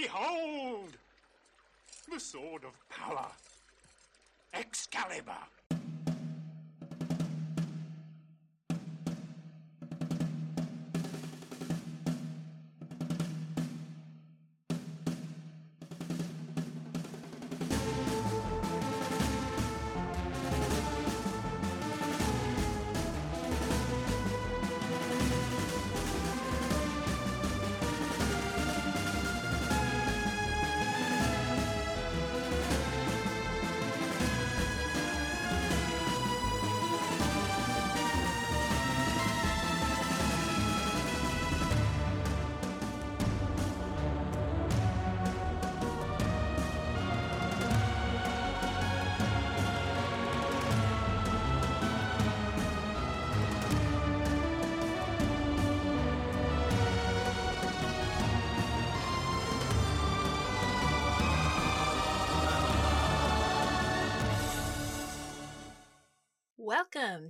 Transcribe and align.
Behold! 0.00 0.96
The 2.10 2.18
sword 2.18 2.64
of 2.64 2.72
power. 2.88 3.26
Excalibur. 4.54 5.32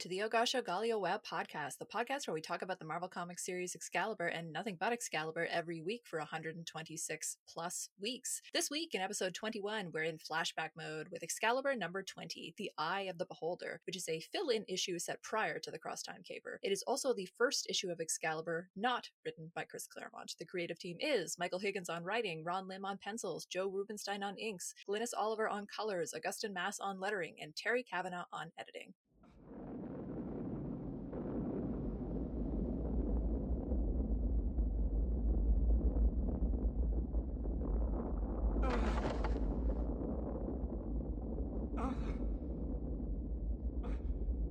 To 0.01 0.09
the 0.09 0.21
Ogasho 0.21 0.63
Galio 0.63 0.99
Web 0.99 1.21
Podcast, 1.31 1.77
the 1.77 1.85
podcast 1.85 2.27
where 2.27 2.33
we 2.33 2.41
talk 2.41 2.63
about 2.63 2.79
the 2.79 2.87
Marvel 2.87 3.07
Comics 3.07 3.45
series 3.45 3.75
Excalibur 3.75 4.29
and 4.29 4.51
nothing 4.51 4.79
but 4.81 4.95
Excalibur 4.95 5.47
every 5.51 5.83
week 5.83 6.05
for 6.07 6.19
126 6.21 7.37
plus 7.47 7.91
weeks. 8.01 8.41
This 8.55 8.71
week, 8.71 8.95
in 8.95 9.03
episode 9.03 9.35
21, 9.35 9.91
we're 9.93 10.05
in 10.05 10.17
flashback 10.17 10.71
mode 10.75 11.09
with 11.11 11.23
Excalibur 11.23 11.77
number 11.77 12.03
20, 12.03 12.55
The 12.57 12.71
Eye 12.79 13.09
of 13.11 13.19
the 13.19 13.27
Beholder, 13.27 13.83
which 13.85 13.95
is 13.95 14.09
a 14.09 14.21
fill 14.21 14.49
in 14.49 14.65
issue 14.69 14.99
set 14.99 15.23
prior 15.23 15.59
to 15.59 15.71
the 15.71 15.79
Cross 15.79 16.05
Time 16.05 16.23
Caper. 16.27 16.59
It 16.63 16.73
is 16.73 16.83
also 16.87 17.13
the 17.13 17.29
first 17.37 17.67
issue 17.69 17.91
of 17.91 18.01
Excalibur 18.01 18.71
not 18.77 19.11
written 19.27 19.53
by 19.55 19.65
Chris 19.65 19.87
Claremont. 19.87 20.35
The 20.39 20.47
creative 20.47 20.79
team 20.79 20.97
is 20.99 21.37
Michael 21.39 21.59
Higgins 21.59 21.91
on 21.91 22.05
writing, 22.05 22.43
Ron 22.43 22.69
Lim 22.69 22.87
on 22.87 22.97
pencils, 22.97 23.45
Joe 23.45 23.69
Rubinstein 23.69 24.23
on 24.23 24.39
inks, 24.39 24.73
Glynis 24.89 25.13
Oliver 25.15 25.47
on 25.47 25.67
colors, 25.67 26.15
Augustin 26.15 26.55
Mas 26.55 26.79
on 26.81 27.01
lettering, 27.01 27.35
and 27.39 27.55
Terry 27.55 27.83
Kavanagh 27.83 28.25
on 28.33 28.51
editing. 28.59 28.95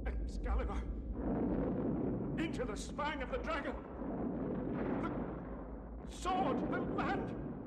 Excalibur! 0.06 0.82
Into 2.52 2.66
the 2.66 2.76
spine 2.76 3.22
of 3.22 3.30
the 3.30 3.38
dragon! 3.38 3.74
The 6.10 6.18
sword! 6.18 6.58
The 6.72 6.80
land! 6.96 7.22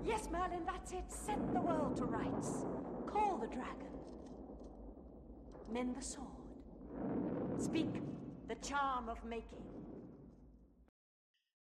Yes, 0.04 0.28
Merlin, 0.32 0.64
that's 0.66 0.90
it. 0.90 1.04
Set 1.06 1.38
the 1.54 1.60
world 1.60 1.96
to 1.98 2.04
rights. 2.04 2.64
Call 3.06 3.38
the 3.38 3.46
dragon. 3.46 3.92
Mend 5.72 5.94
the 5.94 6.02
sword. 6.02 6.26
Speak 7.58 7.94
the 8.48 8.56
charm 8.56 9.08
of 9.08 9.24
making. 9.24 9.62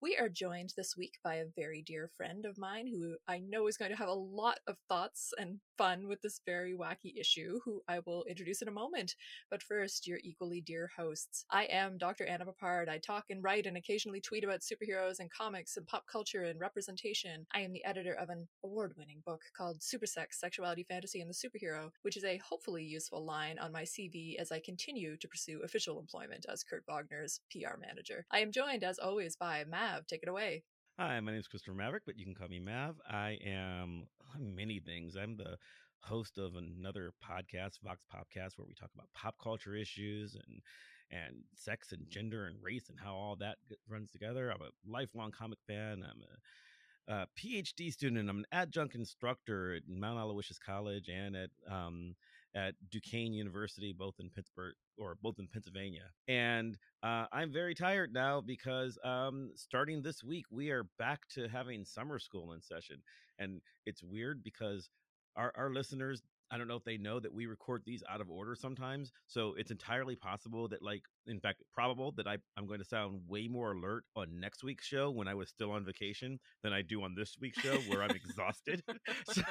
We 0.02 0.14
are 0.18 0.28
joined 0.28 0.74
this 0.76 0.94
week 0.94 1.14
by 1.24 1.36
a 1.36 1.46
very 1.56 1.80
dear 1.80 2.10
friend 2.18 2.44
of 2.44 2.58
mine 2.58 2.86
who 2.86 3.16
I 3.26 3.38
know 3.38 3.66
is 3.66 3.78
going 3.78 3.90
to 3.90 3.96
have 3.96 4.10
a 4.10 4.12
lot 4.12 4.58
of 4.66 4.76
thoughts 4.90 5.32
and 5.38 5.58
fun 5.78 6.06
with 6.06 6.20
this 6.20 6.40
very 6.44 6.74
wacky 6.74 7.18
issue, 7.18 7.60
who 7.64 7.80
I 7.88 8.00
will 8.04 8.24
introduce 8.24 8.60
in 8.60 8.68
a 8.68 8.72
moment. 8.72 9.14
But 9.50 9.62
first, 9.62 10.06
your 10.06 10.18
equally 10.22 10.60
dear 10.60 10.90
hosts. 10.98 11.46
I 11.50 11.64
am 11.64 11.96
Dr. 11.96 12.26
Anna 12.26 12.44
Peppard. 12.44 12.90
I 12.90 12.98
talk 12.98 13.24
and 13.30 13.42
write 13.42 13.64
and 13.64 13.78
occasionally 13.78 14.20
tweet 14.20 14.44
about 14.44 14.60
superheroes 14.60 15.18
and 15.18 15.32
comics 15.32 15.78
and 15.78 15.86
pop 15.86 16.04
culture 16.06 16.44
and 16.44 16.60
representation. 16.60 17.46
I 17.54 17.60
am 17.60 17.72
the 17.72 17.84
editor 17.84 18.14
of 18.14 18.28
an 18.28 18.46
award 18.64 18.92
winning 18.98 19.22
book 19.24 19.40
called 19.56 19.80
Supersex 19.80 20.32
Sexuality, 20.32 20.84
Fantasy, 20.84 21.22
and 21.22 21.30
the 21.30 21.34
Superhero, 21.34 21.90
which 22.02 22.18
is 22.18 22.24
a 22.24 22.40
hopefully 22.46 22.84
useful 22.84 23.24
line 23.24 23.58
on 23.58 23.72
my 23.72 23.82
CV 23.82 24.36
as 24.38 24.52
I 24.52 24.60
continue 24.60 25.16
to 25.16 25.28
pursue 25.28 25.62
official 25.64 25.98
employment 25.98 26.44
as 26.50 26.62
Kurt 26.62 26.84
Wagner's 26.86 27.40
PR 27.50 27.78
manager. 27.80 28.26
I 28.30 28.40
am 28.40 28.52
joined, 28.52 28.84
as 28.84 28.98
always, 28.98 29.36
by 29.36 29.64
Mav. 29.86 30.06
Take 30.06 30.22
it 30.22 30.28
away. 30.28 30.64
Hi, 30.98 31.20
my 31.20 31.30
name 31.30 31.40
is 31.40 31.46
Christopher 31.46 31.76
Maverick, 31.76 32.02
but 32.06 32.18
you 32.18 32.24
can 32.24 32.34
call 32.34 32.48
me 32.48 32.58
Mav. 32.58 32.96
I 33.08 33.38
am 33.44 34.06
many 34.38 34.80
things. 34.80 35.16
I'm 35.16 35.36
the 35.36 35.56
host 36.00 36.38
of 36.38 36.56
another 36.56 37.12
podcast, 37.24 37.80
Vox 37.84 38.02
Popcast, 38.12 38.56
where 38.56 38.66
we 38.66 38.74
talk 38.74 38.90
about 38.94 39.08
pop 39.14 39.36
culture 39.42 39.74
issues 39.74 40.34
and 40.34 40.60
and 41.12 41.36
sex 41.54 41.92
and 41.92 42.08
gender 42.08 42.46
and 42.46 42.56
race 42.60 42.88
and 42.88 42.98
how 42.98 43.14
all 43.14 43.36
that 43.36 43.58
runs 43.88 44.10
together. 44.10 44.50
I'm 44.50 44.62
a 44.62 44.90
lifelong 44.90 45.30
comic 45.30 45.58
fan. 45.68 46.02
I'm 46.02 46.22
a, 46.22 47.12
uh 47.12 47.26
PhD 47.38 47.92
student. 47.92 48.28
I'm 48.28 48.38
an 48.38 48.46
adjunct 48.50 48.96
instructor 48.96 49.74
at 49.74 49.82
Mount 49.88 50.18
Aloysius 50.18 50.58
College 50.58 51.08
and 51.08 51.36
at 51.36 51.50
um, 51.70 52.16
at 52.56 52.74
Duquesne 52.90 53.34
University, 53.34 53.92
both 53.96 54.14
in 54.18 54.30
Pittsburgh 54.30 54.74
or 54.98 55.16
both 55.22 55.38
in 55.38 55.46
Pennsylvania. 55.46 56.04
And 56.28 56.76
uh, 57.02 57.26
I'm 57.32 57.52
very 57.52 57.74
tired 57.74 58.12
now 58.12 58.40
because 58.40 58.98
um, 59.04 59.50
starting 59.54 60.02
this 60.02 60.24
week, 60.24 60.46
we 60.50 60.70
are 60.70 60.84
back 60.98 61.28
to 61.34 61.48
having 61.48 61.84
summer 61.84 62.18
school 62.18 62.52
in 62.52 62.62
session. 62.62 62.96
And 63.38 63.60
it's 63.84 64.02
weird 64.02 64.42
because 64.42 64.88
our, 65.36 65.52
our 65.56 65.70
listeners, 65.70 66.22
I 66.50 66.58
don't 66.58 66.68
know 66.68 66.76
if 66.76 66.84
they 66.84 66.96
know 66.96 67.18
that 67.20 67.32
we 67.32 67.46
record 67.46 67.82
these 67.84 68.02
out 68.08 68.20
of 68.20 68.30
order 68.30 68.54
sometimes. 68.54 69.12
So 69.26 69.54
it's 69.56 69.70
entirely 69.70 70.16
possible 70.16 70.68
that, 70.68 70.82
like, 70.82 71.02
in 71.26 71.40
fact, 71.40 71.62
probable 71.74 72.12
that 72.12 72.26
I, 72.26 72.38
I'm 72.56 72.66
going 72.66 72.78
to 72.78 72.84
sound 72.84 73.20
way 73.28 73.48
more 73.48 73.72
alert 73.72 74.04
on 74.14 74.38
next 74.38 74.62
week's 74.62 74.86
show 74.86 75.10
when 75.10 75.28
I 75.28 75.34
was 75.34 75.48
still 75.48 75.72
on 75.72 75.84
vacation 75.84 76.38
than 76.62 76.72
I 76.72 76.82
do 76.82 77.02
on 77.02 77.14
this 77.16 77.36
week's 77.40 77.58
show 77.58 77.76
where 77.88 78.02
I'm 78.02 78.10
exhausted. 78.10 78.82
so, 79.32 79.42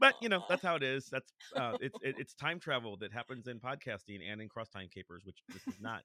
but 0.00 0.14
you 0.20 0.28
know, 0.28 0.42
that's 0.48 0.62
how 0.62 0.76
it 0.76 0.82
is. 0.82 1.08
That's 1.10 1.32
uh, 1.56 1.76
it's 1.80 1.98
it, 2.02 2.16
it's 2.18 2.34
time 2.34 2.58
travel 2.58 2.96
that 2.98 3.12
happens 3.12 3.46
in 3.46 3.60
podcasting 3.60 4.18
and 4.30 4.40
in 4.40 4.48
cross 4.48 4.68
time 4.68 4.88
capers, 4.92 5.22
which 5.24 5.42
this 5.48 5.66
is 5.66 5.80
not. 5.80 6.02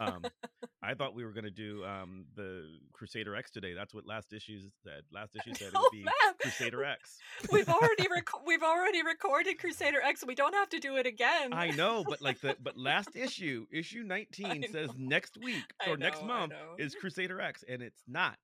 Um, 0.00 0.22
I 0.82 0.94
thought 0.94 1.14
we 1.14 1.24
were 1.24 1.32
going 1.32 1.44
to 1.44 1.50
do 1.50 1.84
um, 1.84 2.26
the 2.36 2.64
Crusader 2.92 3.34
X 3.34 3.50
today. 3.50 3.74
That's 3.74 3.92
what 3.94 4.06
last 4.06 4.32
issue 4.32 4.58
said. 4.84 5.02
Last 5.12 5.34
issue 5.34 5.54
said 5.54 5.68
it 5.68 5.74
would 5.74 5.90
be 5.90 6.04
Mav. 6.04 6.38
Crusader 6.40 6.84
X. 6.84 7.18
We've 7.50 7.68
already 7.68 8.06
rec- 8.10 8.46
we've 8.46 8.62
already 8.62 9.02
recorded 9.02 9.58
Crusader 9.58 10.00
X. 10.02 10.24
We 10.26 10.34
don't 10.34 10.54
have 10.54 10.68
to 10.70 10.78
do 10.78 10.96
it 10.96 11.06
again. 11.06 11.52
I 11.52 11.70
know, 11.70 12.04
but 12.08 12.20
like 12.22 12.40
the 12.40 12.56
but 12.62 12.76
last 12.78 13.16
issue, 13.16 13.66
issue 13.72 14.02
nineteen 14.04 14.64
says 14.70 14.90
next 14.96 15.36
week 15.42 15.64
I 15.84 15.90
or 15.90 15.96
next 15.96 16.20
know, 16.22 16.24
I 16.32 16.38
month 16.40 16.52
is 16.78 16.94
Crusader 16.94 17.40
X, 17.40 17.64
and 17.68 17.82
it's 17.82 18.02
not. 18.06 18.36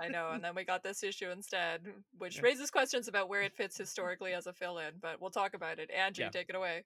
I 0.00 0.08
know, 0.08 0.30
and 0.30 0.42
then 0.42 0.54
we 0.54 0.64
got 0.64 0.82
this 0.82 1.02
issue 1.02 1.30
instead, 1.30 1.80
which 2.18 2.36
Yeah. 2.36 2.42
raises 2.42 2.70
questions 2.70 3.08
about 3.08 3.28
where 3.28 3.42
it 3.42 3.54
fits 3.56 3.76
historically 3.76 4.32
as 4.32 4.46
a 4.46 4.52
fill-in. 4.52 4.92
But 5.02 5.20
we'll 5.20 5.30
talk 5.30 5.54
about 5.54 5.78
it. 5.78 5.90
Andrew, 5.90 6.24
Yeah. 6.24 6.30
take 6.30 6.48
it 6.48 6.54
away. 6.54 6.84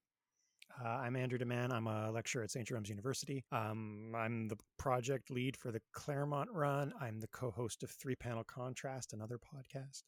Uh, 0.82 0.88
I'm 0.88 1.14
Andrew 1.14 1.38
Deman. 1.38 1.72
I'm 1.72 1.86
a 1.86 2.10
lecturer 2.10 2.42
at 2.42 2.50
St. 2.50 2.66
Jerome's 2.66 2.88
University. 2.88 3.44
Um, 3.52 4.12
I'm 4.16 4.48
the 4.48 4.56
project 4.76 5.30
lead 5.30 5.56
for 5.56 5.70
the 5.70 5.80
Claremont 5.92 6.50
Run. 6.52 6.92
I'm 7.00 7.20
the 7.20 7.28
co 7.28 7.50
host 7.52 7.84
of 7.84 7.90
Three 7.90 8.16
Panel 8.16 8.42
Contrast, 8.44 9.12
another 9.12 9.38
podcast. 9.38 10.02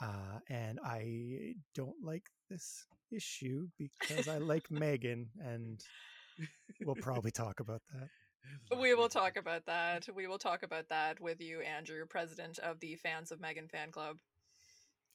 Uh, 0.00 0.38
and 0.48 0.78
I 0.84 1.54
don't 1.74 1.96
like 2.02 2.26
this 2.48 2.86
issue 3.10 3.66
because 3.76 4.28
I 4.28 4.38
like 4.38 4.64
Meggan, 4.70 5.30
and 5.40 5.80
we'll 6.84 6.94
probably 6.96 7.32
talk 7.32 7.58
about 7.58 7.82
that. 7.92 8.08
We 8.78 8.94
will 8.94 9.08
talk 9.08 9.36
about 9.36 9.66
that. 9.66 10.06
We 10.14 10.28
will 10.28 10.38
talk 10.38 10.62
about 10.62 10.90
that 10.90 11.20
with 11.20 11.40
you, 11.40 11.60
Andrew, 11.60 12.04
president 12.08 12.58
of 12.60 12.78
the 12.78 12.94
Fans 12.96 13.32
of 13.32 13.40
Meggan 13.40 13.68
fan 13.68 13.90
club. 13.90 14.18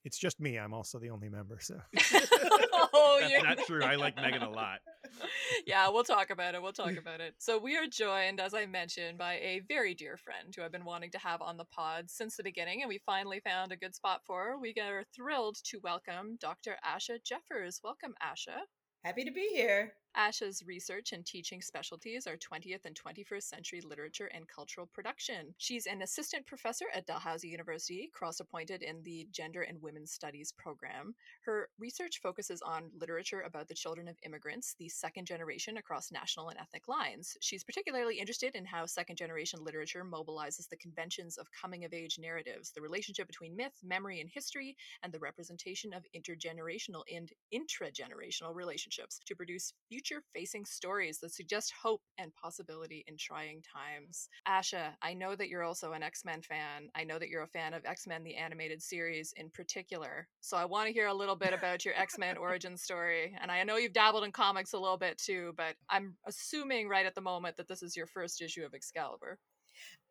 It's 0.06 0.18
just 0.18 0.40
me. 0.40 0.58
I'm 0.58 0.74
also 0.74 1.00
the 1.00 1.10
only 1.10 1.30
member. 1.30 1.60
So 1.62 1.76
oh, 1.98 3.18
That's 3.20 3.32
you're 3.32 3.44
not 3.44 3.58
true. 3.60 3.84
I 3.84 3.96
like 3.96 4.16
Meggan 4.16 4.44
a 4.44 4.50
lot. 4.50 4.80
yeah, 5.68 5.90
we'll 5.90 6.04
talk 6.04 6.30
about 6.30 6.56
it. 6.56 6.62
We'll 6.62 6.72
talk 6.72 6.96
about 6.98 7.22
it. 7.22 7.36
So, 7.38 7.58
we 7.58 7.76
are 7.78 7.88
joined, 7.88 8.40
as 8.40 8.54
I 8.54 8.66
mentioned, 8.66 9.18
by 9.18 9.36
a 9.36 9.62
very 9.68 9.94
dear 9.94 10.18
friend 10.18 10.54
who 10.56 10.64
I've 10.64 10.72
been 10.72 10.86
wanting 10.86 11.12
to 11.12 11.18
have 11.20 11.42
on 11.42 11.58
the 11.58 11.66
pod 11.66 12.10
since 12.10 12.38
the 12.38 12.44
beginning, 12.44 12.82
and 12.82 12.90
we 12.90 13.00
finally 13.06 13.40
found 13.40 13.72
a 13.72 13.78
good 13.78 13.96
spot 13.96 14.22
for 14.26 14.44
her. 14.44 14.58
We 14.58 14.74
are 14.82 15.04
thrilled 15.16 15.58
to 15.66 15.80
welcome 15.84 16.38
Dr. 16.40 16.78
Asha 16.86 17.24
Jeffers. 17.24 17.82
Welcome, 17.84 18.14
Asha. 18.24 18.60
Happy 19.04 19.24
to 19.24 19.32
be 19.32 19.50
here. 19.54 19.94
Asha's 20.16 20.64
research 20.66 21.14
and 21.14 21.26
teaching 21.26 21.62
specialties 21.62 22.26
are 22.26 22.36
20th 22.36 22.86
and 22.86 23.00
21st 23.00 23.44
century 23.44 23.82
literature 23.82 24.30
and 24.34 24.48
cultural 24.48 24.88
production. 24.88 25.54
She's 25.58 25.86
an 25.86 26.02
assistant 26.02 26.46
professor 26.46 26.86
at 26.94 27.06
Dalhousie 27.06 27.48
University, 27.48 28.10
cross 28.14 28.40
appointed 28.40 28.82
in 28.82 29.04
the 29.04 29.28
Gender 29.32 29.62
and 29.62 29.82
Women's 29.82 30.12
Studies 30.12 30.52
program. 30.58 31.14
Her 31.46 31.70
research 31.78 32.20
focuses 32.22 32.62
on 32.62 32.92
literature 33.00 33.42
about 33.42 33.68
the 33.68 33.76
children 33.76 34.08
of 34.08 34.18
immigrants, 34.26 34.76
the 34.80 34.90
second 34.90 35.28
generation 35.28 35.78
across 35.78 36.12
national 36.12 36.50
and 36.50 36.60
ethnic 36.60 36.88
lines. 36.88 37.38
She's 37.40 37.64
particularly 37.64 38.20
interested 38.20 38.56
in 38.56 38.66
how 38.66 38.86
second 38.88 39.18
generation 39.18 39.64
literature 39.64 40.04
mobilizes 40.04 40.68
the 40.70 40.78
conventions 40.78 41.38
of 41.38 41.48
coming 41.52 41.86
of 41.86 41.94
age 41.94 42.18
narratives, 42.20 42.72
the 42.72 42.82
relationship 42.82 43.28
between 43.28 43.56
myth, 43.56 43.74
memory, 43.84 44.20
and 44.20 44.30
history, 44.30 44.76
and 45.04 45.14
the 45.14 45.20
representation 45.20 45.94
of 45.94 46.06
intergenerational 46.16 47.04
and 47.14 47.32
intragenerational 47.54 48.56
relationships 48.56 49.20
to 49.26 49.36
produce 49.36 49.74
future 50.00 50.24
facing 50.34 50.64
stories 50.64 51.20
that 51.20 51.34
suggest 51.34 51.74
hope 51.84 52.02
and 52.18 52.34
possibility 52.36 53.04
in 53.08 53.18
trying 53.18 53.62
times. 53.62 54.30
Asha, 54.48 54.94
I 55.02 55.14
know 55.14 55.36
that 55.36 55.50
you're 55.50 55.64
also 55.64 55.92
an 55.92 56.04
X 56.04 56.24
Men 56.24 56.42
fan. 56.42 56.90
I 56.96 57.04
know 57.04 57.20
that 57.20 57.28
you're 57.28 57.44
a 57.44 57.48
fan 57.48 57.74
of 57.74 57.86
X 57.86 58.08
Men, 58.08 58.24
the 58.24 58.36
animated 58.36 58.82
series 58.82 59.34
in 59.36 59.50
particular. 59.50 60.28
So 60.40 60.56
I 60.56 60.64
want 60.64 60.88
to 60.88 60.94
hear 60.94 61.08
a 61.08 61.14
little 61.14 61.36
bit 61.36 61.54
about 61.54 61.84
your 61.84 61.96
X 61.96 62.18
Men 62.18 62.38
origin 62.38 62.78
story. 62.78 63.36
And 63.42 63.52
I 63.52 63.64
know 63.64 63.76
you've 63.76 63.92
dabbled 63.92 64.24
in 64.24 64.32
comics 64.32 64.72
a 64.72 64.80
little 64.80 64.98
bit 64.98 65.18
too, 65.18 65.54
but 65.58 65.76
I'm 65.90 66.16
assuming 66.26 66.88
right 66.88 67.06
at 67.06 67.16
the 67.16 67.22
moment 67.22 67.58
that 67.58 67.68
this 67.68 67.84
is 67.84 67.98
your 67.98 68.08
first 68.08 68.42
issue 68.42 68.64
of 68.64 68.74
Excalibur. 68.74 69.38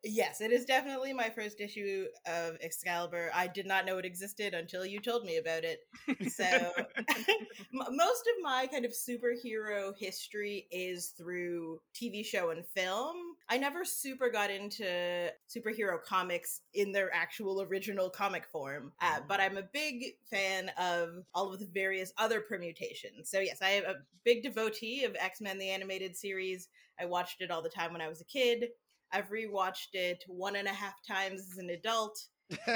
Yes, 0.03 0.39
it 0.39 0.51
is 0.53 0.63
definitely 0.63 1.11
my 1.11 1.29
first 1.29 1.59
issue 1.59 2.05
of 2.25 2.55
Excalibur. 2.61 3.31
I 3.35 3.47
did 3.47 3.65
not 3.65 3.85
know 3.85 3.97
it 3.97 4.05
existed 4.05 4.53
until 4.53 4.85
you 4.85 5.01
told 5.01 5.25
me 5.25 5.37
about 5.37 5.65
it. 5.65 5.81
So, 6.31 6.45
most 7.73 8.23
of 8.27 8.41
my 8.41 8.67
kind 8.71 8.85
of 8.85 8.91
superhero 8.91 9.93
history 9.97 10.67
is 10.71 11.09
through 11.17 11.81
TV 11.93 12.23
show 12.23 12.51
and 12.51 12.65
film. 12.65 13.17
I 13.49 13.57
never 13.57 13.83
super 13.83 14.29
got 14.29 14.49
into 14.49 15.31
superhero 15.49 16.01
comics 16.01 16.61
in 16.73 16.93
their 16.93 17.13
actual 17.13 17.61
original 17.61 18.09
comic 18.09 18.45
form, 18.45 18.93
uh, 19.01 19.19
but 19.27 19.41
I'm 19.41 19.57
a 19.57 19.63
big 19.63 20.13
fan 20.29 20.71
of 20.77 21.25
all 21.33 21.53
of 21.53 21.59
the 21.59 21.67
various 21.73 22.13
other 22.17 22.39
permutations. 22.39 23.29
So, 23.29 23.41
yes, 23.41 23.57
I 23.61 23.71
am 23.71 23.83
a 23.83 23.95
big 24.23 24.43
devotee 24.43 25.03
of 25.03 25.17
X 25.19 25.41
Men 25.41 25.57
the 25.57 25.69
Animated 25.69 26.15
Series. 26.15 26.69
I 26.97 27.03
watched 27.05 27.41
it 27.41 27.51
all 27.51 27.61
the 27.61 27.69
time 27.69 27.91
when 27.91 28.01
I 28.01 28.07
was 28.07 28.21
a 28.21 28.25
kid. 28.25 28.69
I've 29.11 29.29
rewatched 29.29 29.93
it 29.93 30.23
one 30.27 30.55
and 30.55 30.67
a 30.67 30.73
half 30.73 30.95
times 31.07 31.47
as 31.51 31.57
an 31.57 31.69
adult. 31.69 32.19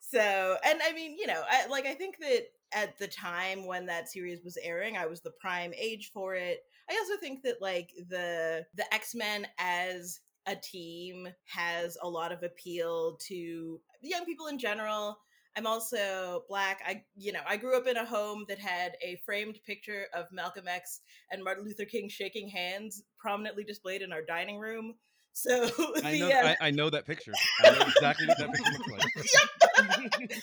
so, 0.00 0.56
and 0.64 0.80
I 0.84 0.92
mean, 0.92 1.16
you 1.18 1.26
know, 1.26 1.42
I, 1.48 1.66
like 1.66 1.86
I 1.86 1.94
think 1.94 2.18
that 2.20 2.46
at 2.72 2.98
the 2.98 3.08
time 3.08 3.66
when 3.66 3.86
that 3.86 4.08
series 4.08 4.42
was 4.44 4.58
airing, 4.62 4.96
I 4.96 5.06
was 5.06 5.20
the 5.20 5.32
prime 5.40 5.72
age 5.76 6.10
for 6.12 6.34
it. 6.34 6.60
I 6.90 6.94
also 6.94 7.20
think 7.20 7.42
that 7.42 7.60
like 7.60 7.90
the 8.08 8.66
the 8.74 8.94
X 8.94 9.14
Men 9.14 9.46
as 9.58 10.20
a 10.46 10.56
team 10.56 11.28
has 11.44 11.96
a 12.02 12.08
lot 12.08 12.32
of 12.32 12.42
appeal 12.42 13.18
to 13.28 13.80
young 14.00 14.24
people 14.24 14.46
in 14.46 14.58
general. 14.58 15.18
I'm 15.58 15.66
also 15.66 16.44
black. 16.48 16.80
I, 16.86 17.02
you 17.16 17.32
know, 17.32 17.40
I 17.44 17.56
grew 17.56 17.76
up 17.76 17.88
in 17.88 17.96
a 17.96 18.04
home 18.04 18.44
that 18.48 18.60
had 18.60 18.92
a 19.02 19.20
framed 19.26 19.58
picture 19.66 20.06
of 20.14 20.26
Malcolm 20.30 20.68
X 20.68 21.00
and 21.32 21.42
Martin 21.42 21.64
Luther 21.64 21.84
King 21.84 22.08
shaking 22.08 22.48
hands 22.48 23.02
prominently 23.18 23.64
displayed 23.64 24.00
in 24.00 24.12
our 24.12 24.22
dining 24.22 24.58
room. 24.58 24.94
So 25.34 25.70
I 26.02 26.18
know. 26.18 26.30
I, 26.30 26.56
I 26.60 26.70
know 26.72 26.90
that 26.90 27.06
picture. 27.06 27.30
I 27.62 27.70
know 27.70 27.86
exactly 27.86 28.26
what 28.26 28.38
that 28.38 28.52
picture 28.52 28.72
looks 28.72 28.90
like. 28.90 30.32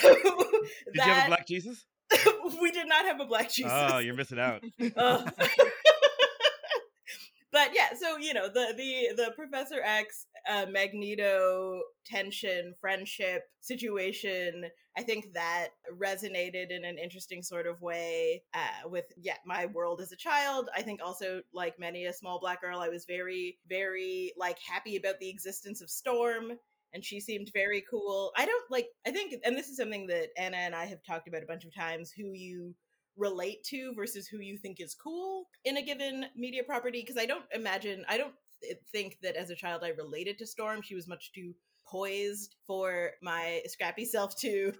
So 0.00 0.14
Did 0.94 0.94
you 0.94 1.02
have 1.02 1.24
a 1.24 1.28
black 1.28 1.46
Jesus? 1.46 1.84
we 2.62 2.70
did 2.70 2.88
not 2.88 3.04
have 3.04 3.20
a 3.20 3.26
black 3.26 3.46
oh, 3.46 3.52
Jesus. 3.52 3.72
Oh, 3.74 3.98
you're 3.98 4.14
missing 4.14 4.38
out. 4.38 4.64
Ugh. 4.80 4.92
Uh, 4.96 5.30
so 8.00 8.16
you 8.16 8.34
know 8.34 8.48
the 8.48 8.74
the 8.76 9.14
the 9.16 9.32
Professor 9.36 9.80
X 9.84 10.26
uh, 10.48 10.66
Magneto 10.70 11.80
tension 12.06 12.74
friendship 12.80 13.42
situation. 13.60 14.64
I 14.96 15.02
think 15.02 15.32
that 15.34 15.68
resonated 16.00 16.70
in 16.70 16.84
an 16.84 16.98
interesting 16.98 17.42
sort 17.42 17.66
of 17.66 17.80
way 17.80 18.42
uh, 18.54 18.88
with 18.88 19.04
yeah 19.16 19.36
my 19.46 19.66
world 19.66 20.00
as 20.00 20.12
a 20.12 20.16
child. 20.16 20.68
I 20.74 20.82
think 20.82 21.00
also 21.04 21.42
like 21.52 21.78
many 21.78 22.06
a 22.06 22.12
small 22.12 22.40
black 22.40 22.62
girl, 22.62 22.80
I 22.80 22.88
was 22.88 23.04
very 23.06 23.58
very 23.68 24.32
like 24.38 24.58
happy 24.58 24.96
about 24.96 25.20
the 25.20 25.28
existence 25.28 25.80
of 25.80 25.90
Storm. 25.90 26.52
And 26.92 27.04
she 27.04 27.20
seemed 27.20 27.52
very 27.54 27.84
cool. 27.88 28.32
I 28.36 28.44
don't 28.44 28.68
like, 28.68 28.88
I 29.06 29.12
think, 29.12 29.32
and 29.44 29.56
this 29.56 29.68
is 29.68 29.76
something 29.76 30.08
that 30.08 30.30
Anna 30.36 30.56
and 30.56 30.74
I 30.74 30.86
have 30.86 31.04
talked 31.04 31.28
about 31.28 31.44
a 31.44 31.46
bunch 31.46 31.64
of 31.64 31.72
times 31.72 32.10
who 32.10 32.32
you 32.32 32.74
relate 33.16 33.62
to 33.64 33.92
versus 33.94 34.26
who 34.26 34.38
you 34.38 34.56
think 34.56 34.80
is 34.80 34.94
cool 34.94 35.48
in 35.64 35.76
a 35.76 35.82
given 35.82 36.26
media 36.36 36.62
property 36.62 37.00
because 37.00 37.20
i 37.20 37.26
don't 37.26 37.44
imagine 37.52 38.04
i 38.08 38.16
don't 38.16 38.34
think 38.92 39.16
that 39.22 39.36
as 39.36 39.50
a 39.50 39.56
child 39.56 39.82
i 39.84 39.88
related 39.88 40.38
to 40.38 40.46
storm 40.46 40.80
she 40.82 40.94
was 40.94 41.08
much 41.08 41.32
too 41.32 41.54
poised 41.90 42.56
for 42.66 43.10
my 43.22 43.60
scrappy 43.66 44.04
self 44.04 44.36
to 44.36 44.72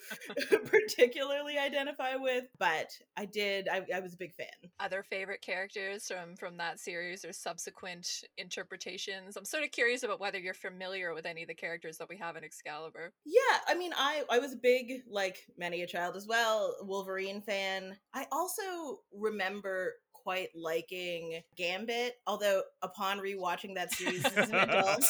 particularly 0.64 1.58
identify 1.58 2.16
with 2.16 2.44
but 2.58 2.88
i 3.16 3.24
did 3.24 3.68
I, 3.68 3.84
I 3.94 4.00
was 4.00 4.14
a 4.14 4.18
big 4.18 4.34
fan 4.34 4.46
Other 4.80 5.02
favorite 5.02 5.42
characters 5.42 6.06
from 6.06 6.36
from 6.36 6.56
that 6.58 6.78
series 6.78 7.24
or 7.24 7.32
subsequent 7.32 8.08
interpretations? 8.38 9.36
I'm 9.36 9.44
sort 9.44 9.64
of 9.64 9.70
curious 9.72 10.02
about 10.02 10.20
whether 10.20 10.38
you're 10.38 10.54
familiar 10.54 11.14
with 11.14 11.26
any 11.26 11.42
of 11.42 11.48
the 11.48 11.54
characters 11.54 11.98
that 11.98 12.08
we 12.08 12.16
have 12.18 12.36
in 12.36 12.44
Excalibur. 12.44 13.12
Yeah, 13.24 13.58
I 13.66 13.74
mean, 13.74 13.92
I 13.96 14.22
I 14.30 14.38
was 14.38 14.52
a 14.52 14.56
big 14.56 15.02
like 15.10 15.38
many 15.58 15.82
a 15.82 15.86
child 15.86 16.16
as 16.16 16.26
well 16.26 16.76
Wolverine 16.82 17.40
fan. 17.42 17.96
I 18.14 18.26
also 18.30 19.00
remember 19.12 19.94
quite 20.26 20.48
liking 20.56 21.40
Gambit, 21.56 22.14
although 22.26 22.62
upon 22.82 23.20
rewatching 23.20 23.76
that 23.76 23.92
series 23.94 24.24
as 24.24 24.48
an 24.48 24.54
adult, 24.56 25.04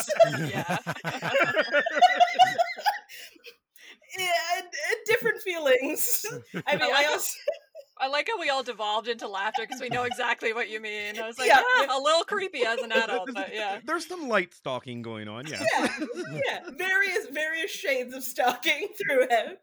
Yeah. 0.51 0.77
yeah, 4.19 4.27
and- 4.59 4.65
and 4.67 4.97
different 5.07 5.41
feelings. 5.41 6.27
I 6.67 6.77
mean, 6.77 6.91
I 6.95 7.07
also 7.07 7.33
I 7.99 8.09
like 8.09 8.29
how 8.31 8.39
we 8.39 8.51
all 8.51 8.63
devolved 8.63 9.09
into 9.09 9.27
laughter 9.27 9.63
because 9.63 9.81
we 9.81 9.89
know 9.89 10.03
exactly 10.03 10.53
what 10.53 10.69
you 10.69 10.81
mean. 10.83 11.19
I 11.19 11.27
was 11.27 11.39
like, 11.39 11.49
Yeah. 11.49 11.63
yeah, 11.81 11.97
a 11.97 11.99
little 11.99 12.25
creepy 12.25 12.67
as 12.67 12.79
an 12.81 12.93
adult, 12.93 13.31
but 13.33 13.55
yeah. 13.55 13.79
There's 13.87 14.07
some 14.07 14.29
light 14.29 14.53
stalking 14.53 15.01
going 15.01 15.29
on, 15.29 15.47
yeah. 15.47 15.65
yeah, 15.79 15.89
yeah, 16.45 16.61
various 16.77 17.27
various 17.33 17.71
shades 17.71 18.15
of 18.15 18.23
stalking 18.23 18.89
throughout. 18.99 19.57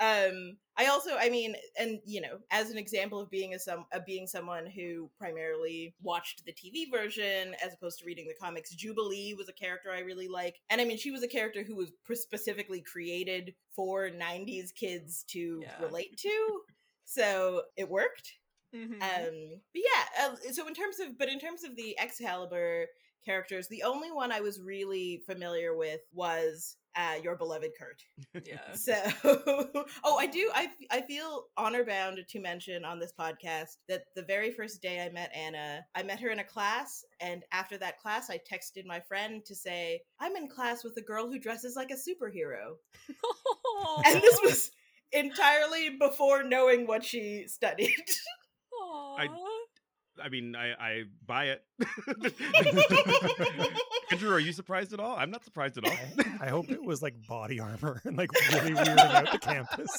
Um, 0.00 0.56
I 0.78 0.86
also, 0.86 1.16
I 1.16 1.30
mean, 1.30 1.56
and 1.78 2.00
you 2.04 2.20
know, 2.20 2.38
as 2.50 2.70
an 2.70 2.78
example 2.78 3.18
of 3.20 3.30
being 3.30 3.54
a 3.54 3.58
some 3.58 3.86
of 3.92 4.04
being 4.04 4.26
someone 4.26 4.66
who 4.66 5.10
primarily 5.18 5.94
watched 6.02 6.44
the 6.44 6.52
TV 6.52 6.90
version 6.90 7.54
as 7.64 7.72
opposed 7.74 7.98
to 8.00 8.04
reading 8.04 8.26
the 8.28 8.34
comics, 8.34 8.74
Jubilee 8.74 9.34
was 9.34 9.48
a 9.48 9.52
character 9.54 9.90
I 9.90 10.00
really 10.00 10.28
like, 10.28 10.60
and 10.70 10.80
I 10.80 10.84
mean, 10.84 10.98
she 10.98 11.10
was 11.10 11.22
a 11.22 11.28
character 11.28 11.62
who 11.62 11.76
was 11.76 11.92
specifically 12.14 12.82
created 12.82 13.54
for 13.74 14.10
'90s 14.10 14.72
kids 14.72 15.24
to 15.28 15.62
Yeah. 15.62 15.80
relate 15.80 16.16
to, 16.18 16.62
so 17.04 17.62
it 17.76 17.88
worked. 17.88 18.34
Mhm. 18.74 19.00
Um, 19.00 19.60
but 19.72 19.82
yeah, 19.82 20.26
uh, 20.26 20.36
so 20.52 20.66
in 20.66 20.74
terms 20.74 21.00
of, 21.00 21.18
but 21.18 21.28
in 21.28 21.38
terms 21.38 21.64
of 21.64 21.76
the 21.76 21.98
Excalibur 21.98 22.86
characters, 23.24 23.68
the 23.68 23.82
only 23.82 24.10
one 24.12 24.32
I 24.32 24.40
was 24.40 24.60
really 24.60 25.22
familiar 25.26 25.76
with 25.76 26.00
was 26.12 26.76
uh, 26.96 27.14
your 27.22 27.36
beloved 27.36 27.70
Kurt. 27.78 28.02
yeah. 28.46 28.72
So, 28.74 28.94
oh, 30.04 30.16
I 30.18 30.26
do. 30.26 30.50
I 30.54 30.68
I 30.90 31.02
feel 31.02 31.44
honor 31.56 31.84
bound 31.84 32.18
to 32.28 32.40
mention 32.40 32.84
on 32.84 32.98
this 32.98 33.12
podcast 33.18 33.76
that 33.88 34.04
the 34.14 34.22
very 34.22 34.50
first 34.50 34.80
day 34.82 35.04
I 35.04 35.10
met 35.10 35.30
Anna, 35.34 35.84
I 35.94 36.02
met 36.02 36.20
her 36.20 36.30
in 36.30 36.38
a 36.38 36.44
class, 36.44 37.04
and 37.20 37.44
after 37.52 37.76
that 37.78 37.98
class, 37.98 38.30
I 38.30 38.38
texted 38.38 38.86
my 38.86 39.00
friend 39.00 39.44
to 39.44 39.54
say 39.54 40.00
I'm 40.20 40.36
in 40.36 40.48
class 40.48 40.84
with 40.84 40.96
a 40.96 41.02
girl 41.02 41.26
who 41.26 41.38
dresses 41.38 41.76
like 41.76 41.90
a 41.90 41.94
superhero, 41.94 42.76
and 44.06 44.22
this 44.22 44.40
was 44.42 44.70
entirely 45.12 45.90
before 45.98 46.42
knowing 46.42 46.86
what 46.86 47.04
she 47.04 47.44
studied. 47.46 47.92
I- 49.18 49.28
I 50.22 50.28
mean, 50.28 50.56
I, 50.56 50.72
I 50.72 51.04
buy 51.26 51.46
it. 51.46 51.62
Andrew, 54.12 54.32
are 54.32 54.38
you 54.38 54.52
surprised 54.52 54.92
at 54.92 55.00
all? 55.00 55.16
I'm 55.16 55.30
not 55.30 55.44
surprised 55.44 55.78
at 55.78 55.84
all. 55.84 55.96
I, 56.40 56.48
hope 56.48 56.70
it 56.70 56.82
was 56.82 57.02
like 57.02 57.14
body 57.26 57.60
armor 57.60 58.00
and 58.04 58.16
like 58.16 58.30
really 58.52 58.74
weird 58.74 58.88
out 58.88 59.30
the 59.32 59.38
campus. 59.38 59.98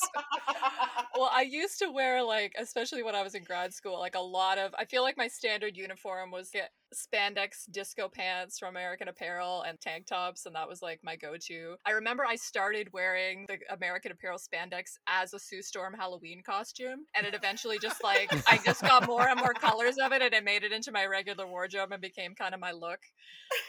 Well, 1.18 1.32
I 1.34 1.42
used 1.42 1.80
to 1.80 1.92
wear 1.92 2.24
like, 2.24 2.54
especially 2.58 3.04
when 3.04 3.16
I 3.16 3.24
was 3.24 3.36
in 3.36 3.44
grad 3.44 3.74
school, 3.74 4.00
like 4.00 4.16
a 4.16 4.20
lot 4.20 4.58
of. 4.58 4.74
I 4.78 4.86
feel 4.86 5.02
like 5.02 5.18
my 5.18 5.28
standard 5.28 5.76
uniform 5.76 6.32
was 6.32 6.50
get 6.50 6.72
spandex 6.94 7.70
disco 7.72 8.08
pants 8.08 8.60
from 8.60 8.70
American 8.70 9.08
Apparel 9.08 9.64
and 9.64 9.80
tank 9.80 10.06
tops, 10.06 10.46
and 10.46 10.56
that 10.56 10.68
was 10.68 10.82
like 10.82 11.00
my 11.04 11.16
go-to. 11.16 11.76
I 11.86 11.92
remember 11.92 12.26
I 12.26 12.36
started 12.36 12.94
wearing 12.94 13.46
the 13.48 13.58
American 13.74 14.12
Apparel 14.12 14.38
spandex 14.38 14.98
as 15.08 15.34
a 15.34 15.40
Sue 15.40 15.62
Storm 15.62 15.94
Halloween 15.94 16.42
costume, 16.46 17.06
and 17.16 17.26
it 17.26 17.34
eventually 17.34 17.80
just 17.80 18.04
like 18.04 18.32
I 18.50 18.60
just 18.64 18.82
got 18.82 19.08
more 19.08 19.28
and 19.28 19.40
more 19.40 19.54
colors 19.54 19.98
of 19.98 20.12
it, 20.12 20.22
and 20.22 20.34
it 20.34 20.44
made 20.44 20.64
it 20.64 20.72
into 20.72 20.92
my 20.92 21.06
regular 21.06 21.48
wardrobe 21.48 21.92
and 21.92 22.02
became 22.02 22.36
kind 22.36 22.54
of 22.54 22.60
my 22.60 22.72
look. 22.72 23.00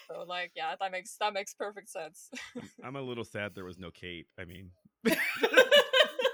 So 0.09 0.25
like, 0.27 0.53
yeah, 0.55 0.75
that 0.81 0.93
makes 0.93 1.17
that 1.21 1.33
makes 1.33 1.55
perfect 1.55 1.89
sense. 1.89 2.31
I'm 2.85 2.97
a 2.97 3.03
little 3.03 3.25
sad 3.25 3.55
there 3.55 3.65
was 3.65 3.79
no 3.79 3.91
Kate. 3.91 4.27
I 4.39 4.45
mean, 4.45 4.71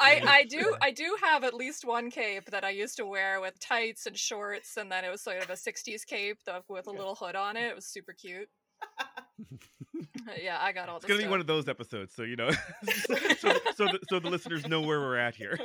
I, 0.05 0.23
I 0.27 0.45
do 0.45 0.77
I 0.81 0.91
do 0.91 1.17
have 1.23 1.45
at 1.45 1.55
least 1.55 1.85
one 1.85 2.11
cape 2.11 2.51
that 2.51 2.65
I 2.65 2.71
used 2.71 2.97
to 2.99 3.07
wear 3.07 3.41
with 3.41 3.59
tights 3.61 4.07
and 4.07 4.17
shorts, 4.17 4.77
and 4.77 4.91
then 4.91 5.05
it 5.05 5.11
was 5.11 5.23
sort 5.23 5.43
of 5.43 5.51
a 5.51 5.55
'60s 5.55 6.07
cape 6.07 6.39
with 6.69 6.87
a 6.87 6.91
little 6.91 7.15
hood 7.15 7.37
on 7.37 7.57
it. 7.57 7.65
It 7.65 7.75
was 7.75 7.87
super 7.87 8.13
cute. 8.13 8.49
yeah, 10.43 10.59
I 10.61 10.73
got 10.73 10.89
all. 10.89 10.97
It's 10.97 11.07
gonna 11.07 11.19
stuff. 11.19 11.29
be 11.29 11.31
one 11.31 11.41
of 11.41 11.47
those 11.47 11.69
episodes, 11.69 12.15
so 12.15 12.23
you 12.23 12.37
know, 12.37 12.51
so 13.09 13.15
so 13.77 13.85
the, 13.87 13.99
so 14.09 14.19
the 14.21 14.29
listeners 14.29 14.67
know 14.69 14.81
where 14.81 15.01
we're 15.01 15.17
at 15.17 15.35
here 15.35 15.59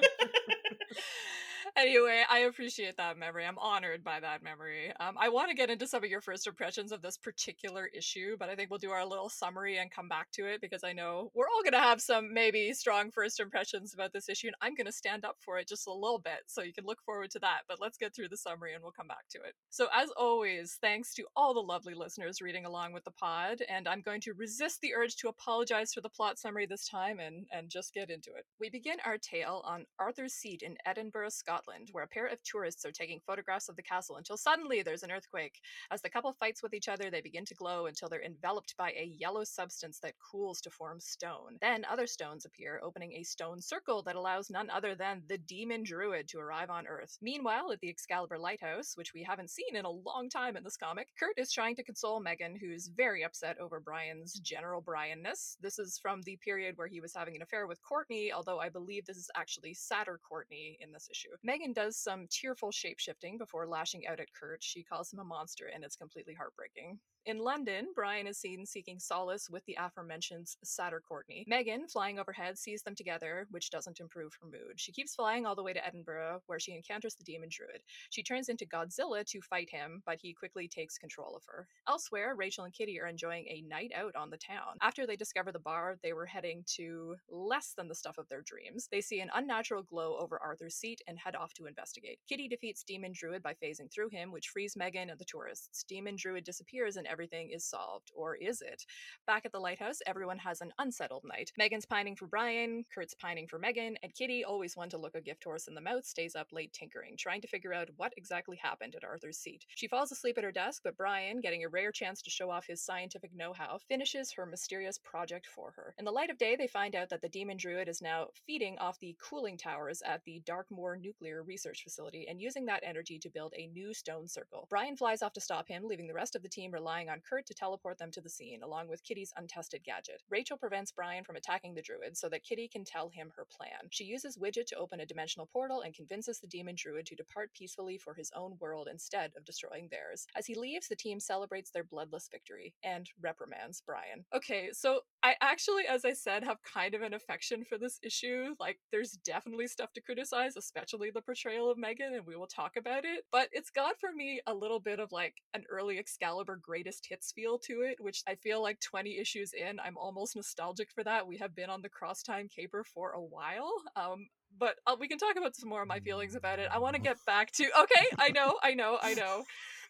anyway, 1.79 2.23
I 2.29 2.39
appreciate 2.39 2.97
that 2.97 3.17
memory. 3.17 3.45
I'm 3.45 3.57
honored 3.57 4.03
by 4.03 4.19
that 4.19 4.43
memory. 4.43 4.91
Um, 4.99 5.15
I 5.19 5.29
want 5.29 5.49
to 5.49 5.55
get 5.55 5.69
into 5.69 5.87
some 5.87 6.03
of 6.03 6.09
your 6.09 6.21
first 6.21 6.45
impressions 6.45 6.91
of 6.91 7.01
this 7.01 7.17
particular 7.17 7.89
issue, 7.95 8.35
but 8.37 8.49
I 8.49 8.55
think 8.55 8.69
we'll 8.69 8.79
do 8.79 8.91
our 8.91 9.05
little 9.05 9.29
summary 9.29 9.77
and 9.77 9.89
come 9.89 10.07
back 10.07 10.27
to 10.33 10.45
it 10.45 10.61
because 10.61 10.83
I 10.83 10.93
know 10.93 11.31
we're 11.33 11.47
all 11.47 11.63
going 11.63 11.73
to 11.73 11.79
have 11.79 12.01
some 12.01 12.33
maybe 12.33 12.73
strong 12.73 13.11
first 13.11 13.39
impressions 13.39 13.93
about 13.93 14.13
this 14.13 14.29
issue, 14.29 14.47
and 14.47 14.55
I'm 14.61 14.75
going 14.75 14.87
to 14.87 14.91
stand 14.91 15.25
up 15.25 15.37
for 15.39 15.57
it 15.57 15.67
just 15.67 15.87
a 15.87 15.93
little 15.93 16.19
bit, 16.19 16.41
so 16.47 16.61
you 16.61 16.73
can 16.73 16.85
look 16.85 17.01
forward 17.01 17.31
to 17.31 17.39
that. 17.39 17.61
But 17.67 17.79
let's 17.79 17.97
get 17.97 18.13
through 18.13 18.29
the 18.29 18.37
summary 18.37 18.73
and 18.73 18.83
we'll 18.83 18.91
come 18.91 19.07
back 19.07 19.27
to 19.31 19.37
it. 19.39 19.53
So, 19.69 19.87
as 19.95 20.09
always, 20.17 20.77
thanks 20.81 21.13
to 21.15 21.25
all 21.35 21.53
the 21.53 21.59
lovely 21.59 21.93
listeners 21.93 22.41
reading 22.41 22.65
along 22.65 22.93
with 22.93 23.05
the 23.05 23.11
pod, 23.11 23.61
and 23.69 23.87
I'm 23.87 24.01
going 24.01 24.21
to 24.21 24.33
resist 24.33 24.81
the 24.81 24.93
urge 24.95 25.15
to 25.17 25.29
apologize 25.29 25.93
for 25.93 26.01
the 26.01 26.09
plot 26.09 26.39
summary 26.39 26.65
this 26.65 26.87
time 26.87 27.19
and 27.19 27.45
and 27.51 27.69
just 27.69 27.93
get 27.93 28.09
into 28.09 28.31
it. 28.31 28.45
We 28.59 28.69
begin 28.69 28.97
our 29.05 29.17
tale 29.17 29.61
on 29.65 29.85
Arthur's 29.99 30.33
Seat 30.33 30.61
in 30.61 30.75
Edinburgh, 30.85 31.29
Scotland 31.29 31.68
Scotland, 31.69 31.89
where 31.91 32.03
a 32.03 32.07
pair 32.07 32.27
of 32.27 32.41
tourists 32.43 32.85
are 32.85 32.91
taking 32.91 33.19
photographs 33.25 33.69
of 33.69 33.75
the 33.75 33.83
castle 33.83 34.17
until 34.17 34.37
suddenly 34.37 34.81
there's 34.81 35.03
an 35.03 35.11
earthquake. 35.11 35.59
As 35.91 36.01
the 36.01 36.09
couple 36.09 36.33
fights 36.33 36.63
with 36.63 36.73
each 36.73 36.87
other, 36.87 37.09
they 37.09 37.21
begin 37.21 37.45
to 37.45 37.55
glow 37.55 37.85
until 37.85 38.09
they're 38.09 38.23
enveloped 38.23 38.75
by 38.77 38.91
a 38.91 39.13
yellow 39.17 39.43
substance 39.43 39.99
that 39.99 40.13
cools 40.31 40.61
to 40.61 40.69
form 40.69 40.99
stone. 40.99 41.57
Then 41.61 41.85
other 41.89 42.07
stones 42.07 42.45
appear, 42.45 42.79
opening 42.83 43.13
a 43.13 43.23
stone 43.23 43.61
circle 43.61 44.01
that 44.03 44.15
allows 44.15 44.49
none 44.49 44.69
other 44.69 44.95
than 44.95 45.21
the 45.27 45.37
demon 45.37 45.83
druid 45.83 46.27
to 46.29 46.39
arrive 46.39 46.69
on 46.69 46.87
Earth. 46.87 47.17
Meanwhile, 47.21 47.71
at 47.71 47.79
the 47.81 47.89
Excalibur 47.89 48.37
Lighthouse, 48.37 48.93
which 48.95 49.13
we 49.13 49.23
haven't 49.23 49.51
seen 49.51 49.75
in 49.75 49.85
a 49.85 49.89
long 49.89 50.29
time 50.29 50.57
in 50.57 50.63
this 50.63 50.77
comic, 50.77 51.07
Kurt 51.19 51.37
is 51.37 51.51
trying 51.51 51.75
to 51.75 51.83
console 51.83 52.19
Meggan, 52.19 52.57
who's 52.59 52.87
very 52.87 53.23
upset 53.23 53.57
over 53.59 53.79
Brian's 53.79 54.33
general 54.33 54.81
Brianness. 54.81 55.57
This 55.61 55.79
is 55.79 55.99
from 56.01 56.21
the 56.23 56.37
period 56.43 56.77
where 56.77 56.87
he 56.87 57.01
was 57.01 57.13
having 57.15 57.35
an 57.35 57.41
affair 57.41 57.67
with 57.67 57.81
Courtney, 57.81 58.31
although 58.31 58.59
I 58.59 58.69
believe 58.69 59.05
this 59.05 59.17
is 59.17 59.29
actually 59.35 59.73
Satyr 59.73 60.19
Courtney 60.27 60.77
in 60.81 60.91
this 60.91 61.09
issue. 61.11 61.29
Meggan 61.43 61.58
does 61.73 61.97
some 61.97 62.27
tearful 62.29 62.71
shapeshifting 62.71 63.37
before 63.37 63.67
lashing 63.67 64.07
out 64.07 64.19
at 64.19 64.33
Kurt. 64.33 64.63
She 64.63 64.83
calls 64.83 65.11
him 65.11 65.19
a 65.19 65.23
monster, 65.23 65.69
and 65.73 65.83
it's 65.83 65.95
completely 65.95 66.33
heartbreaking. 66.33 66.99
In 67.25 67.37
London, 67.37 67.89
Brian 67.93 68.27
is 68.27 68.37
seen 68.37 68.65
seeking 68.65 68.97
solace 68.97 69.49
with 69.49 69.63
the 69.65 69.77
aforementioned 69.77 70.47
Satyr 70.63 71.01
Courtney. 71.05 71.43
Meggan, 71.47 71.87
flying 71.87 72.17
overhead, 72.17 72.57
sees 72.57 72.81
them 72.81 72.95
together, 72.95 73.45
which 73.51 73.69
doesn't 73.69 73.99
improve 73.99 74.33
her 74.41 74.47
mood. 74.47 74.77
She 74.77 74.93
keeps 74.93 75.15
flying 75.15 75.45
all 75.45 75.53
the 75.53 75.61
way 75.61 75.73
to 75.73 75.85
Edinburgh, 75.85 76.41
where 76.47 76.59
she 76.59 76.73
encounters 76.73 77.15
the 77.15 77.23
demon 77.25 77.49
druid. 77.51 77.81
She 78.09 78.23
turns 78.23 78.49
into 78.49 78.65
Godzilla 78.65 79.25
to 79.25 79.41
fight 79.41 79.69
him, 79.69 80.01
but 80.05 80.17
he 80.21 80.33
quickly 80.33 80.67
takes 80.67 80.97
control 80.97 81.35
of 81.35 81.43
her. 81.47 81.67
Elsewhere, 81.87 82.35
Rachel 82.35 82.63
and 82.63 82.73
Kitty 82.73 82.99
are 82.99 83.07
enjoying 83.07 83.45
a 83.47 83.63
night 83.67 83.91
out 83.93 84.15
on 84.15 84.29
the 84.29 84.37
town. 84.37 84.77
After 84.81 85.05
they 85.05 85.17
discover 85.17 85.51
the 85.51 85.59
bar, 85.59 85.97
they 86.01 86.13
were 86.13 86.25
heading 86.25 86.63
to 86.77 87.15
less 87.29 87.73
than 87.75 87.89
the 87.89 87.95
stuff 87.95 88.17
of 88.17 88.29
their 88.29 88.41
dreams. 88.41 88.87
They 88.91 89.01
see 89.01 89.19
an 89.19 89.29
unnatural 89.35 89.83
glow 89.83 90.17
over 90.17 90.41
Arthur's 90.41 90.75
seat 90.75 91.01
and 91.05 91.19
head 91.19 91.35
off 91.35 91.53
to 91.55 91.65
investigate. 91.65 92.19
Kitty 92.27 92.47
defeats 92.47 92.83
Demon 92.83 93.11
Druid 93.13 93.43
by 93.43 93.53
phasing 93.53 93.91
through 93.93 94.09
him, 94.09 94.31
which 94.31 94.49
frees 94.49 94.77
Meggan 94.77 95.09
and 95.09 95.19
the 95.19 95.25
tourists. 95.25 95.83
Demon 95.83 96.15
Druid 96.15 96.45
disappears 96.45 96.95
and 96.95 97.07
everything 97.09 97.49
is 97.51 97.65
solved. 97.65 98.11
Or 98.13 98.35
is 98.35 98.61
it? 98.61 98.85
Back 99.27 99.45
at 99.45 99.51
the 99.51 99.59
lighthouse, 99.59 99.99
everyone 100.05 100.37
has 100.39 100.61
an 100.61 100.71
unsettled 100.77 101.23
night. 101.25 101.51
Meggan's 101.57 101.85
pining 101.85 102.15
for 102.15 102.27
Brian, 102.27 102.85
Kurt's 102.93 103.13
pining 103.13 103.47
for 103.47 103.59
Meggan, 103.59 103.97
and 104.03 104.13
Kitty, 104.13 104.43
always 104.43 104.77
one 104.77 104.89
to 104.89 104.97
look 104.97 105.15
a 105.15 105.21
gift 105.21 105.43
horse 105.43 105.67
in 105.67 105.75
the 105.75 105.81
mouth, 105.81 106.05
stays 106.05 106.35
up 106.35 106.47
late 106.51 106.73
tinkering, 106.73 107.15
trying 107.17 107.41
to 107.41 107.47
figure 107.47 107.73
out 107.73 107.89
what 107.97 108.13
exactly 108.17 108.57
happened 108.61 108.95
at 108.95 109.03
Arthur's 109.03 109.37
seat. 109.37 109.65
She 109.75 109.87
falls 109.87 110.11
asleep 110.11 110.37
at 110.37 110.43
her 110.43 110.51
desk, 110.51 110.81
but 110.83 110.97
Brian, 110.97 111.41
getting 111.41 111.63
a 111.63 111.69
rare 111.69 111.91
chance 111.91 112.21
to 112.21 112.29
show 112.29 112.49
off 112.49 112.67
his 112.67 112.83
scientific 112.83 113.33
know 113.33 113.53
how, 113.53 113.79
finishes 113.87 114.31
her 114.33 114.45
mysterious 114.45 114.97
project 114.97 115.47
for 115.47 115.71
her. 115.75 115.93
In 115.97 116.05
the 116.05 116.11
light 116.11 116.29
of 116.29 116.37
day, 116.37 116.55
they 116.55 116.67
find 116.67 116.95
out 116.95 117.09
that 117.09 117.21
the 117.21 117.29
demon 117.29 117.57
druid 117.57 117.87
is 117.87 118.01
now 118.01 118.27
feeding 118.45 118.77
off 118.79 118.99
the 118.99 119.15
cooling 119.21 119.57
towers 119.57 120.01
at 120.05 120.23
the 120.25 120.41
Darkmoor 120.45 120.99
Nuclear 120.99 121.43
Research 121.43 121.83
Facility 121.83 122.27
and 122.29 122.41
using 122.41 122.65
that 122.65 122.83
energy 122.85 123.17
to 123.19 123.29
build 123.29 123.53
a 123.55 123.67
new 123.67 123.93
stone 123.93 124.27
circle. 124.27 124.67
Brian 124.69 124.97
flies 124.97 125.21
off 125.21 125.33
to 125.33 125.41
stop 125.41 125.67
him, 125.67 125.83
leaving 125.85 126.07
the 126.07 126.13
rest 126.13 126.35
of 126.35 126.41
the 126.41 126.49
team 126.49 126.71
relying 126.71 126.98
on 127.07 127.21
Kurt 127.21 127.45
to 127.45 127.53
teleport 127.53 127.99
them 127.99 128.11
to 128.11 128.21
the 128.21 128.29
scene, 128.29 128.63
along 128.63 128.89
with 128.89 129.03
Kitty's 129.03 129.31
untested 129.37 129.83
gadget. 129.85 130.23
Rachel 130.29 130.57
prevents 130.57 130.91
Brian 130.91 131.23
from 131.23 131.35
attacking 131.35 131.75
the 131.75 131.81
druid 131.81 132.17
so 132.17 132.27
that 132.29 132.43
Kitty 132.43 132.67
can 132.67 132.83
tell 132.83 133.09
him 133.09 133.31
her 133.37 133.45
plan. 133.45 133.87
She 133.91 134.03
uses 134.03 134.37
Widget 134.37 134.65
to 134.67 134.75
open 134.75 134.99
a 134.99 135.05
dimensional 135.05 135.47
portal 135.53 135.81
and 135.81 135.93
convinces 135.93 136.39
the 136.39 136.47
demon 136.47 136.75
druid 136.75 137.05
to 137.05 137.15
depart 137.15 137.53
peacefully 137.53 137.97
for 137.97 138.13
his 138.15 138.31
own 138.35 138.57
world 138.59 138.87
instead 138.91 139.31
of 139.37 139.45
destroying 139.45 139.87
theirs. 139.91 140.25
As 140.35 140.47
he 140.47 140.55
leaves, 140.55 140.87
the 140.87 140.95
team 140.95 141.19
celebrates 141.19 141.69
their 141.69 141.83
bloodless 141.83 142.27
victory 142.31 142.73
and 142.83 143.07
reprimands 143.21 143.83
Brian. 143.85 144.25
Okay, 144.35 144.69
so 144.73 145.01
I 145.21 145.35
actually, 145.41 145.83
as 145.87 146.05
I 146.05 146.13
said, 146.13 146.43
have 146.43 146.57
kind 146.63 146.95
of 146.95 147.01
an 147.03 147.13
affection 147.13 147.63
for 147.63 147.77
this 147.77 147.99
issue. 148.03 148.55
Like, 148.59 148.79
there's 148.91 149.11
definitely 149.11 149.67
stuff 149.67 149.93
to 149.93 150.01
criticize, 150.01 150.57
especially 150.57 151.11
the 151.11 151.21
portrayal 151.21 151.69
of 151.69 151.77
Meggan, 151.77 152.15
and 152.15 152.25
we 152.25 152.35
will 152.35 152.47
talk 152.47 152.75
about 152.75 153.05
it. 153.05 153.25
But 153.31 153.49
it's 153.51 153.69
got 153.69 153.99
for 153.99 154.11
me 154.11 154.41
a 154.47 154.53
little 154.53 154.79
bit 154.79 154.99
of 154.99 155.11
like 155.11 155.35
an 155.53 155.63
early 155.69 155.99
Excalibur 155.99 156.59
greatest 156.61 156.88
hits 157.07 157.31
feel 157.31 157.57
to 157.59 157.81
it, 157.81 157.97
which 157.99 158.23
I 158.27 158.35
feel 158.35 158.61
like 158.61 158.79
20 158.79 159.17
issues 159.17 159.53
in, 159.53 159.79
I'm 159.79 159.97
almost 159.97 160.35
nostalgic 160.35 160.91
for 160.91 161.03
that. 161.03 161.27
We 161.27 161.37
have 161.37 161.55
been 161.55 161.69
on 161.69 161.81
the 161.81 161.89
cross 161.89 162.23
time 162.23 162.47
caper 162.47 162.83
for 162.83 163.11
a 163.11 163.21
while. 163.21 163.71
Um, 163.95 164.27
but 164.57 164.75
uh, 164.87 164.95
we 164.99 165.07
can 165.07 165.17
talk 165.17 165.35
about 165.37 165.55
some 165.55 165.69
more 165.69 165.81
of 165.81 165.87
my 165.87 165.99
feelings 165.99 166.35
about 166.35 166.59
it. 166.59 166.69
I 166.71 166.79
want 166.79 166.95
to 166.95 167.01
get 167.01 167.17
back 167.25 167.51
to 167.53 167.63
okay, 167.63 168.07
I 168.17 168.29
know, 168.29 168.57
I 168.61 168.73
know, 168.73 168.97
I 169.01 169.13
know. 169.13 169.43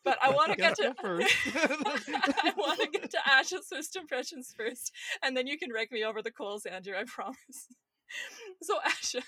But 0.03 0.17
I 0.21 0.29
want 0.31 0.51
to 0.51 0.57
get 0.57 0.75
to 0.77 0.95
first. 1.01 1.35
I 1.55 2.53
want 2.55 2.79
to 2.79 2.87
get 2.87 3.11
to 3.11 3.17
Ash's 3.25 3.67
first 3.69 3.97
impressions 3.97 4.53
first, 4.55 4.93
and 5.21 5.35
then 5.35 5.45
you 5.45 5.57
can 5.57 5.71
rake 5.71 5.91
me 5.91 6.05
over 6.05 6.21
the 6.21 6.31
coals, 6.31 6.65
Andrew. 6.65 6.93
I 6.97 7.03
promise. 7.05 7.67
so 8.61 8.75
Asha, 8.87 9.21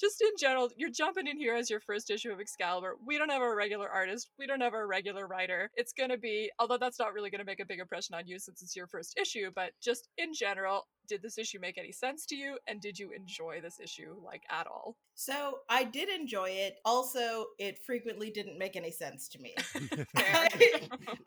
just 0.00 0.20
in 0.20 0.30
general, 0.38 0.70
you're 0.76 0.90
jumping 0.90 1.26
in 1.26 1.38
here 1.38 1.54
as 1.54 1.70
your 1.70 1.80
first 1.80 2.10
issue 2.10 2.32
of 2.32 2.40
Excalibur. 2.40 2.96
We 3.06 3.18
don't 3.18 3.30
have 3.30 3.42
a 3.42 3.54
regular 3.54 3.88
artist. 3.88 4.30
We 4.38 4.46
don't 4.46 4.60
have 4.60 4.74
a 4.74 4.86
regular 4.86 5.26
writer. 5.26 5.70
It's 5.74 5.92
gonna 5.92 6.18
be, 6.18 6.50
although 6.58 6.78
that's 6.78 6.98
not 6.98 7.12
really 7.12 7.30
gonna 7.30 7.44
make 7.44 7.60
a 7.60 7.66
big 7.66 7.80
impression 7.80 8.14
on 8.14 8.26
you 8.26 8.38
since 8.38 8.62
it's 8.62 8.76
your 8.76 8.86
first 8.86 9.18
issue, 9.20 9.50
but 9.54 9.72
just 9.82 10.08
in 10.18 10.32
general, 10.34 10.86
did 11.08 11.22
this 11.22 11.38
issue 11.38 11.58
make 11.60 11.78
any 11.78 11.92
sense 11.92 12.26
to 12.26 12.36
you 12.36 12.58
and 12.66 12.80
did 12.80 12.98
you 12.98 13.10
enjoy 13.12 13.60
this 13.60 13.78
issue 13.80 14.14
like 14.24 14.42
at 14.50 14.66
all 14.66 14.96
so 15.14 15.58
i 15.68 15.84
did 15.84 16.08
enjoy 16.08 16.48
it 16.48 16.76
also 16.84 17.46
it 17.58 17.78
frequently 17.84 18.30
didn't 18.30 18.58
make 18.58 18.76
any 18.76 18.90
sense 18.90 19.28
to 19.28 19.38
me 19.38 19.54
I, 20.16 20.48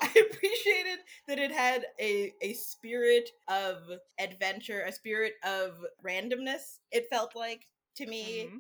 I, 0.02 0.08
appreciated 0.08 1.00
that 1.28 1.40
it 1.40 1.52
had 1.52 1.86
a, 2.00 2.34
a 2.42 2.54
spirit 2.54 3.30
of 3.48 3.78
adventure 4.20 4.82
a 4.82 4.92
spirit 4.92 5.34
of 5.44 5.78
randomness 6.06 6.80
it 6.92 7.08
felt 7.10 7.36
like 7.36 7.68
to 7.96 8.06
me 8.06 8.46
mm-hmm. 8.46 8.58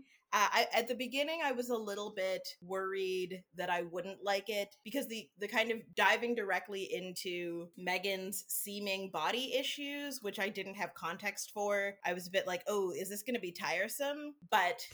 I, 0.51 0.67
at 0.73 0.87
the 0.87 0.95
beginning, 0.95 1.39
I 1.43 1.51
was 1.51 1.69
a 1.69 1.77
little 1.77 2.13
bit 2.15 2.47
worried 2.61 3.43
that 3.55 3.69
I 3.69 3.83
wouldn't 3.83 4.23
like 4.23 4.49
it 4.49 4.75
because 4.83 5.07
the 5.07 5.27
the 5.39 5.47
kind 5.47 5.71
of 5.71 5.79
diving 5.95 6.35
directly 6.35 6.83
into 6.93 7.67
Meggan's 7.77 8.43
seeming 8.47 9.09
body 9.09 9.55
issues, 9.55 10.19
which 10.21 10.39
I 10.39 10.49
didn't 10.49 10.75
have 10.75 10.93
context 10.93 11.51
for, 11.53 11.93
I 12.05 12.13
was 12.13 12.27
a 12.27 12.31
bit 12.31 12.47
like, 12.47 12.63
oh, 12.67 12.91
is 12.91 13.09
this 13.09 13.23
going 13.23 13.35
to 13.35 13.41
be 13.41 13.51
tiresome? 13.51 14.33
But 14.49 14.87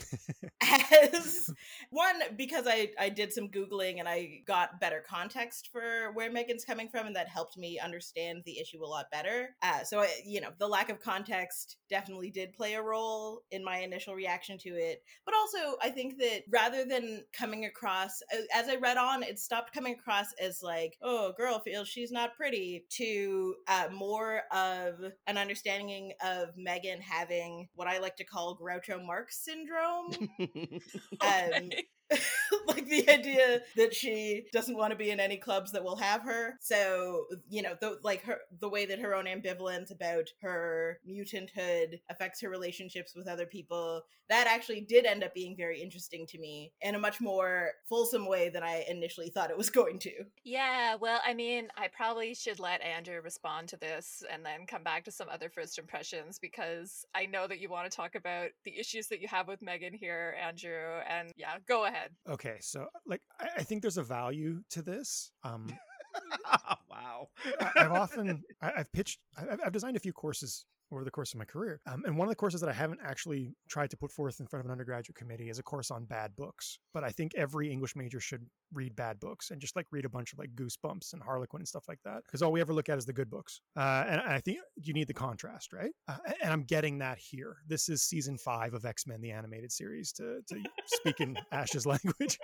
as 0.61 1.49
one, 1.89 2.21
because 2.37 2.65
I 2.67 2.89
I 2.99 3.09
did 3.09 3.33
some 3.33 3.49
googling 3.49 3.99
and 3.99 4.07
I 4.07 4.41
got 4.45 4.79
better 4.79 5.03
context 5.07 5.69
for 5.71 6.11
where 6.13 6.31
Meggan's 6.31 6.65
coming 6.65 6.89
from, 6.89 7.07
and 7.07 7.15
that 7.15 7.27
helped 7.27 7.57
me 7.57 7.79
understand 7.79 8.43
the 8.45 8.59
issue 8.59 8.83
a 8.83 8.85
lot 8.85 9.11
better. 9.11 9.55
Uh, 9.61 9.83
so 9.83 10.01
I, 10.01 10.09
you 10.25 10.41
know, 10.41 10.49
the 10.59 10.67
lack 10.67 10.89
of 10.89 10.99
context 10.99 11.77
definitely 11.89 12.29
did 12.29 12.53
play 12.53 12.73
a 12.73 12.81
role 12.81 13.41
in 13.51 13.63
my 13.63 13.77
initial 13.77 14.13
reaction 14.15 14.57
to 14.59 14.69
it 14.69 15.01
but 15.25 15.32
also, 15.35 15.77
I 15.81 15.89
think 15.89 16.17
that 16.19 16.43
rather 16.49 16.85
than 16.85 17.23
coming 17.33 17.65
across, 17.65 18.21
as 18.53 18.69
I 18.69 18.75
read 18.75 18.97
on, 18.97 19.23
it 19.23 19.39
stopped 19.39 19.73
coming 19.73 19.93
across 19.93 20.27
as 20.41 20.61
like, 20.61 20.97
oh, 21.01 21.33
girl 21.37 21.59
feels 21.59 21.87
she's 21.87 22.11
not 22.11 22.35
pretty, 22.35 22.85
to 22.91 23.55
uh, 23.67 23.87
more 23.91 24.41
of 24.51 24.95
an 25.27 25.37
understanding 25.37 26.13
of 26.23 26.49
Meggan 26.57 27.01
having 27.01 27.67
what 27.75 27.87
I 27.87 27.99
like 27.99 28.15
to 28.17 28.23
call 28.23 28.57
Groucho 28.57 29.03
Marx 29.05 29.43
syndrome. 29.43 30.29
okay. 30.41 31.51
um, 31.55 31.69
like 32.67 32.87
the 32.87 33.09
idea 33.09 33.61
that 33.75 33.93
she 33.93 34.45
doesn't 34.51 34.77
want 34.77 34.91
to 34.91 34.97
be 34.97 35.11
in 35.11 35.19
any 35.19 35.37
clubs 35.37 35.71
that 35.71 35.83
will 35.83 35.95
have 35.95 36.21
her. 36.23 36.57
So, 36.61 37.25
you 37.49 37.61
know, 37.61 37.75
the 37.79 37.99
like 38.03 38.23
her 38.23 38.39
the 38.59 38.69
way 38.69 38.85
that 38.85 38.99
her 38.99 39.15
own 39.15 39.25
ambivalence 39.25 39.91
about 39.91 40.29
her 40.41 40.99
mutanthood 41.09 41.99
affects 42.09 42.41
her 42.41 42.49
relationships 42.49 43.13
with 43.15 43.27
other 43.27 43.45
people, 43.45 44.03
that 44.29 44.47
actually 44.47 44.81
did 44.81 45.05
end 45.05 45.23
up 45.23 45.33
being 45.33 45.55
very 45.55 45.81
interesting 45.81 46.25
to 46.27 46.39
me 46.39 46.71
in 46.81 46.95
a 46.95 46.99
much 46.99 47.19
more 47.19 47.71
fulsome 47.87 48.27
way 48.27 48.49
than 48.49 48.63
I 48.63 48.85
initially 48.89 49.29
thought 49.29 49.51
it 49.51 49.57
was 49.57 49.69
going 49.69 49.99
to. 49.99 50.11
Yeah, 50.43 50.95
well, 50.95 51.21
I 51.25 51.33
mean, 51.33 51.67
I 51.77 51.87
probably 51.87 52.33
should 52.33 52.59
let 52.59 52.81
Andrew 52.81 53.19
respond 53.21 53.69
to 53.69 53.77
this 53.77 54.23
and 54.31 54.45
then 54.45 54.65
come 54.65 54.83
back 54.83 55.03
to 55.05 55.11
some 55.11 55.27
other 55.29 55.49
first 55.49 55.77
impressions 55.77 56.39
because 56.39 57.05
I 57.13 57.25
know 57.25 57.47
that 57.47 57.59
you 57.59 57.69
want 57.69 57.89
to 57.89 57.95
talk 57.95 58.15
about 58.15 58.49
the 58.63 58.77
issues 58.79 59.07
that 59.07 59.21
you 59.21 59.27
have 59.27 59.47
with 59.47 59.61
Meggan 59.61 59.93
here, 59.93 60.35
Andrew. 60.41 60.99
And 61.09 61.31
yeah, 61.35 61.55
go 61.67 61.85
ahead. 61.85 61.92
Okay, 62.29 62.57
so 62.61 62.87
like 63.05 63.21
I, 63.39 63.47
I 63.57 63.63
think 63.63 63.81
there's 63.81 63.97
a 63.97 64.03
value 64.03 64.61
to 64.71 64.81
this. 64.81 65.31
Um, 65.43 65.67
wow. 66.89 67.27
I, 67.59 67.71
I've 67.77 67.91
often 67.91 68.43
I, 68.61 68.71
I've 68.77 68.91
pitched 68.91 69.19
I've, 69.37 69.59
I've 69.65 69.73
designed 69.73 69.97
a 69.97 69.99
few 69.99 70.13
courses 70.13 70.65
over 70.91 71.03
the 71.03 71.11
course 71.11 71.33
of 71.33 71.39
my 71.39 71.45
career. 71.45 71.81
Um, 71.87 72.03
and 72.05 72.17
one 72.17 72.27
of 72.27 72.29
the 72.29 72.35
courses 72.35 72.61
that 72.61 72.69
I 72.69 72.73
haven't 72.73 72.99
actually 73.03 73.55
tried 73.67 73.89
to 73.91 73.97
put 73.97 74.11
forth 74.11 74.39
in 74.39 74.47
front 74.47 74.61
of 74.61 74.65
an 74.67 74.71
undergraduate 74.71 75.15
committee 75.15 75.49
is 75.49 75.59
a 75.59 75.63
course 75.63 75.89
on 75.89 76.05
bad 76.05 76.35
books. 76.35 76.77
But 76.93 77.03
I 77.03 77.09
think 77.09 77.33
every 77.35 77.71
English 77.71 77.95
major 77.95 78.19
should 78.19 78.45
read 78.73 78.95
bad 78.95 79.19
books 79.19 79.51
and 79.51 79.61
just 79.61 79.75
like 79.75 79.85
read 79.91 80.05
a 80.05 80.09
bunch 80.09 80.33
of 80.33 80.39
like 80.39 80.53
Goosebumps 80.55 81.13
and 81.13 81.21
Harlequin 81.21 81.61
and 81.61 81.67
stuff 81.67 81.85
like 81.87 81.99
that. 82.03 82.23
Because 82.25 82.41
all 82.41 82.51
we 82.51 82.61
ever 82.61 82.73
look 82.73 82.89
at 82.89 82.97
is 82.97 83.05
the 83.05 83.13
good 83.13 83.29
books. 83.29 83.61
Uh, 83.75 84.05
and 84.07 84.21
I 84.21 84.39
think 84.39 84.59
you 84.75 84.93
need 84.93 85.07
the 85.07 85.13
contrast, 85.13 85.73
right? 85.73 85.91
Uh, 86.07 86.17
and 86.41 86.51
I'm 86.51 86.63
getting 86.63 86.99
that 86.99 87.17
here. 87.17 87.57
This 87.67 87.89
is 87.89 88.01
season 88.03 88.37
five 88.37 88.73
of 88.73 88.85
X 88.85 89.07
Men, 89.07 89.21
the 89.21 89.31
animated 89.31 89.71
series, 89.71 90.11
to, 90.13 90.41
to 90.47 90.55
speak 90.87 91.19
in 91.19 91.37
Ash's 91.51 91.85
language 91.85 92.39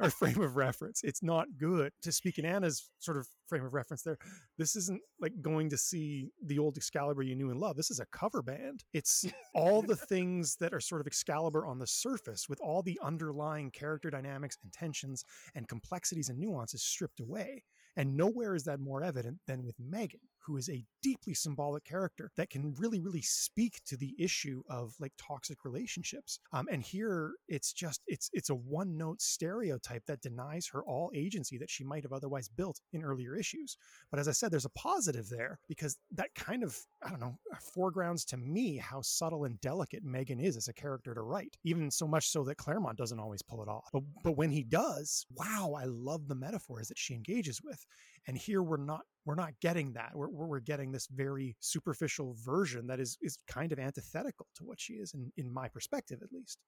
or 0.00 0.10
frame 0.10 0.40
of 0.40 0.56
reference. 0.56 1.02
It's 1.02 1.22
not 1.22 1.46
good 1.58 1.92
to 2.02 2.12
speak 2.12 2.38
in 2.38 2.44
Anna's 2.44 2.90
sort 2.98 3.16
of 3.16 3.26
frame 3.46 3.64
of 3.64 3.74
reference 3.74 4.02
there. 4.02 4.18
This 4.58 4.76
isn't 4.76 5.00
like 5.20 5.32
going 5.42 5.70
to 5.70 5.78
see 5.78 6.30
the 6.44 6.58
old 6.58 6.76
Excalibur 6.76 7.22
you 7.22 7.34
knew 7.34 7.50
and 7.50 7.60
loved. 7.60 7.78
This 7.78 7.90
is 7.90 8.00
a 8.00 8.06
cover 8.06 8.42
band. 8.42 8.84
It's 8.92 9.26
all 9.54 9.82
the 9.82 9.96
things 9.96 10.56
that 10.56 10.72
are 10.72 10.80
sort 10.80 11.00
of 11.00 11.06
Excalibur 11.06 11.66
on 11.66 11.78
the 11.78 11.86
surface 11.86 12.48
with 12.48 12.60
all 12.60 12.82
the 12.82 12.98
underlying 13.02 13.70
character 13.70 14.10
dynamics 14.10 14.58
and 14.62 14.72
tensions 14.72 15.24
and 15.54 15.68
complexities 15.68 16.28
and 16.28 16.38
nuances 16.38 16.82
stripped 16.82 17.20
away. 17.20 17.64
And 17.96 18.16
nowhere 18.16 18.54
is 18.54 18.64
that 18.64 18.80
more 18.80 19.02
evident 19.02 19.38
than 19.46 19.64
with 19.64 19.76
Meggan, 19.78 20.20
who 20.44 20.56
is 20.56 20.68
a 20.68 20.84
deeply 21.02 21.34
symbolic 21.34 21.84
character 21.84 22.30
that 22.36 22.50
can 22.50 22.74
really, 22.78 23.00
really 23.00 23.22
speak 23.22 23.80
to 23.86 23.96
the 23.96 24.14
issue 24.18 24.62
of 24.68 24.94
like 25.00 25.12
toxic 25.18 25.64
relationships. 25.64 26.38
Um, 26.52 26.66
and 26.70 26.82
here 26.82 27.32
it's 27.48 27.72
just 27.72 28.02
it's 28.06 28.30
it's 28.32 28.50
a 28.50 28.54
one 28.54 28.96
note 28.96 29.20
stereotype 29.20 30.04
that 30.06 30.22
denies 30.22 30.68
her 30.72 30.82
all 30.84 31.10
agency 31.14 31.58
that 31.58 31.70
she 31.70 31.84
might 31.84 32.02
have 32.02 32.12
otherwise 32.12 32.48
built 32.48 32.80
in 32.92 33.02
earlier 33.02 33.36
issues. 33.36 33.76
But 34.10 34.20
as 34.20 34.28
I 34.28 34.32
said, 34.32 34.50
there's 34.50 34.64
a 34.64 34.70
positive 34.70 35.28
there 35.28 35.58
because 35.68 35.96
that 36.12 36.34
kind 36.34 36.62
of 36.62 36.78
I 37.02 37.10
don't 37.10 37.20
know 37.20 37.38
foregrounds 37.74 38.24
to 38.26 38.36
me 38.36 38.76
how 38.76 39.00
subtle 39.02 39.44
and 39.44 39.60
delicate 39.60 40.04
Meggan 40.04 40.40
is 40.40 40.56
as 40.56 40.68
a 40.68 40.74
character 40.74 41.14
to 41.14 41.22
write. 41.22 41.56
Even 41.64 41.90
so 41.90 42.06
much 42.06 42.28
so 42.28 42.44
that 42.44 42.56
Claremont 42.56 42.98
doesn't 42.98 43.20
always 43.20 43.42
pull 43.42 43.62
it 43.62 43.68
off. 43.68 43.88
But 43.92 44.02
but 44.22 44.36
when 44.36 44.50
he 44.50 44.62
does, 44.62 45.26
wow, 45.34 45.74
I 45.78 45.84
love 45.84 46.28
the 46.28 46.34
metaphors 46.34 46.88
that 46.88 46.98
she 46.98 47.14
engages 47.14 47.60
with 47.62 47.84
and 48.26 48.36
here 48.36 48.62
we're 48.62 48.76
not 48.76 49.02
we're 49.26 49.34
not 49.34 49.52
getting 49.60 49.92
that 49.94 50.12
we're, 50.14 50.28
we're 50.28 50.60
getting 50.60 50.92
this 50.92 51.06
very 51.06 51.56
superficial 51.60 52.34
version 52.44 52.86
that 52.86 53.00
is 53.00 53.16
is 53.22 53.38
kind 53.48 53.72
of 53.72 53.78
antithetical 53.78 54.46
to 54.54 54.64
what 54.64 54.80
she 54.80 54.94
is 54.94 55.14
in, 55.14 55.32
in 55.36 55.52
my 55.52 55.68
perspective 55.68 56.20
at 56.22 56.32
least 56.32 56.58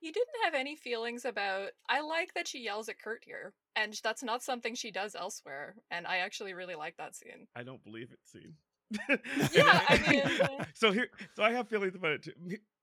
You 0.00 0.12
didn't 0.12 0.44
have 0.44 0.54
any 0.54 0.74
feelings 0.76 1.24
about. 1.24 1.68
I 1.88 2.00
like 2.00 2.32
that 2.34 2.48
she 2.48 2.60
yells 2.60 2.88
at 2.88 2.98
Kurt 3.00 3.22
here, 3.24 3.52
and 3.76 3.98
that's 4.02 4.22
not 4.24 4.42
something 4.42 4.74
she 4.74 4.90
does 4.90 5.14
elsewhere. 5.14 5.76
And 5.90 6.06
I 6.06 6.18
actually 6.18 6.52
really 6.54 6.74
like 6.74 6.96
that 6.96 7.14
scene. 7.14 7.46
I 7.54 7.62
don't 7.62 7.84
believe 7.84 8.10
it, 8.10 8.18
scene. 8.24 8.54
Yeah, 9.52 9.80
I 9.88 9.98
mean- 10.10 10.40
uh 10.40 10.64
so 10.74 10.90
here, 10.90 11.08
so 11.36 11.42
I 11.42 11.52
have 11.52 11.68
feelings 11.68 11.94
about 11.94 12.12
it 12.12 12.22
too. 12.22 12.32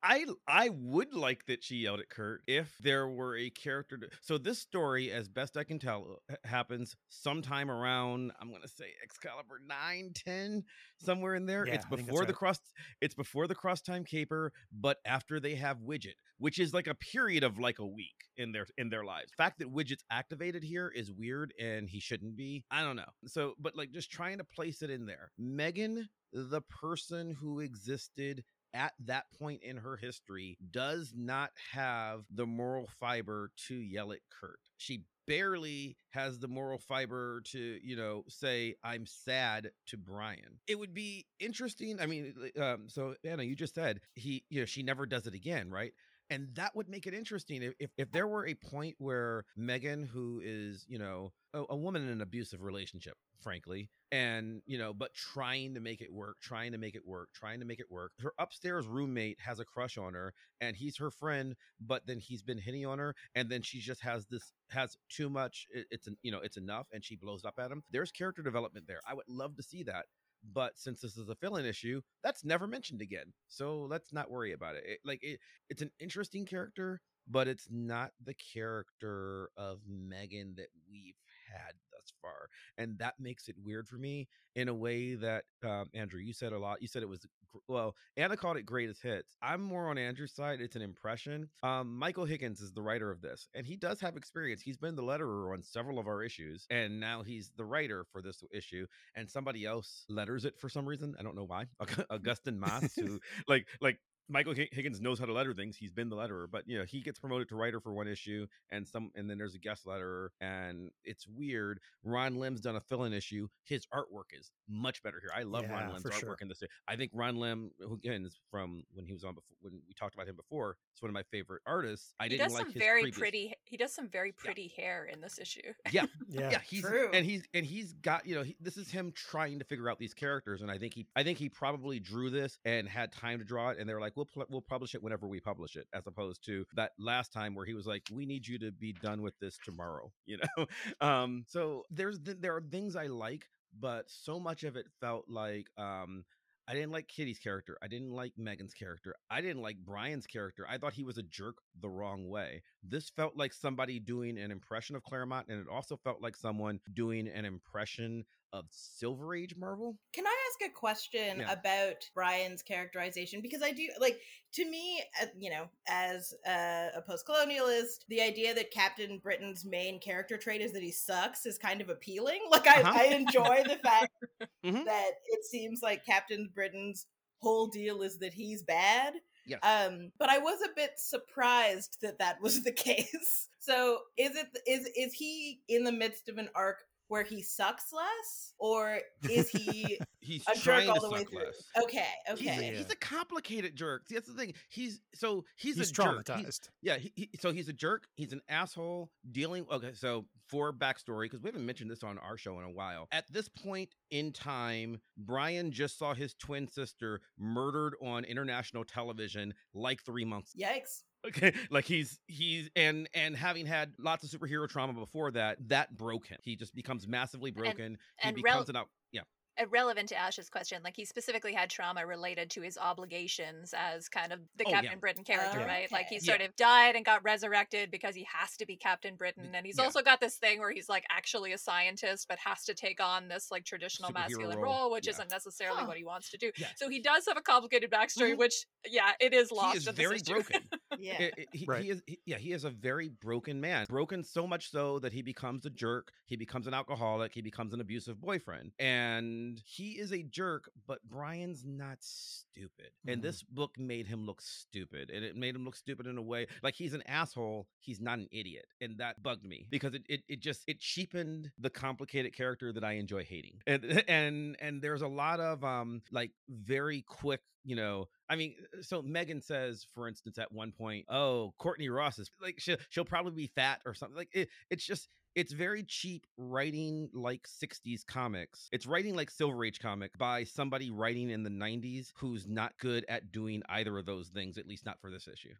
I 0.06 0.26
I 0.48 0.70
would 0.70 1.16
like 1.16 1.48
that 1.48 1.64
she 1.64 1.78
yelled 1.78 2.00
at 2.00 2.10
Kurt 2.10 2.42
if 2.46 2.78
there 2.80 3.08
were 3.08 3.36
a 3.36 3.50
character. 3.50 3.98
To, 3.98 4.08
so 4.22 4.38
this 4.38 4.60
story, 4.60 5.12
as 5.12 5.28
best 5.28 5.58
I 5.58 5.64
can 5.64 5.80
tell, 5.80 6.22
happens 6.44 6.96
sometime 7.10 7.72
around 7.72 8.32
I'm 8.40 8.52
gonna 8.52 8.68
say 8.68 8.86
Excalibur 9.04 9.60
9, 9.68 10.12
10, 10.14 10.64
somewhere 11.00 11.34
in 11.34 11.48
there. 11.48 11.66
Yeah, 11.66 11.74
it's 11.74 11.86
before 11.86 12.22
the 12.22 12.28
right. 12.28 12.36
cross. 12.36 12.60
It's 13.02 13.16
before 13.16 13.48
the 13.48 13.56
cross 13.56 13.82
time 13.82 14.04
caper, 14.04 14.54
but 14.72 14.98
after 15.06 15.40
they 15.40 15.56
have 15.56 15.78
Widget, 15.80 16.16
which 16.38 16.60
is 16.60 16.72
like 16.72 16.88
a 16.88 16.96
period 16.96 17.44
of 17.44 17.58
like 17.58 17.80
a 17.80 17.86
week 17.86 18.26
in 18.38 18.52
their 18.52 18.68
in 18.78 18.90
their 18.90 19.06
lives. 19.06 19.32
The 19.36 19.44
fact 19.44 19.58
that 19.60 19.74
Widget's 19.74 20.04
activated 20.12 20.64
here 20.64 20.92
is 20.96 21.12
weird, 21.12 21.52
and 21.60 21.90
he 21.90 22.00
shouldn't 22.00 22.36
be. 22.36 22.64
I 22.70 22.84
don't 22.84 22.96
know. 22.96 23.10
So, 23.26 23.54
but 23.60 23.76
like 23.76 23.92
just 23.92 24.12
trying 24.12 24.38
to 24.38 24.44
place 24.44 24.84
it 24.84 24.92
in 24.92 25.08
there. 25.08 25.32
Meggan, 25.40 26.08
the 26.32 26.62
person 26.62 27.36
who 27.40 27.60
existed 27.60 28.44
at 28.76 28.94
that 29.06 29.26
point 29.40 29.64
in 29.64 29.78
her 29.78 29.96
history 29.96 30.58
does 30.72 31.14
not 31.16 31.52
have 31.72 32.26
the 32.30 32.46
moral 32.46 32.88
fiber 33.00 33.50
to 33.68 33.76
yell 33.76 34.12
at 34.12 34.20
Kurt. 34.30 34.60
She 34.78 35.06
barely 35.28 35.98
has 36.10 36.38
the 36.38 36.48
moral 36.48 36.78
fiber 36.78 37.42
to, 37.46 37.80
you 37.82 37.96
know, 37.96 38.24
say 38.28 38.76
I'm 38.84 39.06
sad 39.06 39.72
to 39.88 39.98
Brian. 39.98 40.60
It 40.68 40.78
would 40.78 40.94
be 40.94 41.26
interesting. 41.40 42.00
I 42.00 42.06
mean, 42.06 42.36
um, 42.60 42.84
so 42.88 43.16
Anna, 43.24 43.44
you 43.44 43.56
just 43.56 43.74
said 43.74 44.02
he, 44.14 44.44
you 44.50 44.60
know, 44.60 44.66
she 44.66 44.84
never 44.84 45.06
does 45.06 45.26
it 45.26 45.34
again, 45.34 45.72
right? 45.72 45.94
And 46.30 46.50
that 46.56 46.76
would 46.76 46.90
make 46.90 47.06
it 47.06 47.14
interesting 47.14 47.62
if, 47.80 47.92
if, 47.98 48.12
there 48.12 48.28
were 48.28 48.48
a 48.48 48.56
point 48.56 48.96
where 48.98 49.46
Meggan, 49.56 50.04
who 50.04 50.42
is, 50.44 50.84
you 50.88 50.98
know, 50.98 51.32
a, 51.54 51.64
a 51.70 51.76
woman 51.76 52.02
in 52.02 52.10
an 52.10 52.22
abusive 52.22 52.64
relationship, 52.64 53.16
frankly, 53.42 53.90
and 54.16 54.62
you 54.66 54.78
know 54.78 54.94
but 54.94 55.14
trying 55.14 55.74
to 55.74 55.80
make 55.82 56.02
it 56.02 56.12
work 56.12 56.38
trying 56.42 56.72
to 56.72 56.78
make 56.78 56.96
it 56.96 57.06
work 57.06 57.30
trying 57.34 57.60
to 57.60 57.66
make 57.66 57.80
it 57.80 57.92
work. 57.92 58.12
Her 58.20 58.34
upstairs 58.40 58.88
roommate 58.88 59.40
has 59.42 59.60
a 59.60 59.66
crush 59.66 59.98
on 59.98 60.14
her 60.14 60.34
and 60.62 60.76
he's 60.76 60.98
her 60.98 61.12
friend 61.12 61.56
but 61.82 62.06
then 62.08 62.20
he's 62.20 62.44
been 62.44 62.58
hitting 62.58 62.86
on 62.86 63.00
her 63.00 63.14
and 63.36 63.50
then 63.50 63.62
she 63.62 63.80
just 63.80 64.02
has 64.02 64.26
this 64.28 64.54
has 64.72 64.96
too 65.10 65.30
much 65.30 65.68
it- 65.72 65.88
it's 65.92 66.08
an 66.08 66.16
you 66.22 66.32
know 66.32 66.40
it's 66.40 66.58
enough 66.58 66.88
and 66.94 67.04
she 67.04 67.16
blows 67.16 67.44
up 67.46 67.56
at 67.60 67.72
him. 67.72 67.84
There's 67.92 68.12
character 68.12 68.42
development 68.42 68.88
there. 68.88 69.02
I 69.08 69.14
would 69.14 69.28
love 69.28 69.56
to 69.58 69.64
see 69.64 69.84
that 69.84 70.06
but 70.54 70.78
since 70.78 71.02
this 71.02 71.18
is 71.18 71.30
a 71.30 71.36
fill-in 71.36 71.66
issue 71.66 72.02
that's 72.24 72.46
never 72.46 72.68
mentioned 72.68 73.02
again 73.02 73.34
so 73.48 73.82
let's 73.90 74.14
not 74.14 74.30
worry 74.30 74.54
about 74.54 74.76
it, 74.76 74.84
It- 74.86 75.00
like 75.04 75.20
it, 75.24 75.40
it's 75.70 75.82
an 75.82 75.92
interesting 76.00 76.46
character 76.46 77.02
but 77.28 77.48
it's 77.48 77.68
not 77.72 78.12
the 78.24 78.36
character 78.54 79.50
of 79.58 79.80
meggan 79.88 80.54
that 80.58 80.68
we've 80.90 81.16
had 81.56 81.74
thus 81.92 82.14
far 82.22 82.50
and 82.78 82.98
that 83.00 83.16
makes 83.20 83.48
it 83.48 83.56
weird 83.64 83.88
for 83.88 83.98
me 83.98 84.28
in 84.56 84.70
a 84.70 84.74
way 84.74 85.16
that 85.16 85.44
um, 85.64 85.90
Andrew, 85.94 86.20
you 86.20 86.34
said 86.34 86.54
a 86.54 86.60
lot. 86.60 86.82
You 86.82 86.88
said 86.88 87.04
it 87.04 87.10
was 87.10 87.26
well. 87.68 87.96
Anna 88.18 88.36
called 88.38 88.58
it 88.58 88.66
greatest 88.66 89.02
hits. 89.02 89.38
I'm 89.42 89.62
more 89.62 89.90
on 89.90 89.98
Andrew's 89.98 90.34
side. 90.34 90.62
It's 90.62 90.76
an 90.76 90.82
impression. 90.82 91.50
Um, 91.64 91.98
Michael 91.98 92.26
Higgins 92.26 92.62
is 92.62 92.74
the 92.74 92.82
writer 92.82 93.12
of 93.12 93.22
this, 93.22 93.48
and 93.54 93.66
he 93.66 93.76
does 93.76 94.00
have 94.02 94.18
experience. 94.18 94.62
He's 94.62 94.78
been 94.78 94.96
the 94.96 95.04
letterer 95.04 95.54
on 95.54 95.64
several 95.64 96.00
of 96.00 96.08
our 96.08 96.24
issues, 96.24 96.66
and 96.70 97.00
now 97.00 97.24
he's 97.24 97.52
the 97.58 97.66
writer 97.66 98.06
for 98.12 98.22
this 98.22 98.44
issue. 98.52 98.86
And 99.16 99.30
somebody 99.30 99.66
else 99.66 100.06
letters 100.10 100.46
it 100.46 100.58
for 100.60 100.70
some 100.70 100.86
reason. 100.86 101.16
I 101.20 101.24
don't 101.24 101.36
know 101.36 101.46
why. 101.46 101.66
Augustin 102.10 102.60
Moss, 102.60 102.94
who 102.96 103.20
like 103.48 103.68
like 103.82 104.00
Michael 104.28 104.54
Higgins 104.54 105.00
knows 105.02 105.20
how 105.20 105.26
to 105.26 105.34
letter 105.34 105.54
things. 105.54 105.78
He's 105.78 105.92
been 105.92 106.10
the 106.10 106.16
letterer, 106.16 106.48
but 106.50 106.64
you 106.68 106.78
know 106.78 106.84
he 106.86 107.02
gets 107.02 107.20
promoted 107.20 107.50
to 107.50 107.56
writer 107.56 107.80
for 107.80 107.94
one 107.94 108.08
issue, 108.08 108.48
and 108.72 108.88
some, 108.88 109.12
and 109.16 109.30
then 109.30 109.38
there's 109.38 109.56
a 109.56 109.60
guest 109.60 109.86
letterer, 109.86 110.30
and 110.42 110.90
it's 111.04 111.28
weird. 111.28 111.80
Ron 112.04 112.38
Lim's 112.38 112.62
done 112.62 112.76
a 112.76 112.82
fill-in 112.82 113.14
issue. 113.14 113.48
His 113.64 113.86
artwork 113.94 114.38
is 114.38 114.52
much 114.68 115.04
better 115.04 115.20
here. 115.22 115.30
I 115.36 115.44
love 115.44 115.66
Ron 115.70 115.90
Lim's 115.90 116.02
for 116.02 116.10
artwork 116.10 116.20
sure. 116.20 116.38
in 116.42 116.48
this. 116.48 116.64
I 116.88 116.96
think 116.96 117.12
Ron 117.14 117.38
Lim, 117.38 117.72
who 117.80 117.96
again 117.96 118.26
is 118.26 118.40
from 118.50 118.84
when 118.94 119.06
he 119.06 119.14
was 119.14 119.24
on 119.24 119.36
before, 119.36 119.58
when 119.62 119.74
we 119.88 119.94
talked 119.94 120.16
about 120.16 120.28
him 120.28 120.36
before, 120.36 120.78
is 120.96 121.02
one 121.02 121.10
of 121.10 121.14
my 121.14 121.24
favorite 121.24 121.62
artists. 121.68 122.14
I 122.20 122.24
he 122.24 122.30
didn't 122.30 122.48
does 122.48 122.54
like 122.54 122.64
some 122.64 122.74
his 122.74 122.82
very 122.82 123.02
previous- 123.02 123.20
pretty. 123.20 123.54
He 123.64 123.78
does 123.78 123.94
some 123.94 124.08
very 124.10 124.32
pretty 124.32 124.74
hair 124.76 125.06
in 125.12 125.22
this 125.22 125.38
issue. 125.40 125.62
Yeah, 125.92 126.06
yeah, 126.28 126.52
yeah, 126.52 126.60
he's 126.68 126.82
True. 126.82 127.10
and 127.14 127.26
he's 127.26 127.44
and 127.54 127.66
he's 127.66 127.94
got 127.94 128.26
you 128.26 128.36
know 128.36 128.44
he, 128.44 128.56
this 128.60 128.78
is 128.78 128.90
him 128.90 129.12
trying 129.16 129.60
to 129.60 129.66
figure 129.66 129.90
out 129.90 130.00
these 130.00 130.14
characters, 130.14 130.62
and 130.62 130.72
I 130.72 130.78
think 130.80 130.94
he 130.94 131.06
I 131.16 131.24
think 131.24 131.38
he 131.38 131.50
probably 131.50 132.00
drew 132.00 132.30
this 132.32 132.58
and 132.66 132.88
had 132.88 133.12
time 133.12 133.40
to 133.40 133.46
draw 133.46 133.70
it, 133.70 133.78
and 133.80 133.88
they're 133.88 134.02
like, 134.02 134.15
we'll 134.16 134.26
pl- 134.26 134.46
we'll 134.50 134.62
publish 134.62 134.96
it 134.96 135.04
whenever 135.04 135.28
we 135.28 135.40
publish 135.40 135.76
it, 135.76 135.88
as 135.94 136.08
opposed 136.08 136.46
to 136.46 136.66
that 136.76 136.92
last 137.00 137.32
time 137.34 137.56
where 137.56 137.66
he 137.66 137.74
was 137.74 137.86
like, 137.86 138.04
we 138.12 138.26
need 138.26 138.48
you 138.48 138.58
to 138.60 138.72
be 138.72 138.94
done 138.94 139.22
with 139.22 139.38
this 139.40 139.58
tomorrow, 139.64 140.12
you 140.26 140.38
know. 140.58 140.66
um, 141.02 141.44
so 141.48 141.84
there's 141.92 142.20
th- 142.20 142.38
there 142.40 142.56
are 142.56 142.62
things 142.62 142.96
I 142.96 143.08
like, 143.08 143.46
but 143.80 144.06
so 144.08 144.40
much 144.40 144.64
of 144.64 144.76
it 144.76 144.86
felt 145.00 145.26
like 145.28 145.68
um. 145.78 146.26
I 146.68 146.74
didn't 146.74 146.94
like 146.94 147.08
Kitty's 147.08 147.38
character. 147.38 147.78
I 147.84 147.88
didn't 147.88 148.10
like 148.10 148.34
Meggan's 148.40 148.74
character. 148.74 149.14
I 149.30 149.40
didn't 149.40 149.62
like 149.62 149.78
Brian's 149.86 150.26
character. 150.26 150.66
I 150.68 150.80
thought 150.80 150.94
he 150.94 151.04
was 151.04 151.20
a 151.20 151.22
jerk 151.22 151.58
the 151.80 151.90
wrong 151.90 152.28
way. 152.28 152.64
this 152.82 153.12
felt 153.12 153.38
like 153.38 153.54
somebody 153.54 154.00
doing 154.00 154.40
an 154.40 154.50
impression 154.50 154.96
of 154.96 155.04
Claremont, 155.04 155.46
and 155.48 155.62
it 155.62 155.68
also 155.72 155.96
felt 155.96 156.24
like 156.24 156.36
someone 156.36 156.80
doing 156.92 157.28
an 157.28 157.46
impression 157.46 158.26
of 158.56 158.66
Silver 158.72 159.36
Age 159.36 159.56
Marvel. 159.58 159.98
Can 160.14 160.26
I 160.26 160.36
ask 160.50 160.70
a 160.70 160.74
question 160.74 161.40
Yeah. 161.40 161.52
about 161.52 162.10
Brian's 162.14 162.62
characterization? 162.64 163.42
Because 163.42 163.62
I 163.62 163.72
do 163.72 163.90
like 164.00 164.20
to 164.54 164.70
me, 164.70 165.04
uh, 165.22 165.26
you 165.38 165.50
know, 165.50 165.68
as 165.88 166.34
a, 166.48 166.90
a 166.96 167.02
post-colonialist, 167.02 168.06
the 168.08 168.22
idea 168.22 168.54
that 168.56 168.72
Captain 168.72 169.18
Britain's 169.20 169.66
main 169.66 170.00
character 170.00 170.38
trait 170.38 170.62
is 170.62 170.72
that 170.72 170.82
he 170.84 170.92
sucks 170.92 171.46
is 171.46 171.58
kind 171.58 171.82
of 171.82 171.90
appealing. 171.90 172.40
Like 172.50 172.68
I, 172.68 172.82
Uh-huh. 172.82 172.94
I 172.96 173.04
enjoy 173.14 173.64
the 173.68 173.80
fact 173.84 174.14
Mhm. 174.64 174.86
that 174.86 175.12
it 175.26 175.44
seems 175.46 175.82
like 175.82 176.06
Captain 176.06 176.50
Britain's 176.56 177.06
whole 177.40 177.68
deal 177.68 178.02
is 178.02 178.18
that 178.20 178.34
he's 178.34 178.64
bad. 178.64 179.16
Yes. 179.46 179.60
Um, 179.62 180.12
but 180.18 180.30
I 180.30 180.40
was 180.40 180.60
a 180.62 180.74
bit 180.76 180.92
surprised 180.98 181.98
that 182.02 182.18
that 182.20 182.42
was 182.42 182.64
the 182.64 182.72
case. 182.88 183.50
So 183.60 184.00
is 184.18 184.36
it 184.36 184.48
is 184.66 184.88
is 184.96 185.14
he 185.14 185.60
in 185.68 185.84
the 185.84 185.92
midst 185.92 186.30
of 186.30 186.38
an 186.38 186.50
arc 186.56 186.84
where 187.08 187.24
he 187.24 187.42
sucks 187.42 187.94
less, 187.94 188.54
or 188.58 189.00
is 189.30 189.50
he 189.50 190.00
He's 190.22 190.44
a 190.52 190.58
jerk 190.58 190.88
all 190.88 190.96
to 190.96 191.02
the 191.02 191.10
way 191.12 191.20
suck 191.20 191.30
through? 191.30 191.40
less. 191.46 191.64
Okay, 191.84 192.06
He's, 192.38 192.50
okay. 192.50 192.70
a, 192.70 192.78
he's 192.78 192.90
a 192.90 192.96
complicated 192.96 193.76
jerk. 193.76 194.08
See, 194.08 194.16
that's 194.16 194.28
the 194.28 194.34
thing. 194.34 194.54
He's 194.70 195.02
so 195.14 195.46
he's, 195.56 195.78
He's 195.78 195.90
a 195.92 195.94
jerk. 195.94 196.26
traumatized. 196.26 196.38
He's- 196.40 196.60
yeah, 196.82 196.98
he, 196.98 197.12
he, 197.16 197.30
so 197.40 197.52
he's 197.52 197.70
a 197.70 197.74
jerk. 197.74 198.08
He's 198.16 198.34
an 198.34 198.42
asshole 198.50 199.12
dealing. 199.32 199.66
Okay, 199.72 199.92
so 199.94 200.26
for 200.48 200.72
backstory, 200.74 201.24
because 201.24 201.42
we 201.42 201.48
haven't 201.48 201.66
mentioned 201.66 201.90
this 201.92 202.04
on 202.04 202.18
our 202.20 202.38
show 202.38 202.58
in 202.60 202.66
a 202.66 202.72
while. 202.72 203.08
At 203.12 203.32
this 203.32 203.50
point 203.50 203.90
in 204.12 204.32
time, 204.32 205.00
Brian 205.18 205.72
just 205.72 205.98
saw 206.00 206.14
his 206.14 206.34
twin 206.36 206.68
sister 206.68 207.22
murdered 207.38 207.94
on 208.02 208.24
international 208.26 208.84
television 208.84 209.54
like 209.74 210.04
three 210.04 210.26
months. 210.26 210.54
Yikes. 210.60 211.02
Okay, 211.28 211.54
like 211.72 211.86
he's 211.86 212.20
he's 212.28 212.70
and 212.76 213.10
and 213.14 213.36
having 213.36 213.66
had 213.66 213.94
lots 213.98 214.24
of 214.24 214.30
superhero 214.30 214.70
trauma 214.70 214.94
before 214.94 215.32
that, 215.32 215.58
that 215.70 215.96
broke 215.98 216.28
him. 216.28 216.38
He 216.42 216.56
just 216.56 216.76
becomes 216.76 217.08
massively 217.08 217.52
broken. 217.52 217.98
he 218.20 218.28
and 218.30 218.38
rel- 218.38 218.44
becomes 218.44 218.70
an 218.70 218.76
out. 218.76 218.90
Yeah, 219.12 219.22
Irrelevant 219.58 220.10
to 220.10 220.16
Ash's 220.18 220.50
question, 220.50 220.82
like 220.84 220.96
he 220.96 221.06
specifically 221.06 221.54
had 221.54 221.70
trauma 221.70 222.06
related 222.06 222.50
to 222.52 222.62
his 222.62 222.78
obligations 222.78 223.74
as 223.78 224.10
kind 224.10 224.32
of 224.34 224.40
the 224.58 224.66
Oh, 224.66 224.70
yeah. 224.70 224.82
Captain 224.82 225.00
Britain 225.00 225.24
character, 225.24 225.60
Oh, 225.64 225.66
right? 225.68 225.90
Like 225.92 226.08
he 226.08 226.18
okay. 226.18 226.26
sort 226.26 226.42
of 226.42 226.56
died 226.56 226.96
and 226.96 227.06
got 227.06 227.24
resurrected 227.24 227.92
because 227.92 228.16
he 228.16 228.28
has 228.34 228.58
to 228.58 228.66
be 228.66 228.76
Captain 228.76 229.16
Britain, 229.16 229.50
and 229.54 229.66
he's 229.66 229.78
Yeah. 229.78 229.86
also 229.86 230.02
got 230.02 230.20
this 230.20 230.36
thing 230.38 230.60
where 230.60 230.72
he's 230.72 230.90
like 230.90 231.06
actually 231.10 231.54
a 231.54 231.58
scientist 231.58 232.28
but 232.28 232.38
has 232.40 232.64
to 232.66 232.74
take 232.74 233.02
on 233.02 233.28
this 233.28 233.50
like 233.52 233.64
traditional 233.66 234.10
Superhero 234.10 234.14
masculine 234.14 234.58
role, 234.60 234.74
role, 234.82 234.92
which 234.92 235.06
yeah. 235.08 235.12
isn't 235.14 235.32
necessarily 235.32 235.82
Huh. 235.82 235.88
what 235.88 235.98
he 235.98 236.04
wants 236.04 236.30
to 236.32 236.38
do. 236.38 236.52
Yes. 236.58 236.74
So 236.78 236.90
he 236.90 237.00
does 237.02 237.26
have 237.28 237.38
a 237.38 237.42
complicated 237.42 237.90
backstory, 237.92 238.34
Mhm. 238.34 238.38
which 238.38 238.66
yeah, 238.86 239.14
it 239.20 239.34
is 239.34 239.52
lost. 239.52 239.74
he 239.74 239.90
is 239.90 239.96
very 239.96 240.20
broken. 240.22 240.68
Yeah. 240.98 241.22
It- 241.22 241.34
it- 241.38 241.48
he, 241.54 241.66
Right. 241.66 241.84
he 241.84 241.90
is 241.92 242.02
he- 242.08 242.20
yeah 242.26 242.38
he 242.38 242.52
is 242.52 242.64
a 242.64 242.70
very 242.70 243.10
broken 243.10 243.60
man 243.62 243.86
broken 243.90 244.24
so 244.24 244.48
much 244.48 244.70
so 244.72 245.00
that 245.00 245.12
he 245.14 245.22
becomes 245.22 245.66
a 245.66 245.70
jerk 245.70 246.12
he 246.26 246.36
becomes 246.36 246.68
an 246.68 246.74
alcoholic 246.74 247.34
he 247.34 247.42
becomes 247.42 247.74
an 247.74 247.82
abusive 247.82 248.20
boyfriend 248.20 248.72
and 248.80 249.45
he 249.66 249.92
is 249.92 250.12
a 250.12 250.24
jerk 250.24 250.70
but 250.88 251.00
brian's 251.08 251.64
not 251.66 251.98
stupid 252.02 252.90
and 253.08 253.20
Mhm. 253.20 253.24
this 253.24 253.44
book 253.44 253.78
made 253.78 254.08
him 254.08 254.26
look 254.26 254.42
stupid 254.42 255.10
and 255.10 255.24
it 255.24 255.36
made 255.36 255.56
him 255.56 255.66
look 255.66 255.76
stupid 255.76 256.08
in 256.08 256.18
a 256.18 256.22
way 256.22 256.48
like 256.64 256.76
he's 256.76 256.94
an 256.94 257.04
asshole 257.08 257.68
he's 257.80 258.00
not 258.02 258.18
an 258.20 258.28
idiot 258.32 258.66
and 258.82 258.98
that 258.98 259.22
bugged 259.22 259.46
me 259.46 259.68
because 259.70 259.94
it, 259.94 260.04
it, 260.08 260.24
it 260.28 260.40
just 260.40 260.64
it 260.68 260.80
cheapened 260.80 261.52
the 261.60 261.70
complicated 261.70 262.36
character 262.36 262.72
that 262.74 262.84
i 262.84 262.94
enjoy 262.94 263.24
hating 263.24 263.60
and 263.68 263.84
and 264.08 264.56
and 264.60 264.82
there's 264.82 265.02
a 265.02 265.08
lot 265.08 265.40
of 265.40 265.64
um 265.64 266.02
like 266.12 266.32
very 266.50 267.02
quick 267.02 267.42
you 267.64 267.76
know 267.76 268.08
I 268.28 268.36
mean, 268.36 268.56
so 268.82 269.04
Meggan 269.04 269.40
says, 269.40 269.86
for 269.94 270.08
instance, 270.08 270.40
at 270.40 270.52
one 270.52 270.72
point, 270.72 271.06
"Oh, 271.10 271.54
Courtney 271.60 271.90
Ross 271.90 272.18
is 272.18 272.32
like 272.42 272.56
she'll 272.58 272.78
she'll 272.90 273.06
probably 273.06 273.34
be 273.34 273.52
fat 273.54 273.82
or 273.86 273.94
something." 273.94 274.18
Like 274.18 274.30
it, 274.34 274.50
it's 274.72 274.84
just 274.84 275.10
it's 275.36 275.52
very 275.52 275.84
cheap 275.84 276.26
writing 276.38 277.10
like 277.14 277.48
60s 277.48 278.06
comics. 278.06 278.70
It's 278.72 278.86
writing 278.86 279.16
like 279.16 279.30
Silver 279.30 279.66
Age 279.66 279.80
comic 279.80 280.18
by 280.18 280.46
somebody 280.46 280.92
writing 280.92 281.30
in 281.30 281.44
the 281.44 281.50
90s 281.50 282.14
who's 282.16 282.48
not 282.48 282.78
good 282.80 283.06
at 283.10 283.32
doing 283.32 283.62
either 283.70 283.98
of 283.98 284.06
those 284.06 284.30
things, 284.30 284.58
at 284.58 284.68
least 284.68 284.86
not 284.86 285.00
for 285.02 285.12
this 285.12 285.28
issue. 285.28 285.54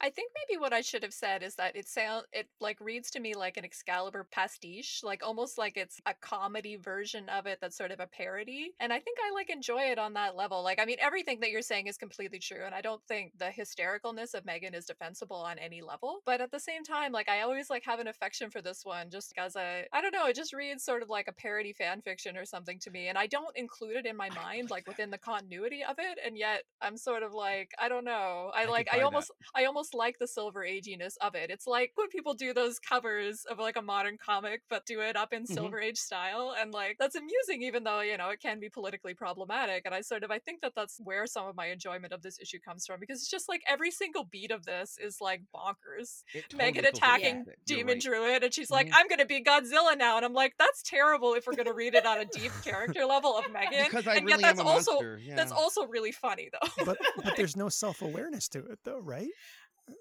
I 0.00 0.10
think 0.10 0.32
maybe 0.34 0.60
what 0.60 0.72
I 0.72 0.80
should 0.80 1.02
have 1.02 1.12
said 1.12 1.42
is 1.42 1.54
that 1.56 1.76
it 1.76 1.88
sound 1.88 2.24
it 2.32 2.48
like 2.60 2.80
reads 2.80 3.10
to 3.12 3.20
me 3.20 3.34
like 3.34 3.56
an 3.56 3.64
Excalibur 3.64 4.26
pastiche, 4.30 5.00
like 5.02 5.24
almost 5.24 5.58
like 5.58 5.76
it's 5.76 6.00
a 6.06 6.14
comedy 6.14 6.76
version 6.76 7.28
of 7.28 7.46
it 7.46 7.58
that's 7.60 7.76
sort 7.76 7.90
of 7.90 8.00
a 8.00 8.06
parody. 8.06 8.72
And 8.80 8.92
I 8.92 8.98
think 9.00 9.18
I 9.24 9.32
like 9.32 9.50
enjoy 9.50 9.82
it 9.82 9.98
on 9.98 10.14
that 10.14 10.36
level. 10.36 10.62
Like 10.62 10.80
I 10.80 10.84
mean 10.84 10.98
everything 11.00 11.40
that 11.40 11.50
you're 11.50 11.62
saying 11.62 11.86
is 11.86 11.96
completely 11.96 12.38
true 12.38 12.64
and 12.64 12.74
I 12.74 12.80
don't 12.80 13.02
think 13.08 13.32
the 13.38 13.46
hystericalness 13.46 14.34
of 14.34 14.44
Meggan 14.44 14.74
is 14.74 14.86
defensible 14.86 15.36
on 15.36 15.58
any 15.58 15.82
level. 15.82 16.20
But 16.24 16.40
at 16.40 16.50
the 16.50 16.60
same 16.60 16.84
time, 16.84 17.12
like 17.12 17.28
I 17.28 17.42
always 17.42 17.70
like 17.70 17.84
have 17.84 18.00
an 18.00 18.08
affection 18.08 18.50
for 18.50 18.62
this 18.62 18.84
one 18.84 19.10
just 19.10 19.32
as 19.36 19.56
a 19.56 19.84
I 19.92 20.00
don't 20.00 20.14
know, 20.14 20.26
it 20.26 20.36
just 20.36 20.52
reads 20.52 20.84
sort 20.84 21.02
of 21.02 21.10
like 21.10 21.28
a 21.28 21.32
parody 21.32 21.72
fan 21.72 22.00
fiction 22.02 22.36
or 22.36 22.44
something 22.44 22.78
to 22.80 22.90
me 22.90 23.08
and 23.08 23.18
I 23.18 23.26
don't 23.26 23.56
include 23.56 23.96
it 23.96 24.06
in 24.06 24.16
my 24.16 24.30
mind 24.30 24.70
like 24.70 24.86
within 24.86 25.10
the 25.10 25.18
continuity 25.18 25.82
of 25.88 25.96
it 25.98 26.18
and 26.24 26.36
yet 26.36 26.62
I'm 26.80 26.96
sort 26.96 27.22
of 27.22 27.32
like 27.32 27.70
I 27.80 27.88
don't 27.88 28.04
know. 28.04 28.50
I, 28.54 28.64
could 28.64 28.70
like 28.70 28.88
I 28.92 28.98
that. 28.98 29.04
almost 29.04 29.30
I 29.54 29.65
almost 29.66 29.94
like 29.94 30.18
the 30.18 30.26
silver 30.26 30.60
aginess 30.64 31.16
of 31.20 31.34
it. 31.34 31.50
It's 31.50 31.66
like 31.66 31.92
when 31.96 32.08
people 32.08 32.34
do 32.34 32.54
those 32.54 32.78
covers 32.78 33.44
of 33.50 33.58
like 33.58 33.76
a 33.76 33.82
modern 33.82 34.16
comic, 34.18 34.62
but 34.70 34.86
do 34.86 35.00
it 35.00 35.16
up 35.16 35.32
in 35.32 35.44
Mhm. 35.44 35.48
silver 35.48 35.80
age 35.80 35.98
style, 35.98 36.54
and 36.58 36.72
like 36.72 36.96
that's 36.98 37.14
amusing, 37.16 37.62
even 37.62 37.84
though 37.84 38.00
you 38.00 38.16
know 38.16 38.30
it 38.30 38.40
can 38.40 38.60
be 38.60 38.68
politically 38.70 39.14
problematic. 39.14 39.82
And 39.84 39.94
I 39.94 40.00
sort 40.00 40.24
of 40.24 40.30
I 40.30 40.38
think 40.38 40.60
that 40.62 40.72
that's 40.74 40.98
where 41.02 41.26
some 41.26 41.46
of 41.46 41.56
my 41.56 41.66
enjoyment 41.66 42.12
of 42.12 42.22
this 42.22 42.38
issue 42.40 42.58
comes 42.60 42.86
from 42.86 43.00
because 43.00 43.20
it's 43.20 43.30
just 43.30 43.48
like 43.48 43.62
every 43.68 43.90
single 43.90 44.24
beat 44.24 44.50
of 44.50 44.64
this 44.64 44.98
is 44.98 45.20
like 45.20 45.42
bonkers. 45.54 46.22
It 46.34 46.46
Meggan 46.52 46.84
totally 46.84 46.90
feels 46.90 47.02
like 47.16 47.22
attacking 47.22 47.44
that. 47.44 47.56
You're 47.66 47.78
Demon 47.78 47.94
right. 47.94 48.02
Druid, 48.02 48.44
and 48.44 48.54
she's 48.54 48.70
like, 48.70 48.88
Mhm. 48.88 48.92
"I'm 48.94 49.08
gonna 49.08 49.26
be 49.26 49.42
Godzilla 49.42 49.96
now," 49.98 50.16
and 50.16 50.24
I'm 50.24 50.32
like, 50.34 50.54
"That's 50.58 50.82
terrible 50.82 51.34
if 51.34 51.46
we're 51.46 51.54
gonna 51.56 51.72
read 51.74 51.94
it 51.94 52.06
on 52.06 52.18
a 52.18 52.24
deep 52.24 52.52
character 52.64 53.04
level 53.04 53.36
of 53.36 53.48
Meggan." 53.48 53.84
because 53.84 54.06
I 54.06 54.16
and 54.16 54.26
really 54.26 54.42
yet 54.42 54.56
that's 54.56 54.60
am 54.60 54.66
a 54.66 54.70
also 54.70 54.92
monster. 54.92 55.18
Yeah. 55.18 55.36
that's 55.36 55.52
also 55.52 55.86
really 55.86 56.12
funny 56.12 56.48
though. 56.52 56.84
but 56.84 56.98
but 57.24 57.34
there's 57.36 57.56
no 57.56 57.68
self-awareness 57.68 58.48
to 58.50 58.60
it 58.66 58.78
though 58.84 58.98
right 59.00 59.30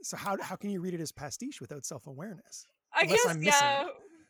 so 0.01 0.17
how, 0.17 0.37
how 0.41 0.55
can 0.55 0.69
you 0.69 0.79
read 0.81 0.93
it 0.93 1.01
as 1.01 1.11
pastiche 1.11 1.61
without 1.61 1.85
self-awareness 1.85 2.65
I 2.93 3.01
Unless 3.03 3.23
guess 3.23 3.31
I'm 3.33 3.39
missing 3.41 3.51
yeah, 3.61 3.81
it. 3.81 3.87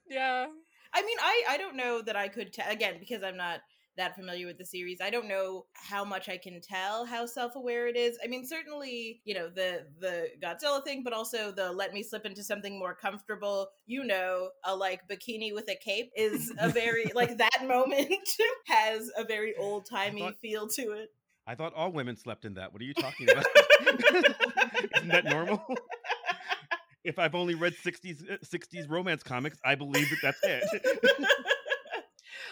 yeah. 0.10 0.46
I 0.94 1.02
mean, 1.04 1.18
I 1.22 1.44
I 1.50 1.58
don't 1.58 1.76
know 1.76 2.02
that 2.02 2.16
I 2.16 2.28
could 2.30 2.52
tell 2.54 2.70
again 2.72 2.96
because 3.00 3.22
I'm 3.22 3.38
not 3.38 3.60
that 3.98 4.16
familiar 4.16 4.46
with 4.48 4.58
the 4.58 4.66
series. 4.66 5.00
I 5.02 5.10
don't 5.10 5.28
know 5.28 5.66
how 5.74 6.04
much 6.04 6.28
I 6.28 6.38
can 6.38 6.60
tell 6.62 7.06
how 7.06 7.26
self-aware 7.26 7.88
it 7.88 7.96
is. 7.96 8.18
I 8.24 8.28
mean, 8.28 8.46
certainly, 8.46 9.22
you 9.24 9.36
know, 9.36 9.50
the 9.50 9.86
the 10.00 10.30
Godzilla 10.42 10.84
thing, 10.84 11.04
but 11.04 11.14
also 11.14 11.52
the 11.52 11.72
let 11.72 11.94
me 11.94 12.02
slip 12.04 12.26
into 12.26 12.44
something 12.44 12.78
more 12.80 12.96
comfortable, 12.96 13.68
you 13.86 14.04
know, 14.04 14.50
a 14.64 14.76
like 14.76 15.08
bikini 15.08 15.54
with 15.54 15.70
a 15.70 15.76
cape 15.76 16.12
is 16.16 16.52
a 16.60 16.70
very 16.70 17.12
like 17.16 17.38
that 17.38 17.66
moment 17.68 18.12
has 18.66 19.10
a 19.18 19.24
very 19.26 19.56
old-timey 19.58 20.22
thought- 20.22 20.40
feel 20.42 20.68
to 20.70 20.92
it. 20.92 21.10
I 21.48 21.56
thought 21.56 21.74
all 21.76 21.92
women 21.92 22.16
slept 22.16 22.46
in 22.46 22.56
that. 22.56 22.74
What 22.74 22.82
are 22.82 22.86
you 22.86 22.94
talking 22.94 23.30
about? 23.30 23.46
Isn't 24.98 25.10
that 25.10 25.26
normal? 25.26 25.64
if 27.04 27.20
I've 27.20 27.36
only 27.36 27.54
read 27.54 27.76
60s 27.76 28.32
uh, 28.32 28.38
60s 28.44 28.90
romance 28.90 29.22
comics, 29.22 29.58
I 29.64 29.76
believe 29.76 30.10
that 30.10 30.20
that's 30.22 30.40
it. 30.44 31.46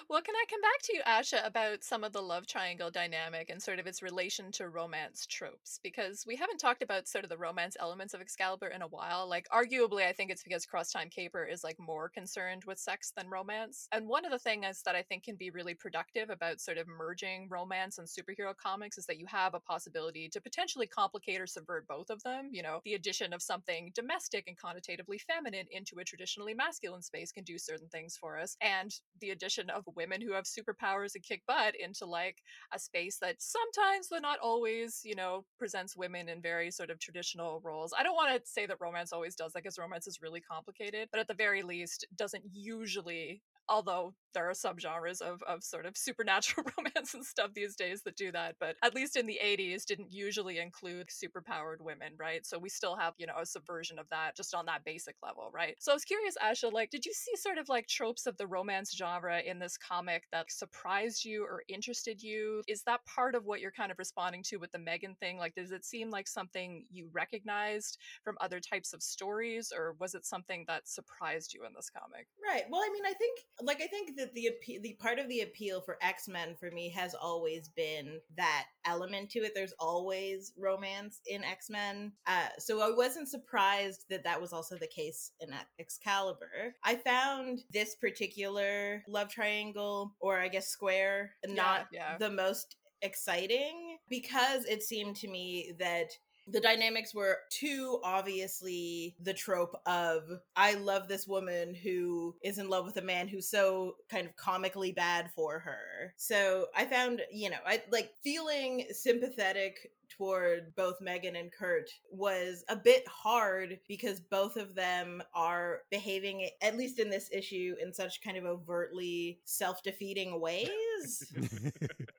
Well, 0.09 0.21
can 0.21 0.35
I 0.35 0.45
come 0.49 0.61
back 0.61 0.81
to 0.83 0.93
you, 0.95 1.01
Asha, 1.07 1.45
about 1.45 1.83
some 1.83 2.03
of 2.03 2.13
the 2.13 2.21
love 2.21 2.45
triangle 2.47 2.91
dynamic 2.91 3.49
and 3.49 3.61
sort 3.61 3.79
of 3.79 3.87
its 3.87 4.01
relation 4.01 4.51
to 4.53 4.69
romance 4.69 5.25
tropes? 5.25 5.79
Because 5.83 6.25
we 6.27 6.35
haven't 6.35 6.57
talked 6.59 6.81
about 6.81 7.07
sort 7.07 7.23
of 7.23 7.29
the 7.29 7.37
romance 7.37 7.75
elements 7.79 8.13
of 8.13 8.21
Excalibur 8.21 8.67
in 8.67 8.81
a 8.81 8.87
while. 8.87 9.27
Like, 9.27 9.47
arguably, 9.49 10.05
I 10.07 10.13
think 10.13 10.31
it's 10.31 10.43
because 10.43 10.65
Cross 10.65 10.91
Time 10.91 11.09
Caper 11.09 11.45
is 11.45 11.63
like 11.63 11.77
more 11.79 12.09
concerned 12.09 12.63
with 12.65 12.79
sex 12.79 13.11
than 13.15 13.29
romance. 13.29 13.87
And 13.91 14.07
one 14.07 14.25
of 14.25 14.31
the 14.31 14.39
things 14.39 14.81
that 14.83 14.95
I 14.95 15.01
think 15.01 15.23
can 15.23 15.35
be 15.35 15.49
really 15.49 15.73
productive 15.73 16.29
about 16.29 16.61
sort 16.61 16.77
of 16.77 16.87
merging 16.87 17.47
romance 17.49 17.97
and 17.97 18.07
superhero 18.07 18.55
comics 18.55 18.97
is 18.97 19.05
that 19.07 19.19
you 19.19 19.25
have 19.27 19.53
a 19.53 19.59
possibility 19.59 20.29
to 20.29 20.41
potentially 20.41 20.87
complicate 20.87 21.39
or 21.41 21.47
subvert 21.47 21.87
both 21.87 22.09
of 22.09 22.23
them. 22.23 22.49
You 22.51 22.63
know, 22.63 22.81
the 22.85 22.93
addition 22.93 23.33
of 23.33 23.41
something 23.41 23.91
domestic 23.95 24.47
and 24.47 24.57
connotatively 24.57 25.19
feminine 25.21 25.65
into 25.71 25.99
a 25.99 26.03
traditionally 26.03 26.53
masculine 26.53 27.01
space 27.01 27.31
can 27.31 27.43
do 27.43 27.57
certain 27.57 27.87
things 27.89 28.17
for 28.17 28.37
us. 28.39 28.55
And 28.61 28.93
the 29.19 29.31
addition 29.31 29.69
of 29.69 29.83
women 29.95 30.21
who 30.21 30.33
have 30.33 30.45
superpowers 30.45 31.15
and 31.15 31.23
kick 31.23 31.41
butt 31.47 31.75
into 31.79 32.05
like 32.05 32.41
a 32.73 32.79
space 32.79 33.17
that 33.19 33.35
sometimes, 33.39 34.07
but 34.09 34.21
not 34.21 34.39
always, 34.39 35.01
you 35.03 35.15
know, 35.15 35.45
presents 35.57 35.95
women 35.95 36.29
in 36.29 36.41
very 36.41 36.71
sort 36.71 36.89
of 36.89 36.99
traditional 36.99 37.61
roles. 37.63 37.93
I 37.97 38.03
don't 38.03 38.15
want 38.15 38.35
to 38.35 38.49
say 38.49 38.65
that 38.65 38.77
romance 38.79 39.13
always 39.13 39.35
does 39.35 39.53
that 39.53 39.63
because 39.63 39.77
romance 39.77 40.07
is 40.07 40.19
really 40.21 40.41
complicated, 40.41 41.09
but 41.11 41.19
at 41.19 41.27
the 41.27 41.33
very 41.33 41.63
least, 41.63 42.05
doesn't 42.15 42.43
usually 42.51 43.41
although 43.69 44.13
there 44.33 44.49
are 44.49 44.53
subgenres 44.53 45.21
of 45.21 45.41
of 45.43 45.63
sort 45.63 45.85
of 45.85 45.95
supernatural 45.95 46.65
romance 46.77 47.13
and 47.13 47.25
stuff 47.25 47.51
these 47.53 47.75
days 47.75 48.01
that 48.03 48.15
do 48.15 48.31
that, 48.31 48.55
but 48.59 48.75
at 48.83 48.95
least 48.95 49.15
in 49.15 49.25
the 49.27 49.39
80s 49.43 49.85
didn't 49.85 50.11
usually 50.11 50.59
include 50.59 51.07
superpowered 51.09 51.81
women, 51.81 52.13
right? 52.17 52.45
So 52.45 52.57
we 52.57 52.69
still 52.69 52.95
have, 52.95 53.13
you 53.17 53.27
know, 53.27 53.37
a 53.39 53.45
subversion 53.45 53.99
of 53.99 54.09
that 54.09 54.35
just 54.35 54.55
on 54.55 54.65
that 54.65 54.83
basic 54.83 55.15
level, 55.23 55.51
right? 55.53 55.75
So 55.79 55.91
I 55.91 55.95
was 55.95 56.05
curious, 56.05 56.35
Asha, 56.43 56.71
like, 56.71 56.89
did 56.89 57.05
you 57.05 57.13
see 57.13 57.35
sort 57.35 57.57
of 57.57 57.69
like 57.69 57.87
tropes 57.87 58.25
of 58.25 58.37
the 58.37 58.47
romance 58.47 58.95
genre 58.95 59.39
in 59.39 59.59
this 59.59 59.77
comic 59.77 60.23
that 60.31 60.51
surprised 60.51 61.23
you 61.25 61.43
or 61.43 61.63
interested 61.67 62.21
you? 62.21 62.63
Is 62.67 62.83
that 62.83 63.05
part 63.05 63.35
of 63.35 63.45
what 63.45 63.61
you're 63.61 63.71
kind 63.71 63.91
of 63.91 63.99
responding 63.99 64.43
to 64.43 64.57
with 64.57 64.71
the 64.71 64.79
Megan 64.79 65.15
thing? 65.19 65.37
Like, 65.37 65.55
does 65.55 65.71
it 65.71 65.85
seem 65.85 66.09
like 66.09 66.27
something 66.27 66.85
you 66.89 67.09
recognized 67.11 67.97
from 68.23 68.35
other 68.41 68.59
types 68.59 68.93
of 68.93 69.03
stories, 69.03 69.71
or 69.75 69.95
was 69.99 70.15
it 70.15 70.25
something 70.25 70.65
that 70.67 70.87
surprised 70.87 71.53
you 71.53 71.65
in 71.65 71.73
this 71.75 71.89
comic? 71.89 72.27
Right. 72.43 72.63
Well, 72.69 72.81
I 72.81 72.89
mean, 72.91 73.05
I 73.05 73.13
think, 73.13 73.39
like, 73.61 73.81
I 73.81 73.87
think 73.87 74.17
that 74.17 74.33
the 74.33 74.49
the 74.81 74.97
part 74.99 75.19
of 75.19 75.27
the 75.29 75.41
appeal 75.41 75.81
for 75.81 75.97
X 76.01 76.27
Men 76.27 76.55
for 76.59 76.71
me 76.71 76.89
has 76.89 77.13
always 77.13 77.69
been 77.69 78.19
that 78.37 78.65
element 78.85 79.29
to 79.31 79.39
it. 79.39 79.53
There's 79.53 79.73
always 79.79 80.53
romance 80.57 81.21
in 81.25 81.43
X 81.43 81.69
Men, 81.69 82.13
uh, 82.27 82.47
so 82.57 82.81
I 82.81 82.95
wasn't 82.95 83.29
surprised 83.29 84.05
that 84.09 84.23
that 84.23 84.41
was 84.41 84.53
also 84.53 84.77
the 84.77 84.87
case 84.87 85.31
in 85.39 85.49
Excalibur. 85.79 86.75
I 86.83 86.95
found 86.95 87.63
this 87.71 87.95
particular 87.95 89.03
love 89.07 89.29
triangle, 89.29 90.15
or 90.19 90.39
I 90.39 90.47
guess 90.47 90.67
square, 90.67 91.35
not 91.45 91.87
yeah. 91.91 92.17
the 92.17 92.31
most 92.31 92.75
exciting 93.01 93.97
because 94.09 94.65
it 94.65 94.81
seemed 94.81 95.15
to 95.17 95.27
me 95.27 95.73
that 95.77 96.11
the 96.47 96.59
dynamics 96.59 97.13
were 97.13 97.39
too 97.49 97.99
obviously 98.03 99.15
the 99.21 99.33
trope 99.33 99.79
of 99.85 100.23
I 100.55 100.73
love 100.75 101.07
this 101.07 101.27
woman 101.27 101.73
who 101.73 102.35
is 102.43 102.57
in 102.57 102.69
love 102.69 102.85
with 102.85 102.97
a 102.97 103.01
man 103.01 103.27
who's 103.27 103.47
so 103.47 103.95
kind 104.09 104.27
of 104.27 104.35
comically 104.35 104.91
bad 104.91 105.31
for 105.35 105.59
her. 105.59 106.13
So 106.17 106.67
I 106.75 106.85
found, 106.85 107.21
you 107.31 107.49
know, 107.49 107.57
I 107.65 107.81
like 107.91 108.11
feeling 108.23 108.85
sympathetic 108.91 109.91
toward 110.09 110.75
both 110.75 111.01
Meggan 111.01 111.35
and 111.35 111.51
Kurt 111.51 111.89
was 112.11 112.63
a 112.69 112.75
bit 112.75 113.07
hard 113.07 113.79
because 113.87 114.19
both 114.19 114.57
of 114.57 114.75
them 114.75 115.23
are 115.33 115.81
behaving, 115.89 116.49
at 116.61 116.77
least 116.77 116.99
in 116.99 117.09
this 117.09 117.29
issue, 117.31 117.75
in 117.81 117.93
such 117.93 118.21
kind 118.21 118.37
of 118.37 118.45
overtly 118.45 119.39
self 119.45 119.81
defeating 119.81 120.39
ways. 120.39 121.33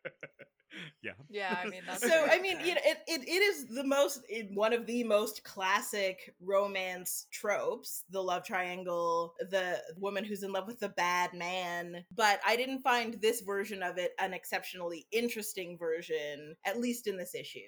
yeah. 1.04 1.12
Yeah, 1.30 1.58
I 1.62 1.68
mean 1.68 1.82
that's 1.86 2.02
so 2.02 2.26
I 2.30 2.40
mean, 2.40 2.58
you 2.60 2.74
know, 2.74 2.80
it, 2.84 2.98
it, 3.06 3.28
it 3.28 3.42
is 3.42 3.66
the 3.66 3.84
most 3.84 4.20
it, 4.28 4.48
one 4.52 4.72
of 4.72 4.86
the 4.86 5.04
most 5.04 5.44
classic 5.44 6.34
romance 6.40 7.26
tropes, 7.30 8.04
the 8.10 8.20
love 8.20 8.44
triangle, 8.44 9.34
the 9.50 9.80
woman 9.98 10.24
who's 10.24 10.42
in 10.42 10.52
love 10.52 10.66
with 10.66 10.80
the 10.80 10.88
bad 10.88 11.34
man. 11.34 12.04
But 12.14 12.40
I 12.46 12.56
didn't 12.56 12.82
find 12.82 13.14
this 13.20 13.42
version 13.42 13.82
of 13.82 13.98
it 13.98 14.12
an 14.18 14.32
exceptionally 14.32 15.06
interesting 15.12 15.76
version, 15.78 16.56
at 16.64 16.80
least 16.80 17.06
in 17.06 17.16
this 17.16 17.34
issue. 17.34 17.60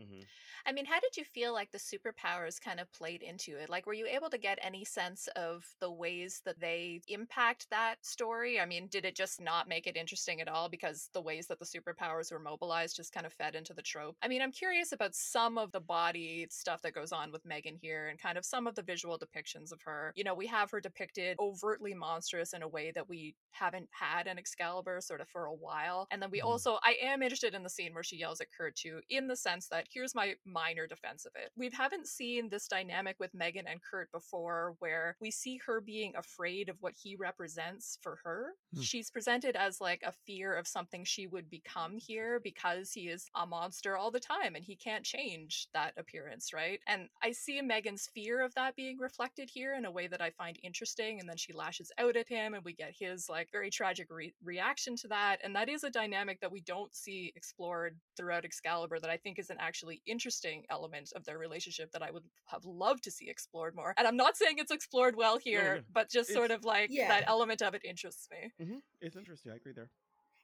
Mm-hmm. 0.00 0.22
I 0.66 0.72
mean, 0.72 0.84
how 0.86 1.00
did 1.00 1.16
you 1.16 1.24
feel 1.24 1.52
like 1.52 1.70
the 1.70 1.78
superpowers 1.78 2.60
kind 2.60 2.80
of 2.80 2.90
played 2.92 3.22
into 3.22 3.56
it? 3.56 3.68
Like, 3.68 3.86
were 3.86 3.92
you 3.94 4.06
able 4.06 4.30
to 4.30 4.38
get 4.38 4.58
any 4.62 4.84
sense 4.84 5.26
of 5.28 5.74
the 5.80 5.90
ways 5.92 6.42
that 6.44 6.60
they 6.60 7.02
impact 7.08 7.68
that 7.70 8.04
story? 8.04 8.60
I 8.60 8.66
mean, 8.66 8.88
did 8.88 9.04
it 9.04 9.16
just 9.16 9.40
not 9.40 9.68
make 9.68 9.86
it 9.86 9.96
interesting 9.96 10.40
at 10.40 10.48
all 10.48 10.68
because 10.68 11.10
the 11.12 11.22
ways 11.22 11.46
that 11.48 11.58
the 11.58 11.64
superpowers 11.64 12.32
were 12.32 12.38
mobilized 12.38 12.96
just 12.96 13.12
kind 13.12 13.26
of 13.26 13.32
fed 13.32 13.54
into 13.54 13.74
the 13.74 13.82
trope? 13.82 14.16
I 14.22 14.28
mean, 14.28 14.42
I'm 14.42 14.52
curious 14.52 14.92
about 14.92 15.14
some 15.14 15.56
of 15.56 15.72
the 15.72 15.80
body 15.80 16.46
stuff 16.50 16.82
that 16.82 16.92
goes 16.92 17.10
on 17.10 17.32
with 17.32 17.46
Meggan 17.46 17.76
here 17.76 18.08
and 18.08 18.18
kind 18.18 18.36
of 18.36 18.44
some 18.44 18.66
of 18.66 18.74
the 18.74 18.82
visual 18.82 19.18
depictions 19.18 19.72
of 19.72 19.80
her. 19.82 20.12
You 20.14 20.24
know, 20.24 20.34
we 20.34 20.46
have 20.48 20.70
her 20.72 20.80
depicted 20.80 21.38
overtly 21.40 21.94
monstrous 21.94 22.52
in 22.52 22.62
a 22.62 22.68
way 22.68 22.90
that 22.90 23.08
we 23.08 23.34
haven't 23.52 23.88
had 23.92 24.26
in 24.26 24.38
Excalibur 24.38 25.00
sort 25.00 25.22
of 25.22 25.28
for 25.30 25.46
a 25.46 25.54
while. 25.54 26.06
And 26.10 26.20
then 26.22 26.30
we 26.30 26.42
Mhm. 26.42 26.60
also, 26.60 26.78
I 26.82 26.98
am 27.00 27.22
interested 27.22 27.54
in 27.54 27.62
the 27.62 27.70
scene 27.70 27.94
where 27.94 28.02
she 28.02 28.16
yells 28.18 28.42
at 28.42 28.50
Kurt 28.52 28.76
too, 28.76 29.00
in 29.08 29.26
the 29.26 29.36
sense 29.36 29.68
that 29.68 29.88
here's 29.92 30.14
my 30.14 30.34
minor 30.44 30.86
defense 30.86 31.26
of 31.26 31.32
it. 31.34 31.50
We 31.56 31.70
haven't 31.70 32.06
seen 32.06 32.48
this 32.48 32.68
dynamic 32.68 33.16
with 33.18 33.34
Meggan 33.34 33.66
and 33.66 33.80
Kurt 33.82 34.10
before 34.12 34.74
where 34.78 35.16
we 35.20 35.30
see 35.30 35.60
her 35.66 35.80
being 35.80 36.14
afraid 36.16 36.68
of 36.68 36.76
what 36.80 36.94
he 37.00 37.16
represents 37.16 37.98
for 38.02 38.18
her. 38.24 38.54
Hmm. 38.74 38.82
She's 38.82 39.10
presented 39.10 39.56
as 39.56 39.80
like 39.80 40.02
a 40.04 40.12
fear 40.26 40.54
of 40.54 40.66
something 40.66 41.04
she 41.04 41.26
would 41.26 41.50
become 41.50 41.98
here 41.98 42.40
because 42.42 42.92
he 42.92 43.08
is 43.08 43.26
a 43.34 43.46
monster 43.46 43.96
all 43.96 44.10
the 44.10 44.20
time 44.20 44.54
and 44.54 44.64
he 44.64 44.76
can't 44.76 45.04
change 45.04 45.68
that 45.74 45.92
appearance, 45.96 46.52
right? 46.52 46.80
And 46.86 47.08
I 47.22 47.32
see 47.32 47.60
Meggan's 47.60 48.08
fear 48.14 48.44
of 48.44 48.54
that 48.54 48.76
being 48.76 48.98
reflected 48.98 49.50
here 49.52 49.74
in 49.74 49.84
a 49.84 49.90
way 49.90 50.06
that 50.06 50.20
I 50.20 50.30
find 50.30 50.58
interesting. 50.62 51.20
And 51.20 51.28
then 51.28 51.36
she 51.36 51.52
lashes 51.52 51.92
out 51.98 52.16
at 52.16 52.28
him 52.28 52.54
and 52.54 52.64
we 52.64 52.72
get 52.72 52.94
his 52.98 53.28
like 53.28 53.48
very 53.52 53.70
tragic 53.70 54.08
re- 54.10 54.34
reaction 54.44 54.96
to 54.96 55.08
that. 55.08 55.38
And 55.42 55.54
that 55.56 55.68
is 55.68 55.84
a 55.84 55.90
dynamic 55.90 56.40
that 56.40 56.52
we 56.52 56.60
don't 56.60 56.94
see 56.94 57.32
explored 57.36 57.98
throughout 58.16 58.44
Excalibur 58.44 58.98
that 59.00 59.10
I 59.10 59.16
think 59.16 59.38
is 59.38 59.50
an 59.50 59.58
actually 59.80 60.02
interesting 60.06 60.64
element 60.70 61.10
of 61.16 61.24
their 61.24 61.38
relationship 61.38 61.92
that 61.92 62.02
I 62.02 62.10
would 62.10 62.24
have 62.46 62.64
loved 62.64 63.04
to 63.04 63.10
see 63.10 63.30
explored 63.30 63.74
more. 63.74 63.94
And 63.96 64.06
I'm 64.06 64.16
not 64.16 64.36
saying 64.36 64.56
it's 64.58 64.70
explored 64.70 65.16
well 65.16 65.38
here, 65.38 65.76
yeah. 65.76 65.80
but 65.92 66.10
just 66.10 66.32
sort 66.32 66.50
of 66.50 66.64
like 66.64 66.90
Yeah. 66.90 67.08
that 67.08 67.24
element 67.26 67.62
of 67.62 67.74
it 67.74 67.82
interests 67.84 68.28
me. 68.30 68.52
Mm-hmm. 68.64 68.78
It's 69.00 69.16
interesting. 69.16 69.52
I 69.52 69.56
agree 69.56 69.72
there. 69.74 69.90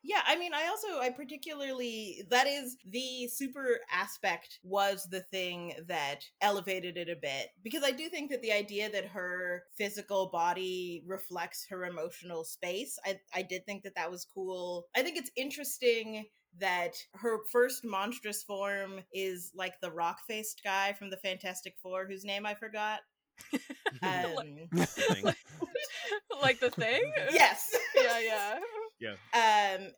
Yeah, 0.02 0.20
I 0.24 0.36
mean, 0.38 0.52
I 0.54 0.68
also, 0.68 1.00
I 1.00 1.10
particularly, 1.10 2.22
that 2.30 2.46
is 2.46 2.76
the 2.88 3.26
super 3.26 3.80
aspect 3.92 4.60
was 4.62 5.08
the 5.10 5.20
thing 5.20 5.74
that 5.88 6.20
elevated 6.40 6.96
it 6.96 7.08
a 7.08 7.16
bit. 7.16 7.48
Because 7.64 7.82
I 7.82 7.90
do 7.90 8.08
think 8.08 8.30
that 8.30 8.40
the 8.40 8.52
idea 8.52 8.88
that 8.88 9.06
her 9.06 9.64
physical 9.76 10.30
body 10.32 11.02
reflects 11.06 11.66
her 11.70 11.84
emotional 11.84 12.44
space, 12.44 12.98
I, 13.04 13.18
I 13.34 13.42
did 13.42 13.66
think 13.66 13.82
that 13.82 13.96
that 13.96 14.10
was 14.10 14.26
cool. 14.32 14.86
I 14.94 15.02
think 15.02 15.16
it's 15.16 15.30
interesting 15.36 16.26
that 16.60 16.94
her 17.14 17.38
first 17.50 17.84
monstrous 17.84 18.42
form 18.42 19.00
is 19.12 19.52
like 19.54 19.74
the 19.80 19.90
rock 19.90 20.20
faced 20.26 20.62
guy 20.64 20.92
from 20.92 21.10
the 21.10 21.16
Fantastic 21.18 21.74
Four, 21.82 22.06
whose 22.06 22.24
name 22.24 22.46
I 22.46 22.54
forgot. 22.54 23.00
Um, 24.02 24.68
Thing. 24.76 25.24
like 26.42 26.60
the 26.60 26.70
thing? 26.70 27.12
yes. 27.32 27.74
Yeah, 27.94 28.18
yeah. 28.18 28.58
Um 29.34 29.88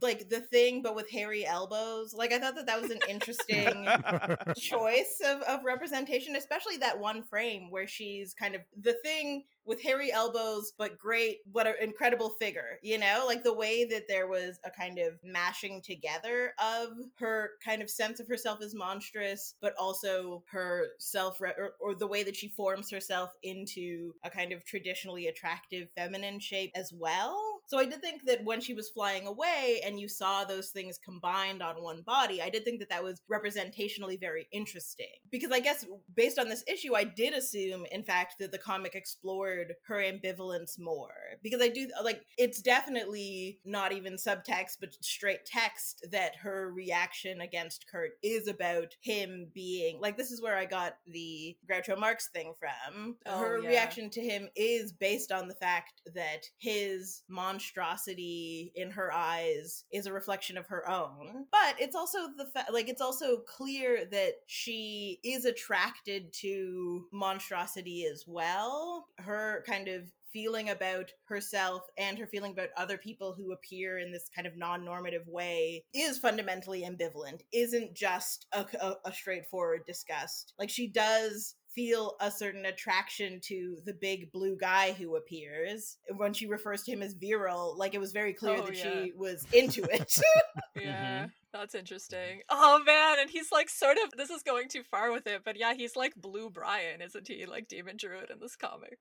like 0.00 0.28
the 0.28 0.40
thing 0.40 0.82
but 0.82 0.94
with 0.94 1.10
hairy 1.10 1.44
elbows. 1.46 2.14
Like 2.14 2.32
i 2.32 2.38
thought 2.38 2.54
that 2.56 2.66
that 2.66 2.80
was 2.80 2.90
an 2.90 3.00
interesting 3.08 3.86
choice 4.56 5.20
of, 5.24 5.42
of 5.42 5.64
representation 5.64 6.36
especially 6.36 6.78
that 6.78 6.98
one 6.98 7.22
frame 7.22 7.70
where 7.70 7.86
she's 7.86 8.34
kind 8.34 8.54
of 8.54 8.62
the 8.80 8.96
thing 9.04 9.44
with 9.64 9.82
hairy 9.82 10.12
elbows 10.12 10.72
but 10.78 10.98
great 10.98 11.38
what 11.50 11.66
an 11.66 11.74
incredible 11.80 12.30
figure 12.40 12.78
you 12.82 12.98
know? 12.98 13.24
Like 13.26 13.42
the 13.42 13.54
way 13.54 13.84
that 13.86 14.08
there 14.08 14.28
was 14.28 14.58
a 14.64 14.70
kind 14.70 14.98
of 14.98 15.14
mashing 15.24 15.82
together 15.82 16.52
of 16.58 16.88
her 17.18 17.50
kind 17.64 17.82
of 17.82 17.90
sense 17.90 18.20
of 18.20 18.28
herself 18.28 18.62
as 18.62 18.74
monstrous 18.74 19.54
but 19.60 19.74
also 19.78 20.44
her 20.50 20.86
self 20.98 21.40
or, 21.40 21.74
or 21.80 21.94
the 21.94 22.06
way 22.06 22.22
that 22.22 22.36
she 22.36 22.48
forms 22.48 22.90
herself 22.90 23.30
into 23.42 24.12
a 24.24 24.30
kind 24.30 24.52
of 24.52 24.64
traditionally 24.64 25.26
attractive 25.26 25.88
feminine 25.96 26.38
shape 26.38 26.70
as 26.74 26.92
well 26.94 27.55
so 27.66 27.78
I 27.78 27.84
did 27.84 28.00
think 28.00 28.24
that 28.26 28.44
when 28.44 28.60
she 28.60 28.74
was 28.74 28.88
flying 28.88 29.26
away 29.26 29.80
and 29.84 29.98
you 29.98 30.08
saw 30.08 30.44
those 30.44 30.70
things 30.70 30.98
combined 30.98 31.62
on 31.62 31.82
one 31.82 32.02
body, 32.02 32.40
I 32.40 32.50
did 32.50 32.64
think 32.64 32.78
that 32.80 32.90
that 32.90 33.02
was 33.02 33.20
representationally 33.30 34.18
very 34.18 34.48
interesting. 34.52 35.06
Because 35.30 35.50
I 35.50 35.60
guess 35.60 35.84
based 36.14 36.38
on 36.38 36.48
this 36.48 36.64
issue, 36.66 36.94
I 36.94 37.04
did 37.04 37.34
assume, 37.34 37.84
in 37.90 38.02
fact, 38.02 38.36
that 38.38 38.52
the 38.52 38.58
comic 38.58 38.94
explored 38.94 39.74
her 39.86 39.96
ambivalence 39.96 40.78
more. 40.78 41.14
Because 41.42 41.60
I 41.60 41.68
do, 41.68 41.88
like, 42.02 42.22
it's 42.38 42.62
definitely 42.62 43.58
not 43.64 43.92
even 43.92 44.14
subtext, 44.14 44.78
but 44.80 44.94
straight 45.00 45.44
text 45.44 46.06
that 46.10 46.36
her 46.36 46.72
reaction 46.72 47.40
against 47.40 47.86
Kurt 47.90 48.12
is 48.22 48.48
about 48.48 48.94
him 49.00 49.48
being, 49.54 50.00
like, 50.00 50.16
this 50.16 50.30
is 50.30 50.40
where 50.40 50.56
I 50.56 50.64
got 50.64 50.98
the 51.06 51.56
Groucho 51.70 51.98
Marx 51.98 52.28
thing 52.28 52.54
from. 52.58 53.16
Oh, 53.26 53.38
her 53.38 53.58
yeah. 53.58 53.68
reaction 53.68 54.10
to 54.10 54.20
him 54.20 54.48
is 54.54 54.92
based 54.92 55.32
on 55.32 55.48
the 55.48 55.54
fact 55.54 56.02
that 56.14 56.46
his 56.58 57.22
monstrosity 57.56 58.70
in 58.74 58.90
her 58.90 59.10
eyes 59.12 59.84
is 59.90 60.06
a 60.06 60.12
reflection 60.12 60.58
of 60.58 60.66
her 60.66 60.88
own. 60.88 61.46
But 61.50 61.76
it's 61.78 61.96
also 61.96 62.18
the 62.36 62.46
fact 62.52 62.72
like 62.72 62.88
it's 62.88 63.00
also 63.00 63.38
clear 63.38 64.04
that 64.10 64.34
she 64.46 65.18
is 65.24 65.46
attracted 65.46 66.34
to 66.40 67.06
monstrosity 67.12 68.04
as 68.04 68.24
well. 68.26 69.06
Her 69.18 69.64
kind 69.66 69.88
of 69.88 70.02
feeling 70.32 70.68
about 70.68 71.10
herself 71.24 71.82
and 71.96 72.18
her 72.18 72.26
feeling 72.26 72.52
about 72.52 72.68
other 72.76 72.98
people 72.98 73.34
who 73.34 73.52
appear 73.52 73.98
in 73.98 74.12
this 74.12 74.28
kind 74.34 74.46
of 74.46 74.54
non-normative 74.54 75.26
way 75.26 75.82
is 75.94 76.18
fundamentally 76.18 76.82
ambivalent 76.82 77.40
isn't 77.54 77.94
just 77.94 78.46
a, 78.52 78.66
a, 78.82 78.96
a 79.06 79.12
straightforward 79.12 79.80
disgust. 79.86 80.52
Like 80.58 80.68
she 80.68 80.88
does 80.88 81.54
feel 81.76 82.16
a 82.20 82.30
certain 82.30 82.64
attraction 82.64 83.38
to 83.44 83.76
the 83.84 83.92
big 83.92 84.32
blue 84.32 84.56
guy 84.58 84.92
who 84.92 85.14
appears 85.14 85.98
when 86.16 86.32
she 86.32 86.46
refers 86.46 86.82
to 86.82 86.90
him 86.90 87.02
as 87.02 87.12
virile 87.14 87.76
like 87.78 87.94
it 87.94 88.00
was 88.00 88.10
very 88.12 88.32
clear 88.32 88.56
Oh, 88.58 88.62
that 88.66 88.76
yeah. 88.76 88.82
she 89.04 89.12
was 89.14 89.46
into 89.52 89.84
it 89.92 90.12
Yeah, 90.76 91.26
that's 91.52 91.74
interesting. 91.74 92.40
Oh 92.50 92.82
man, 92.84 93.18
and 93.20 93.30
he's 93.30 93.52
like 93.52 93.68
sort 93.70 93.96
of 94.04 94.10
this 94.16 94.30
is 94.30 94.42
going 94.42 94.68
too 94.68 94.82
far 94.90 95.12
with 95.12 95.26
it, 95.26 95.42
but 95.44 95.58
yeah, 95.58 95.74
he's 95.74 95.96
like 95.96 96.14
Blue 96.16 96.50
Brian, 96.50 97.00
isn't 97.00 97.28
he? 97.28 97.46
Like 97.46 97.68
Demon 97.68 97.96
Druid 97.96 98.30
in 98.30 98.40
this 98.40 98.56
comic. 98.56 98.98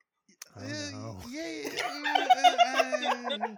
Oh, 0.57 0.61
no. 0.93 1.19
yeah. 1.29 1.69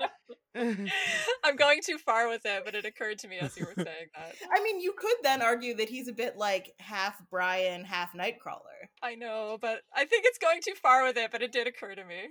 uh, 0.01 0.07
I'm 1.43 1.55
going 1.55 1.81
too 1.83 1.97
far 1.97 2.27
with 2.27 2.45
it, 2.45 2.63
but 2.65 2.75
it 2.75 2.85
occurred 2.85 3.19
to 3.19 3.27
me 3.27 3.37
as 3.39 3.55
you 3.57 3.65
were 3.65 3.83
saying 3.83 4.07
that. 4.15 4.35
I 4.51 4.63
mean, 4.63 4.79
you 4.79 4.93
could 4.97 5.17
then 5.23 5.41
argue 5.41 5.75
that 5.75 5.89
he's 5.89 6.07
a 6.07 6.13
bit 6.13 6.37
like 6.37 6.73
half 6.79 7.15
Brian, 7.29 7.83
half 7.83 8.13
Nightcrawler. 8.13 8.89
I 9.01 9.15
know, 9.15 9.57
but 9.61 9.81
I 9.95 10.05
think 10.05 10.25
it's 10.25 10.37
going 10.39 10.59
too 10.63 10.73
far 10.81 11.03
with 11.03 11.17
it, 11.17 11.31
but 11.31 11.41
it 11.41 11.51
did 11.51 11.67
occur 11.67 11.95
to 11.95 12.03
me. 12.05 12.23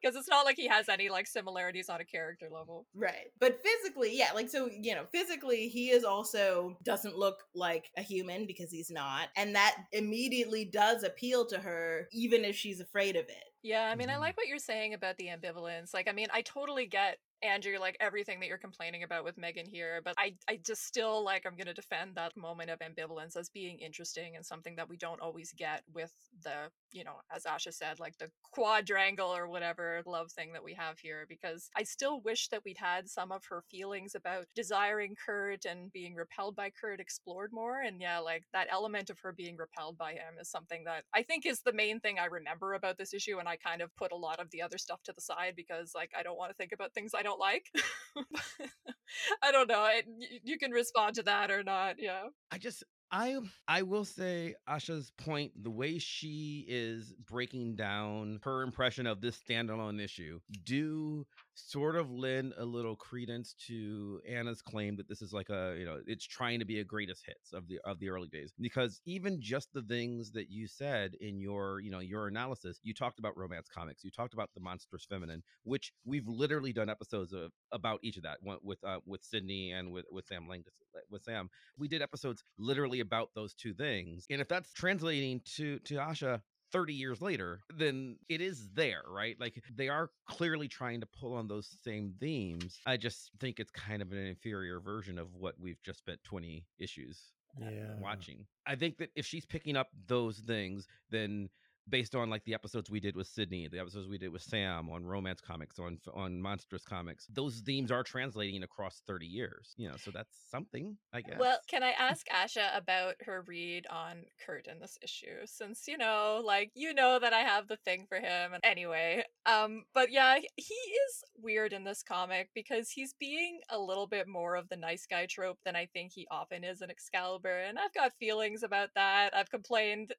Because 0.00 0.16
it's 0.16 0.28
not 0.28 0.44
like 0.44 0.56
he 0.56 0.66
has 0.66 0.88
any 0.88 1.08
like 1.10 1.28
similarities 1.28 1.88
on 1.88 2.00
a 2.00 2.04
character 2.04 2.48
level. 2.50 2.86
Right. 2.92 3.30
But 3.38 3.60
physically, 3.62 4.16
yeah, 4.18 4.32
like 4.34 4.50
so, 4.50 4.68
you 4.68 4.96
know, 4.96 5.04
physically 5.12 5.68
he 5.68 5.90
is 5.90 6.02
also 6.02 6.76
doesn't 6.82 7.16
look 7.16 7.36
like 7.54 7.88
a 7.96 8.02
human 8.02 8.44
because 8.44 8.72
he's 8.72 8.90
not. 8.90 9.28
And 9.36 9.54
that 9.54 9.76
immediately 9.92 10.64
does 10.64 11.04
appeal 11.04 11.46
to 11.46 11.58
her 11.58 12.08
even 12.12 12.44
if 12.44 12.56
she's 12.56 12.80
afraid 12.80 13.14
of 13.14 13.26
it. 13.28 13.44
Yeah, 13.62 13.84
I 13.84 13.94
mean, 13.94 14.10
I 14.10 14.14
Mhm. 14.14 14.20
like 14.20 14.36
what 14.36 14.48
you're 14.48 14.58
saying 14.58 14.92
about 14.92 15.18
the 15.18 15.28
ambivalence. 15.28 15.94
Like, 15.94 16.08
I 16.08 16.12
mean, 16.12 16.26
I 16.32 16.42
totally 16.42 16.86
get 16.86 17.18
Andrew, 17.42 17.78
like 17.78 17.96
everything 18.00 18.40
that 18.40 18.46
you're 18.46 18.58
complaining 18.58 19.02
about 19.02 19.24
with 19.24 19.36
Meggan 19.36 19.66
here, 19.66 20.00
but 20.04 20.14
I, 20.18 20.34
I 20.48 20.58
just 20.64 20.86
still 20.86 21.24
like 21.24 21.44
I'm 21.46 21.56
gonna 21.56 21.74
defend 21.74 22.14
that 22.14 22.36
moment 22.36 22.70
of 22.70 22.78
ambivalence 22.80 23.36
as 23.36 23.48
being 23.48 23.78
interesting 23.80 24.36
and 24.36 24.44
something 24.46 24.76
that 24.76 24.88
we 24.88 24.96
don't 24.96 25.20
always 25.20 25.52
get 25.52 25.82
with 25.92 26.12
the, 26.44 26.70
you 26.92 27.04
know, 27.04 27.16
as 27.34 27.44
Asha 27.44 27.72
said, 27.72 27.98
like 27.98 28.18
the 28.18 28.30
quadrangle 28.42 29.34
or 29.34 29.48
whatever 29.48 30.02
love 30.06 30.30
thing 30.30 30.52
that 30.52 30.64
we 30.64 30.74
have 30.74 30.98
here. 30.98 31.26
Because 31.28 31.70
I 31.76 31.82
still 31.82 32.20
wish 32.20 32.48
that 32.48 32.64
we'd 32.64 32.78
had 32.78 33.08
some 33.08 33.32
of 33.32 33.44
her 33.46 33.62
feelings 33.70 34.14
about 34.14 34.46
desiring 34.54 35.16
Kurt 35.24 35.64
and 35.64 35.92
being 35.92 36.14
repelled 36.14 36.56
by 36.56 36.70
Kurt 36.70 37.00
explored 37.00 37.50
more. 37.52 37.80
And 37.80 38.00
yeah, 38.00 38.18
like 38.18 38.44
that 38.52 38.68
element 38.70 39.10
of 39.10 39.18
her 39.20 39.32
being 39.32 39.56
repelled 39.56 39.98
by 39.98 40.12
him 40.12 40.34
is 40.40 40.50
something 40.50 40.84
that 40.84 41.04
I 41.14 41.22
think 41.22 41.46
is 41.46 41.60
the 41.60 41.72
main 41.72 42.00
thing 42.00 42.18
I 42.18 42.26
remember 42.26 42.74
about 42.74 42.98
this 42.98 43.14
issue. 43.14 43.38
And 43.38 43.48
I 43.48 43.56
kind 43.56 43.82
of 43.82 43.94
put 43.96 44.12
a 44.12 44.16
lot 44.16 44.40
of 44.40 44.50
the 44.50 44.62
other 44.62 44.78
stuff 44.78 45.02
to 45.04 45.12
the 45.12 45.20
side 45.20 45.54
because 45.56 45.92
like 45.94 46.10
I 46.18 46.22
don't 46.22 46.38
want 46.38 46.50
to 46.50 46.56
think 46.56 46.72
about 46.72 46.92
things 46.92 47.12
I 47.14 47.22
don't 47.22 47.40
like. 47.40 47.70
I 49.42 49.52
don't 49.52 49.68
know. 49.68 49.86
It, 49.86 50.06
you 50.42 50.58
can 50.58 50.70
respond 50.70 51.16
to 51.16 51.22
that 51.24 51.50
or 51.50 51.62
not. 51.62 51.96
Yeah. 51.98 52.24
I 52.50 52.58
just 52.58 52.84
I 53.12 53.36
I 53.68 53.82
will 53.82 54.06
say 54.06 54.54
Asha's 54.66 55.12
point, 55.18 55.52
the 55.62 55.70
way 55.70 55.98
she 55.98 56.64
is 56.66 57.12
breaking 57.12 57.76
down 57.76 58.40
her 58.42 58.62
impression 58.62 59.06
of 59.06 59.20
this 59.20 59.38
standalone 59.38 60.00
issue, 60.02 60.40
do 60.64 61.26
sort 61.70 61.96
of 61.96 62.10
lend 62.10 62.54
a 62.58 62.64
little 62.64 62.96
credence 62.96 63.54
to 63.66 64.20
Anna's 64.28 64.62
claim 64.62 64.96
that 64.96 65.08
this 65.08 65.22
is 65.22 65.32
like 65.32 65.48
a 65.50 65.76
you 65.78 65.84
know 65.84 65.98
it's 66.06 66.26
trying 66.26 66.58
to 66.58 66.64
be 66.64 66.80
a 66.80 66.84
greatest 66.84 67.24
hits 67.26 67.52
of 67.52 67.68
the 67.68 67.78
of 67.84 67.98
the 67.98 68.08
early 68.08 68.28
days. 68.28 68.52
Because 68.60 69.00
even 69.06 69.40
just 69.40 69.68
the 69.72 69.82
things 69.82 70.32
that 70.32 70.50
you 70.50 70.66
said 70.66 71.14
in 71.20 71.40
your 71.40 71.80
you 71.80 71.90
know 71.90 72.00
your 72.00 72.28
analysis 72.28 72.78
you 72.82 72.94
talked 72.94 73.18
about 73.18 73.36
romance 73.36 73.68
comics 73.68 74.04
you 74.04 74.10
talked 74.10 74.34
about 74.34 74.50
the 74.54 74.60
monstrous 74.60 75.04
feminine 75.04 75.42
which 75.64 75.92
we've 76.04 76.26
literally 76.26 76.72
done 76.72 76.88
episodes 76.88 77.32
of 77.32 77.50
about 77.72 78.00
each 78.02 78.16
of 78.16 78.22
that 78.22 78.38
with 78.62 78.78
uh, 78.84 78.98
with 79.06 79.22
Sydney 79.22 79.72
and 79.72 79.92
with 79.92 80.06
with 80.10 80.26
Sam 80.26 80.48
Langsdale 80.48 80.72
with 81.10 81.22
Sam. 81.22 81.48
We 81.78 81.88
did 81.88 82.02
episodes 82.02 82.44
literally 82.58 83.00
about 83.00 83.30
those 83.34 83.54
two 83.54 83.74
things. 83.74 84.26
And 84.30 84.40
if 84.40 84.48
that's 84.48 84.72
translating 84.72 85.40
to 85.56 85.78
to 85.80 85.94
Asha 85.94 86.40
30 86.72 86.94
years 86.94 87.20
later, 87.22 87.64
then 87.68 88.18
it 88.28 88.40
is 88.40 88.72
there, 88.72 89.02
right? 89.06 89.38
Like 89.38 89.62
they 89.70 89.88
are 89.88 90.10
clearly 90.26 90.68
trying 90.68 91.00
to 91.00 91.06
pull 91.06 91.34
on 91.34 91.48
those 91.48 91.68
same 91.68 92.14
themes. 92.20 92.80
I 92.86 92.96
just 92.96 93.30
think 93.38 93.60
it's 93.60 93.70
kind 93.70 94.02
of 94.02 94.12
an 94.12 94.18
inferior 94.18 94.80
version 94.80 95.18
of 95.18 95.34
what 95.34 95.58
we've 95.60 95.82
just 95.82 95.98
spent 96.00 96.24
20 96.24 96.66
issues 96.78 97.32
uh, 97.60 97.70
Yeah. 97.70 97.96
watching. 97.96 98.46
I 98.66 98.76
think 98.76 98.98
that 98.98 99.10
if 99.14 99.26
she's 99.26 99.46
picking 99.46 99.76
up 99.76 99.90
those 100.06 100.40
things, 100.40 100.86
then 101.10 101.50
based 101.88 102.14
on 102.14 102.30
like 102.30 102.44
the 102.44 102.54
episodes 102.54 102.90
we 102.90 103.00
did 103.00 103.16
with 103.16 103.26
Sydney, 103.26 103.68
the 103.68 103.78
episodes 103.78 104.08
we 104.08 104.18
did 104.18 104.32
with 104.32 104.42
Sam 104.42 104.88
on 104.90 105.04
romance 105.04 105.40
comics, 105.40 105.78
on 105.78 105.98
on 106.14 106.40
monstrous 106.40 106.84
comics, 106.84 107.26
those 107.32 107.60
themes 107.60 107.90
are 107.90 108.02
translating 108.02 108.62
across 108.62 109.02
30 109.06 109.26
years. 109.26 109.74
You 109.76 109.88
know, 109.88 109.96
so 109.96 110.10
that's 110.10 110.36
something, 110.50 110.96
I 111.12 111.20
guess. 111.22 111.38
Well, 111.38 111.58
can 111.68 111.82
I 111.82 111.90
ask 111.98 112.26
Asha 112.28 112.76
about 112.76 113.14
her 113.24 113.42
read 113.46 113.86
on 113.90 114.24
Kurt 114.44 114.66
in 114.66 114.78
this 114.80 114.98
issue? 115.02 115.44
Since 115.44 115.86
you 115.88 115.98
know, 115.98 116.40
like 116.44 116.70
you 116.74 116.94
know 116.94 117.18
that 117.18 117.32
I 117.32 117.40
have 117.40 117.68
the 117.68 117.78
thing 117.84 118.06
for 118.08 118.18
him. 118.18 118.52
And 118.54 118.60
anyway, 118.64 119.24
um, 119.46 119.84
but 119.94 120.10
yeah, 120.10 120.38
he- 120.38 120.48
he 120.56 120.74
is 120.74 121.24
weird 121.36 121.72
in 121.72 121.84
this 121.84 122.02
comic 122.02 122.50
because 122.54 122.90
he's 122.90 123.14
being 123.14 123.60
a 123.68 123.78
little 123.78 124.06
bit 124.06 124.26
more 124.28 124.54
of 124.56 124.68
the 124.68 124.76
nice 124.76 125.06
guy 125.06 125.26
trope 125.26 125.58
than 125.64 125.76
I 125.76 125.86
think 125.86 126.12
he 126.12 126.26
often 126.30 126.64
is 126.64 126.80
in 126.82 126.90
Excalibur, 126.90 127.58
and 127.58 127.78
I've 127.78 127.92
got 127.94 128.12
feelings 128.18 128.62
about 128.62 128.90
that. 128.94 129.34
I've 129.36 129.50
complained 129.50 130.14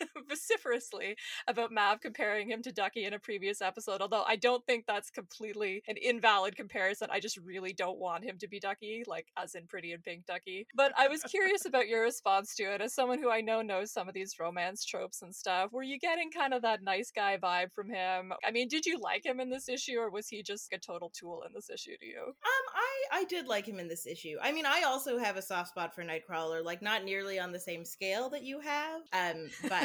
vociferously 0.28 1.16
about 1.46 1.72
Mav 1.72 2.00
comparing 2.00 2.48
him 2.50 2.62
to 2.62 2.72
Ducky 2.72 3.04
in 3.04 3.14
a 3.14 3.18
previous 3.18 3.60
episode, 3.60 4.00
although 4.00 4.24
I 4.26 4.36
don't 4.36 4.64
think 4.66 4.84
that's 4.86 5.10
completely 5.10 5.82
an 5.88 5.96
invalid 5.96 6.56
comparison. 6.56 7.08
I 7.10 7.20
just 7.20 7.36
really 7.38 7.72
don't 7.72 7.98
want 7.98 8.24
him 8.24 8.38
to 8.38 8.48
be 8.48 8.60
Ducky, 8.60 9.04
like 9.06 9.26
as 9.36 9.54
in 9.54 9.66
Pretty 9.66 9.92
in 9.92 10.00
Pink 10.00 10.26
Ducky. 10.26 10.66
But 10.74 10.92
I 10.96 11.08
was 11.08 11.22
curious 11.22 11.64
about 11.66 11.88
your 11.88 12.02
response 12.02 12.54
to 12.56 12.64
it 12.64 12.80
as 12.80 12.94
someone 12.94 13.18
who 13.18 13.30
I 13.30 13.40
know 13.40 13.62
knows 13.62 13.92
some 13.92 14.08
of 14.08 14.14
these 14.14 14.36
romance 14.38 14.84
tropes 14.84 15.22
and 15.22 15.34
stuff. 15.34 15.72
Were 15.72 15.82
you 15.82 15.98
getting 15.98 16.30
kind 16.30 16.54
of 16.54 16.62
that 16.62 16.82
nice 16.82 17.10
guy 17.10 17.36
vibe 17.36 17.72
from 17.72 17.90
him? 17.90 18.32
I 18.46 18.50
mean, 18.50 18.68
did 18.68 18.86
you 18.86 18.98
like 19.00 19.24
him 19.24 19.40
in 19.40 19.50
this 19.50 19.68
issue 19.68 19.98
or 19.98 20.10
was 20.10 20.28
he 20.28 20.42
just 20.42 20.72
a 20.72 20.78
total 20.78 21.10
tool 21.10 21.42
in 21.46 21.52
this 21.54 21.70
issue 21.70 21.96
to 21.98 22.06
you? 22.06 22.22
Um, 22.22 22.64
I 22.74 23.20
I 23.20 23.24
did 23.24 23.46
like 23.46 23.66
him 23.66 23.78
in 23.78 23.88
this 23.88 24.06
issue. 24.06 24.36
I 24.42 24.52
mean, 24.52 24.66
I 24.66 24.82
also 24.82 25.18
have 25.18 25.36
a 25.36 25.42
soft 25.42 25.70
spot 25.70 25.94
for 25.94 26.02
Nightcrawler, 26.02 26.64
like 26.64 26.82
not 26.82 27.04
nearly 27.04 27.38
on 27.38 27.52
the 27.52 27.60
same 27.60 27.84
scale 27.84 28.30
that 28.30 28.42
you 28.42 28.60
have. 28.60 29.00
Um, 29.12 29.50
but 29.68 29.77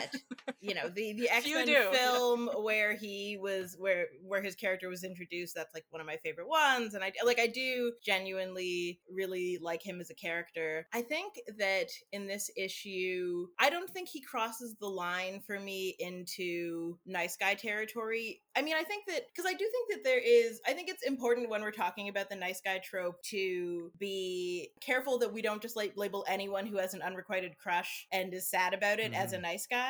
you 0.62 0.74
know, 0.74 0.90
the 0.90 1.14
the 1.14 1.30
X 1.32 1.48
Men 1.48 1.68
film 1.92 2.50
where 2.58 2.96
he 2.96 3.38
was 3.42 3.76
where 3.78 4.08
where 4.26 4.42
his 4.42 4.56
character 4.56 4.90
was 4.90 5.04
introduced. 5.04 5.56
That's 5.56 5.74
like 5.74 5.86
one 5.90 6.02
of 6.02 6.08
my 6.08 6.18
favorite 6.18 6.48
ones, 6.48 6.94
and 6.94 7.04
I 7.04 7.12
like 7.26 7.40
I 7.40 7.48
do 7.48 7.94
genuinely 8.06 9.00
really 9.14 9.60
like 9.62 9.84
him 9.84 10.00
as 10.00 10.10
a 10.10 10.16
character. 10.16 10.88
I 10.94 11.02
think 11.02 11.40
that 11.58 11.90
in 12.12 12.28
this 12.28 12.50
issue, 12.58 13.48
I 13.60 13.70
don't 13.70 13.90
think 13.90 14.10
he 14.10 14.22
crosses 14.22 14.76
the 14.80 14.88
line 14.88 15.42
for 15.46 15.60
me 15.60 15.96
into 16.00 16.98
nice 17.06 17.38
guy 17.38 17.56
territory. 17.56 18.42
I 18.56 18.62
mean, 18.62 18.76
I 18.76 18.84
think 18.84 19.06
that 19.08 19.24
because 19.28 19.50
I 19.50 19.54
do 19.54 19.70
think 19.70 19.92
that 19.92 20.04
there 20.04 20.20
is, 20.20 20.62
I 20.68 20.74
think 20.74 20.90
it's 20.90 21.04
important 21.04 21.50
when 21.50 21.62
we're 21.62 21.72
talking 21.72 22.10
about 22.10 22.30
the 22.30 22.36
nice 22.36 22.62
guy 22.62 22.80
trope 22.80 23.22
to 23.24 23.92
be 23.98 24.70
careful 24.82 25.18
that 25.20 25.34
we 25.34 25.42
don't 25.42 25.62
just 25.62 25.76
like 25.76 25.94
label 25.96 26.26
anyone 26.28 26.66
who 26.66 26.78
has 26.78 26.94
an 26.94 27.02
unrequited 27.02 27.58
crush 27.58 28.08
and 28.12 28.34
is 28.34 28.50
sad 28.50 28.74
about 28.74 29.00
it 29.00 29.14
as 29.14 29.34
a 29.34 29.36
mm-hmm. 29.36 29.44
nice 29.44 29.68
guy. 29.68 29.83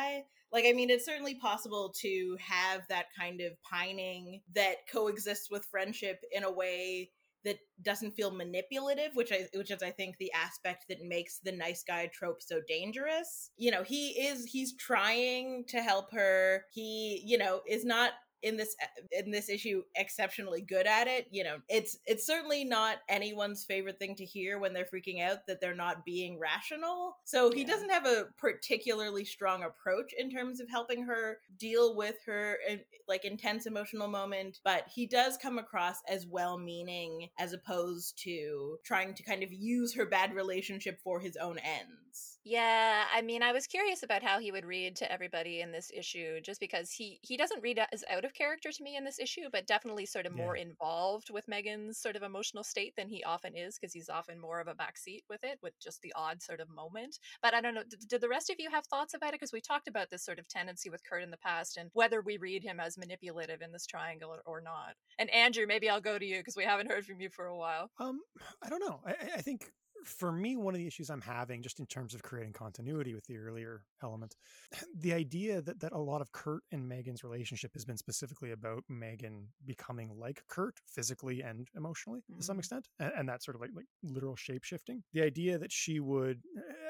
Like, 0.52 0.66
I 0.68 0.74
mean, 0.74 0.92
it's 0.92 1.06
certainly 1.06 1.36
possible 1.36 1.94
to 2.02 2.38
have 2.40 2.82
that 2.90 3.06
kind 3.20 3.42
of 3.42 3.54
pining 3.64 4.42
that 4.54 4.88
coexists 4.92 5.50
with 5.50 5.66
friendship 5.72 6.20
in 6.32 6.44
a 6.44 6.52
way 6.52 7.10
that 7.44 7.58
doesn't 7.82 8.16
feel 8.16 8.32
manipulative, 8.32 9.12
which 9.16 9.32
I 9.32 9.48
which 9.54 9.72
is 9.72 9.84
I 9.84 9.92
think 9.92 10.16
the 10.18 10.32
aspect 10.32 10.86
that 10.90 11.00
makes 11.02 11.40
the 11.44 11.52
nice 11.52 11.84
guy 11.84 12.10
trope 12.14 12.42
so 12.42 12.62
dangerous. 12.68 13.52
You 13.58 13.72
know, 13.72 13.84
he 13.84 14.10
is 14.12 14.46
he's 14.46 14.76
trying 14.78 15.66
to 15.70 15.82
help 15.82 16.14
her. 16.14 16.66
He, 16.72 17.22
you 17.26 17.38
know, 17.38 17.62
is 17.68 17.84
not 17.84 18.12
in 18.44 18.58
this 18.58 18.76
in 19.12 19.32
this 19.32 19.50
issue 19.50 19.82
exceptionally 19.96 20.62
good 20.62 20.86
at 20.86 21.08
it 21.08 21.28
you 21.32 21.44
know 21.44 21.58
it's 21.70 21.98
it's 22.06 22.26
certainly 22.26 22.64
not 22.66 22.98
anyone's 23.10 23.64
favorite 23.64 23.98
thing 23.98 24.16
to 24.16 24.26
hear 24.26 24.60
when 24.60 24.74
they're 24.74 24.86
freaking 24.94 25.22
out 25.24 25.48
that 25.48 25.60
they're 25.62 25.74
not 25.74 26.06
being 26.06 26.38
rational 26.38 27.18
so 27.24 27.50
he 27.52 27.62
Yeah. 27.62 27.68
doesn't 27.68 27.90
have 27.90 28.06
a 28.06 28.26
particularly 28.38 29.26
strong 29.26 29.64
approach 29.64 30.14
in 30.18 30.30
terms 30.30 30.60
of 30.60 30.70
helping 30.70 31.04
her 31.06 31.40
deal 31.58 31.96
with 31.96 32.16
her 32.26 32.58
uh, 32.70 32.76
like 33.08 33.26
intense 33.26 33.66
emotional 33.66 34.08
moment 34.08 34.60
but 34.64 34.86
he 34.94 35.08
does 35.08 35.38
come 35.38 35.58
across 35.58 35.98
as 36.08 36.28
well 36.28 36.58
meaning 36.58 37.30
as 37.40 37.54
opposed 37.54 38.18
to 38.24 38.78
trying 38.84 39.14
to 39.14 39.24
kind 39.24 39.44
of 39.44 39.52
use 39.54 39.96
her 39.96 40.06
bad 40.06 40.34
relationship 40.36 41.00
for 41.02 41.20
his 41.20 41.38
own 41.38 41.58
ends 41.60 42.33
Yeah, 42.46 43.06
I 43.14 43.22
mean, 43.22 43.42
I 43.42 43.54
was 43.54 43.68
curious 43.68 44.04
about 44.04 44.22
how 44.22 44.38
he 44.38 44.52
would 44.52 44.66
read 44.66 44.98
to 44.98 45.10
everybody 45.10 45.62
in 45.62 45.72
this 45.72 45.90
issue, 45.96 46.42
just 46.42 46.60
because 46.60 46.92
he 46.92 47.18
he 47.22 47.38
doesn't 47.38 47.62
read 47.64 47.80
as 47.94 48.04
out 48.10 48.26
of 48.26 48.34
character 48.34 48.70
to 48.70 48.84
me 48.84 48.98
in 48.98 49.06
this 49.06 49.18
issue, 49.18 49.44
but 49.50 49.66
definitely 49.66 50.06
sort 50.06 50.26
of 50.26 50.34
more 50.36 50.58
involved 50.58 51.30
with 51.32 51.48
Meggan's 51.48 51.98
sort 51.98 52.18
of 52.18 52.22
emotional 52.24 52.64
state 52.66 52.96
than 52.98 53.08
he 53.08 53.24
often 53.24 53.56
is, 53.56 53.80
because 53.80 53.94
he's 53.94 54.10
often 54.10 54.42
more 54.42 54.60
of 54.60 54.68
a 54.68 54.74
backseat 54.76 55.22
with 55.30 55.42
it, 55.44 55.58
with 55.64 55.74
just 55.80 56.02
the 56.02 56.12
odd 56.18 56.42
sort 56.42 56.60
of 56.60 56.68
moment. 56.70 57.18
But 57.42 57.54
I 57.54 57.62
don't 57.62 57.76
know, 57.76 57.84
did, 57.90 58.08
did 58.10 58.20
the 58.22 58.28
rest 58.28 58.50
of 58.50 58.58
you 58.60 58.70
have 58.72 58.86
thoughts 58.88 59.14
about 59.14 59.30
it? 59.30 59.40
Because 59.40 59.54
we 59.54 59.62
talked 59.62 59.88
about 59.88 60.10
this 60.10 60.26
sort 60.26 60.38
of 60.40 60.48
tendency 60.50 60.90
with 60.90 61.04
Kurt 61.06 61.24
in 61.24 61.32
the 61.32 61.38
past, 61.38 61.78
and 61.78 61.92
whether 61.94 62.22
we 62.22 62.36
read 62.36 62.62
him 62.62 62.78
as 62.82 62.98
manipulative 62.98 63.62
in 63.62 63.72
this 63.72 63.86
triangle 63.86 64.32
or, 64.32 64.42
or 64.46 64.60
not. 64.60 64.96
And 65.18 65.30
Andrew, 65.30 65.66
maybe 65.66 65.90
I'll 65.90 66.02
go 66.02 66.20
to 66.20 66.26
you 66.26 66.40
because 66.40 66.58
we 66.58 66.66
haven't 66.66 66.92
heard 66.92 67.06
from 67.06 67.22
you 67.22 67.30
for 67.30 67.46
a 67.46 67.56
while. 67.58 67.90
Um, 68.00 68.20
I 68.62 68.68
don't 68.68 68.82
know. 68.86 69.00
I- 69.06 69.16
I 69.36 69.42
think 69.42 69.72
for 70.04 70.32
me, 70.32 70.56
one 70.56 70.74
of 70.74 70.80
the 70.80 70.88
issues 70.88 71.10
I'm 71.10 71.22
having, 71.22 71.62
just 71.62 71.80
in 71.80 71.86
terms 71.86 72.14
of 72.14 72.24
creating 72.24 72.54
continuity 72.54 73.14
with 73.14 73.26
the 73.26 73.38
earlier 73.38 73.86
element, 74.02 74.36
the 74.96 75.14
idea 75.14 75.62
that 75.62 75.80
that 75.80 75.92
a 75.94 75.98
lot 75.98 76.22
of 76.22 76.32
Kurt 76.32 76.64
and 76.72 76.88
Meggan's 76.90 77.24
relationship 77.24 77.74
has 77.74 77.86
been 77.86 77.98
specifically 77.98 78.52
about 78.52 78.84
Meggan 78.90 79.48
becoming 79.66 80.12
like 80.18 80.44
Kurt 80.48 80.80
physically 80.88 81.42
and 81.42 81.68
emotionally 81.76 82.22
to 82.38 82.44
some 82.44 82.58
Mhm. 82.58 82.60
extent, 82.60 82.88
and, 83.00 83.12
and 83.18 83.30
that 83.30 83.44
sort 83.44 83.56
of 83.56 83.62
like 83.62 83.72
like 83.74 83.88
literal 84.04 84.36
shape 84.36 84.64
shifting. 84.64 85.04
The 85.14 85.22
idea 85.24 85.58
that 85.58 85.72
she 85.72 86.00
would, 86.00 86.44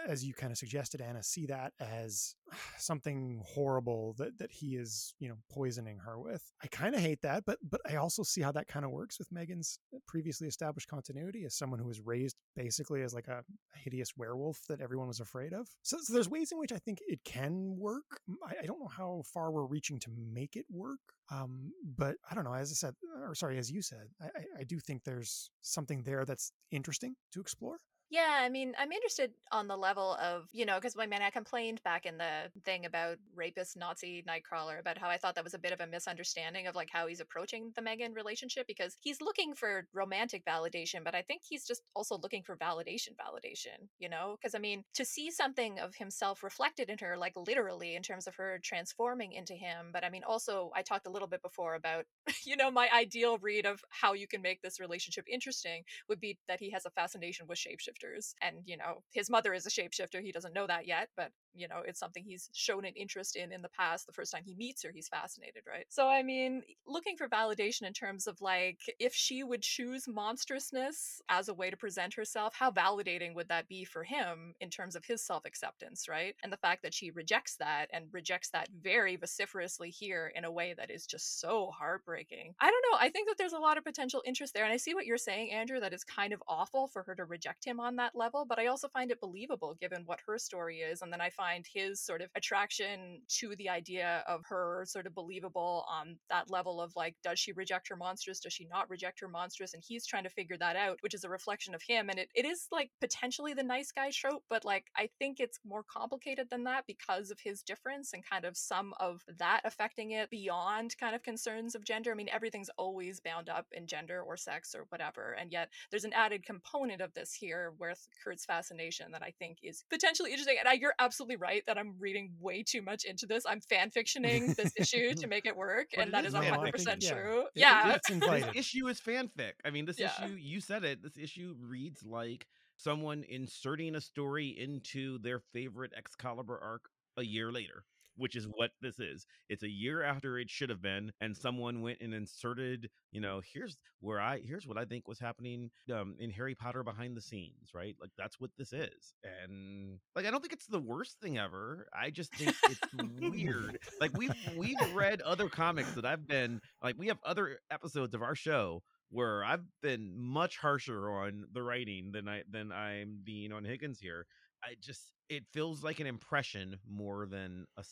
as 0.08 0.26
you 0.26 0.34
kind 0.34 0.52
of 0.52 0.58
suggested, 0.58 1.02
Anna, 1.02 1.24
see 1.24 1.46
that 1.48 1.74
as 1.80 2.36
something 2.78 3.42
horrible 3.46 4.16
that 4.18 4.38
that 4.40 4.52
he 4.52 4.76
is 4.76 5.14
you 5.20 5.30
know 5.30 5.36
poisoning 5.52 6.00
her 6.00 6.20
with. 6.20 6.44
I 6.64 6.68
kind 6.68 6.96
of 6.96 7.02
hate 7.02 7.22
that, 7.22 7.44
but 7.46 7.58
but 7.64 7.82
I 7.90 7.96
also 7.96 8.24
see 8.24 8.42
how 8.42 8.52
that 8.54 8.68
kind 8.68 8.86
of 8.86 8.92
works 8.92 9.20
with 9.20 9.32
Meggan's 9.32 9.80
previously 10.08 10.48
established 10.48 10.88
continuity 10.88 11.44
as 11.46 11.56
someone 11.56 11.80
who 11.80 11.88
was 11.88 12.02
raised 12.02 12.36
basically 12.56 13.02
as 13.02 13.14
like 13.14 13.28
a 13.28 13.44
hideous 13.76 14.12
werewolf 14.16 14.60
that 14.70 14.82
everyone 14.82 15.08
was 15.08 15.20
afraid 15.20 15.54
of. 15.54 15.68
So, 15.82 15.98
so 16.02 16.14
there's 16.14 16.30
ways 16.30 16.52
in 16.52 16.60
which 16.60 16.72
I 16.72 16.78
think 16.78 17.00
it 17.08 17.24
can 17.24 17.76
work. 17.78 18.04
I, 18.46 18.64
I 18.64 18.66
don't 18.66 18.80
know 18.80 18.88
how 18.88 19.24
far 19.34 19.52
we're 19.52 19.66
reaching 19.66 20.00
to 20.00 20.12
make 20.34 20.56
it 20.56 20.66
work. 20.70 21.00
Um, 21.32 21.72
but 21.98 22.16
I 22.30 22.36
don't 22.36 22.44
know. 22.44 22.54
As 22.54 22.72
I 22.72 22.76
said, 22.76 22.96
or 23.26 23.34
sorry, 23.36 23.58
as 23.58 23.72
you 23.72 23.82
said, 23.82 24.08
I, 24.22 24.28
I 24.60 24.64
do 24.64 24.80
think 24.80 25.04
there's 25.04 25.50
something 25.62 26.04
there 26.04 26.26
that's 26.26 26.52
interesting 26.72 27.16
to 27.32 27.40
explore. 27.40 27.78
Yeah, 28.14 28.42
I 28.44 28.50
mean, 28.50 28.76
I'm 28.78 28.92
interested 28.92 29.32
on 29.52 29.68
the 29.68 29.76
level 29.76 30.14
of, 30.22 30.48
you 30.52 30.68
know, 30.68 30.76
because 30.76 30.96
I 31.00 31.08
mean, 31.08 31.24
I 31.24 31.32
complained 31.32 31.82
back 31.84 32.06
in 32.06 32.20
the 32.20 32.52
thing 32.64 32.86
about 32.86 33.18
rapist 33.34 33.76
Nazi 33.76 34.24
Nightcrawler 34.30 34.80
about 34.80 35.00
how 35.00 35.10
I 35.10 35.18
thought 35.18 35.34
that 35.34 35.44
was 35.44 35.56
a 35.56 35.60
bit 35.60 35.72
of 35.72 35.80
a 35.82 35.88
misunderstanding 35.88 36.68
of 36.68 36.76
like 36.76 36.90
how 36.94 37.08
he's 37.08 37.20
approaching 37.22 37.72
the 37.76 37.82
Meggan 37.82 38.14
relationship 38.14 38.68
because 38.68 38.98
he's 39.02 39.20
looking 39.20 39.56
for 39.56 39.88
romantic 39.94 40.46
validation, 40.46 41.04
but 41.04 41.16
I 41.16 41.24
think 41.24 41.42
he's 41.44 41.66
just 41.66 41.82
also 41.96 42.20
looking 42.22 42.44
for 42.44 42.56
validation, 42.56 43.16
validation, 43.20 43.88
you 43.98 44.10
know? 44.10 44.38
Because 44.40 44.54
I 44.54 44.60
mean, 44.60 44.84
to 44.94 45.04
see 45.06 45.32
something 45.32 45.80
of 45.80 45.96
himself 45.96 46.44
reflected 46.44 46.90
in 46.92 47.00
her, 47.00 47.18
like 47.18 47.34
literally 47.36 47.96
in 47.96 48.04
terms 48.04 48.28
of 48.28 48.36
her 48.36 48.60
transforming 48.64 49.32
into 49.32 49.56
him, 49.56 49.90
but 49.92 50.04
I 50.04 50.12
mean, 50.12 50.24
also, 50.24 50.70
I 50.76 50.84
talked 50.84 51.08
a 51.08 51.12
little 51.12 51.28
bit 51.28 51.42
before 51.42 51.74
about, 51.74 52.06
you 52.46 52.58
know, 52.58 52.70
my 52.70 52.90
ideal 52.96 53.40
read 53.40 53.66
of 53.66 53.82
how 53.90 54.14
you 54.14 54.28
can 54.28 54.44
make 54.44 54.62
this 54.62 54.80
relationship 54.80 55.26
interesting 55.28 55.82
would 56.08 56.20
be 56.20 56.38
that 56.48 56.60
he 56.60 56.70
has 56.70 56.86
a 56.86 56.92
fascination 56.92 57.48
with 57.48 57.58
shapeshifters 57.58 58.03
shapeshifters. 58.04 58.34
And, 58.42 58.58
you 58.66 58.78
know, 58.78 59.04
his 59.12 59.30
mother 59.30 59.54
is 59.54 59.66
a 59.66 59.70
shapeshifter. 59.70 60.22
He 60.22 60.32
doesn't 60.32 60.54
know 60.54 60.68
that 60.68 60.88
yet, 60.88 61.10
but, 61.16 61.32
you 61.56 61.68
know, 61.68 61.82
it's 61.86 62.00
something 62.00 62.24
he's 62.24 62.50
shown 62.54 62.86
an 62.86 62.94
interest 62.96 63.36
in 63.36 63.52
in 63.52 63.62
the 63.62 63.70
past. 63.70 64.06
The 64.06 64.14
first 64.14 64.32
time 64.32 64.44
he 64.46 64.56
meets 64.56 64.84
her, 64.84 64.92
he's 64.94 65.08
fascinated, 65.08 65.64
right? 65.68 65.86
So, 65.90 66.08
I 66.10 66.22
mean, 66.22 66.62
looking 66.86 67.16
for 67.18 67.28
validation 67.30 67.84
in 67.84 67.94
terms 67.94 68.28
of 68.28 68.42
like, 68.42 68.80
if 69.00 69.14
she 69.14 69.44
would 69.44 69.62
choose 69.62 70.08
monstrousness 70.08 71.22
as 71.30 71.48
a 71.48 71.54
way 71.54 71.70
to 71.70 71.78
present 71.78 72.14
herself, 72.16 72.54
how 72.56 72.72
validating 72.72 73.34
would 73.36 73.48
that 73.50 73.68
be 73.68 73.86
for 73.86 74.04
him 74.04 74.54
in 74.60 74.70
terms 74.70 74.96
of 74.96 75.06
his 75.06 75.22
self 75.22 75.46
acceptance, 75.46 76.10
right? 76.10 76.36
And 76.44 76.52
the 76.52 76.58
fact 76.58 76.84
that 76.84 76.94
she 76.94 77.12
rejects 77.12 77.56
that 77.58 77.88
and 77.94 78.06
rejects 78.12 78.50
that 78.50 78.68
very 78.82 79.16
vociferously 79.16 79.90
here 79.90 80.32
in 80.36 80.44
a 80.44 80.52
way 80.52 80.74
that 80.78 80.92
is 80.92 81.06
just 81.06 81.40
so 81.40 81.72
heartbreaking. 81.78 82.54
I 82.60 82.70
don't 82.70 82.86
know. 82.92 82.98
I 83.00 83.10
think 83.10 83.30
that 83.30 83.38
there's 83.38 83.54
a 83.54 83.60
lot 83.60 83.78
of 83.78 83.86
potential 83.86 84.22
interest 84.26 84.54
there. 84.54 84.66
And 84.66 84.74
I 84.74 84.78
see 84.78 84.94
what 84.94 85.06
you're 85.06 85.18
saying, 85.18 85.52
Andrew, 85.52 85.80
that 85.80 85.94
it's 85.94 86.04
kind 86.04 86.34
of 86.34 86.44
awful 86.48 86.88
for 86.88 87.04
her 87.04 87.16
to 87.16 87.26
reject 87.26 87.66
him 87.66 87.80
on 87.80 87.94
on 87.94 87.98
that 87.98 88.16
level, 88.16 88.46
but 88.46 88.60
I 88.60 88.68
also 88.68 88.88
find 88.88 89.12
it 89.12 89.20
believable 89.22 89.76
given 89.80 90.04
what 90.06 90.20
her 90.26 90.38
story 90.40 90.80
is. 90.80 91.02
And 91.02 91.14
then 91.14 91.22
I 91.22 91.30
find 91.30 91.43
his 91.72 92.02
sort 92.02 92.22
of 92.22 92.30
attraction 92.36 93.22
to 93.40 93.56
the 93.58 93.70
idea 93.70 94.24
of 94.28 94.42
her 94.50 94.84
sort 94.88 95.08
of 95.08 95.16
believable 95.16 95.86
on 95.90 96.18
that 96.30 96.50
level 96.50 96.82
of 96.82 96.94
like, 96.96 97.16
does 97.24 97.40
she 97.40 97.52
reject 97.52 97.90
her 97.90 97.96
monstrous? 97.96 98.40
Does 98.40 98.54
she 98.54 98.68
not 98.72 98.90
reject 98.90 99.20
her 99.20 99.28
monstrous? 99.28 99.74
And 99.74 99.84
he's 99.86 100.06
trying 100.06 100.24
to 100.24 100.30
figure 100.30 100.58
that 100.58 100.76
out, 100.76 100.98
which 101.02 101.14
is 101.14 101.24
a 101.24 101.30
reflection 101.30 101.76
of 101.76 101.82
him. 101.88 102.10
And 102.10 102.20
it, 102.20 102.30
it 102.36 102.46
is 102.46 102.68
like 102.72 102.90
potentially 103.02 103.54
the 103.54 103.64
nice 103.64 103.92
guy 103.92 104.12
trope, 104.12 104.44
but 104.50 104.66
like 104.66 104.86
I 104.96 105.10
think 105.20 105.40
it's 105.40 105.60
more 105.66 105.84
complicated 105.84 106.48
than 106.50 106.64
that 106.66 106.86
because 106.88 107.32
of 107.32 107.40
his 107.40 107.62
difference 107.62 108.14
and 108.14 108.24
kind 108.28 108.46
of 108.46 108.58
some 108.58 108.94
of 109.00 109.22
that 109.38 109.62
affecting 109.64 110.12
it 110.12 110.30
beyond 110.30 110.98
kind 111.00 111.16
of 111.16 111.24
concerns 111.24 111.76
of 111.76 111.86
gender. 111.86 112.12
I 112.12 112.16
mean, 112.16 112.30
everything's 112.32 112.70
always 112.78 113.20
bound 113.20 113.50
up 113.50 113.68
in 113.72 113.88
gender 113.88 114.22
or 114.22 114.38
sex 114.38 114.76
or 114.76 114.86
whatever. 114.90 115.36
And 115.40 115.52
yet 115.52 115.70
there's 115.92 116.06
an 116.06 116.14
added 116.14 116.46
component 116.46 117.02
of 117.02 117.14
this 117.14 117.34
here 117.34 117.74
with 117.80 118.08
Kurt's 118.24 118.46
fascination 118.46 119.12
that 119.12 119.24
I 119.24 119.34
think 119.40 119.60
is 119.64 119.84
potentially 119.90 120.32
interesting. 120.32 120.58
And 120.60 120.68
I, 120.68 120.74
you're 120.74 120.96
absolutely 121.00 121.33
right 121.36 121.64
that 121.68 121.78
I'm 121.78 121.96
reading 122.00 122.32
way 122.40 122.64
too 122.64 122.82
much 122.82 123.04
into 123.06 123.26
this. 123.26 123.44
I'm 123.48 123.62
fan 123.62 123.90
fictioning 123.92 124.56
this 124.56 124.72
issue 124.78 125.14
to 125.16 125.28
make 125.28 125.46
it 125.46 125.56
work, 125.56 125.88
and 125.98 126.08
it 126.10 126.12
that 126.12 126.26
is 126.26 126.34
is 126.34 126.40
fan 126.40 126.52
100 126.52 126.72
fiction. 126.72 126.72
percent 126.72 127.04
Yeah. 127.04 127.14
true. 127.14 127.42
It- 127.42 127.52
Yeah, 127.56 127.98
this 128.08 128.46
issue 128.56 128.88
is 128.88 129.00
fanfic. 129.00 129.54
I 129.66 129.70
mean, 129.70 129.86
this 129.86 130.00
Yeah. 130.00 130.12
issue, 130.24 130.34
you 130.36 130.62
said 130.62 130.84
it. 130.84 131.02
This 131.04 131.18
issue 131.18 131.56
reads 131.60 132.04
like 132.04 132.48
someone 132.78 133.24
inserting 133.28 133.96
a 133.96 134.02
story 134.02 134.48
into 134.50 135.18
their 135.20 135.40
favorite 135.54 135.94
Excalibur 135.96 136.60
arc 136.60 136.90
a 137.18 137.24
year 137.24 137.52
later, 137.52 137.86
which 138.16 138.36
is 138.36 138.46
what 138.46 138.72
this 138.82 139.00
is. 139.00 139.26
It's 139.50 139.64
a 139.64 139.70
year 139.70 140.04
after 140.04 140.38
it 140.38 140.50
should 140.50 140.70
have 140.70 140.82
been, 140.82 141.12
and 141.22 141.36
someone 141.36 141.82
went 141.82 142.00
and 142.02 142.14
inserted, 142.14 142.90
you 143.12 143.22
know, 143.22 143.42
here's 143.54 143.78
where 144.00 144.20
I, 144.20 144.40
here's 144.40 144.68
what 144.68 144.78
I 144.78 144.86
think 144.86 145.08
was 145.08 145.20
happening 145.20 145.72
um, 145.94 146.16
in 146.20 146.30
Harry 146.32 146.56
Potter 146.56 146.84
behind 146.84 147.16
the 147.16 147.22
scenes, 147.22 147.70
right? 147.74 147.96
Like 148.00 148.12
that's 148.18 148.40
what 148.40 148.52
this 148.58 148.74
is, 148.74 149.14
and 149.44 150.00
like 150.16 150.26
I 150.26 150.32
don't 150.32 150.42
think 150.42 150.54
it's 150.54 150.68
the 150.68 150.80
worst 150.80 151.20
thing 151.22 151.38
ever. 151.38 151.88
I 151.94 152.10
just 152.10 152.34
think 152.36 152.56
it's 152.64 152.80
weird. 153.22 153.80
Like 154.00 154.16
we've 154.18 154.36
we've 154.56 154.94
read 154.94 155.22
other 155.22 155.50
comics 155.50 155.92
that 155.94 156.06
I've 156.06 156.28
been 156.28 156.62
like 156.82 156.96
we 156.98 157.08
have 157.08 157.20
other 157.26 157.60
episodes 157.72 158.14
of 158.14 158.22
our 158.22 158.36
show 158.36 158.84
where 159.14 159.46
I've 159.46 159.64
been 159.82 160.12
much 160.18 160.58
harsher 160.58 161.10
on 161.10 161.46
the 161.54 161.62
writing 161.62 162.12
than 162.12 162.28
I 162.28 162.42
than 162.50 162.72
I'm 162.72 163.20
being 163.24 163.54
on 163.54 163.64
Higgins 163.64 164.00
here. 164.00 164.26
I 164.64 164.76
just 164.82 165.12
it 165.30 165.44
feels 165.52 165.84
like 165.84 166.00
an 166.00 166.08
impression 166.08 166.80
more 166.90 167.26
than 167.26 167.66
a 167.78 167.84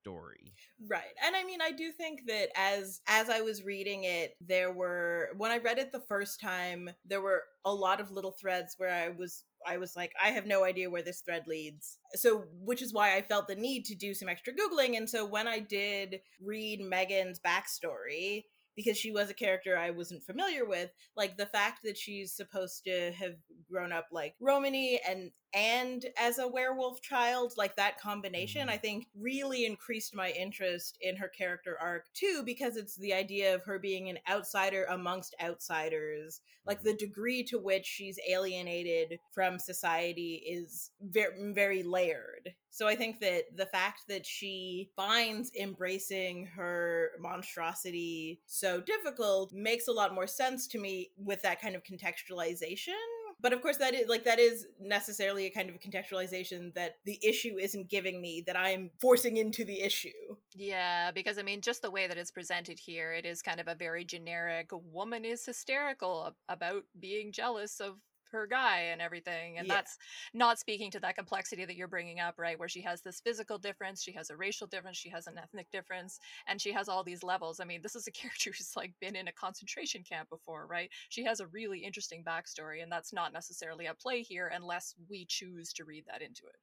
story. 0.00 0.54
Right. 0.88 1.02
And 1.24 1.36
I 1.36 1.44
mean 1.44 1.60
I 1.60 1.72
do 1.72 1.90
think 1.92 2.22
that 2.26 2.48
as 2.56 3.00
as 3.06 3.28
I 3.28 3.40
was 3.40 3.64
reading 3.64 4.04
it 4.04 4.34
there 4.40 4.72
were 4.72 5.30
when 5.36 5.50
I 5.50 5.58
read 5.58 5.78
it 5.78 5.92
the 5.92 6.02
first 6.08 6.40
time 6.40 6.90
there 7.04 7.20
were 7.20 7.42
a 7.64 7.74
lot 7.74 8.00
of 8.00 8.10
little 8.10 8.34
threads 8.40 8.74
where 8.78 8.92
I 8.92 9.10
was 9.10 9.44
I 9.66 9.76
was 9.76 9.94
like 9.96 10.12
I 10.22 10.28
have 10.28 10.46
no 10.46 10.64
idea 10.64 10.90
where 10.90 11.02
this 11.02 11.20
thread 11.20 11.44
leads. 11.46 11.98
So 12.14 12.44
which 12.52 12.82
is 12.82 12.94
why 12.94 13.16
I 13.16 13.22
felt 13.22 13.48
the 13.48 13.54
need 13.54 13.84
to 13.86 13.94
do 13.94 14.14
some 14.14 14.28
extra 14.28 14.54
googling 14.54 14.96
and 14.96 15.08
so 15.08 15.26
when 15.26 15.46
I 15.46 15.58
did 15.58 16.20
read 16.40 16.80
Meggan's 16.80 17.40
backstory 17.40 18.44
because 18.76 18.96
she 18.96 19.10
was 19.10 19.30
a 19.30 19.34
character 19.34 19.76
I 19.76 19.90
wasn't 19.90 20.22
familiar 20.22 20.64
with, 20.64 20.90
like 21.16 21.36
the 21.36 21.46
fact 21.46 21.80
that 21.84 21.98
she's 21.98 22.32
supposed 22.32 22.84
to 22.84 23.12
have 23.12 23.34
grown 23.70 23.92
up 23.92 24.06
like 24.12 24.34
Romany 24.40 25.00
and 25.06 25.30
and 25.52 26.06
as 26.18 26.38
a 26.38 26.48
werewolf 26.48 27.00
child, 27.00 27.54
like 27.56 27.76
that 27.76 28.00
combination. 28.00 28.68
I 28.68 28.74
mm-hmm. 28.74 28.82
think 28.82 29.06
really 29.18 29.64
increased 29.66 30.14
my 30.14 30.30
interest 30.30 30.98
in 31.00 31.16
her 31.16 31.28
character 31.28 31.76
arc 31.80 32.12
too, 32.14 32.42
because 32.44 32.76
it's 32.76 32.96
the 32.96 33.14
idea 33.14 33.54
of 33.54 33.64
her 33.64 33.78
being 33.78 34.08
an 34.08 34.18
outsider 34.30 34.86
amongst 34.90 35.34
outsiders. 35.42 36.40
Like 36.66 36.78
mm-hmm. 36.78 36.88
the 36.88 36.94
degree 36.94 37.42
to 37.44 37.58
which 37.58 37.86
she's 37.86 38.18
alienated 38.28 39.18
from 39.32 39.58
society 39.58 40.42
is 40.46 40.90
very, 41.00 41.52
very 41.52 41.82
layered. 41.82 42.54
So 42.70 42.86
I 42.86 42.94
think 42.94 43.20
that 43.20 43.56
the 43.56 43.66
fact 43.66 44.02
that 44.08 44.24
she 44.24 44.90
finds 44.94 45.50
embracing 45.58 46.46
her 46.54 47.10
monstrosity 47.18 48.40
so 48.46 48.80
difficult 48.80 49.52
makes 49.52 49.88
a 49.88 49.92
lot 49.92 50.14
more 50.14 50.28
sense 50.28 50.68
to 50.68 50.78
me 50.78 51.10
with 51.16 51.42
that 51.42 51.60
kind 51.60 51.74
of 51.74 51.82
contextualization 51.82 52.92
but 53.40 53.52
of 53.52 53.62
course 53.62 53.78
that 53.78 53.94
is 53.94 54.08
like 54.08 54.24
that 54.24 54.38
is 54.38 54.66
necessarily 54.80 55.46
a 55.46 55.50
kind 55.50 55.68
of 55.68 55.76
contextualization 55.80 56.74
that 56.74 56.96
the 57.04 57.18
issue 57.22 57.56
isn't 57.58 57.88
giving 57.88 58.20
me 58.20 58.42
that 58.46 58.56
i'm 58.56 58.90
forcing 59.00 59.36
into 59.36 59.64
the 59.64 59.80
issue. 59.80 60.08
Yeah, 60.54 61.10
because 61.10 61.38
I 61.38 61.42
mean, 61.42 61.60
just 61.60 61.82
the 61.82 61.90
way 61.90 62.06
that 62.06 62.16
it's 62.16 62.30
presented 62.30 62.78
here, 62.78 63.12
it 63.12 63.24
is 63.24 63.42
kind 63.42 63.60
of 63.60 63.68
a 63.68 63.74
very 63.74 64.04
generic 64.04 64.70
woman 64.72 65.24
is 65.24 65.44
hysterical 65.44 66.34
about 66.48 66.84
being 66.98 67.32
jealous 67.32 67.80
of 67.80 67.96
her 68.32 68.46
guy 68.46 68.80
and 68.92 69.00
everything. 69.00 69.58
And 69.58 69.68
Yeah. 69.68 69.76
that's 69.76 69.98
not 70.34 70.58
speaking 70.58 70.90
to 70.92 71.00
that 71.00 71.16
complexity 71.16 71.64
that 71.64 71.76
you're 71.76 71.88
bringing 71.88 72.20
up, 72.20 72.34
right? 72.38 72.58
Where 72.58 72.68
she 72.68 72.82
has 72.82 73.02
this 73.02 73.20
physical 73.20 73.58
difference, 73.58 74.02
she 74.02 74.12
has 74.12 74.30
a 74.30 74.36
racial 74.36 74.66
difference, 74.66 74.96
she 74.98 75.10
has 75.10 75.26
an 75.26 75.38
ethnic 75.38 75.70
difference, 75.70 76.18
and 76.46 76.60
she 76.60 76.72
has 76.72 76.88
all 76.88 77.04
these 77.04 77.22
levels. 77.22 77.60
I 77.60 77.64
mean, 77.64 77.82
this 77.82 77.96
is 77.96 78.06
a 78.06 78.12
character 78.20 78.50
who's 78.50 78.76
like 78.76 78.94
been 79.00 79.16
in 79.16 79.28
a 79.28 79.32
concentration 79.32 80.02
camp 80.04 80.28
before, 80.30 80.66
right? 80.66 80.90
She 81.08 81.24
has 81.24 81.40
a 81.40 81.46
really 81.48 81.80
interesting 81.80 82.24
backstory, 82.24 82.82
and 82.82 82.90
that's 82.90 83.12
not 83.12 83.32
necessarily 83.32 83.86
at 83.86 84.00
play 84.00 84.22
here 84.22 84.48
unless 84.48 84.94
we 85.08 85.26
choose 85.26 85.72
to 85.74 85.84
read 85.84 86.04
that 86.06 86.22
into 86.22 86.46
it. 86.46 86.56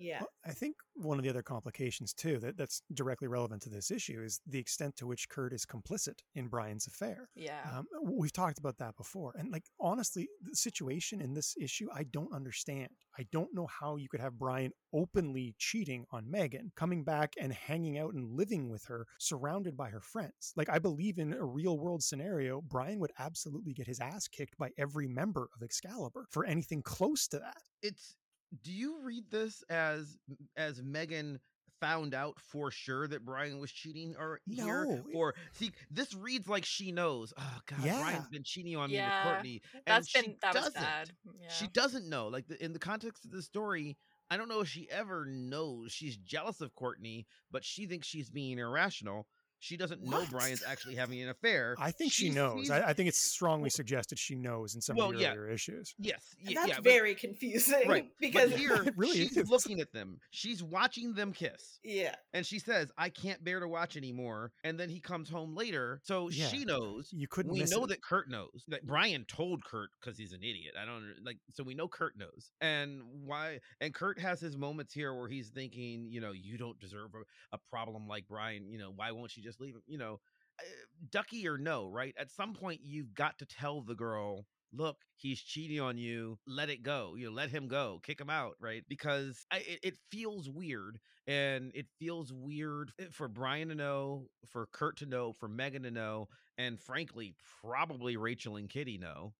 Yeah 0.00 0.20
Well, 0.20 0.30
I 0.46 0.52
think 0.52 0.76
one 0.94 1.18
of 1.18 1.24
the 1.24 1.30
other 1.30 1.42
complications 1.42 2.12
too 2.12 2.38
that, 2.38 2.56
that's 2.56 2.82
directly 2.94 3.28
relevant 3.28 3.62
to 3.62 3.70
this 3.70 3.90
issue 3.90 4.22
is 4.22 4.40
the 4.46 4.58
extent 4.58 4.96
to 4.96 5.06
which 5.06 5.28
Kurt 5.28 5.52
is 5.52 5.66
complicit 5.66 6.20
in 6.34 6.48
Brian's 6.48 6.86
affair. 6.86 7.28
Yeah. 7.34 7.60
Um, 7.72 7.86
we've 8.02 8.32
talked 8.32 8.58
about 8.58 8.78
that 8.78 8.96
before, 8.96 9.34
and 9.38 9.52
like 9.52 9.64
honestly, 9.78 10.28
the 10.42 10.56
situation 10.56 11.20
in 11.20 11.34
this 11.34 11.54
issue, 11.60 11.88
I 11.94 12.04
don't 12.04 12.32
understand. 12.32 12.88
I 13.18 13.26
don't 13.32 13.54
know 13.54 13.66
how 13.66 13.96
you 13.96 14.08
could 14.08 14.20
have 14.20 14.38
Brian 14.38 14.72
openly 14.92 15.54
cheating 15.58 16.06
on 16.10 16.30
Meggan, 16.30 16.72
coming 16.74 17.04
back 17.04 17.34
and 17.38 17.52
hanging 17.52 17.98
out 17.98 18.14
and 18.14 18.30
living 18.36 18.68
with 18.68 18.84
her, 18.86 19.06
surrounded 19.18 19.76
by 19.76 19.90
her 19.90 20.00
friends. 20.00 20.52
Like 20.56 20.70
I 20.70 20.78
believe 20.78 21.18
in 21.18 21.32
a 21.34 21.44
real 21.44 21.78
world 21.78 22.02
scenario, 22.02 22.60
Brian 22.62 22.98
would 23.00 23.12
absolutely 23.18 23.74
get 23.74 23.86
his 23.86 24.00
ass 24.00 24.26
kicked 24.28 24.56
by 24.58 24.70
every 24.78 25.06
member 25.06 25.48
of 25.54 25.62
Excalibur 25.62 26.26
for 26.30 26.44
anything 26.44 26.82
close 26.82 27.28
to 27.28 27.38
that. 27.38 27.62
It's 27.82 28.16
do 28.62 28.72
you 28.72 28.98
read 29.02 29.24
this 29.30 29.62
as 29.68 30.18
as 30.56 30.82
Meggan 30.82 31.40
found 31.80 32.12
out 32.14 32.38
for 32.38 32.70
sure 32.70 33.08
that 33.08 33.24
Brian 33.24 33.58
was 33.58 33.72
cheating 33.72 34.14
or 34.18 34.40
here 34.44 34.84
No, 34.84 34.92
it- 35.08 35.14
or 35.14 35.34
see 35.52 35.72
this 35.90 36.12
reads 36.14 36.46
like 36.48 36.64
she 36.64 36.92
knows 36.92 37.32
oh 37.38 37.58
god 37.66 37.82
Yeah. 37.82 38.00
Brian's 38.02 38.28
been 38.28 38.42
cheating 38.44 38.76
on 38.76 38.90
me 38.90 38.96
with 38.96 39.12
Courtney 39.22 39.62
and 39.74 39.82
That's 39.86 40.08
she 40.08 40.20
been 40.20 40.36
that 40.42 40.54
was 40.54 40.64
doesn't. 40.64 40.82
bad. 40.82 41.10
Mm, 41.26 41.32
yeah. 41.42 41.48
She 41.48 41.66
doesn't 41.68 42.08
know. 42.08 42.28
Like 42.28 42.46
the, 42.48 42.62
in 42.62 42.72
the 42.74 42.78
context 42.78 43.24
of 43.24 43.30
the 43.30 43.40
story, 43.42 43.96
I 44.30 44.36
don't 44.36 44.48
know 44.48 44.60
if 44.60 44.68
she 44.68 44.90
ever 44.90 45.24
knows 45.24 45.90
she's 45.90 46.16
jealous 46.18 46.60
of 46.60 46.74
Courtney, 46.74 47.26
but 47.50 47.64
she 47.64 47.86
thinks 47.86 48.06
she's 48.06 48.28
being 48.30 48.58
irrational. 48.58 49.26
She 49.62 49.76
doesn't 49.76 50.02
know 50.02 50.24
Brian's 50.30 50.62
actually 50.66 50.94
having 50.96 51.20
an 51.22 51.28
affair. 51.28 51.76
I 51.78 51.90
think 51.90 52.12
she, 52.12 52.28
She 52.28 52.30
knows. 52.30 52.62
sees- 52.62 52.70
I, 52.70 52.88
I 52.88 52.92
think 52.94 53.08
it's 53.08 53.20
strongly 53.20 53.68
suggested 53.70 54.18
she 54.18 54.34
knows 54.34 54.74
in 54.74 54.80
some 54.80 54.96
Well, 54.96 55.10
of 55.10 55.16
the 55.16 55.20
yeah. 55.20 55.30
earlier 55.34 55.50
issues. 55.50 55.94
Yes, 55.98 56.34
y- 56.44 56.54
That's 56.54 56.68
yeah, 56.68 56.74
but- 56.76 56.84
very 56.84 57.14
confusing 57.14 57.86
right. 57.88 58.08
because 58.20 58.50
but 58.50 58.58
here 58.58 58.86
really 58.96 59.18
she's 59.18 59.36
is. 59.36 59.48
looking 59.50 59.80
at 59.80 59.92
them. 59.92 60.18
She's 60.30 60.62
watching 60.62 61.12
them 61.14 61.32
kiss. 61.32 61.78
yeah, 61.84 62.14
And 62.32 62.44
she 62.46 62.58
says, 62.58 62.90
I 62.96 63.10
can't 63.10 63.44
bear 63.44 63.60
to 63.60 63.68
watch 63.68 63.96
anymore. 63.96 64.52
And 64.64 64.80
then 64.80 64.88
he 64.88 64.98
comes 64.98 65.28
home 65.28 65.54
later. 65.54 66.00
So 66.04 66.30
Yeah. 66.30 66.46
she 66.48 66.64
knows. 66.64 67.08
You 67.12 67.28
couldn't 67.28 67.52
We 67.52 67.60
miss 67.60 67.70
know 67.70 67.84
it. 67.84 67.88
that 67.88 68.02
Kurt 68.02 68.30
knows. 68.30 68.64
That 68.68 68.86
Brian 68.86 69.26
told 69.28 69.62
Kurt 69.64 69.90
because 70.00 70.16
he's 70.18 70.32
an 70.32 70.40
idiot. 70.42 70.74
I 70.80 70.86
don't 70.86 71.04
like. 71.22 71.36
So 71.52 71.62
we 71.64 71.74
know 71.74 71.86
Kurt 71.88 72.16
knows. 72.16 72.50
And 72.62 73.02
why? 73.26 73.60
And 73.82 73.92
Kurt 73.92 74.18
has 74.20 74.40
his 74.40 74.56
moments 74.56 74.94
here 74.94 75.12
where 75.14 75.28
he's 75.28 75.50
thinking, 75.50 76.06
you 76.08 76.20
know, 76.22 76.32
you 76.32 76.56
don't 76.56 76.78
deserve 76.80 77.10
a, 77.14 77.56
a 77.56 77.58
problem 77.70 78.08
like 78.08 78.26
Brian. 78.26 78.70
You 78.70 78.78
know, 78.78 78.92
why 78.94 79.10
won't 79.10 79.30
she 79.30 79.42
just 79.42 79.49
leave 79.58 79.74
him? 79.74 79.82
You 79.86 79.98
know, 79.98 80.20
uh, 80.60 80.64
ducky 81.10 81.48
or 81.48 81.58
no, 81.58 81.88
right? 81.88 82.14
At 82.18 82.30
some 82.30 82.54
point, 82.54 82.80
you've 82.84 83.14
got 83.14 83.38
to 83.38 83.46
tell 83.46 83.80
the 83.80 83.94
girl. 83.94 84.46
Look, 84.72 84.98
he's 85.16 85.40
cheating 85.40 85.80
on 85.80 85.98
you. 85.98 86.38
Let 86.46 86.70
it 86.70 86.84
go. 86.84 87.14
You 87.16 87.26
know, 87.26 87.32
let 87.32 87.50
him 87.50 87.66
go. 87.66 88.00
Kick 88.04 88.20
him 88.20 88.30
out, 88.30 88.54
right? 88.60 88.84
Because 88.88 89.44
I, 89.50 89.58
it, 89.58 89.80
it 89.82 89.94
feels 90.12 90.48
weird 90.48 91.00
and 91.26 91.72
it 91.74 91.86
feels 91.98 92.32
weird 92.32 92.92
for 93.10 93.26
Brian 93.26 93.68
to 93.68 93.74
know, 93.74 94.28
for 94.48 94.66
Kurt 94.72 94.98
to 94.98 95.06
know, 95.06 95.32
for 95.32 95.48
Meggan 95.48 95.82
to 95.82 95.90
know, 95.90 96.28
and 96.56 96.80
frankly, 96.80 97.34
probably 97.64 98.16
Rachel 98.16 98.56
and 98.56 98.68
Kitty 98.68 98.98
know. 98.98 99.32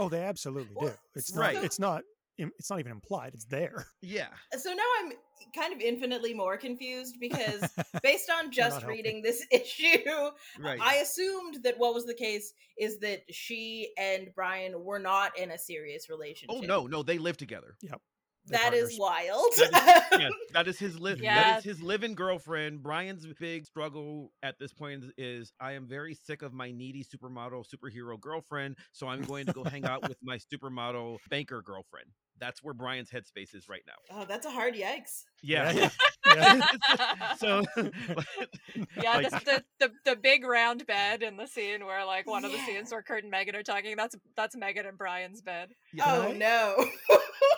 Oh, 0.00 0.08
they 0.08 0.22
absolutely 0.22 0.76
do. 0.80 0.92
It's 1.16 1.34
not. 1.34 1.40
right. 1.40 1.64
It's 1.64 1.80
not. 1.80 2.04
Im- 2.38 2.52
It's 2.58 2.70
not 2.70 2.80
even 2.80 2.92
implied. 2.92 3.32
It's 3.34 3.44
there. 3.44 3.86
Yeah, 4.00 4.28
so 4.56 4.72
now 4.72 4.82
I'm 5.00 5.12
kind 5.54 5.72
of 5.72 5.80
infinitely 5.80 6.32
more 6.32 6.56
confused 6.56 7.16
because 7.20 7.62
based 8.02 8.30
on 8.30 8.50
just 8.50 8.76
not 8.76 8.82
helping. 8.82 8.96
reading 8.96 9.22
this 9.22 9.44
issue, 9.50 9.98
right. 10.58 10.80
I 10.80 10.96
assumed 10.96 11.58
that 11.64 11.78
what 11.78 11.94
was 11.94 12.06
the 12.06 12.14
case 12.14 12.52
is 12.78 12.98
that 13.00 13.22
she 13.30 13.90
and 13.98 14.28
Brian 14.34 14.84
were 14.84 14.98
not 14.98 15.36
in 15.38 15.50
a 15.50 15.58
serious 15.58 16.06
oh, 16.08 16.14
relationship. 16.14 16.62
oh 16.62 16.66
no, 16.66 16.86
no, 16.86 17.02
they 17.02 17.18
live 17.18 17.36
together. 17.36 17.76
They're 18.48 18.60
that 18.60 18.74
is 18.74 18.96
partners. 18.96 18.98
wild. 18.98 20.20
Yeah, 20.20 20.28
that 20.52 20.68
is 20.68 20.78
his 20.78 20.98
live. 20.98 21.20
Yeah. 21.20 21.34
That 21.34 21.58
is 21.58 21.64
his 21.64 21.82
living 21.82 22.14
girlfriend. 22.14 22.82
Brian's 22.82 23.26
big 23.38 23.66
struggle 23.66 24.32
at 24.42 24.58
this 24.58 24.72
point 24.72 25.04
is, 25.04 25.12
is 25.18 25.52
I 25.60 25.72
am 25.72 25.86
very 25.86 26.14
sick 26.14 26.42
of 26.42 26.52
my 26.52 26.70
needy 26.70 27.04
supermodel 27.04 27.64
superhero 27.68 28.18
girlfriend, 28.18 28.76
so 28.92 29.06
I'm 29.06 29.22
going 29.22 29.46
to 29.46 29.52
go 29.52 29.64
hang 29.64 29.84
out 29.84 30.08
with 30.08 30.16
my 30.22 30.38
supermodel 30.38 31.18
banker 31.28 31.62
girlfriend. 31.62 32.08
That's 32.40 32.62
where 32.62 32.74
Brian's 32.74 33.10
headspace 33.10 33.54
is 33.54 33.68
right 33.68 33.82
now. 33.86 34.16
oh, 34.20 34.24
that's 34.26 34.46
a 34.46 34.50
hard 34.50 34.74
yikes. 34.74 35.24
Yeah. 35.42 35.72
Yeah, 35.72 35.90
yeah. 36.34 37.34
so 37.38 37.62
Yeah, 39.02 39.14
like, 39.16 39.30
this, 39.30 39.42
the, 39.44 39.64
the 39.80 39.90
the 40.04 40.16
big 40.16 40.44
round 40.44 40.86
bed 40.86 41.22
in 41.22 41.36
the 41.36 41.46
scene 41.46 41.84
where 41.86 42.04
like 42.04 42.26
one 42.26 42.44
of 42.44 42.52
the 42.52 42.58
scenes 42.58 42.90
where 42.90 43.02
Kurt 43.02 43.22
and 43.22 43.30
Meggan 43.30 43.54
are 43.56 43.62
talking. 43.62 43.96
That's 43.96 44.16
that's 44.36 44.56
Meggan 44.56 44.86
and 44.86 44.98
Brian's 44.98 45.40
bed. 45.42 45.70
yeah. 45.92 46.04
oh 46.06 46.22
I- 46.28 46.32
no. 46.32 46.76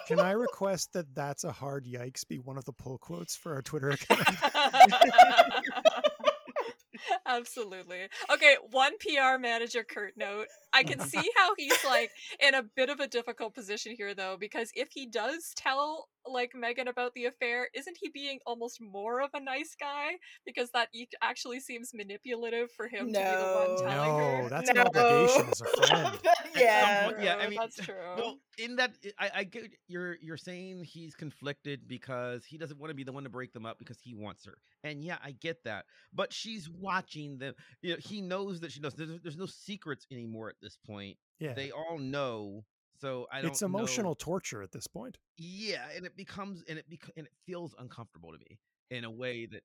Can 0.06 0.18
I 0.20 0.32
request 0.32 0.92
that 0.94 1.14
that's 1.14 1.44
a 1.44 1.52
hard 1.52 1.84
yikes 1.86 2.26
be 2.26 2.38
one 2.38 2.58
of 2.58 2.64
the 2.64 2.72
pull 2.72 2.98
quotes 2.98 3.36
for 3.36 3.54
our 3.54 3.62
Twitter 3.62 3.90
account? 3.90 4.26
Absolutely. 7.26 8.08
Okay, 8.30 8.56
one 8.72 8.92
PR 8.98 9.38
manager 9.38 9.84
Kurt 9.84 10.16
note. 10.16 10.46
I 10.72 10.82
can 10.82 11.00
see 11.00 11.30
how 11.36 11.54
he's 11.56 11.84
like 11.84 12.10
in 12.40 12.54
a 12.54 12.62
bit 12.62 12.88
of 12.90 13.00
a 13.00 13.06
difficult 13.06 13.54
position 13.54 13.94
here 13.96 14.14
though 14.14 14.36
because 14.38 14.70
if 14.74 14.88
he 14.92 15.06
does 15.06 15.52
tell 15.56 16.08
like 16.26 16.52
Meggan 16.54 16.88
about 16.88 17.14
the 17.14 17.26
affair, 17.26 17.68
isn't 17.74 17.96
he 18.00 18.08
being 18.08 18.38
almost 18.46 18.80
more 18.80 19.20
of 19.20 19.30
a 19.34 19.40
nice 19.40 19.74
guy 19.78 20.12
because 20.44 20.70
that 20.72 20.88
actually 21.22 21.60
seems 21.60 21.92
manipulative 21.94 22.70
for 22.72 22.88
him 22.88 23.12
to 23.12 23.18
be 23.18 23.18
the 23.18 23.76
one 23.76 23.88
telling 23.88 24.18
her? 24.18 24.42
No, 24.42 24.48
that's 24.48 24.70
an 24.70 24.78
obligation 24.78 25.48
as 25.50 25.60
a 25.60 25.86
friend. 25.86 26.18
Yeah. 26.56 27.04
point- 27.06 27.22
yeah, 27.22 27.36
I 27.36 27.46
oh, 27.46 27.48
mean, 27.48 27.58
that's 27.60 27.76
true. 27.76 27.94
Well, 28.16 28.38
in 28.58 28.76
that, 28.76 28.90
eh, 29.04 29.10
I, 29.18 29.30
I 29.36 29.44
get 29.44 29.70
you're 29.86 30.16
you're 30.20 30.36
saying 30.36 30.84
he's 30.84 31.14
conflicted 31.14 31.86
because 31.86 32.44
he 32.44 32.58
doesn't 32.58 32.78
want 32.78 32.90
to 32.90 32.94
be 32.94 33.04
the 33.04 33.12
one 33.12 33.22
to 33.22 33.30
break 33.30 33.52
them 33.52 33.64
up 33.64 33.78
because 33.78 33.98
he 34.00 34.14
wants 34.14 34.44
her, 34.46 34.58
and 34.82 35.02
yeah, 35.02 35.16
I 35.24 35.30
get 35.32 35.62
that. 35.64 35.86
But 36.12 36.32
she's 36.32 36.68
watching 36.68 37.38
them. 37.38 37.54
You 37.82 37.92
know, 37.92 37.96
he 38.00 38.20
knows 38.20 38.60
that 38.60 38.72
she 38.72 38.80
knows. 38.80 38.94
There's, 38.94 39.20
there's 39.22 39.36
no 39.36 39.46
secrets 39.46 40.06
anymore 40.10 40.48
at 40.48 40.56
this 40.60 40.69
point. 40.76 41.16
Yeah. 41.38 41.54
They 41.54 41.70
all 41.70 41.98
know. 41.98 42.64
So 43.00 43.26
I 43.32 43.40
don't. 43.40 43.50
it's 43.50 43.62
know- 43.62 43.66
emotional 43.66 44.14
torture 44.14 44.62
at 44.62 44.72
this 44.72 44.86
point. 44.86 45.18
Yeah, 45.38 45.86
and 45.96 46.04
it 46.04 46.16
becomes 46.16 46.62
and 46.68 46.78
it 46.78 46.88
bec- 46.88 47.10
and 47.16 47.26
it 47.26 47.32
feels 47.46 47.74
uncomfortable 47.78 48.32
to 48.32 48.38
me 48.38 48.58
in 48.90 49.04
a 49.04 49.10
way 49.10 49.46
that 49.46 49.62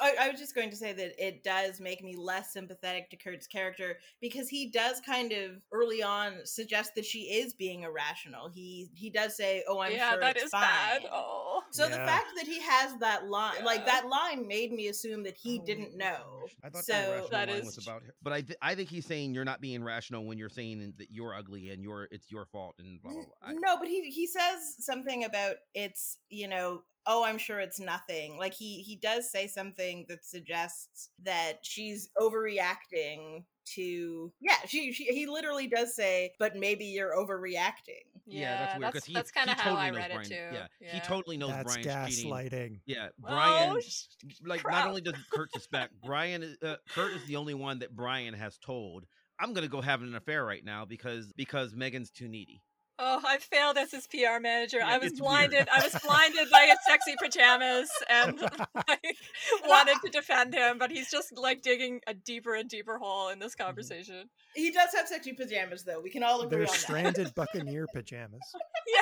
I, 0.00 0.14
I 0.20 0.28
was 0.30 0.40
just 0.40 0.54
going 0.54 0.70
to 0.70 0.76
say 0.76 0.92
that 0.92 1.24
it 1.24 1.42
does 1.42 1.80
make 1.80 2.02
me 2.02 2.14
less 2.16 2.52
sympathetic 2.52 3.10
to 3.10 3.16
Kurt's 3.16 3.46
character 3.46 3.98
because 4.20 4.48
he 4.48 4.70
does 4.70 5.00
kind 5.04 5.32
of 5.32 5.60
early 5.72 6.02
on 6.02 6.44
suggest 6.44 6.94
that 6.94 7.04
she 7.04 7.20
is 7.22 7.52
being 7.52 7.82
irrational. 7.82 8.48
He 8.48 8.88
he 8.94 9.10
does 9.10 9.36
say, 9.36 9.62
"Oh, 9.68 9.80
I'm 9.80 9.92
yeah, 9.92 10.12
sure 10.12 10.20
that 10.20 10.36
it's 10.36 10.46
is 10.46 10.50
fine." 10.50 10.62
bad. 10.62 11.02
Oh. 11.12 11.62
So 11.72 11.88
the 11.88 11.96
fact 11.96 12.26
that 12.36 12.46
he 12.46 12.60
has 12.60 12.96
that 12.98 13.28
line, 13.28 13.64
like 13.64 13.86
that 13.86 14.08
line, 14.08 14.46
made 14.48 14.72
me 14.72 14.88
assume 14.88 15.22
that 15.24 15.36
he 15.36 15.58
Oh, 15.60 15.66
didn't 15.66 15.96
know. 15.96 16.46
I 16.64 16.70
thought 16.70 16.84
so 16.84 17.28
That 17.30 17.48
line 17.48 17.58
is 17.58 17.64
was 17.66 17.78
about 17.86 18.02
her. 18.02 18.14
But 18.22 18.32
I 18.32 18.40
th- 18.42 18.58
I 18.62 18.74
think 18.74 18.88
he's 18.88 19.06
saying 19.06 19.34
you're 19.34 19.44
not 19.44 19.60
being 19.60 19.82
rational 19.84 20.24
when 20.24 20.38
you're 20.38 20.48
saying 20.48 20.94
that 20.98 21.10
you're 21.10 21.34
ugly 21.34 21.70
and 21.70 21.82
you're 21.82 22.08
it's 22.10 22.30
your 22.30 22.46
fault 22.46 22.76
and 22.78 23.00
blah 23.02 23.12
blah 23.12 23.22
blah. 23.22 23.52
No, 23.60 23.78
but 23.78 23.88
he 23.88 24.10
he 24.10 24.26
says 24.26 24.76
something 24.78 25.24
about 25.24 25.56
it's 25.74 26.18
you 26.28 26.48
know 26.48 26.82
oh 27.06 27.24
I'm 27.24 27.38
sure 27.38 27.60
it's 27.60 27.80
nothing. 27.80 28.38
Like 28.38 28.54
he 28.54 28.82
he 28.82 28.96
does 28.96 29.30
say 29.30 29.46
something 29.46 30.06
that 30.08 30.24
suggests 30.24 31.10
that 31.24 31.58
she's 31.62 32.10
overreacting 32.18 33.44
to 33.74 34.32
yeah 34.40 34.56
she, 34.66 34.90
she 34.92 35.04
he 35.04 35.26
literally 35.26 35.68
does 35.68 35.94
say 35.94 36.32
but 36.38 36.56
maybe 36.56 36.84
you're 36.86 37.14
overreacting. 37.14 38.04
Yeah, 38.26 38.58
that's 38.58 38.78
weird 38.78 38.82
that's, 38.82 38.92
because 38.92 39.04
he, 39.06 39.14
that's 39.14 39.30
kind 39.30 39.50
of 39.50 39.56
how 39.58 39.70
totally 39.70 39.88
I 39.88 39.90
read 39.90 40.10
Brian. 40.12 40.26
it 40.26 40.28
too. 40.28 40.56
Yeah, 40.80 40.92
he 40.92 41.00
totally 41.00 41.36
knows 41.36 41.50
That's 41.50 41.76
Brian's 41.76 42.16
cheating. 42.16 42.32
gaslighting. 42.32 42.80
Yeah, 42.86 43.08
Brian. 43.18 43.72
Oh, 43.76 43.80
sh- 43.80 44.04
like 44.44 44.62
crap. 44.62 44.76
not 44.76 44.88
only 44.88 45.00
does 45.00 45.14
Kurt 45.32 45.52
suspect 45.52 45.94
Brian, 46.04 46.56
uh, 46.62 46.76
Kurt 46.94 47.12
is 47.12 47.24
the 47.26 47.36
only 47.36 47.54
one 47.54 47.80
that 47.80 47.94
Brian 47.94 48.34
has 48.34 48.56
told. 48.58 49.06
I'm 49.40 49.52
gonna 49.52 49.68
go 49.68 49.80
have 49.80 50.02
an 50.02 50.14
affair 50.14 50.44
right 50.44 50.64
now 50.64 50.84
because 50.84 51.32
because 51.32 51.74
Meggan's 51.74 52.10
too 52.10 52.28
needy. 52.28 52.62
Oh, 53.02 53.20
I 53.26 53.38
failed 53.38 53.78
as 53.78 53.90
his 53.92 54.06
PR 54.06 54.40
manager. 54.40 54.76
Yeah, 54.78 54.88
I 54.88 54.98
was 54.98 55.14
blinded. 55.14 55.68
I 55.72 55.82
was 55.82 55.96
blinded 56.04 56.50
by 56.50 56.66
his 56.68 56.76
sexy 56.86 57.14
pajamas 57.20 57.88
and 58.10 58.38
like, 58.88 59.16
wanted 59.66 59.96
to 60.04 60.10
defend 60.10 60.52
him, 60.54 60.76
but 60.78 60.90
he's 60.90 61.10
just 61.10 61.36
like 61.36 61.62
digging 61.62 62.00
a 62.06 62.12
deeper 62.12 62.54
and 62.54 62.68
deeper 62.68 62.98
hole 62.98 63.28
in 63.30 63.38
this 63.38 63.54
Mm-hmm. 63.54 63.64
conversation. 63.66 64.28
He 64.54 64.70
does 64.70 64.90
have 64.94 65.08
sexy 65.08 65.32
pajamas 65.32 65.82
though. 65.84 66.00
We 66.00 66.10
can 66.10 66.22
all 66.22 66.42
agree 66.42 66.58
They're 66.58 66.66
on 66.66 66.72
that. 66.72 66.74
stranded 66.80 67.34
buccaneer 67.34 67.86
pajamas. 67.92 68.42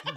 Yeah. 0.04 0.12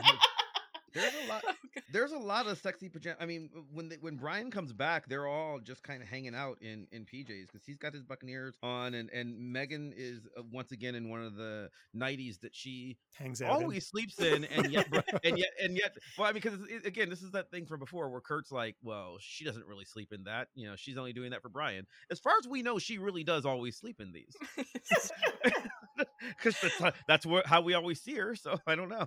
There's 0.94 1.14
a 1.26 1.28
lot. 1.30 1.44
Oh, 1.48 1.54
There's 1.92 2.12
a 2.12 2.18
lot 2.18 2.48
of 2.48 2.58
sexy 2.58 2.90
pajama. 2.90 3.18
I 3.20 3.26
mean, 3.26 3.50
when 3.74 3.90
they, 3.90 3.96
when 3.98 4.16
Brian 4.18 4.52
comes 4.52 4.74
back, 4.74 5.08
they're 5.08 5.28
all 5.28 5.60
just 5.60 5.84
kind 5.84 6.02
of 6.02 6.08
hanging 6.08 6.36
out 6.36 6.58
in 6.62 6.88
in 6.92 7.06
PJs 7.06 7.48
because 7.52 7.66
he's 7.66 7.78
got 7.78 7.94
his 7.94 8.04
Buccaneers 8.04 8.56
on, 8.64 8.94
and 8.94 9.10
and 9.12 9.38
Meggan 9.38 9.94
is 9.96 10.22
uh, 10.38 10.42
once 10.52 10.72
again 10.72 10.96
in 10.96 11.10
one 11.10 11.22
of 11.24 11.36
the 11.36 11.70
nighties 11.96 12.40
that 12.42 12.56
she 12.56 12.98
Hangs 13.14 13.42
out. 13.42 13.56
in. 13.58 13.64
always 13.64 13.88
sleeps 13.88 14.20
in, 14.20 14.46
and 14.46 14.72
yet 14.72 14.88
and 15.24 15.38
yet 15.38 15.50
and 15.62 15.78
yet. 15.78 15.96
Well, 16.18 16.28
I 16.28 16.34
mean, 16.34 16.42
because 16.42 16.60
again, 16.86 17.10
this 17.10 17.22
is 17.22 17.32
that 17.32 17.50
thing 17.52 17.66
from 17.66 17.80
before 17.80 18.10
where 18.10 18.22
Kurt's 18.22 18.52
like, 18.52 18.76
well, 18.84 19.18
she 19.20 19.44
doesn't 19.46 19.66
really 19.66 19.86
sleep 19.86 20.12
in 20.14 20.24
that. 20.26 20.48
You 20.56 20.68
know, 20.70 20.76
she's 20.76 20.98
only 20.98 21.14
doing 21.14 21.32
that 21.32 21.42
for 21.42 21.50
Brian. 21.50 21.86
As 22.10 22.20
far 22.20 22.34
as 22.42 22.48
we 22.48 22.62
know, 22.62 22.80
she 22.80 22.98
really 22.98 23.24
does 23.24 23.46
always 23.46 23.78
sleep 23.78 24.00
in 24.02 24.12
these. 24.12 24.36
Because 26.38 26.56
that's, 26.62 26.98
that's 27.08 27.26
what, 27.26 27.46
how 27.46 27.62
we 27.62 27.74
always 27.74 28.02
see 28.02 28.16
her. 28.16 28.36
So 28.36 28.60
I 28.66 28.76
don't 28.76 28.90
know. 28.90 29.06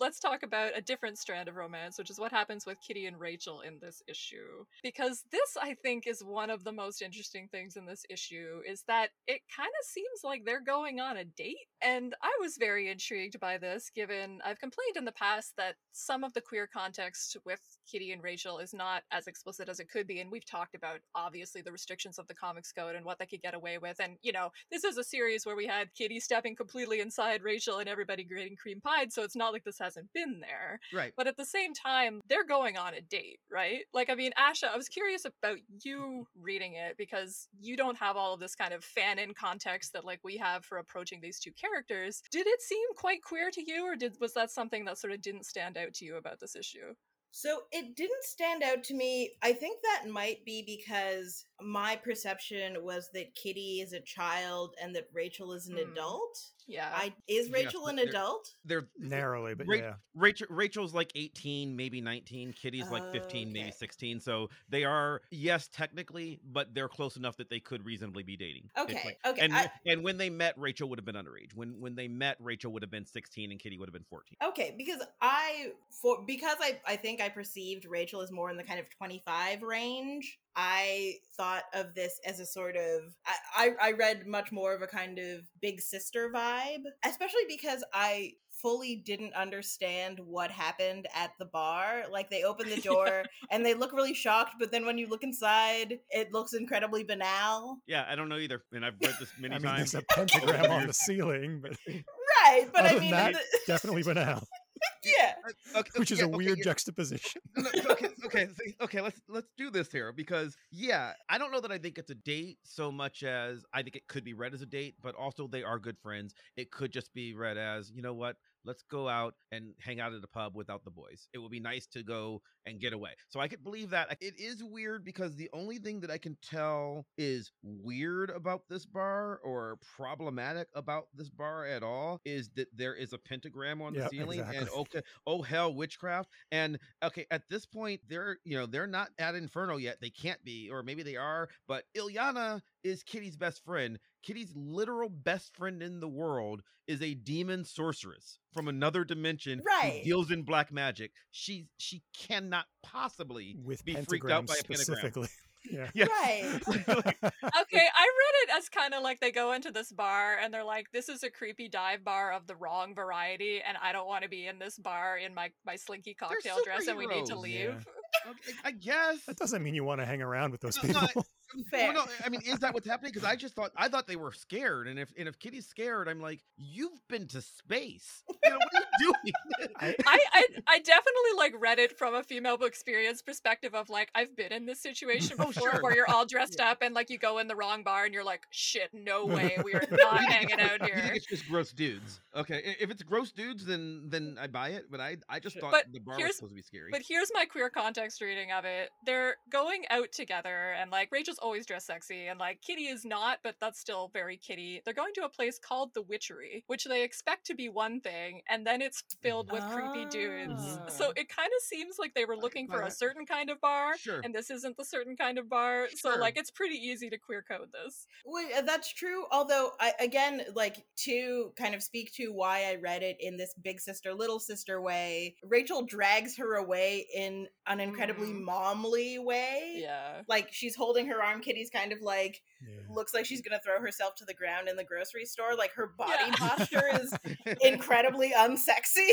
Let's 0.00 0.18
talk 0.20 0.42
about 0.42 0.72
a 0.74 0.80
different 0.80 1.18
strand 1.18 1.48
of 1.48 1.56
romance, 1.56 1.98
which 1.98 2.10
is 2.10 2.18
what 2.18 2.32
happens 2.32 2.66
with 2.66 2.78
Kitty 2.86 3.06
and 3.06 3.18
Rachel 3.18 3.60
in 3.60 3.78
this 3.80 4.02
issue. 4.08 4.64
Because 4.82 5.24
this, 5.30 5.56
I 5.60 5.74
think, 5.74 6.06
is 6.06 6.22
one 6.22 6.50
of 6.50 6.64
the 6.64 6.72
most 6.72 7.02
interesting 7.02 7.48
things 7.50 7.76
in 7.76 7.86
this 7.86 8.04
issue 8.10 8.60
is 8.68 8.82
that 8.88 9.10
it 9.26 9.40
kind 9.54 9.70
of 9.80 9.86
seems 9.86 10.20
like 10.24 10.44
they're 10.44 10.62
going 10.62 11.00
on 11.00 11.16
a 11.16 11.24
date. 11.24 11.56
And 11.82 12.14
I 12.22 12.36
was 12.40 12.56
very 12.58 12.90
intrigued 12.90 13.38
by 13.38 13.58
this, 13.58 13.90
given 13.94 14.40
I've 14.44 14.58
complained 14.58 14.96
in 14.96 15.04
the 15.04 15.12
past 15.12 15.52
that 15.56 15.76
some 15.92 16.24
of 16.24 16.32
the 16.32 16.40
queer 16.40 16.66
context 16.66 17.36
with 17.44 17.60
Kitty 17.90 18.12
and 18.12 18.22
Rachel 18.22 18.58
is 18.58 18.74
not 18.74 19.02
as 19.10 19.26
explicit 19.26 19.68
as 19.68 19.80
it 19.80 19.90
could 19.90 20.06
be. 20.06 20.20
And 20.20 20.30
we've 20.30 20.46
talked 20.46 20.74
about, 20.74 21.00
obviously, 21.14 21.62
the 21.62 21.72
restrictions 21.72 22.18
of 22.18 22.26
the 22.26 22.34
comics 22.34 22.72
code 22.72 22.96
and 22.96 23.04
what 23.04 23.18
they 23.18 23.26
could 23.26 23.42
get 23.42 23.54
away 23.54 23.78
with. 23.78 24.00
And, 24.00 24.16
you 24.22 24.32
know, 24.32 24.50
this 24.70 24.84
is 24.84 24.98
a 24.98 25.04
series 25.04 25.44
where 25.44 25.56
we 25.56 25.66
had 25.66 25.94
Kitty 25.94 26.20
stepping 26.26 26.56
completely 26.56 27.00
inside 27.00 27.44
Rachel 27.44 27.78
and 27.78 27.88
everybody 27.88 28.24
getting 28.24 28.56
cream 28.56 28.80
pied. 28.80 29.12
So 29.12 29.22
it's 29.22 29.36
not 29.36 29.52
like 29.52 29.62
this 29.62 29.78
hasn't 29.78 30.12
been 30.12 30.40
there. 30.40 30.80
Right. 30.92 31.12
But 31.16 31.28
at 31.28 31.36
the 31.36 31.44
same 31.44 31.72
time, 31.72 32.20
they're 32.28 32.44
going 32.44 32.76
on 32.76 32.94
a 32.94 33.00
date, 33.00 33.38
right? 33.50 33.82
Like, 33.94 34.10
I 34.10 34.16
mean, 34.16 34.32
Asha, 34.38 34.68
I 34.72 34.76
was 34.76 34.88
curious 34.88 35.24
about 35.24 35.58
you 35.84 36.26
reading 36.40 36.74
it 36.74 36.96
because 36.98 37.48
you 37.60 37.76
don't 37.76 37.96
have 37.96 38.16
all 38.16 38.34
of 38.34 38.40
this 38.40 38.56
kind 38.56 38.74
of 38.74 38.84
fan 38.84 39.20
in 39.20 39.34
context 39.34 39.92
that 39.92 40.04
like 40.04 40.20
we 40.24 40.36
have 40.36 40.64
for 40.64 40.78
approaching 40.78 41.20
these 41.22 41.38
two 41.38 41.52
characters. 41.52 42.22
Did 42.32 42.46
it 42.48 42.60
seem 42.60 42.88
quite 42.96 43.22
queer 43.22 43.50
to 43.52 43.62
you, 43.64 43.86
or 43.86 43.94
did 43.94 44.16
was 44.20 44.34
that 44.34 44.50
something 44.50 44.84
that 44.86 44.98
sort 44.98 45.12
of 45.12 45.22
didn't 45.22 45.46
stand 45.46 45.76
out 45.76 45.94
to 45.94 46.04
you 46.04 46.16
about 46.16 46.40
this 46.40 46.56
issue? 46.56 46.94
So 47.30 47.64
it 47.70 47.96
didn't 47.96 48.24
stand 48.24 48.62
out 48.62 48.82
to 48.84 48.94
me. 48.94 49.32
I 49.42 49.52
think 49.52 49.80
that 49.82 50.08
might 50.10 50.44
be 50.44 50.62
because 50.62 51.44
my 51.60 51.96
perception 51.96 52.82
was 52.82 53.10
that 53.12 53.34
Kitty 53.34 53.80
is 53.82 53.92
a 53.92 54.00
child 54.00 54.74
and 54.82 54.94
that 54.96 55.08
Rachel 55.12 55.52
is 55.52 55.68
an 55.68 55.76
Hmm. 55.76 55.92
adult. 55.92 56.52
Yeah. 56.66 56.90
I 56.94 57.12
is 57.28 57.50
Rachel 57.50 57.82
but 57.84 57.90
an 57.90 57.96
they're- 57.96 58.08
adult? 58.08 58.54
They're 58.64 58.88
Narrowly, 58.98 59.54
but 59.54 59.66
Ra- 59.68 59.76
yeah. 59.76 59.94
Rachel 60.14 60.46
Rachel's 60.50 60.94
like 60.94 61.12
18, 61.14 61.76
maybe 61.76 62.00
19. 62.00 62.52
Kitty's 62.52 62.90
like 62.90 63.12
15, 63.12 63.52
maybe 63.52 63.70
16. 63.70 64.20
So 64.20 64.50
they 64.68 64.84
are 64.84 65.22
yes, 65.30 65.68
technically, 65.72 66.40
but 66.44 66.74
they're 66.74 66.88
close 66.88 67.16
enough 67.16 67.36
that 67.36 67.48
they 67.50 67.60
could 67.60 67.84
reasonably 67.84 68.22
be 68.22 68.36
dating. 68.36 68.68
Okay, 68.78 69.02
like- 69.04 69.18
okay, 69.24 69.40
And 69.42 69.54
I- 69.54 69.70
and 69.86 70.02
when 70.02 70.16
they 70.16 70.30
met, 70.30 70.58
Rachel 70.58 70.88
would 70.88 70.98
have 70.98 71.06
been 71.06 71.14
underage. 71.14 71.54
When 71.54 71.80
when 71.80 71.94
they 71.94 72.08
met, 72.08 72.36
Rachel 72.40 72.72
would 72.72 72.82
have 72.82 72.90
been 72.90 73.06
16 73.06 73.50
and 73.50 73.60
Kitty 73.60 73.78
would 73.78 73.88
have 73.88 73.94
been 73.94 74.04
14. 74.10 74.36
Okay, 74.42 74.74
because 74.76 75.00
I 75.20 75.72
for 75.90 76.22
because 76.26 76.56
I 76.60 76.80
I 76.86 76.96
think 76.96 77.20
I 77.20 77.28
perceived 77.28 77.84
Rachel 77.84 78.20
as 78.22 78.32
more 78.32 78.50
in 78.50 78.56
the 78.56 78.64
kind 78.64 78.80
of 78.80 78.90
25 78.90 79.62
range. 79.62 80.38
I 80.56 81.16
thought 81.36 81.64
of 81.74 81.94
this 81.94 82.18
as 82.24 82.40
a 82.40 82.46
sort 82.46 82.76
of 82.76 83.02
I, 83.26 83.70
I 83.80 83.88
I 83.88 83.92
read 83.92 84.26
much 84.26 84.50
more 84.52 84.74
of 84.74 84.82
a 84.82 84.86
kind 84.86 85.18
of 85.18 85.40
big 85.60 85.80
sister 85.80 86.30
vibe, 86.34 86.82
especially 87.04 87.42
because 87.48 87.84
I 87.92 88.32
fully 88.62 88.96
didn't 88.96 89.34
understand 89.34 90.18
what 90.24 90.50
happened 90.50 91.06
at 91.14 91.30
the 91.38 91.44
bar. 91.44 92.04
Like 92.10 92.30
they 92.30 92.42
open 92.42 92.70
the 92.70 92.80
door 92.80 93.22
and 93.50 93.64
they 93.66 93.74
look 93.74 93.92
really 93.92 94.14
shocked, 94.14 94.54
but 94.58 94.72
then 94.72 94.86
when 94.86 94.96
you 94.96 95.08
look 95.08 95.22
inside, 95.22 95.98
it 96.08 96.32
looks 96.32 96.54
incredibly 96.54 97.04
banal. 97.04 97.78
Yeah, 97.86 98.06
I 98.08 98.14
don't 98.16 98.30
know 98.30 98.38
either. 98.38 98.62
And 98.72 98.82
I've 98.84 98.94
read 99.02 99.14
this 99.20 99.30
many 99.38 99.54
I 99.54 99.58
mean, 99.58 99.66
times. 99.68 99.92
there's 99.92 100.02
a 100.02 100.14
pentagram 100.14 100.70
on 100.70 100.86
the 100.86 100.92
ceiling, 101.06 101.60
but 101.62 101.76
Right, 101.86 102.66
but 102.72 102.84
I 102.86 102.90
other 102.92 103.00
mean 103.00 103.10
that, 103.10 103.34
the- 103.34 103.40
definitely 103.66 104.02
banal, 104.02 104.42
yeah. 105.04 105.32
Uh, 105.74 105.78
okay, 105.80 105.90
which 105.96 106.10
is 106.10 106.18
yeah, 106.18 106.24
a 106.24 106.28
okay, 106.28 106.36
weird 106.36 106.58
yeah. 106.58 106.64
juxtaposition. 106.64 107.40
No, 107.56 107.70
okay, 107.90 108.08
okay, 108.24 108.48
okay. 108.80 109.00
Let's 109.00 109.20
let's 109.28 109.48
do 109.56 109.70
this 109.70 109.90
here 109.90 110.12
because 110.12 110.56
yeah, 110.70 111.12
I 111.28 111.38
don't 111.38 111.52
know 111.52 111.60
that 111.60 111.70
I 111.70 111.78
think 111.78 111.98
it's 111.98 112.10
a 112.10 112.14
date 112.14 112.58
so 112.64 112.92
much 112.92 113.22
as 113.22 113.64
I 113.72 113.82
think 113.82 113.96
it 113.96 114.08
could 114.08 114.24
be 114.24 114.34
read 114.34 114.52
as 114.54 114.62
a 114.62 114.66
date, 114.66 114.96
but 115.02 115.14
also 115.14 115.46
they 115.46 115.62
are 115.62 115.78
good 115.78 115.96
friends. 115.98 116.34
It 116.56 116.70
could 116.70 116.92
just 116.92 117.14
be 117.14 117.34
read 117.34 117.56
as 117.56 117.90
you 117.94 118.02
know 118.02 118.14
what. 118.14 118.36
Let's 118.66 118.82
go 118.82 119.08
out 119.08 119.34
and 119.52 119.74
hang 119.80 120.00
out 120.00 120.12
at 120.12 120.24
a 120.24 120.26
pub 120.26 120.56
without 120.56 120.84
the 120.84 120.90
boys. 120.90 121.28
It 121.32 121.38
would 121.38 121.50
be 121.52 121.60
nice 121.60 121.86
to 121.88 122.02
go 122.02 122.42
and 122.66 122.80
get 122.80 122.92
away. 122.92 123.12
So 123.28 123.40
I 123.40 123.48
could 123.48 123.62
believe 123.62 123.90
that. 123.90 124.16
It 124.20 124.34
is 124.38 124.62
weird 124.62 125.04
because 125.04 125.36
the 125.36 125.48
only 125.52 125.78
thing 125.78 126.00
that 126.00 126.10
I 126.10 126.18
can 126.18 126.36
tell 126.42 127.06
is 127.16 127.52
weird 127.62 128.30
about 128.30 128.62
this 128.68 128.84
bar 128.84 129.40
or 129.44 129.78
problematic 129.96 130.68
about 130.74 131.06
this 131.14 131.30
bar 131.30 131.64
at 131.64 131.82
all 131.82 132.20
is 132.24 132.50
that 132.56 132.66
there 132.76 132.94
is 132.94 133.12
a 133.12 133.18
pentagram 133.18 133.80
on 133.80 133.92
the 133.94 134.00
Yep, 134.00 134.10
ceiling 134.10 134.40
and 134.40 134.68
okay, 134.68 135.02
oh 135.26 135.42
hell, 135.42 135.72
witchcraft. 135.72 136.30
And 136.50 136.78
okay, 137.02 137.26
at 137.30 137.42
this 137.48 137.66
point, 137.66 138.00
they're 138.08 138.38
you 138.44 138.58
know 138.58 138.66
they're 138.66 138.86
not 138.86 139.10
at 139.18 139.34
Inferno 139.34 139.76
yet. 139.76 139.98
They 140.00 140.10
can't 140.10 140.42
be, 140.44 140.68
or 140.70 140.82
maybe 140.82 141.02
they 141.02 141.16
are. 141.16 141.48
But 141.68 141.84
Illyana 141.96 142.60
is 142.84 143.02
Kitty's 143.02 143.36
best 143.36 143.64
friend. 143.64 143.98
Kitty's 144.26 144.52
literal 144.56 145.08
best 145.08 145.54
friend 145.54 145.80
in 145.82 146.00
the 146.00 146.08
world 146.08 146.62
is 146.88 147.00
a 147.00 147.14
demon 147.14 147.64
sorceress 147.64 148.38
from 148.52 148.66
another 148.66 149.04
dimension 149.04 149.62
Right. 149.64 149.98
who 149.98 150.04
deals 150.04 150.30
in 150.32 150.42
black 150.42 150.72
magic. 150.72 151.12
She 151.30 151.68
she 151.78 152.02
cannot 152.12 152.66
possibly 152.82 153.56
With 153.62 153.84
be 153.84 153.94
freaked 153.94 154.28
out 154.28 154.46
by 154.46 154.54
a 154.54 154.64
pentagram. 154.64 154.84
specifically. 154.84 155.28
Yeah. 155.68 155.90
Yes. 155.94 156.08
Right. 156.08 156.44
okay, 156.86 157.24
I 157.24 157.24
read 157.24 158.34
it 158.44 158.50
as 158.56 158.68
kind 158.68 158.94
of 158.94 159.02
like 159.02 159.18
they 159.18 159.32
go 159.32 159.52
into 159.52 159.72
this 159.72 159.90
bar 159.90 160.36
and 160.40 160.54
they're 160.54 160.62
like, 160.62 160.92
"This 160.92 161.08
is 161.08 161.24
a 161.24 161.30
creepy 161.30 161.68
dive 161.68 162.04
bar 162.04 162.30
of 162.32 162.46
the 162.46 162.54
wrong 162.54 162.94
variety, 162.94 163.60
and 163.66 163.76
I 163.82 163.90
don't 163.90 164.06
want 164.06 164.22
to 164.22 164.28
be 164.28 164.46
in 164.46 164.60
this 164.60 164.78
bar 164.78 165.18
in 165.18 165.34
my 165.34 165.50
my 165.64 165.74
slinky 165.74 166.14
cocktail 166.14 166.58
dress, 166.64 166.86
and 166.86 166.96
we 166.96 167.06
need 167.08 167.26
to 167.26 167.36
leave." 167.38 167.84
Yeah. 168.24 168.30
Okay, 168.30 168.52
I 168.64 168.70
guess. 168.70 169.24
That 169.24 169.36
doesn't 169.38 169.62
mean 169.62 169.74
you 169.74 169.82
want 169.84 170.00
to 170.00 170.06
hang 170.06 170.22
around 170.22 170.52
with 170.52 170.60
those 170.60 170.80
No, 170.84 170.92
no, 170.92 171.00
people. 171.00 171.26
Fair. 171.70 171.92
Well, 171.92 172.06
no, 172.06 172.12
I 172.24 172.28
mean, 172.28 172.40
is 172.44 172.58
that 172.58 172.74
what's 172.74 172.86
happening? 172.88 173.12
Because 173.14 173.28
I 173.28 173.36
just 173.36 173.54
thought 173.54 173.70
I 173.76 173.88
thought 173.88 174.06
they 174.06 174.16
were 174.16 174.32
scared, 174.32 174.88
and 174.88 174.98
if 174.98 175.12
and 175.18 175.28
if 175.28 175.38
Kitty's 175.38 175.66
scared, 175.66 176.08
I'm 176.08 176.20
like, 176.20 176.40
you've 176.56 177.06
been 177.08 177.26
to 177.28 177.40
space. 177.40 178.22
You 178.44 178.50
know, 178.50 178.56
what 178.58 178.74
are 178.74 178.86
you 179.00 179.32
doing? 179.70 179.74
I, 179.76 179.94
I 180.06 180.44
I 180.68 180.78
definitely 180.78 181.32
like 181.36 181.54
read 181.58 181.78
it 181.78 181.96
from 181.98 182.14
a 182.14 182.22
female 182.22 182.56
book 182.56 182.68
experience 182.68 183.22
perspective 183.22 183.74
of 183.74 183.88
like 183.90 184.10
I've 184.14 184.36
been 184.36 184.52
in 184.52 184.66
this 184.66 184.80
mm, 184.80 184.82
situation 184.82 185.36
Oh, 185.38 185.46
before 185.48 185.70
sure. 185.72 185.82
where 185.82 185.94
you're 185.94 186.10
all 186.10 186.26
dressed 186.26 186.60
up 186.60 186.78
and 186.82 186.94
like 186.94 187.10
you 187.10 187.18
go 187.18 187.38
in 187.38 187.48
the 187.48 187.56
wrong 187.56 187.82
bar 187.82 188.04
and 188.04 188.14
you're 188.14 188.24
like 188.24 188.42
shit 188.50 188.90
no 188.92 189.26
way 189.26 189.56
we 189.64 189.74
are 189.74 189.84
not 189.90 190.24
hanging 190.24 190.60
out 190.60 190.80
You 190.80 190.86
think 190.86 190.94
here. 190.94 191.12
it's 191.14 191.26
just 191.26 191.48
gross 191.48 191.72
dudes? 191.72 192.20
Okay, 192.34 192.76
if 192.80 192.90
it's 192.90 193.02
gross 193.02 193.32
dudes, 193.32 193.64
then 193.64 194.02
then 194.08 194.36
I 194.40 194.46
buy 194.46 194.70
it. 194.70 194.86
But 194.90 195.00
I 195.00 195.16
I 195.28 195.38
just 195.40 195.58
thought 195.58 195.72
But 195.72 195.86
the 195.92 196.00
bar 196.00 196.14
was 196.14 196.18
here's- 196.18 196.36
supposed 196.36 196.52
to 196.52 196.56
be 196.56 196.62
scary. 196.62 196.90
But 196.90 197.02
here's 197.06 197.30
my 197.34 197.44
queer 197.44 197.70
context 197.70 198.20
reading 198.20 198.52
of 198.52 198.64
it. 198.64 198.90
They're 199.04 199.36
going 199.50 199.84
out 199.90 200.12
together, 200.12 200.72
and 200.78 200.90
like 200.90 201.10
Rachel's 201.36 201.44
always 201.46 201.66
dressed 201.66 201.86
sexy, 201.86 202.26
and 202.28 202.38
like 202.40 202.60
Kitty 202.62 202.86
is 202.86 203.04
not, 203.04 203.38
but 203.42 203.56
that's 203.60 203.78
still 203.78 204.10
very 204.12 204.36
Kitty. 204.36 204.80
They're 204.84 204.94
going 204.94 205.12
to 205.14 205.24
a 205.24 205.28
place 205.28 205.58
called 205.58 205.92
the 205.94 206.02
Witchery, 206.02 206.64
which 206.66 206.84
they 206.84 207.02
expect 207.02 207.46
to 207.46 207.54
be 207.54 207.68
one 207.68 208.00
thing, 208.00 208.40
and 208.48 208.66
then 208.66 208.80
it's 208.82 209.02
filled 209.22 209.50
with 209.52 209.62
creepy 209.72 210.06
dudes. 210.06 210.62
So 210.88 211.08
Ah. 211.08 211.12
it 211.16 211.28
kind 211.28 211.50
of 211.56 211.62
seems 211.62 211.96
like 211.98 212.14
they 212.14 212.24
were 212.24 212.36
looking 212.36 212.68
for 212.68 212.82
a 212.82 212.90
certain 212.90 213.26
kind 213.26 213.50
of 213.50 213.60
bar, 213.60 213.96
Sure. 213.98 214.20
and 214.24 214.34
this 214.34 214.50
isn't 214.50 214.76
the 214.76 214.84
certain 214.84 215.16
kind 215.16 215.38
of 215.38 215.48
bar. 215.48 215.88
So 215.94 216.16
like 216.16 216.36
it's 216.38 216.50
pretty 216.50 216.76
easy 216.76 217.10
to 217.10 217.18
queer 217.18 217.42
code 217.42 217.70
this. 217.72 218.06
Well, 218.24 218.46
uh, 218.56 218.62
that's 218.62 218.92
true. 218.92 219.26
Although, 219.30 219.72
I, 219.80 219.92
again, 220.00 220.44
like 220.54 220.86
to 221.04 221.52
kind 221.56 221.74
of 221.74 221.82
speak 221.82 222.12
to 222.14 222.32
why 222.32 222.64
I 222.70 222.76
read 222.76 223.02
it 223.02 223.16
in 223.20 223.36
this 223.36 223.54
big 223.62 223.80
sister, 223.80 224.14
little 224.14 224.40
sister 224.40 224.80
way, 224.80 225.36
Rachel 225.42 225.82
drags 225.84 226.36
her 226.38 226.54
away 226.54 227.06
in 227.14 227.48
an 227.66 227.80
incredibly 227.80 228.28
Mhm. 228.28 228.42
momly 228.44 229.18
way. 229.18 229.74
Yeah. 229.76 230.22
Like 230.28 230.52
she's 230.52 230.76
holding 230.76 231.06
her 231.08 231.22
arm. 231.26 231.40
Kitty's 231.40 231.70
kind 231.70 231.92
of 231.92 232.00
like 232.00 232.42
Yeah. 232.66 232.80
looks 232.88 233.12
like 233.14 233.26
she's 233.26 233.42
gonna 233.42 233.60
throw 233.64 233.80
herself 233.80 234.14
to 234.16 234.24
the 234.24 234.34
ground 234.34 234.68
in 234.68 234.76
the 234.76 234.84
grocery 234.84 235.24
store. 235.26 235.54
Like 235.56 235.72
her 235.72 235.86
body 235.86 236.12
Yeah. 236.28 236.34
posture 236.36 236.88
is 237.00 237.12
incredibly 237.62 238.30
unsexy. 238.32 239.10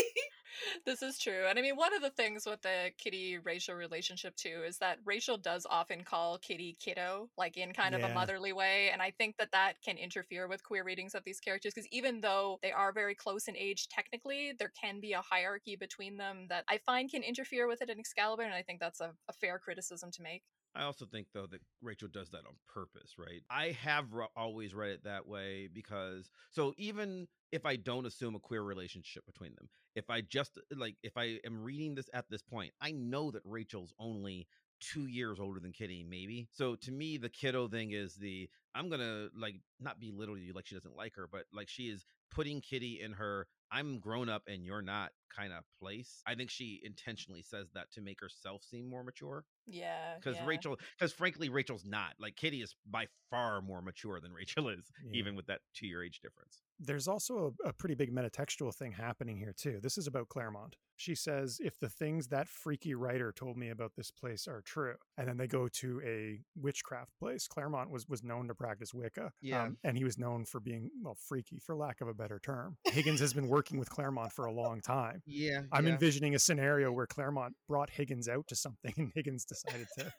This 0.86 1.02
is 1.02 1.18
true. 1.18 1.46
And 1.48 1.58
I 1.58 1.62
mean, 1.62 1.74
one 1.76 1.92
of 1.94 2.00
the 2.00 2.10
things 2.10 2.46
with 2.46 2.62
the 2.62 2.92
Kitty 2.96 3.38
Rachel 3.38 3.74
relationship 3.74 4.36
too 4.36 4.62
is 4.64 4.78
that 4.78 4.98
Rachel 5.04 5.36
does 5.36 5.66
often 5.68 6.04
call 6.04 6.38
Kitty 6.38 6.76
kiddo, 6.78 7.28
like 7.36 7.56
in 7.56 7.72
kind 7.72 7.92
of 7.94 8.02
a 8.02 8.14
motherly 8.14 8.52
way. 8.52 8.90
And 8.92 9.02
I 9.02 9.10
think 9.10 9.36
that 9.38 9.50
that 9.50 9.82
can 9.84 9.96
interfere 9.98 10.46
with 10.46 10.62
queer 10.62 10.84
readings 10.84 11.14
of 11.16 11.24
these 11.24 11.40
characters 11.40 11.74
because 11.74 11.88
even 11.90 12.20
though 12.20 12.60
they 12.62 12.70
are 12.70 12.92
very 12.92 13.16
close 13.16 13.48
in 13.48 13.56
age 13.56 13.88
technically, 13.88 14.52
there 14.56 14.72
can 14.80 15.00
be 15.00 15.12
a 15.12 15.20
hierarchy 15.22 15.74
between 15.74 16.16
them 16.18 16.46
that 16.50 16.64
I 16.68 16.78
find 16.78 17.10
can 17.10 17.24
interfere 17.24 17.66
with 17.66 17.82
it 17.82 17.90
in 17.90 17.98
Excalibur. 17.98 18.42
And 18.44 18.54
I 18.54 18.62
think 18.62 18.78
that's 18.78 19.00
a, 19.00 19.10
a 19.28 19.32
fair 19.32 19.58
criticism 19.58 20.12
to 20.12 20.22
make. 20.22 20.42
I 20.74 20.82
also 20.84 21.06
think 21.06 21.28
though 21.32 21.46
that 21.46 21.60
Rachel 21.82 22.08
does 22.08 22.30
that 22.30 22.46
on 22.46 22.54
purpose, 22.72 23.14
right? 23.18 23.42
I 23.50 23.76
have 23.82 24.12
ro- 24.12 24.26
always 24.36 24.74
read 24.74 24.90
it 24.90 25.04
that 25.04 25.26
way 25.26 25.68
because 25.72 26.28
so 26.50 26.74
even 26.76 27.28
if 27.52 27.64
I 27.64 27.76
don't 27.76 28.06
assume 28.06 28.34
a 28.34 28.40
queer 28.40 28.62
relationship 28.62 29.24
between 29.26 29.54
them, 29.54 29.68
if 29.94 30.10
I 30.10 30.20
just 30.20 30.58
like 30.74 30.96
if 31.02 31.16
I 31.16 31.38
am 31.46 31.62
reading 31.62 31.94
this 31.94 32.10
at 32.12 32.28
this 32.28 32.42
point, 32.42 32.72
I 32.80 32.90
know 32.90 33.30
that 33.30 33.42
Rachel's 33.44 33.94
only 34.00 34.48
2 34.80 35.06
years 35.06 35.38
older 35.38 35.60
than 35.60 35.72
Kitty 35.72 36.04
maybe. 36.08 36.48
So 36.50 36.74
to 36.76 36.92
me 36.92 37.16
the 37.18 37.28
kiddo 37.28 37.68
thing 37.68 37.92
is 37.92 38.16
the 38.16 38.48
I'm 38.74 38.88
going 38.88 39.00
to 39.00 39.30
like 39.38 39.56
not 39.80 40.00
belittle 40.00 40.36
you 40.36 40.52
like 40.52 40.66
she 40.66 40.74
doesn't 40.74 40.96
like 40.96 41.14
her, 41.14 41.28
but 41.30 41.44
like 41.52 41.68
she 41.68 41.84
is 41.84 42.04
putting 42.30 42.60
Kitty 42.60 43.00
in 43.00 43.12
her 43.12 43.46
I'm 43.74 43.98
grown 43.98 44.28
up 44.28 44.42
and 44.46 44.64
you're 44.64 44.82
not 44.82 45.10
kind 45.34 45.52
of 45.52 45.64
place. 45.80 46.22
I 46.26 46.36
think 46.36 46.48
she 46.48 46.80
intentionally 46.84 47.42
says 47.42 47.66
that 47.74 47.90
to 47.92 48.00
make 48.00 48.20
herself 48.20 48.62
seem 48.62 48.88
more 48.88 49.02
mature 49.02 49.44
Yeah. 49.66 50.14
because 50.16 50.36
yeah. 50.36 50.46
Rachel, 50.46 50.78
because 50.96 51.12
frankly, 51.12 51.48
Rachel's 51.48 51.84
not 51.84 52.12
like 52.20 52.36
Kitty 52.36 52.62
is 52.62 52.76
by 52.88 53.06
far 53.30 53.60
more 53.60 53.82
mature 53.82 54.20
than 54.20 54.32
Rachel 54.40 54.68
is, 54.68 54.84
Yeah. 55.04 55.18
even 55.18 55.34
with 55.34 55.46
that 55.46 55.60
two 55.74 55.88
year 55.88 56.04
age 56.04 56.20
difference. 56.20 56.62
There's 56.78 57.08
also 57.08 57.54
a, 57.64 57.68
a 57.70 57.72
pretty 57.72 57.94
big 57.96 58.14
metatextual 58.14 58.72
thing 58.74 58.92
happening 58.92 59.38
here 59.38 59.54
too. 59.56 59.80
This 59.82 59.98
is 59.98 60.06
about 60.06 60.28
Claremont. 60.28 60.76
She 60.96 61.16
says, 61.16 61.58
"If 61.62 61.78
the 61.80 61.88
things 61.88 62.28
that 62.28 62.48
freaky 62.48 62.94
writer 62.94 63.32
told 63.32 63.56
me 63.56 63.70
about 63.70 63.92
this 63.96 64.12
place 64.12 64.46
are 64.46 64.60
true," 64.60 64.94
and 65.18 65.26
then 65.26 65.36
they 65.36 65.48
go 65.48 65.66
to 65.66 66.00
a 66.04 66.40
witchcraft 66.56 67.10
place. 67.18 67.48
Claremont 67.48 67.90
was 67.90 68.08
was 68.08 68.22
known 68.22 68.46
to 68.48 68.54
practice 68.54 68.94
Wicca, 68.94 69.32
Yeah. 69.40 69.64
um, 69.64 69.76
and 69.82 69.96
he 69.96 70.04
was 70.04 70.18
known 70.18 70.44
for 70.44 70.60
being 70.60 70.90
well 71.02 71.16
freaky, 71.16 71.58
for 71.58 71.74
lack 71.74 72.00
of 72.00 72.06
a 72.08 72.14
better 72.14 72.38
term. 72.38 72.76
Higgins 72.84 73.18
has 73.20 73.32
been 73.34 73.48
working 73.48 73.63
with 73.72 73.90
Claremont 73.90 74.32
for 74.32 74.46
a 74.46 74.52
long 74.52 74.80
time. 74.80 75.22
Yeah, 75.26 75.62
I'm 75.72 75.86
envisioning 75.86 76.34
a 76.34 76.38
scenario 76.38 76.92
where 76.92 77.06
Claremont 77.06 77.54
brought 77.68 77.90
Higgins 77.90 78.28
out 78.28 78.46
to 78.48 78.56
something, 78.56 78.92
and 78.98 79.12
Higgins 79.14 79.44
decided 79.44 79.86
to 79.98 80.12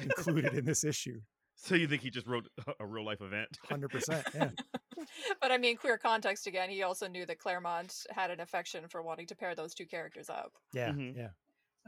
include 0.00 0.44
it 0.46 0.54
in 0.54 0.64
this 0.64 0.84
issue. 0.84 1.20
So 1.58 1.74
you 1.74 1.88
think 1.88 2.02
he 2.02 2.10
just 2.10 2.26
wrote 2.26 2.46
a- 2.66 2.74
a 2.80 2.86
real 2.86 3.04
life 3.06 3.22
event? 3.22 3.48
Hundred 3.68 3.90
percent. 3.90 4.26
Yeah. 4.34 4.50
but 5.40 5.50
I 5.50 5.56
mean, 5.58 5.76
queer 5.78 5.96
context 5.98 6.46
again, 6.46 6.68
he 6.68 6.82
also 6.82 7.08
knew 7.08 7.24
that 7.26 7.38
Claremont 7.38 7.94
had 8.10 8.30
an 8.30 8.40
affection 8.40 8.88
for 8.88 9.02
wanting 9.02 9.26
to 9.28 9.34
pair 9.36 9.54
those 9.54 9.72
two 9.74 9.86
characters 9.86 10.28
up. 10.28 10.52
Yeah. 10.72 10.90
Mhm. 10.90 11.16
Yeah. 11.16 11.28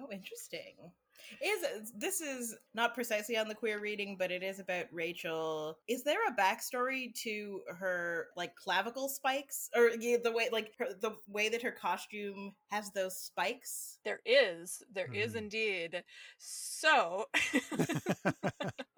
Oh, 0.00 0.10
interesting. 0.10 0.76
Is 1.42 1.92
this 1.96 2.20
is 2.20 2.56
not 2.74 2.94
precisely 2.94 3.36
on 3.36 3.48
the 3.48 3.54
queer 3.54 3.80
reading, 3.80 4.16
but 4.18 4.30
it 4.30 4.42
is 4.42 4.58
about 4.58 4.86
Rachel. 4.92 5.78
Is 5.88 6.04
there 6.04 6.26
a 6.28 6.34
backstory 6.34 7.14
to 7.22 7.62
her 7.78 8.28
like 8.36 8.54
clavicle 8.56 9.08
spikes, 9.08 9.70
or 9.76 9.90
yeah, 9.98 10.16
the 10.22 10.32
way 10.32 10.48
like 10.52 10.72
her, 10.78 10.88
the 11.00 11.12
way 11.28 11.48
that 11.48 11.62
her 11.62 11.72
costume 11.72 12.54
has 12.70 12.90
those 12.92 13.16
spikes? 13.16 13.98
There 14.04 14.20
is, 14.26 14.82
there 14.92 15.10
is 15.12 15.32
Hmm. 15.32 15.38
indeed. 15.38 16.04
So. 16.38 17.26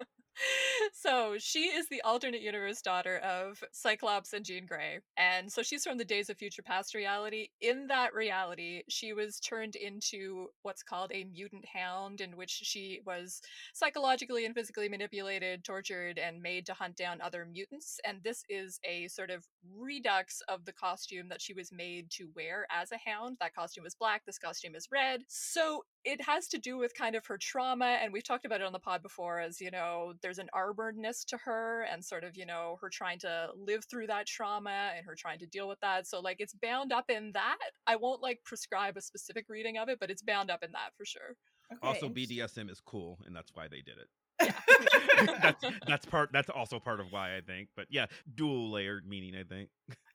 so 0.93 1.35
she 1.39 1.65
is 1.65 1.87
the 1.89 2.01
alternate 2.01 2.41
universe 2.41 2.81
daughter 2.81 3.17
of 3.17 3.63
Cyclops 3.71 4.33
and 4.33 4.45
Jean 4.45 4.65
Grey. 4.65 4.99
And 5.17 5.51
so 5.51 5.61
she's 5.61 5.83
from 5.83 5.97
the 5.97 6.05
Days 6.05 6.29
of 6.29 6.37
Future 6.37 6.61
Past 6.61 6.93
reality. 6.93 7.49
In 7.59 7.87
that 7.87 8.13
reality, 8.13 8.83
she 8.89 9.13
was 9.13 9.39
turned 9.39 9.75
into 9.75 10.47
what's 10.63 10.83
called 10.83 11.11
a 11.13 11.23
mutant 11.25 11.65
hound, 11.65 12.21
in 12.21 12.37
which 12.37 12.51
she 12.63 13.01
was 13.05 13.41
psychologically 13.73 14.45
and 14.45 14.55
physically 14.55 14.89
manipulated, 14.89 15.63
tortured, 15.63 16.17
and 16.17 16.41
made 16.41 16.65
to 16.65 16.73
hunt 16.73 16.95
down 16.95 17.21
other 17.21 17.45
mutants. 17.45 17.99
And 18.05 18.19
this 18.23 18.43
is 18.49 18.79
a 18.83 19.07
sort 19.07 19.29
of 19.29 19.45
redux 19.75 20.41
of 20.47 20.65
the 20.65 20.73
costume 20.73 21.29
that 21.29 21.41
she 21.41 21.53
was 21.53 21.71
made 21.71 22.09
to 22.11 22.29
wear 22.35 22.65
as 22.71 22.91
a 22.91 23.09
hound. 23.09 23.37
That 23.39 23.55
costume 23.55 23.85
is 23.85 23.95
black, 23.95 24.23
this 24.25 24.37
costume 24.37 24.75
is 24.75 24.87
red. 24.91 25.21
So 25.27 25.83
it 26.03 26.21
has 26.21 26.47
to 26.47 26.57
do 26.57 26.77
with 26.77 26.93
kind 26.95 27.15
of 27.15 27.25
her 27.27 27.37
trauma 27.37 27.97
and 28.01 28.11
we've 28.11 28.23
talked 28.23 28.45
about 28.45 28.61
it 28.61 28.65
on 28.65 28.73
the 28.73 28.79
pod 28.79 29.01
before 29.03 29.39
as 29.39 29.61
you 29.61 29.69
know 29.71 30.13
there's 30.21 30.39
an 30.39 30.49
armoredness 30.53 31.23
to 31.23 31.37
her 31.37 31.85
and 31.91 32.03
sort 32.03 32.23
of 32.23 32.35
you 32.35 32.45
know 32.45 32.77
her 32.81 32.89
trying 32.89 33.19
to 33.19 33.49
live 33.55 33.85
through 33.89 34.07
that 34.07 34.25
trauma 34.25 34.91
and 34.95 35.05
her 35.05 35.15
trying 35.15 35.39
to 35.39 35.45
deal 35.45 35.67
with 35.67 35.79
that 35.81 36.07
so 36.07 36.19
like 36.19 36.37
it's 36.39 36.53
bound 36.61 36.91
up 36.91 37.09
in 37.09 37.31
that 37.33 37.57
i 37.87 37.95
won't 37.95 38.21
like 38.21 38.39
prescribe 38.43 38.97
a 38.97 39.01
specific 39.01 39.45
reading 39.49 39.77
of 39.77 39.89
it 39.89 39.99
but 39.99 40.09
it's 40.09 40.23
bound 40.23 40.49
up 40.49 40.63
in 40.63 40.71
that 40.71 40.91
for 40.97 41.05
sure 41.05 41.35
Okay, 41.71 41.87
Also. 41.87 42.09
BDSM 42.09 42.69
is 42.69 42.81
cool, 42.81 43.19
and 43.25 43.35
that's 43.35 43.51
why 43.53 43.67
they 43.67 43.81
did 43.81 43.95
it. 43.97 44.07
yeah 44.41 45.37
that's 45.41 45.63
that's 45.87 46.05
part. 46.05 46.29
That's 46.33 46.49
also 46.49 46.79
part 46.79 46.99
of 46.99 47.07
why 47.11 47.37
I 47.37 47.41
think. 47.41 47.69
But 47.75 47.85
yeah, 47.89 48.07
dual 48.35 48.71
layered 48.71 49.07
meaning. 49.07 49.35
I 49.35 49.43
think. 49.43 49.69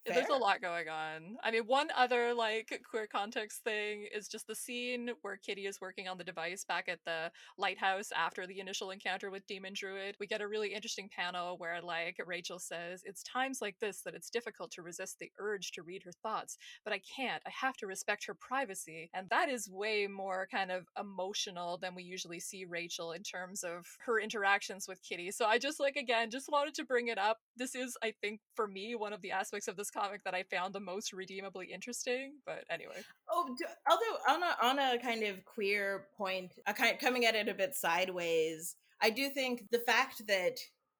There's 0.06 0.28
a 0.28 0.36
lot 0.36 0.60
going 0.60 0.88
on. 0.88 1.36
I 1.42 1.50
mean, 1.50 1.62
one 1.62 1.88
other 1.96 2.32
like 2.32 2.80
queer 2.88 3.06
context 3.06 3.62
thing 3.64 4.06
is 4.14 4.28
just 4.28 4.46
the 4.46 4.54
scene 4.54 5.10
where 5.22 5.36
Kitty 5.36 5.66
is 5.66 5.80
working 5.80 6.08
on 6.08 6.18
the 6.18 6.24
device 6.24 6.64
back 6.64 6.88
at 6.88 7.00
the 7.04 7.30
lighthouse 7.58 8.12
after 8.16 8.46
the 8.46 8.60
initial 8.60 8.90
encounter 8.90 9.30
with 9.30 9.46
Demon 9.46 9.72
Druid. 9.74 10.16
We 10.20 10.26
get 10.26 10.40
a 10.40 10.48
really 10.48 10.74
interesting 10.74 11.08
panel 11.08 11.58
where 11.58 11.80
like 11.82 12.16
Rachel 12.24 12.58
says, 12.58 13.02
"It's 13.04 13.22
times 13.22 13.60
like 13.60 13.78
this 13.80 14.02
that 14.02 14.14
it's 14.14 14.30
difficult 14.30 14.70
to 14.72 14.82
resist 14.82 15.18
the 15.18 15.30
urge 15.38 15.72
to 15.72 15.82
read 15.82 16.02
her 16.04 16.12
thoughts, 16.12 16.56
but 16.84 16.92
I 16.92 17.00
can't. 17.00 17.42
I 17.46 17.50
have 17.50 17.76
to 17.78 17.86
respect 17.86 18.26
her 18.26 18.34
privacy." 18.34 19.10
And 19.12 19.28
that 19.30 19.48
is 19.48 19.68
way 19.68 20.06
more 20.06 20.46
kind 20.50 20.70
of 20.70 20.86
emotional 20.98 21.78
than 21.78 21.94
we 21.94 22.02
usually 22.02 22.40
see 22.40 22.64
Rachel 22.64 23.12
in 23.12 23.22
terms 23.22 23.64
of 23.64 23.86
her 24.06 24.20
interactions 24.20 24.86
with 24.86 25.02
Kitty. 25.02 25.30
So 25.30 25.46
I 25.46 25.58
just 25.58 25.80
like 25.80 25.96
again 25.96 26.30
just 26.30 26.48
wanted 26.50 26.74
to 26.74 26.84
bring 26.84 27.08
it 27.08 27.18
up. 27.18 27.38
This 27.56 27.74
is 27.74 27.96
I 28.02 28.12
think 28.20 28.40
for 28.54 28.68
me 28.68 28.94
one 28.94 29.12
of 29.12 29.22
the 29.22 29.32
aspects 29.32 29.68
of 29.68 29.76
this 29.76 29.90
comic 29.96 30.24
that 30.24 30.34
I 30.34 30.42
found 30.44 30.74
the 30.74 30.80
most 30.80 31.12
redeemably 31.12 31.70
interesting, 31.72 32.34
but 32.44 32.64
anyway. 32.70 33.02
Oh, 33.30 33.54
d- 33.58 33.64
although 33.90 34.34
on 34.34 34.42
a 34.42 34.56
on 34.62 34.78
a 34.78 34.98
kind 34.98 35.22
of 35.22 35.44
queer 35.44 36.06
point, 36.16 36.52
a 36.66 36.74
kind 36.74 36.98
coming 36.98 37.24
at 37.24 37.34
it 37.34 37.48
a 37.48 37.54
bit 37.54 37.74
sideways, 37.74 38.76
I 39.00 39.10
do 39.10 39.28
think 39.30 39.70
the 39.70 39.80
fact 39.80 40.26
that 40.26 40.58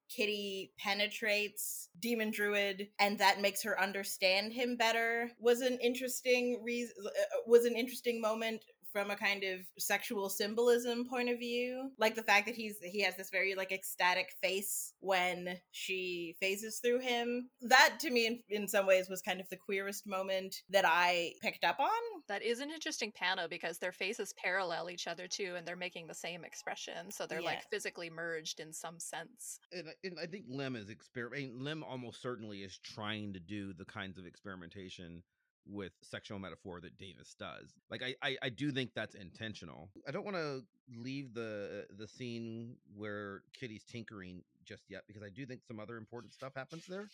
Kitty 0.09 0.73
penetrates 0.79 1.89
Demon 1.99 2.31
Druid 2.31 2.89
and 3.01 3.19
that 3.19 3.41
makes 3.41 3.63
her 3.63 3.81
understand 3.81 4.53
him 4.53 4.77
better 4.77 5.31
was 5.41 5.61
an 5.61 5.79
interesting 5.83 6.61
reason. 6.63 6.95
Uh, 7.05 7.41
was 7.47 7.65
an 7.65 7.75
interesting 7.75 8.21
moment 8.21 8.65
from 8.97 9.11
a 9.11 9.17
kind 9.17 9.45
of 9.45 9.61
sexual 9.79 10.31
symbolism 10.31 11.05
point 11.07 11.29
of 11.29 11.39
view 11.39 11.91
like 11.99 12.15
the 12.15 12.23
fact 12.23 12.47
that 12.47 12.55
he's 12.55 12.79
he 12.83 13.03
has 13.03 13.15
this 13.17 13.29
very 13.29 13.55
like 13.55 13.71
ecstatic 13.71 14.29
face 14.43 14.95
when 15.01 15.59
she 15.71 16.35
phases 16.41 16.81
through 16.83 16.99
him 17.01 17.51
that 17.61 17.97
to 18.01 18.11
me 18.11 18.27
in, 18.27 18.39
in 18.49 18.67
some 18.67 18.87
ways 18.87 19.09
was 19.11 19.21
kind 19.21 19.39
of 19.39 19.47
the 19.51 19.57
queerest 19.57 20.07
moment 20.07 20.57
that 20.71 20.85
i 20.87 21.31
picked 21.43 21.63
up 21.65 21.79
on 21.79 21.91
That 22.29 22.43
is 22.43 22.61
an 22.61 22.71
interesting 22.71 23.13
panel 23.15 23.49
because 23.49 23.79
their 23.79 23.93
faces 23.93 24.33
parallel 24.43 24.89
each 24.91 25.07
other 25.07 25.29
too, 25.29 25.55
and 25.57 25.65
they're 25.67 25.77
making 25.77 26.07
the 26.09 26.15
same 26.27 26.43
expression. 26.45 27.11
So 27.13 27.25
they're 27.27 27.41
Yeah. 27.41 27.51
like 27.53 27.71
physically 27.71 28.11
merged 28.11 28.59
in 28.59 28.73
some 28.73 28.99
sense. 28.99 29.61
And, 29.71 29.89
I- 29.91 29.95
and 30.07 30.19
I 30.19 30.27
think 30.27 30.47
Lim 30.49 30.75
is 30.75 30.91
experimenting. 30.91 31.61
Lim 31.63 31.85
almost 31.85 32.21
certainly 32.21 32.65
is 32.65 32.79
trying 32.83 33.33
to 33.35 33.41
do 33.41 33.73
the 33.75 33.85
kinds 33.85 34.19
of 34.19 34.27
experimentation 34.27 35.23
with 35.69 35.93
sexual 36.03 36.39
metaphor 36.39 36.81
that 36.81 36.97
Davis 36.97 37.35
does. 37.39 37.75
Like 37.91 38.03
I, 38.03 38.15
I, 38.23 38.37
I 38.43 38.49
do 38.49 38.71
think 38.71 38.91
that's 38.95 39.15
intentional. 39.15 39.91
I 40.07 40.11
don't 40.11 40.25
want 40.25 40.37
to 40.37 40.63
leave 40.97 41.35
the 41.35 41.87
the 41.99 42.07
scene 42.07 42.77
where 42.95 43.43
Kitty's 43.59 43.85
tinkering 43.85 44.43
just 44.65 44.85
yet 44.89 45.03
because 45.07 45.23
I 45.23 45.29
do 45.29 45.47
think 45.47 45.63
some 45.67 45.81
other 45.81 45.97
important 45.97 46.33
stuff 46.33 46.53
happens 46.55 46.87
there. 46.87 47.09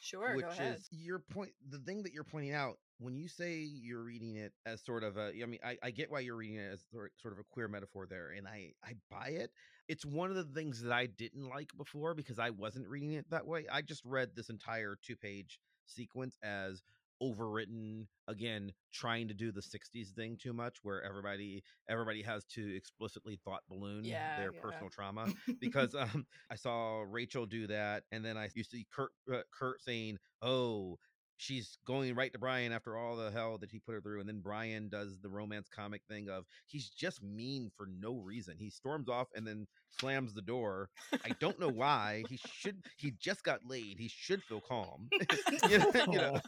Sure, 0.00 0.34
which 0.34 0.44
go 0.44 0.50
ahead. 0.50 0.76
is 0.76 0.88
your 0.90 1.20
point. 1.20 1.52
The 1.70 1.78
thing 1.78 2.02
that 2.02 2.12
you're 2.12 2.24
pointing 2.24 2.52
out 2.52 2.78
when 2.98 3.16
you 3.16 3.28
say 3.28 3.54
you're 3.54 4.02
reading 4.02 4.36
it 4.36 4.52
as 4.66 4.80
sort 4.84 5.04
of 5.04 5.16
a, 5.16 5.32
I 5.40 5.46
mean, 5.46 5.60
I, 5.64 5.76
I 5.82 5.90
get 5.90 6.10
why 6.10 6.20
you're 6.20 6.36
reading 6.36 6.56
it 6.56 6.72
as 6.72 6.80
sort 6.90 7.12
sort 7.20 7.32
of 7.32 7.38
a 7.38 7.44
queer 7.44 7.68
metaphor 7.68 8.06
there, 8.06 8.30
and 8.36 8.48
I 8.48 8.72
I 8.84 8.94
buy 9.10 9.28
it. 9.28 9.50
It's 9.88 10.04
one 10.04 10.30
of 10.30 10.36
the 10.36 10.44
things 10.44 10.82
that 10.82 10.92
I 10.92 11.06
didn't 11.06 11.48
like 11.48 11.70
before 11.76 12.14
because 12.14 12.40
I 12.40 12.50
wasn't 12.50 12.88
reading 12.88 13.12
it 13.12 13.30
that 13.30 13.46
way. 13.46 13.66
I 13.70 13.82
just 13.82 14.04
read 14.04 14.30
this 14.34 14.50
entire 14.50 14.98
two 15.00 15.14
page 15.16 15.60
sequence 15.86 16.36
as 16.42 16.82
overwritten 17.22 18.06
again 18.28 18.72
trying 18.92 19.28
to 19.28 19.34
do 19.34 19.52
the 19.52 19.62
60s 19.62 20.12
thing 20.12 20.36
too 20.36 20.52
much 20.52 20.78
where 20.82 21.02
everybody 21.04 21.62
everybody 21.88 22.22
has 22.22 22.44
to 22.44 22.76
explicitly 22.76 23.38
thought 23.44 23.62
balloon 23.68 24.16
Yeah, 24.16 24.36
their 24.36 24.52
yeah. 24.52 24.62
personal 24.62 24.90
trauma 24.90 25.30
because 25.60 25.94
um 25.94 26.26
I 26.50 26.56
saw 26.56 27.04
Rachel 27.08 27.46
do 27.46 27.66
that, 27.68 28.04
and 28.12 28.24
then 28.24 28.36
I 28.36 28.50
you 28.54 28.64
see 28.64 28.86
Kurt 28.92 29.10
uh, 29.32 29.42
Kurt 29.52 29.82
saying, 29.82 30.18
"Oh, 30.42 30.98
she's 31.36 31.78
going 31.86 32.14
right 32.14 32.32
to 32.32 32.38
Brian 32.38 32.72
after 32.72 32.96
all 32.96 33.16
the 33.16 33.30
hell 33.30 33.58
that 33.58 33.70
he 33.70 33.78
put 33.78 33.94
her 33.94 34.00
through," 34.00 34.20
and 34.20 34.28
then 34.28 34.40
Brian 34.40 34.88
does 34.88 35.18
the 35.20 35.28
romance 35.30 35.68
comic 35.68 36.02
thing 36.08 36.28
of 36.28 36.44
he's 36.66 36.90
just 36.90 37.22
mean 37.22 37.70
for 37.76 37.86
no 37.86 38.16
reason. 38.18 38.56
He 38.58 38.70
storms 38.70 39.08
off 39.08 39.28
and 39.34 39.46
then 39.46 39.66
slams 39.90 40.34
the 40.34 40.42
door. 40.42 40.90
I 41.24 41.30
don't 41.30 41.58
know 41.58 41.68
why. 41.70 42.24
He 42.28 42.36
should. 42.36 42.82
He 42.96 43.12
just 43.12 43.42
got 43.44 43.60
laid. 43.64 43.98
He 43.98 44.08
should 44.08 44.44
feel 44.44 44.60
calm. 44.60 45.12
you 45.64 45.78
know, 45.78 45.86
you 46.10 46.20
know, 46.20 46.40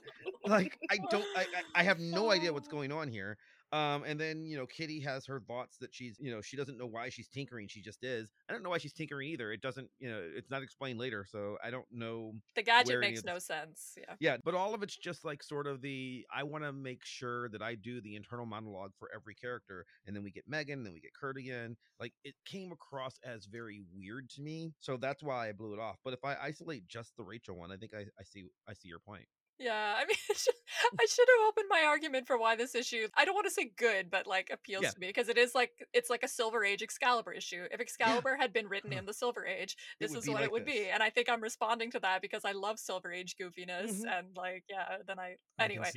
like 0.47 0.79
I 0.91 0.99
don't. 1.11 1.27
I, 1.37 1.47
I 1.75 1.83
have 1.83 2.01
no 2.01 2.31
idea 2.31 2.53
what's 2.53 2.69
going 2.69 2.93
on 2.93 3.09
here. 3.09 3.37
Um, 3.75 4.05
and 4.07 4.21
then 4.21 4.47
you 4.47 4.57
know, 4.57 4.67
Kitty 4.67 5.01
has 5.01 5.27
her 5.27 5.41
thoughts 5.41 5.79
that 5.79 5.93
she's, 5.93 6.17
you 6.21 6.31
know, 6.31 6.41
she 6.41 6.57
doesn't 6.57 6.79
know 6.79 6.87
why 6.87 7.09
she's 7.09 7.29
tinkering. 7.29 7.67
She 7.67 7.83
just 7.83 8.05
is. 8.05 8.31
I 8.49 8.53
don't 8.53 8.63
know 8.63 8.71
why 8.71 8.79
she's 8.79 8.93
tinkering 8.93 9.29
either. 9.31 9.51
It 9.51 9.63
doesn't, 9.63 9.89
you 9.99 10.09
know, 10.09 10.23
it's 10.37 10.49
not 10.49 10.63
explained 10.63 11.01
later, 11.01 11.27
so 11.29 11.57
I 11.65 11.71
don't 11.71 11.87
know. 11.91 12.35
The 12.55 12.63
gadget 12.63 13.01
makes 13.01 13.25
no 13.25 13.41
sense. 13.41 13.99
Yeah. 13.99 14.15
Yeah, 14.21 14.37
but 14.45 14.55
all 14.55 14.75
of 14.75 14.85
it's 14.85 14.97
just 14.97 15.25
like 15.25 15.43
sort 15.43 15.67
of 15.67 15.83
the 15.83 16.25
I 16.33 16.45
want 16.45 16.63
to 16.63 16.73
make 16.73 17.05
sure 17.05 17.49
that 17.49 17.63
I 17.63 17.75
do 17.75 18.01
the 18.01 18.15
internal 18.15 18.47
monologue 18.47 18.93
for 18.97 19.11
every 19.13 19.35
character, 19.35 19.85
and 20.07 20.15
then 20.15 20.23
we 20.23 20.31
get 20.31 20.45
Meggan, 20.47 20.85
then 20.85 20.93
we 20.93 21.01
get 21.01 21.15
Kurt 21.15 21.37
again. 21.37 21.77
Like 21.99 22.13
it 22.23 22.35
came 22.45 22.71
across 22.71 23.19
as 23.25 23.47
very 23.47 23.83
weird 23.93 24.31
to 24.31 24.41
me, 24.41 24.73
so 24.79 24.97
that's 24.97 25.23
why 25.23 25.49
I 25.49 25.53
blew 25.53 25.73
it 25.73 25.81
off. 25.81 25.97
But 26.05 26.15
if 26.15 26.25
I 26.25 26.37
isolate 26.41 26.87
just 26.87 27.17
the 27.17 27.25
Rachel 27.25 27.57
one, 27.57 27.73
I 27.73 27.77
think 27.77 27.93
I, 27.93 28.03
I 28.21 28.23
see 28.23 28.45
I 28.69 28.75
see 28.75 28.89
your 28.89 29.01
point. 29.01 29.27
Yeah, 29.59 29.95
I 29.97 30.05
mean, 30.05 30.17
I 31.01 31.07
should 31.07 31.29
have 31.29 31.49
opened 31.49 31.67
my 31.71 31.83
argument 31.87 32.27
for 32.27 32.37
why 32.37 32.57
this 32.57 32.75
issue. 32.75 33.07
I 33.17 33.25
don't 33.25 33.35
want 33.35 33.47
to 33.47 33.53
say 33.53 33.71
good, 33.77 34.11
but 34.11 34.27
like 34.27 34.51
appeals 34.53 34.83
Yeah. 34.85 34.91
to 34.91 35.01
me 35.01 35.07
because 35.09 35.29
it 35.29 35.39
is 35.39 35.55
like 35.55 35.71
it's 35.93 36.11
like 36.11 36.23
a 36.25 36.29
Silver 36.29 36.65
Age 36.65 36.83
Excalibur 36.83 37.33
issue. 37.33 37.65
If 37.71 37.81
Excalibur 37.81 38.37
had 38.37 38.53
been 38.53 38.69
written 38.69 38.93
in 38.93 39.07
the 39.07 39.15
Silver 39.15 39.47
Age, 39.47 39.77
this 40.01 40.15
is 40.15 40.27
what 40.27 40.37
like 40.37 40.45
it 40.45 40.53
would 40.53 40.65
be, 40.65 40.87
and 40.89 41.03
I 41.03 41.11
think 41.11 41.29
I'm 41.29 41.41
responding 41.41 41.91
to 41.93 42.01
that 42.01 42.21
because 42.21 42.45
I 42.45 42.53
love 42.53 42.79
Silver 42.79 43.13
Age 43.13 43.37
goofiness 43.41 44.03
Mhm. 44.03 44.19
and 44.19 44.37
like 44.37 44.65
yeah. 44.69 44.99
Then 45.07 45.19
I 45.21 45.37
I 45.59 45.65
anyway. 45.65 45.91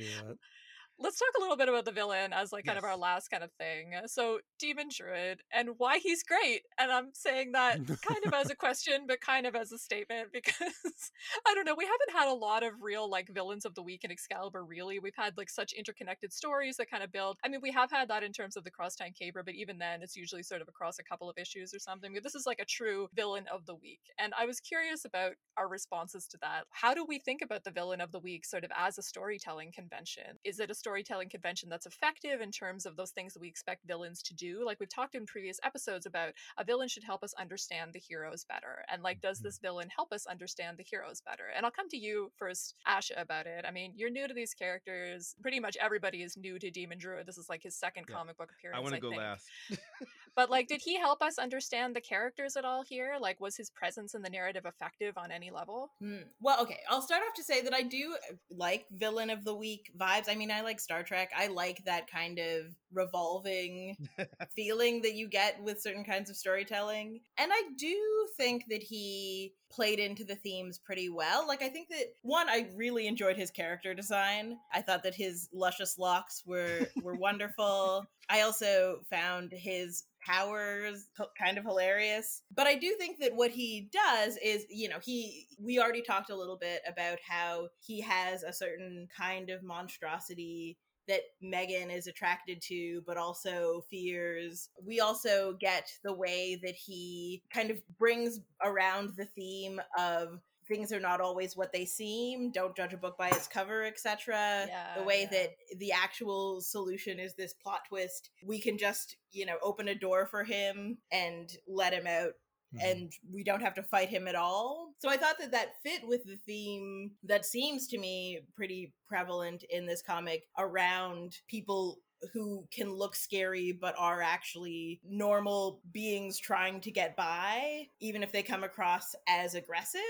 Let's 1.00 1.18
talk 1.18 1.28
a 1.38 1.40
little 1.40 1.56
bit 1.56 1.68
about 1.68 1.84
the 1.84 1.92
villain 1.92 2.32
as 2.32 2.52
like 2.52 2.64
kind 2.64 2.78
of 2.78 2.84
our 2.84 2.96
last 2.96 3.30
kind 3.30 3.44
of 3.44 3.52
thing. 3.52 3.94
Uh, 3.94 4.06
so 4.06 4.40
Demon 4.58 4.88
Druid 4.94 5.42
and 5.52 5.70
why 5.78 5.98
he's 5.98 6.22
great. 6.22 6.62
And 6.78 6.90
I'm 6.90 7.10
saying 7.12 7.52
that 7.52 7.76
kind 7.76 8.26
of 8.26 8.34
as 8.34 8.50
a 8.50 8.54
question, 8.56 9.04
but 9.06 9.20
kind 9.20 9.46
of 9.46 9.54
as 9.54 9.70
a 9.70 9.78
statement 9.78 10.28
because 10.32 11.12
I 11.46 11.54
don't 11.54 11.64
know, 11.64 11.76
we 11.76 11.84
haven't 11.84 12.18
had 12.18 12.30
a 12.30 12.34
lot 12.34 12.62
of 12.62 12.72
real 12.82 13.08
like 13.08 13.28
villains 13.28 13.64
of 13.64 13.74
the 13.74 13.82
week 13.82 14.04
in 14.04 14.10
Excalibur 14.10 14.64
really. 14.64 14.98
We've 14.98 15.12
had 15.16 15.36
like 15.36 15.50
such 15.50 15.72
interconnected 15.72 16.32
stories 16.32 16.76
that 16.78 16.90
kind 16.90 17.02
of 17.02 17.12
build. 17.12 17.38
I 17.44 17.48
mean, 17.48 17.60
we 17.62 17.72
have 17.72 17.90
had 17.90 18.08
that 18.08 18.24
in 18.24 18.32
terms 18.32 18.56
of 18.56 18.64
the 18.64 18.70
Cross 18.70 18.96
Time 18.96 19.12
Caper, 19.16 19.42
but 19.44 19.54
even 19.54 19.78
then 19.78 20.02
it's 20.02 20.16
usually 20.16 20.42
sort 20.42 20.62
of 20.62 20.68
across 20.68 20.98
a 20.98 21.04
couple 21.04 21.30
of 21.30 21.38
issues 21.38 21.72
or 21.72 21.78
something. 21.78 22.12
But 22.12 22.22
this 22.22 22.34
is 22.34 22.46
like 22.46 22.60
a 22.60 22.64
true 22.64 23.08
villain 23.14 23.44
of 23.52 23.66
the 23.66 23.74
week. 23.76 24.00
And 24.18 24.32
I 24.38 24.46
was 24.46 24.60
curious 24.60 25.04
about 25.04 25.32
our 25.56 25.68
responses 25.68 26.26
to 26.28 26.38
that. 26.42 26.64
How 26.70 26.94
do 26.94 27.04
we 27.06 27.18
think 27.18 27.40
about 27.42 27.64
the 27.64 27.70
villain 27.70 28.00
of 28.00 28.10
the 28.10 28.18
week 28.18 28.44
sort 28.44 28.64
of 28.64 28.70
as 28.76 28.98
a 28.98 29.02
storytelling 29.02 29.72
convention? 29.72 30.38
Is 30.44 30.58
it 30.58 30.70
a 30.70 30.74
storytelling 30.88 31.28
convention 31.28 31.68
that's 31.68 31.84
effective 31.84 32.40
in 32.40 32.50
terms 32.50 32.86
of 32.86 32.96
those 32.96 33.10
things 33.10 33.34
that 33.34 33.40
we 33.42 33.48
expect 33.48 33.86
villains 33.86 34.22
to 34.22 34.34
do. 34.34 34.64
Like 34.64 34.80
we've 34.80 34.88
talked 34.88 35.14
in 35.14 35.26
previous 35.26 35.60
episodes 35.62 36.06
about 36.06 36.32
a 36.56 36.64
villain 36.64 36.88
should 36.88 37.04
help 37.04 37.22
us 37.22 37.34
understand 37.38 37.92
the 37.92 37.98
heroes 37.98 38.42
better. 38.48 38.86
And 38.90 39.02
like, 39.02 39.20
does 39.20 39.40
Mhm. 39.40 39.42
this 39.42 39.58
villain 39.58 39.90
help 39.94 40.14
us 40.14 40.24
understand 40.26 40.78
the 40.78 40.82
heroes 40.82 41.20
better? 41.20 41.48
And 41.54 41.66
I'll 41.66 41.70
come 41.72 41.90
to 41.90 41.98
you 41.98 42.32
first, 42.38 42.74
Asha, 42.86 43.20
about 43.20 43.46
it. 43.46 43.66
I 43.68 43.70
mean, 43.70 43.92
you're 43.96 44.08
new 44.08 44.26
to 44.26 44.32
these 44.32 44.54
characters. 44.54 45.36
Pretty 45.42 45.60
much 45.60 45.76
everybody 45.76 46.22
is 46.22 46.38
new 46.38 46.58
to 46.58 46.70
Demon 46.70 46.96
Druid. 46.96 47.26
This 47.26 47.36
is 47.36 47.50
like 47.50 47.62
his 47.62 47.76
second 47.76 48.06
Yeah. 48.08 48.14
comic 48.16 48.38
book 48.38 48.50
appearance. 48.50 48.78
I 48.78 48.80
want 48.80 48.94
to 48.94 49.00
go 49.00 49.10
think. 49.10 49.20
last. 49.20 49.46
But 50.36 50.50
like, 50.50 50.68
did 50.68 50.80
he 50.82 50.96
help 50.96 51.20
us 51.20 51.36
understand 51.36 51.96
the 51.96 52.00
characters 52.00 52.56
at 52.56 52.64
all 52.64 52.84
here? 52.84 53.16
Like, 53.20 53.40
was 53.40 53.56
his 53.56 53.70
presence 53.70 54.14
in 54.14 54.22
the 54.22 54.30
narrative 54.30 54.66
effective 54.66 55.18
on 55.18 55.32
any 55.32 55.50
level? 55.50 55.90
Hmm. 55.98 56.18
Well, 56.40 56.62
okay. 56.62 56.78
I'll 56.88 57.02
start 57.02 57.22
off 57.26 57.34
to 57.34 57.42
say 57.42 57.60
that 57.62 57.74
I 57.74 57.82
do 57.82 58.14
uh, 58.30 58.34
like 58.48 58.86
villain 58.92 59.30
of 59.30 59.42
the 59.42 59.54
week 59.56 59.90
vibes. 59.98 60.28
I 60.28 60.36
mean, 60.36 60.52
I 60.52 60.60
like 60.60 60.77
Star 60.80 61.02
Trek. 61.02 61.30
I 61.36 61.48
like 61.48 61.84
that 61.84 62.10
kind 62.10 62.38
of 62.38 62.74
revolving 62.92 63.96
feeling 64.56 65.02
that 65.02 65.14
you 65.14 65.28
get 65.28 65.62
with 65.62 65.80
certain 65.80 66.04
kinds 66.04 66.30
of 66.30 66.36
storytelling. 66.36 67.20
And 67.38 67.50
I 67.52 67.62
do 67.76 67.96
think 68.36 68.64
that 68.70 68.82
he 68.82 69.54
played 69.70 69.98
into 69.98 70.24
the 70.24 70.36
themes 70.36 70.78
pretty 70.78 71.08
well. 71.08 71.46
Like 71.46 71.62
I 71.62 71.68
think 71.68 71.88
that 71.90 72.14
one 72.22 72.48
I 72.48 72.68
really 72.74 73.06
enjoyed 73.06 73.36
his 73.36 73.50
character 73.50 73.94
design. 73.94 74.56
I 74.72 74.80
thought 74.80 75.02
that 75.02 75.14
his 75.14 75.48
luscious 75.52 75.98
locks 75.98 76.42
were 76.46 76.88
were 77.02 77.14
wonderful. 77.18 78.06
I 78.30 78.42
also 78.42 79.00
found 79.10 79.52
his 79.52 80.04
powers 80.28 81.08
kind 81.38 81.58
of 81.58 81.64
hilarious. 81.64 82.42
But 82.54 82.66
I 82.66 82.74
do 82.74 82.94
think 82.98 83.18
that 83.20 83.34
what 83.34 83.50
he 83.50 83.88
does 83.92 84.36
is, 84.42 84.66
you 84.68 84.88
know, 84.88 84.98
he 85.02 85.46
we 85.58 85.78
already 85.78 86.02
talked 86.02 86.30
a 86.30 86.36
little 86.36 86.58
bit 86.58 86.82
about 86.86 87.18
how 87.26 87.68
he 87.80 88.00
has 88.02 88.42
a 88.42 88.52
certain 88.52 89.08
kind 89.16 89.50
of 89.50 89.62
monstrosity 89.62 90.76
that 91.08 91.22
Meggan 91.40 91.90
is 91.90 92.06
attracted 92.06 92.60
to, 92.60 93.02
but 93.06 93.16
also 93.16 93.82
fears. 93.90 94.68
We 94.84 95.00
also 95.00 95.56
get 95.58 95.90
the 96.04 96.12
way 96.12 96.60
that 96.62 96.74
he 96.74 97.42
kind 97.52 97.70
of 97.70 97.78
brings 97.98 98.40
around 98.62 99.12
the 99.16 99.24
theme 99.24 99.80
of 99.98 100.40
things 100.68 100.92
are 100.92 101.00
not 101.00 101.20
always 101.20 101.56
what 101.56 101.72
they 101.72 101.84
seem. 101.84 102.50
Don't 102.50 102.76
judge 102.76 102.92
a 102.92 102.98
book 102.98 103.16
by 103.18 103.28
its 103.28 103.48
cover, 103.48 103.84
etc. 103.84 104.66
Yeah, 104.68 104.94
the 104.96 105.02
way 105.02 105.22
yeah. 105.22 105.38
that 105.38 105.78
the 105.78 105.92
actual 105.92 106.60
solution 106.60 107.18
is 107.18 107.34
this 107.34 107.54
plot 107.54 107.80
twist. 107.88 108.30
We 108.44 108.60
can 108.60 108.78
just, 108.78 109.16
you 109.32 109.46
know, 109.46 109.56
open 109.62 109.88
a 109.88 109.94
door 109.94 110.26
for 110.26 110.44
him 110.44 110.98
and 111.10 111.50
let 111.66 111.92
him 111.92 112.06
out 112.06 112.32
Mhm. 112.74 112.90
and 112.90 113.12
we 113.32 113.42
don't 113.42 113.62
have 113.62 113.74
to 113.76 113.82
fight 113.82 114.10
him 114.10 114.28
at 114.28 114.34
all. 114.34 114.92
So 114.98 115.08
I 115.08 115.16
thought 115.16 115.38
that 115.38 115.52
that 115.52 115.80
fit 115.82 116.06
with 116.06 116.24
the 116.24 116.36
theme 116.36 117.12
that 117.22 117.46
seems 117.46 117.88
to 117.88 117.98
me 117.98 118.40
pretty 118.54 118.92
prevalent 119.06 119.64
in 119.70 119.86
this 119.86 120.02
comic 120.02 120.46
around 120.58 121.38
people 121.48 122.00
who 122.32 122.66
can 122.72 122.92
look 122.92 123.14
scary 123.14 123.72
but 123.72 123.94
are 123.98 124.22
actually 124.22 125.00
normal 125.08 125.80
beings 125.92 126.38
trying 126.38 126.80
to 126.80 126.90
get 126.90 127.16
by 127.16 127.86
even 128.00 128.22
if 128.22 128.32
they 128.32 128.42
come 128.42 128.64
across 128.64 129.14
as 129.28 129.54
aggressive. 129.54 130.00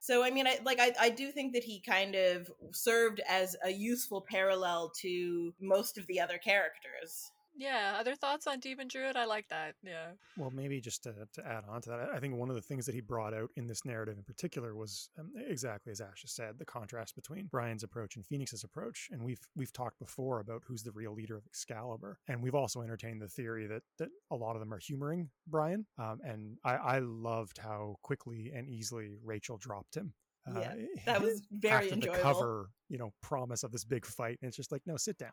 So 0.00 0.22
i 0.22 0.30
mean 0.30 0.46
i 0.46 0.58
like 0.64 0.78
i, 0.80 0.92
I 1.00 1.10
do 1.10 1.30
think 1.30 1.52
that 1.54 1.64
he 1.64 1.80
kind 1.80 2.14
of 2.14 2.50
served 2.72 3.20
as 3.28 3.56
a 3.64 3.70
useful 3.70 4.24
parallel 4.28 4.92
to 5.00 5.54
most 5.60 5.98
of 5.98 6.06
the 6.06 6.20
other 6.20 6.38
characters 6.38 7.30
Yeah. 7.56 7.96
Other 7.98 8.14
thoughts 8.14 8.46
on 8.46 8.60
Demon 8.60 8.88
Druid? 8.88 9.16
I 9.16 9.24
like 9.24 9.48
that. 9.48 9.74
Yeah. 9.82 10.08
Well, 10.36 10.50
maybe 10.50 10.80
just 10.80 11.02
to, 11.04 11.14
to 11.32 11.46
add 11.46 11.64
on 11.68 11.80
to 11.82 11.90
that, 11.90 12.10
I 12.12 12.18
think 12.18 12.36
one 12.36 12.48
of 12.48 12.54
the 12.56 12.62
things 12.62 12.86
that 12.86 12.94
he 12.94 13.00
brought 13.00 13.34
out 13.34 13.50
in 13.56 13.66
this 13.66 13.84
narrative 13.84 14.16
in 14.16 14.24
particular 14.24 14.74
was 14.74 15.08
um, 15.18 15.30
exactly 15.36 15.92
as 15.92 16.00
Asha 16.00 16.28
said, 16.28 16.58
the 16.58 16.64
contrast 16.64 17.14
between 17.14 17.46
Brian's 17.46 17.82
approach 17.82 18.16
and 18.16 18.24
Phoenix's 18.26 18.64
approach. 18.64 19.08
And 19.12 19.22
we've 19.22 19.40
we've 19.56 19.72
talked 19.72 19.98
before 19.98 20.40
about 20.40 20.62
who's 20.66 20.82
the 20.82 20.92
real 20.92 21.14
leader 21.14 21.36
of 21.36 21.46
Excalibur, 21.46 22.18
and 22.28 22.42
we've 22.42 22.54
also 22.54 22.82
entertained 22.82 23.22
the 23.22 23.28
theory 23.28 23.66
that 23.66 23.82
that 23.98 24.08
a 24.30 24.36
lot 24.36 24.56
of 24.56 24.60
them 24.60 24.72
are 24.72 24.78
humoring 24.78 25.30
Brian. 25.46 25.86
Um, 25.98 26.20
and 26.24 26.56
I, 26.64 26.74
I 26.74 26.98
loved 26.98 27.58
how 27.58 27.96
quickly 28.02 28.52
and 28.54 28.68
easily 28.68 29.16
Rachel 29.24 29.56
dropped 29.58 29.96
him. 29.96 30.12
Uh, 30.46 30.60
Yeah, 30.60 30.74
that 31.06 31.22
was 31.22 31.42
very 31.50 31.84
after 31.86 31.94
enjoyable 31.94 32.16
the 32.16 32.22
cover, 32.22 32.70
you 32.88 32.98
know, 32.98 33.12
promise 33.22 33.62
of 33.62 33.72
this 33.72 33.84
big 33.84 34.04
fight, 34.04 34.38
and 34.42 34.48
it's 34.48 34.56
just 34.56 34.72
like, 34.72 34.82
no, 34.86 34.96
sit 34.96 35.16
down. 35.18 35.32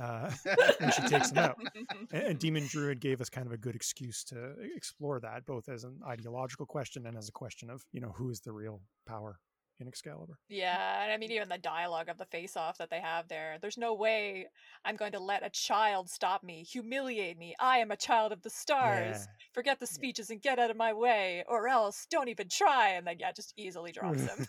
Uh, 0.00 0.30
and 0.80 0.92
she 0.92 1.02
takes 1.02 1.30
him 1.30 1.38
out. 1.38 1.58
And, 2.12 2.22
and 2.22 2.38
Demon 2.38 2.66
Druid 2.66 3.00
gave 3.00 3.20
us 3.20 3.28
kind 3.28 3.46
of 3.46 3.52
a 3.52 3.56
good 3.56 3.74
excuse 3.74 4.24
to 4.24 4.54
explore 4.74 5.20
that, 5.20 5.46
both 5.46 5.68
as 5.68 5.84
an 5.84 6.00
ideological 6.06 6.66
question 6.66 7.06
and 7.06 7.16
as 7.16 7.28
a 7.28 7.32
question 7.32 7.70
of, 7.70 7.84
you 7.92 8.00
know, 8.00 8.12
who 8.16 8.30
is 8.30 8.40
the 8.40 8.52
real 8.52 8.80
power 9.06 9.38
in 9.80 9.88
Excalibur. 9.88 10.38
Yeah, 10.48 11.02
and 11.02 11.12
I 11.12 11.16
mean 11.16 11.32
even 11.32 11.48
the 11.48 11.58
dialogue 11.58 12.08
of 12.08 12.18
the 12.18 12.24
face 12.26 12.56
off 12.56 12.78
that 12.78 12.90
they 12.90 13.00
have 13.00 13.28
there. 13.28 13.58
There's 13.60 13.78
no 13.78 13.94
way 13.94 14.46
I'm 14.84 14.96
going 14.96 15.12
to 15.12 15.20
let 15.20 15.44
a 15.44 15.50
child 15.50 16.08
stop 16.08 16.42
me, 16.42 16.62
humiliate 16.62 17.38
me. 17.38 17.54
I 17.60 17.78
am 17.78 17.90
a 17.90 17.96
child 17.96 18.32
of 18.32 18.42
the 18.42 18.50
stars. 18.50 19.16
Yeah. 19.16 19.24
Forget 19.52 19.80
the 19.80 19.86
speeches 19.86 20.30
and 20.30 20.40
get 20.40 20.58
out 20.58 20.70
of 20.70 20.76
my 20.76 20.92
way, 20.92 21.44
or 21.48 21.68
else 21.68 22.06
don't 22.10 22.28
even 22.28 22.48
try. 22.48 22.90
And 22.90 23.06
then 23.06 23.16
yeah, 23.18 23.32
just 23.32 23.52
easily 23.56 23.92
drops 23.92 24.22
him. 24.22 24.46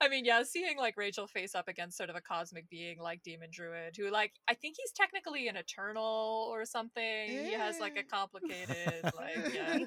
I 0.00 0.08
mean, 0.08 0.24
yeah, 0.24 0.42
seeing 0.44 0.76
like 0.78 0.96
Rachel 0.96 1.26
face 1.26 1.54
up 1.54 1.68
against 1.68 1.96
sort 1.96 2.10
of 2.10 2.16
a 2.16 2.20
cosmic 2.20 2.68
being 2.70 2.98
like 3.00 3.22
Demon 3.22 3.48
Druid, 3.50 3.96
who 3.96 4.10
like 4.10 4.32
I 4.48 4.54
think 4.54 4.76
he's 4.78 4.92
technically 4.92 5.48
an 5.48 5.56
eternal 5.56 6.48
or 6.50 6.64
something. 6.64 7.28
He 7.28 7.52
has 7.52 7.80
like 7.80 7.96
a 7.96 8.02
complicated 8.02 9.02
like 9.16 9.54
yeah. 9.54 9.78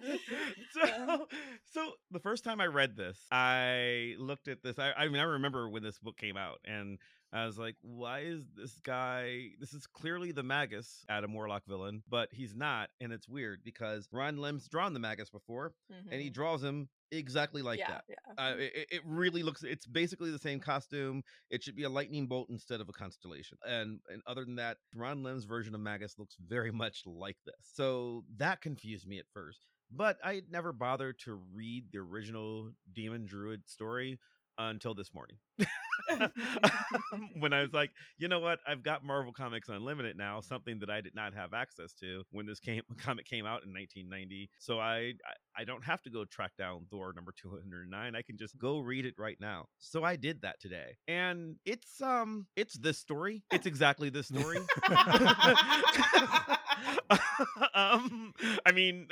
so, 0.72 1.28
so 1.66 1.92
the 2.12 2.20
first 2.20 2.44
time 2.44 2.60
I 2.62 2.66
read 2.68 2.96
this, 2.96 3.18
I 3.32 4.16
looked 4.20 4.48
at 4.48 4.64
this. 4.64 4.80
I, 4.80 4.92
I 4.94 5.08
mean, 5.08 5.20
I 5.20 5.24
remember 5.26 5.70
when 5.70 5.84
this 5.84 6.00
book 6.00 6.18
came 6.18 6.38
out, 6.38 6.60
and 6.66 6.98
I 7.34 7.46
was 7.46 7.58
like, 7.58 7.76
"Why 7.82 8.20
is 8.22 8.46
this 8.56 8.80
guy? 8.84 9.50
This 9.60 9.74
is 9.74 9.88
clearly 9.88 10.32
the 10.32 10.44
Magus, 10.44 11.06
Adam 11.10 11.34
Warlock 11.34 11.64
villain, 11.68 12.04
but 12.10 12.30
he's 12.32 12.56
not." 12.56 12.90
And 13.02 13.12
it's 13.14 13.28
weird 13.28 13.62
because 13.64 14.08
Ron 14.12 14.38
Lim's 14.38 14.68
drawn 14.68 14.94
the 14.94 15.00
Magus 15.00 15.30
before, 15.30 15.74
and 16.12 16.22
he 16.22 16.30
Mhm. 16.30 16.34
draws 16.34 16.64
him 16.64 16.90
exactly 17.18 17.62
like 17.62 17.80
yeah, 17.80 17.90
that. 17.90 18.04
yeah. 18.10 18.44
Uh, 18.44 18.54
it, 18.58 18.88
it 18.92 19.02
really 19.06 19.44
looks. 19.44 19.64
It's 19.64 19.86
basically 19.86 20.32
the 20.32 20.40
same 20.40 20.60
costume. 20.60 21.24
It 21.50 21.64
should 21.64 21.76
be 21.76 21.84
a 21.84 21.90
lightning 21.90 22.28
bolt 22.28 22.50
instead 22.50 22.82
of 22.82 22.90
a 22.90 22.94
constellation. 22.94 23.58
And 23.68 24.00
and 24.10 24.22
other 24.28 24.46
than 24.46 24.56
that, 24.56 24.78
Ron 24.96 25.24
Lim's 25.24 25.46
version 25.46 25.76
of 25.76 25.82
Magus 25.82 26.16
looks 26.18 26.36
very 26.46 26.72
much 26.86 27.04
like 27.06 27.38
this. 27.46 27.56
So 27.74 28.24
that 28.38 28.62
confused 28.62 29.08
me 29.08 29.20
at 29.20 29.26
first. 29.34 29.66
But 29.92 30.18
I 30.24 30.42
never 30.50 30.74
bothered 30.74 31.20
to 31.26 31.40
read 31.54 31.86
the 31.92 32.00
original 32.00 32.72
Demon 32.94 33.26
Druid 33.26 33.68
story 33.68 34.20
until 34.58 34.94
this 34.94 35.14
morning. 35.14 35.38
when 37.40 37.54
I 37.54 37.62
was 37.62 37.74
like, 37.74 37.92
you 38.18 38.28
know 38.28 38.40
what? 38.40 38.60
I've 38.68 38.84
got 38.84 39.04
Marvel 39.04 39.34
Comics 39.34 39.70
Unlimited 39.70 40.18
now, 40.18 40.42
something 40.42 40.80
that 40.80 40.90
I 40.90 41.02
did 41.02 41.16
not 41.16 41.34
have 41.34 41.54
access 41.54 41.94
to 42.02 42.24
when 42.32 42.46
this 42.46 42.60
came 42.60 42.82
comic 42.98 43.26
came 43.26 43.46
out 43.46 43.64
in 43.64 43.74
1990. 43.74 44.50
So 44.60 44.80
I 44.80 45.14
I, 45.58 45.64
don't 45.64 45.84
have 45.84 46.02
to 46.04 46.10
go 46.10 46.26
track 46.26 46.52
down 46.58 46.86
Thor 46.90 47.14
number 47.16 47.34
209. 47.42 48.16
I 48.16 48.22
can 48.22 48.38
just 48.38 48.58
go 48.58 48.80
read 48.80 49.06
it 49.06 49.16
right 49.18 49.38
now. 49.40 49.68
So 49.80 50.04
I 50.04 50.16
did 50.16 50.42
that 50.42 50.60
today. 50.60 50.98
And 51.08 51.56
it's 51.66 52.02
um 52.02 52.48
it's 52.56 52.78
this 52.78 52.98
story. 52.98 53.44
It's 53.52 53.66
exactly 53.66 54.10
this 54.10 54.28
story. 54.28 54.58
um 57.74 58.34
I 58.66 58.72
mean 58.74 59.08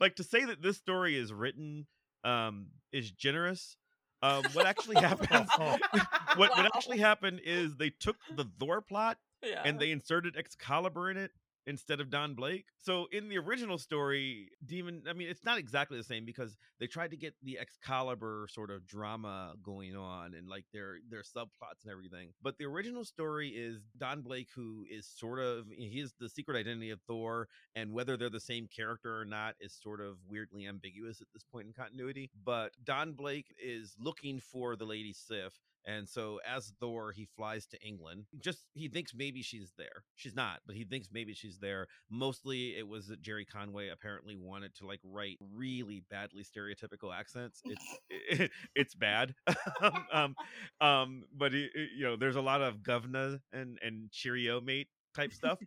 like 0.00 0.16
to 0.16 0.24
say 0.24 0.44
that 0.44 0.62
this 0.62 0.76
story 0.76 1.16
is 1.16 1.32
written 1.32 1.86
um 2.24 2.66
is 2.92 3.10
generous. 3.10 3.76
Um 4.24 4.42
what 4.54 4.66
actually 4.66 4.96
happens 4.96 5.50
what 6.36 6.50
what 6.56 6.66
actually 6.74 6.98
happened 6.98 7.42
is 7.44 7.76
they 7.76 7.90
took 7.90 8.16
the 8.34 8.46
Thor 8.58 8.80
plot 8.80 9.18
yeah. 9.42 9.60
and 9.64 9.78
they 9.78 9.90
inserted 9.90 10.34
Excalibur 10.36 11.10
in 11.10 11.18
it 11.18 11.30
instead 11.66 12.00
of 12.00 12.10
Don 12.10 12.34
Blake. 12.34 12.66
So 12.78 13.06
in 13.12 13.28
the 13.28 13.38
original 13.38 13.78
story, 13.78 14.50
Demon, 14.64 15.02
I 15.08 15.12
mean, 15.12 15.28
it's 15.28 15.44
not 15.44 15.58
exactly 15.58 15.96
the 15.96 16.04
same 16.04 16.24
because 16.24 16.56
they 16.80 16.86
tried 16.86 17.10
to 17.10 17.16
get 17.16 17.34
the 17.42 17.58
Excalibur 17.58 18.46
sort 18.50 18.70
of 18.70 18.86
drama 18.86 19.54
going 19.62 19.96
on 19.96 20.34
and 20.34 20.48
like 20.48 20.64
their 20.72 20.98
their 21.08 21.22
subplots 21.22 21.82
and 21.82 21.92
everything. 21.92 22.30
But 22.42 22.58
the 22.58 22.66
original 22.66 23.04
story 23.04 23.48
is 23.48 23.82
Don 23.96 24.22
Blake, 24.22 24.48
who 24.54 24.84
is 24.90 25.06
sort 25.06 25.40
of 25.40 25.66
he 25.70 26.00
is 26.00 26.14
the 26.18 26.28
secret 26.28 26.58
identity 26.58 26.90
of 26.90 27.00
Thor, 27.06 27.48
and 27.74 27.92
whether 27.92 28.16
they're 28.16 28.30
the 28.30 28.40
same 28.40 28.68
character 28.68 29.20
or 29.20 29.24
not 29.24 29.54
is 29.60 29.78
sort 29.82 30.00
of 30.00 30.16
weirdly 30.28 30.66
ambiguous 30.66 31.20
at 31.20 31.28
this 31.32 31.44
point 31.44 31.66
in 31.66 31.72
continuity. 31.72 32.30
But 32.44 32.72
Don 32.84 33.12
Blake 33.12 33.54
is 33.62 33.94
looking 33.98 34.40
for 34.40 34.76
the 34.76 34.84
Lady 34.84 35.12
Sif. 35.12 35.58
And 35.86 36.08
so 36.08 36.40
as 36.46 36.72
Thor, 36.80 37.12
he 37.12 37.28
flies 37.36 37.66
to 37.66 37.82
England. 37.82 38.24
Just 38.40 38.64
he 38.72 38.88
thinks 38.88 39.12
maybe 39.14 39.42
she's 39.42 39.72
there. 39.76 40.04
She's 40.16 40.34
not, 40.34 40.60
but 40.66 40.76
he 40.76 40.84
thinks 40.84 41.08
maybe 41.12 41.34
she's 41.34 41.53
there. 41.58 41.86
Mostly 42.10 42.76
it 42.76 42.86
was 42.86 43.06
that 43.08 43.22
Gerry 43.22 43.44
Conway 43.44 43.88
apparently 43.88 44.36
wanted 44.36 44.74
to 44.76 44.86
like 44.86 45.00
write 45.04 45.38
really 45.54 46.04
badly 46.10 46.44
stereotypical 46.44 47.14
accents. 47.14 47.62
It's 47.64 47.98
it's 48.74 48.94
bad. 48.94 49.34
um 50.12 50.34
um 50.80 51.24
but 51.36 51.54
it, 51.54 51.70
it- 51.74 51.90
you 51.96 52.04
know, 52.04 52.16
there's 52.16 52.36
a 52.36 52.40
lot 52.42 52.62
of 52.62 52.82
governor 52.82 53.38
and 53.52 53.78
and 53.82 54.10
cheerio 54.10 54.60
mate 54.60 54.88
type 55.14 55.32
stuff 55.32 55.58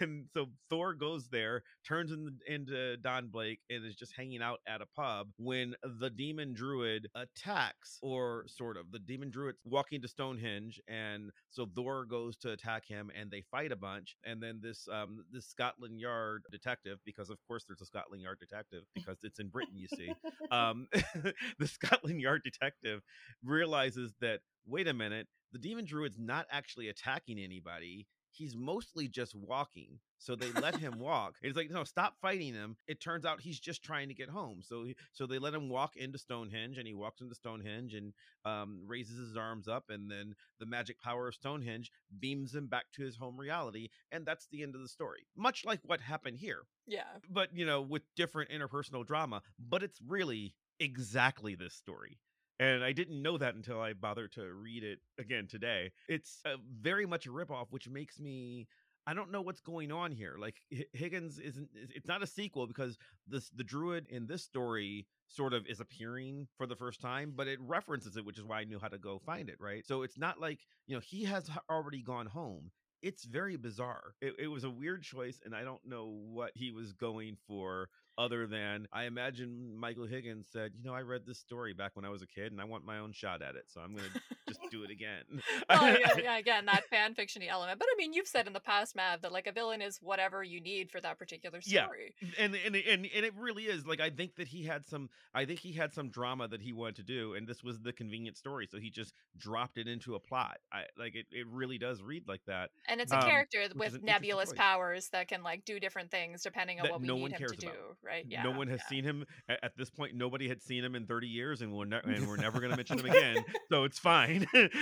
and 0.00 0.26
so 0.34 0.46
Thor 0.70 0.94
goes 0.94 1.28
there, 1.28 1.62
turns 1.86 2.12
in, 2.12 2.38
into 2.46 2.96
Don 2.98 3.28
Blake, 3.28 3.60
and 3.70 3.84
is 3.84 3.94
just 3.94 4.14
hanging 4.16 4.42
out 4.42 4.58
at 4.66 4.80
a 4.80 4.86
pub 4.96 5.28
when 5.36 5.74
the 6.00 6.10
demon 6.10 6.52
druid 6.54 7.08
attacks, 7.14 7.98
or 8.02 8.44
sort 8.46 8.76
of. 8.76 8.90
The 8.90 8.98
demon 8.98 9.30
druid's 9.30 9.58
walking 9.64 10.02
to 10.02 10.08
Stonehenge, 10.08 10.80
and 10.88 11.30
so 11.50 11.66
Thor 11.74 12.04
goes 12.04 12.36
to 12.38 12.52
attack 12.52 12.86
him, 12.86 13.10
and 13.18 13.30
they 13.30 13.42
fight 13.50 13.72
a 13.72 13.76
bunch. 13.76 14.16
And 14.24 14.42
then 14.42 14.60
this 14.62 14.88
um 14.92 15.24
this 15.32 15.46
Scotland 15.46 16.00
Yard 16.00 16.42
detective, 16.50 16.98
because 17.04 17.30
of 17.30 17.38
course 17.46 17.64
there's 17.66 17.80
a 17.80 17.86
Scotland 17.86 18.22
Yard 18.22 18.38
detective 18.40 18.84
because 18.94 19.18
it's 19.22 19.38
in 19.38 19.48
Britain, 19.48 19.76
you 19.76 19.88
see. 19.88 20.12
Um, 20.50 20.88
the 21.58 21.66
Scotland 21.66 22.22
Yard 22.22 22.40
detective 22.42 23.02
realizes 23.44 24.14
that 24.20 24.40
wait 24.66 24.88
a 24.88 24.94
minute, 24.94 25.26
the 25.52 25.58
demon 25.58 25.84
druid's 25.84 26.18
not 26.18 26.46
actually 26.50 26.88
attacking 26.88 27.38
anybody 27.38 28.06
he's 28.38 28.56
mostly 28.56 29.08
just 29.08 29.34
walking. 29.34 29.98
So 30.18 30.34
they 30.34 30.50
let 30.52 30.76
him 30.76 30.98
walk. 31.00 31.34
It's 31.42 31.56
like, 31.56 31.70
no, 31.70 31.84
stop 31.84 32.14
fighting 32.20 32.54
him. 32.54 32.76
It 32.86 33.00
turns 33.00 33.24
out 33.24 33.40
he's 33.40 33.60
just 33.60 33.82
trying 33.82 34.08
to 34.08 34.14
get 34.14 34.28
home. 34.28 34.60
So, 34.62 34.84
he, 34.84 34.96
so 35.12 35.26
they 35.26 35.38
let 35.38 35.54
him 35.54 35.68
walk 35.68 35.96
into 35.96 36.18
Stonehenge, 36.18 36.78
and 36.78 36.86
he 36.86 36.94
walks 36.94 37.20
into 37.20 37.34
Stonehenge 37.34 37.94
and 37.94 38.12
um, 38.44 38.80
raises 38.86 39.18
his 39.18 39.36
arms 39.36 39.68
up, 39.68 39.84
and 39.90 40.10
then 40.10 40.34
the 40.58 40.66
magic 40.66 41.00
power 41.00 41.28
of 41.28 41.34
Stonehenge 41.34 41.90
beams 42.18 42.54
him 42.54 42.66
back 42.68 42.86
to 42.94 43.02
his 43.02 43.16
home 43.16 43.38
reality, 43.38 43.88
and 44.12 44.24
that's 44.26 44.46
the 44.50 44.62
end 44.62 44.74
of 44.74 44.80
the 44.80 44.88
story. 44.88 45.26
Much 45.36 45.64
like 45.64 45.80
what 45.84 46.00
happened 46.00 46.38
here, 46.38 46.62
Yeah. 46.86 47.04
but 47.30 47.54
you 47.54 47.66
know, 47.66 47.80
with 47.82 48.02
different 48.16 48.50
interpersonal 48.50 49.06
drama. 49.06 49.42
But 49.58 49.82
it's 49.82 50.00
really 50.06 50.54
exactly 50.80 51.54
this 51.54 51.74
story 51.74 52.18
and 52.58 52.82
I 52.82 52.92
didn't 52.92 53.22
know 53.22 53.38
that 53.38 53.54
until 53.54 53.80
I 53.80 53.92
bothered 53.92 54.32
to 54.32 54.52
read 54.52 54.84
it 54.84 54.98
again 55.18 55.46
today. 55.46 55.92
It's 56.08 56.40
uh, 56.44 56.56
very 56.80 57.06
much 57.06 57.26
a 57.26 57.30
ripoff, 57.30 57.66
which 57.70 57.88
makes 57.88 58.18
me. 58.18 58.66
I 59.06 59.14
don't 59.14 59.32
know 59.32 59.40
what's 59.40 59.62
going 59.62 59.90
on 59.90 60.12
here. 60.12 60.36
Like 60.38 60.56
Higgins 60.92 61.38
isn't. 61.38 61.68
It's 61.74 62.06
not 62.06 62.22
a 62.22 62.26
sequel 62.26 62.66
because 62.66 62.98
this 63.26 63.48
the 63.50 63.64
druid 63.64 64.06
in 64.10 64.26
this 64.26 64.42
story 64.42 65.06
sort 65.28 65.54
of 65.54 65.66
is 65.66 65.80
appearing 65.80 66.46
for 66.58 66.66
the 66.66 66.76
first 66.76 67.00
time, 67.00 67.32
but 67.34 67.48
it 67.48 67.58
references 67.62 68.16
it, 68.16 68.26
which 68.26 68.38
is 68.38 68.44
why 68.44 68.60
I 68.60 68.64
knew 68.64 68.78
how 68.78 68.88
to 68.88 68.98
go 68.98 69.18
find 69.24 69.48
it. 69.48 69.56
Right. 69.60 69.86
So 69.86 70.02
it's 70.02 70.18
not 70.18 70.40
like 70.40 70.60
you 70.86 70.94
know 70.94 71.00
he 71.00 71.24
has 71.24 71.48
already 71.70 72.02
gone 72.02 72.26
home 72.26 72.70
it's 73.02 73.24
very 73.24 73.56
bizarre. 73.56 74.14
It, 74.20 74.34
it, 74.38 74.48
was 74.48 74.64
a 74.64 74.70
weird 74.70 75.02
choice, 75.02 75.40
and 75.44 75.54
I 75.54 75.62
don't 75.62 75.84
know 75.86 76.06
what 76.06 76.52
he 76.54 76.72
was 76.72 76.92
going 76.92 77.36
for. 77.46 77.88
Other 78.18 78.48
than 78.48 78.88
I 78.92 79.04
imagine 79.04 79.76
Michael 79.78 80.04
Higgins 80.04 80.48
said, 80.52 80.72
"You 80.76 80.84
know, 80.84 80.92
I 80.94 81.02
read 81.02 81.22
this 81.24 81.38
story 81.38 81.72
back 81.72 81.94
when 81.94 82.04
I 82.04 82.08
was 82.08 82.20
a 82.20 82.26
kid, 82.26 82.50
and 82.50 82.60
I 82.60 82.64
want 82.64 82.84
my 82.84 82.98
own 82.98 83.12
shot 83.12 83.42
at 83.42 83.54
it, 83.54 83.66
so 83.68 83.80
I'm 83.80 83.94
going 83.94 84.10
to 84.12 84.20
just 84.48 84.60
do 84.72 84.82
it 84.82 84.90
again." 84.98 85.22
oh 85.70 85.86
yeah, 85.86 86.18
yeah, 86.20 86.36
again, 86.44 86.66
that 86.66 86.84
fan 86.90 87.14
fictiony 87.14 87.48
element. 87.48 87.78
But 87.78 87.86
I 87.90 87.94
mean, 87.96 88.12
you've 88.12 88.26
said 88.26 88.48
in 88.48 88.52
the 88.52 88.60
past, 88.60 88.96
Mav, 88.96 89.22
that 89.22 89.30
like 89.30 89.46
a 89.46 89.52
villain 89.52 89.80
is 89.80 89.98
whatever 90.02 90.42
you 90.42 90.60
need 90.60 90.90
for 90.90 91.00
that 91.00 91.16
particular 91.16 91.60
story. 91.60 92.14
Yeah, 92.20 92.28
and 92.44 92.56
and 92.56 92.74
and 92.74 93.06
and 93.14 93.24
it 93.24 93.34
really 93.36 93.64
is. 93.64 93.86
Like 93.86 94.00
I 94.00 94.10
think 94.10 94.34
that 94.34 94.48
he 94.48 94.64
had 94.64 94.84
some. 94.84 95.08
I 95.32 95.44
think 95.44 95.60
he 95.60 95.72
had 95.72 95.94
some 95.94 96.08
drama 96.10 96.48
that 96.48 96.60
he 96.60 96.72
wanted 96.72 96.96
to 96.96 97.02
do, 97.04 97.34
and 97.34 97.46
this 97.46 97.62
was 97.62 97.78
the 97.80 97.92
convenient 97.92 98.36
story, 98.36 98.66
so 98.68 98.78
he 98.78 98.90
just 98.90 99.14
dropped 99.36 99.78
it 99.78 99.86
into 99.86 100.16
a 100.16 100.18
plot. 100.20 100.58
I 100.72 100.86
like 100.98 101.14
it. 101.14 101.26
It 101.30 101.46
really 101.46 101.78
does 101.78 102.02
read 102.02 102.26
like 102.26 102.42
that. 102.46 102.70
And 102.88 103.00
it's 103.00 103.12
a 103.12 103.18
Um, 103.18 103.22
character 103.28 103.64
with 103.76 104.02
nebulous 104.02 104.52
powers 104.52 105.08
that 105.10 105.28
can 105.28 105.44
like 105.44 105.64
do 105.64 105.78
different 105.78 106.10
things 106.10 106.42
depending 106.42 106.80
on 106.80 106.88
what 106.88 107.00
we 107.00 107.06
no 107.06 107.14
need 107.14 107.22
one 107.22 107.30
him 107.30 107.38
cares 107.38 107.52
to 107.52 107.56
do, 107.58 107.68
about. 107.68 107.96
Right? 108.08 108.24
Yeah. 108.28 108.42
no 108.42 108.50
one 108.52 108.68
has 108.68 108.80
yeah. 108.84 108.88
seen 108.88 109.04
him 109.04 109.24
at, 109.48 109.58
at 109.62 109.72
this 109.76 109.90
point. 109.90 110.14
Nobody 110.14 110.48
had 110.48 110.62
seen 110.62 110.82
him 110.84 110.94
in 110.94 111.06
30 111.06 111.26
years, 111.26 111.60
and 111.62 111.72
we're 111.72 111.84
ne- 111.84 112.00
and 112.04 112.26
we're 112.26 112.36
never 112.36 112.58
going 112.60 112.70
to 112.70 112.76
mention 112.76 112.98
him 112.98 113.06
again. 113.10 113.44
So 113.70 113.84
it's 113.84 113.98
fine. 113.98 114.46
like 114.54 114.72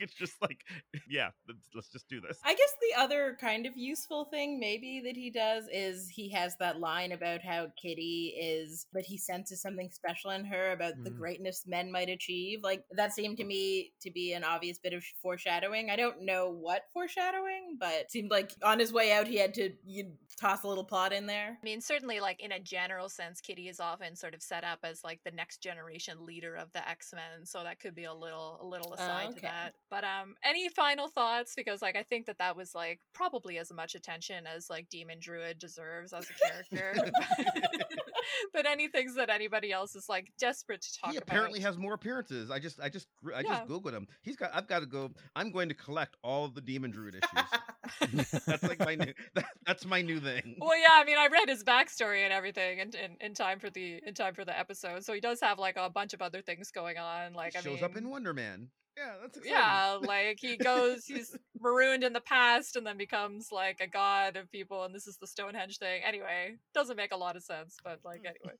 it's 0.00 0.14
just 0.14 0.40
like, 0.40 0.60
yeah, 1.08 1.30
let's, 1.48 1.68
let's 1.74 1.88
just 1.88 2.08
do 2.08 2.20
this. 2.20 2.38
I 2.44 2.54
guess 2.54 2.72
the 2.80 3.00
other 3.00 3.36
kind 3.40 3.66
of 3.66 3.76
useful 3.76 4.26
thing 4.26 4.58
maybe 4.60 5.02
that 5.04 5.16
he 5.16 5.30
does 5.30 5.64
is 5.72 6.08
he 6.08 6.30
has 6.30 6.56
that 6.60 6.78
line 6.80 7.12
about 7.12 7.42
how 7.42 7.66
Kitty 7.80 8.34
is 8.40 8.86
that 8.92 9.04
he 9.04 9.18
senses 9.18 9.60
something 9.60 9.90
special 9.90 10.30
in 10.30 10.44
her 10.44 10.72
about 10.72 10.92
the 11.02 11.10
Mhm. 11.10 11.18
greatness 11.18 11.64
men 11.66 11.90
might 11.90 12.08
achieve. 12.08 12.60
Like 12.62 12.84
that 12.92 13.12
seemed 13.12 13.38
to 13.38 13.44
me 13.44 13.92
to 14.02 14.10
be 14.10 14.32
an 14.32 14.44
obvious 14.44 14.78
bit 14.78 14.92
of 14.92 15.04
foreshadowing. 15.22 15.90
I 15.90 15.96
don't 15.96 16.22
know 16.22 16.50
what 16.50 16.82
foreshadowing, 16.92 17.76
but 17.78 17.92
it 17.92 18.10
seemed 18.10 18.30
like 18.30 18.52
on 18.62 18.78
his 18.78 18.92
way 18.92 19.12
out 19.12 19.26
he 19.26 19.36
had 19.36 19.54
to 19.54 19.70
you 19.84 20.12
toss 20.40 20.62
a 20.64 20.68
little 20.68 20.84
plot 20.84 21.12
in 21.12 21.26
there. 21.26 21.58
I 21.60 21.64
mean, 21.64 21.80
certainly, 21.80 22.20
like 22.20 22.40
in 22.44 22.52
a 22.52 22.60
general 22.60 23.08
sense, 23.08 23.40
Kitty 23.40 23.68
is 23.68 23.80
often 23.80 24.14
sort 24.14 24.34
of 24.34 24.42
set 24.42 24.64
up 24.64 24.80
as 24.82 25.02
like 25.02 25.18
the 25.24 25.30
next 25.30 25.62
generation 25.62 26.26
leader 26.26 26.54
of 26.54 26.70
the 26.72 26.86
X 26.86 27.14
Men, 27.14 27.46
so 27.46 27.64
that 27.64 27.80
could 27.80 27.94
be 27.94 28.04
a 28.04 28.12
little, 28.12 28.58
a 28.60 28.66
little 28.66 28.92
aside 28.92 29.30
to 29.30 29.38
okay. 29.38 29.40
that. 29.46 29.72
But 29.88 30.04
um, 30.04 30.34
any 30.44 30.68
final 30.68 31.08
thoughts? 31.08 31.54
Because 31.56 31.80
like 31.80 31.96
I 31.96 32.02
think 32.02 32.26
that 32.26 32.36
that 32.38 32.54
was 32.54 32.74
like 32.74 33.00
probably 33.14 33.56
as 33.56 33.72
much 33.72 33.94
attention 33.94 34.46
as 34.46 34.68
like 34.68 34.90
Demon 34.90 35.18
Druid 35.20 35.58
deserves 35.58 36.12
as 36.12 36.28
a 36.28 36.46
character. 36.46 37.10
but 38.52 38.66
any 38.66 38.88
things 38.88 39.14
that 39.14 39.30
anybody 39.30 39.72
else 39.72 39.96
is 39.96 40.08
like 40.10 40.30
desperate 40.38 40.82
to 40.82 41.00
talk 41.00 41.12
he 41.12 41.16
about? 41.16 41.28
apparently 41.28 41.60
has 41.60 41.78
more 41.78 41.94
appearances. 41.94 42.50
I 42.50 42.58
just, 42.58 42.78
I 42.78 42.90
just, 42.90 43.08
I 43.34 43.42
just 43.42 43.62
Yeah. 43.62 43.66
googled 43.66 43.94
him. 43.94 44.06
He's 44.22 44.36
got. 44.36 44.50
I've 44.54 44.66
got 44.66 44.80
to 44.80 44.86
go. 44.86 45.10
I'm 45.34 45.50
going 45.50 45.70
to 45.70 45.74
collect 45.74 46.16
all 46.22 46.44
of 46.44 46.54
the 46.54 46.60
Demon 46.60 46.90
Druid 46.90 47.16
issues. 47.16 48.42
that's 48.46 48.62
like 48.62 48.80
my 48.80 48.96
new. 48.96 49.14
That, 49.34 49.46
that's 49.66 49.86
my 49.86 50.02
new 50.02 50.20
thing. 50.20 50.56
Well, 50.60 50.78
yeah, 50.78 50.88
I 50.92 51.04
mean, 51.04 51.16
I 51.18 51.28
read 51.28 51.48
his 51.48 51.64
backstory 51.64 52.23
and 52.24 52.32
everything 52.32 52.78
in, 52.80 52.90
in, 52.94 53.16
in 53.20 53.34
time 53.34 53.58
for 53.60 53.70
the 53.70 54.00
in 54.06 54.14
time 54.14 54.34
for 54.34 54.44
the 54.44 54.58
episode, 54.58 55.04
so 55.04 55.12
he 55.12 55.20
does 55.20 55.40
have 55.40 55.58
like 55.58 55.76
a 55.76 55.88
bunch 55.90 56.12
of 56.14 56.22
other 56.22 56.42
things 56.42 56.70
going 56.70 56.98
on. 56.98 57.32
Like, 57.34 57.52
He 57.52 57.58
I 57.58 57.62
shows 57.62 57.74
mean, 57.76 57.84
up 57.84 57.96
in 57.96 58.08
Wonder 58.10 58.34
Man. 58.34 58.68
Yeah, 58.96 59.12
that's 59.22 59.38
exciting. 59.38 59.52
yeah, 59.58 59.98
like 60.06 60.38
he 60.40 60.56
goes, 60.56 61.04
he's 61.04 61.36
marooned 61.60 62.04
in 62.04 62.12
the 62.12 62.20
past 62.20 62.76
and 62.76 62.86
then 62.86 62.96
becomes 62.96 63.48
like 63.50 63.80
a 63.80 63.88
god 63.88 64.36
of 64.36 64.50
people, 64.52 64.84
and 64.84 64.94
this 64.94 65.06
is 65.06 65.16
the 65.18 65.26
Stonehenge 65.26 65.78
thing. 65.78 66.02
Anyway, 66.06 66.54
doesn't 66.74 66.96
make 66.96 67.12
a 67.12 67.16
lot 67.16 67.34
of 67.36 67.42
sense, 67.42 67.76
but 67.82 67.98
like 68.04 68.20
uh, 68.24 68.28
anyway, 68.30 68.54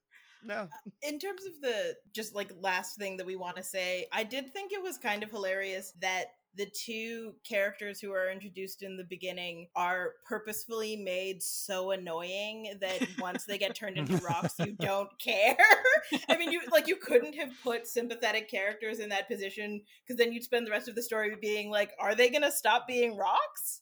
No. 0.44 0.54
Uh, 0.54 0.66
in 1.02 1.18
terms 1.20 1.42
of 1.46 1.60
the 1.62 1.94
just 2.12 2.34
like 2.34 2.50
last 2.60 2.96
thing 2.98 3.16
that 3.18 3.26
we 3.26 3.36
want 3.36 3.56
to 3.56 3.62
say, 3.62 4.06
I 4.12 4.24
did 4.24 4.52
think 4.52 4.72
it 4.72 4.82
was 4.82 4.98
kind 4.98 5.22
of 5.22 5.30
hilarious 5.30 5.92
that 6.00 6.26
the 6.56 6.66
two 6.66 7.34
characters 7.48 8.00
who 8.00 8.12
are 8.12 8.30
introduced 8.30 8.82
in 8.82 8.96
the 8.96 9.04
beginning 9.04 9.68
are 9.74 10.12
purposefully 10.26 10.96
made 10.96 11.42
so 11.42 11.90
annoying 11.90 12.74
that 12.80 13.06
once 13.18 13.44
they 13.44 13.58
get 13.58 13.74
turned 13.74 13.96
into 13.96 14.16
rocks, 14.18 14.54
you 14.58 14.72
don't 14.80 15.10
care. 15.18 15.56
I 16.28 16.36
mean, 16.36 16.52
you 16.52 16.60
like 16.70 16.86
you 16.86 16.96
couldn't 16.96 17.34
have 17.34 17.50
put 17.62 17.86
sympathetic 17.86 18.50
characters 18.50 18.98
in 18.98 19.08
that 19.10 19.28
position 19.28 19.82
because 20.06 20.18
then 20.18 20.32
you'd 20.32 20.44
spend 20.44 20.66
the 20.66 20.70
rest 20.70 20.88
of 20.88 20.94
the 20.94 21.02
story 21.02 21.34
being 21.40 21.70
like, 21.70 21.92
are 21.98 22.14
they 22.14 22.30
going 22.30 22.42
to 22.42 22.52
stop 22.52 22.86
being 22.86 23.16
rocks? 23.16 23.80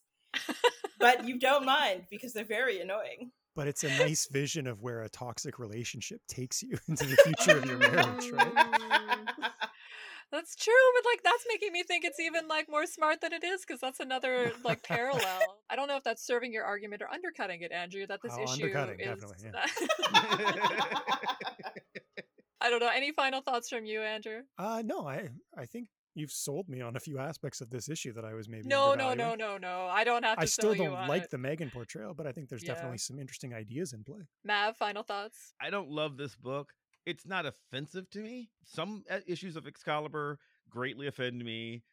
But 0.99 1.27
you 1.27 1.37
don't 1.37 1.65
mind 1.65 2.03
because 2.09 2.33
they're 2.33 2.45
very 2.45 2.79
annoying. 2.79 3.31
But 3.55 3.67
it's 3.67 3.83
a 3.83 3.89
nice 3.99 4.27
vision 4.31 4.65
of 4.65 4.81
where 4.81 5.01
a 5.01 5.09
toxic 5.09 5.59
relationship 5.59 6.21
takes 6.27 6.63
you 6.63 6.77
into 6.87 7.05
the 7.05 7.17
future 7.17 7.57
of 7.57 7.65
your 7.65 7.77
marriage, 7.77 8.31
right? 8.31 9.51
That's 10.33 10.55
true. 10.55 10.73
But 10.95 11.05
like 11.11 11.21
that's 11.23 11.45
making 11.47 11.71
me 11.71 11.83
think 11.83 12.03
it's 12.03 12.19
even 12.19 12.47
like 12.47 12.67
more 12.67 12.87
smart 12.87 13.21
than 13.21 13.31
it 13.33 13.43
is 13.43 13.61
because 13.65 13.79
that's 13.79 13.99
another 13.99 14.51
like 14.65 14.81
parallel. 14.81 15.59
I 15.69 15.75
don't 15.75 15.87
know 15.87 15.97
if 15.97 16.03
that's 16.03 16.25
serving 16.25 16.51
your 16.51 16.63
argument 16.65 17.03
or 17.03 17.09
undercutting 17.09 17.61
it, 17.61 17.71
Andrew. 17.71 18.07
That 18.07 18.21
this 18.23 18.33
Oh, 18.35 18.41
issue 18.41 18.63
undercutting, 18.65 18.99
is. 18.99 19.05
definitely, 19.05 19.51
I 22.61 22.69
don't 22.71 22.79
know. 22.79 22.89
Any 22.93 23.11
final 23.11 23.41
thoughts 23.41 23.69
from 23.69 23.85
you, 23.85 24.01
Andrew? 24.01 24.39
Uh, 24.57 24.81
no, 24.83 25.05
I 25.07 25.29
I 25.55 25.67
think 25.67 25.89
you've 26.15 26.31
sold 26.31 26.67
me 26.67 26.81
on 26.81 26.95
a 26.95 26.99
few 26.99 27.19
aspects 27.19 27.61
of 27.61 27.69
this 27.69 27.87
issue 27.87 28.11
that 28.13 28.25
I 28.25 28.33
was 28.33 28.49
maybe 28.49 28.67
No, 28.67 28.95
no, 28.95 29.13
no, 29.13 29.35
no, 29.35 29.57
no. 29.57 29.87
I 29.91 30.03
don't 30.03 30.23
have 30.23 30.37
to 30.37 30.41
I 30.41 30.45
still 30.45 30.73
sell 30.75 30.85
don't 30.85 30.95
on 30.95 31.07
like 31.07 31.25
it. 31.25 31.29
the 31.31 31.37
Meggan 31.37 31.69
portrayal, 31.69 32.15
but 32.15 32.25
I 32.25 32.31
think 32.31 32.49
there's 32.49 32.63
Yeah. 32.63 32.73
definitely 32.73 32.97
some 32.97 33.19
interesting 33.19 33.53
ideas 33.53 33.93
in 33.93 34.03
play. 34.03 34.21
Mav, 34.43 34.77
final 34.77 35.03
thoughts? 35.03 35.53
I 35.61 35.69
don't 35.69 35.89
love 35.89 36.17
this 36.17 36.35
book. 36.35 36.73
It's 37.05 37.25
not 37.25 37.45
offensive 37.45 38.09
to 38.11 38.19
me. 38.19 38.49
Some 38.65 39.03
uh, 39.09 39.19
issues 39.27 39.55
of 39.55 39.67
Excalibur 39.67 40.39
greatly 40.69 41.07
offend 41.07 41.43
me. 41.43 41.83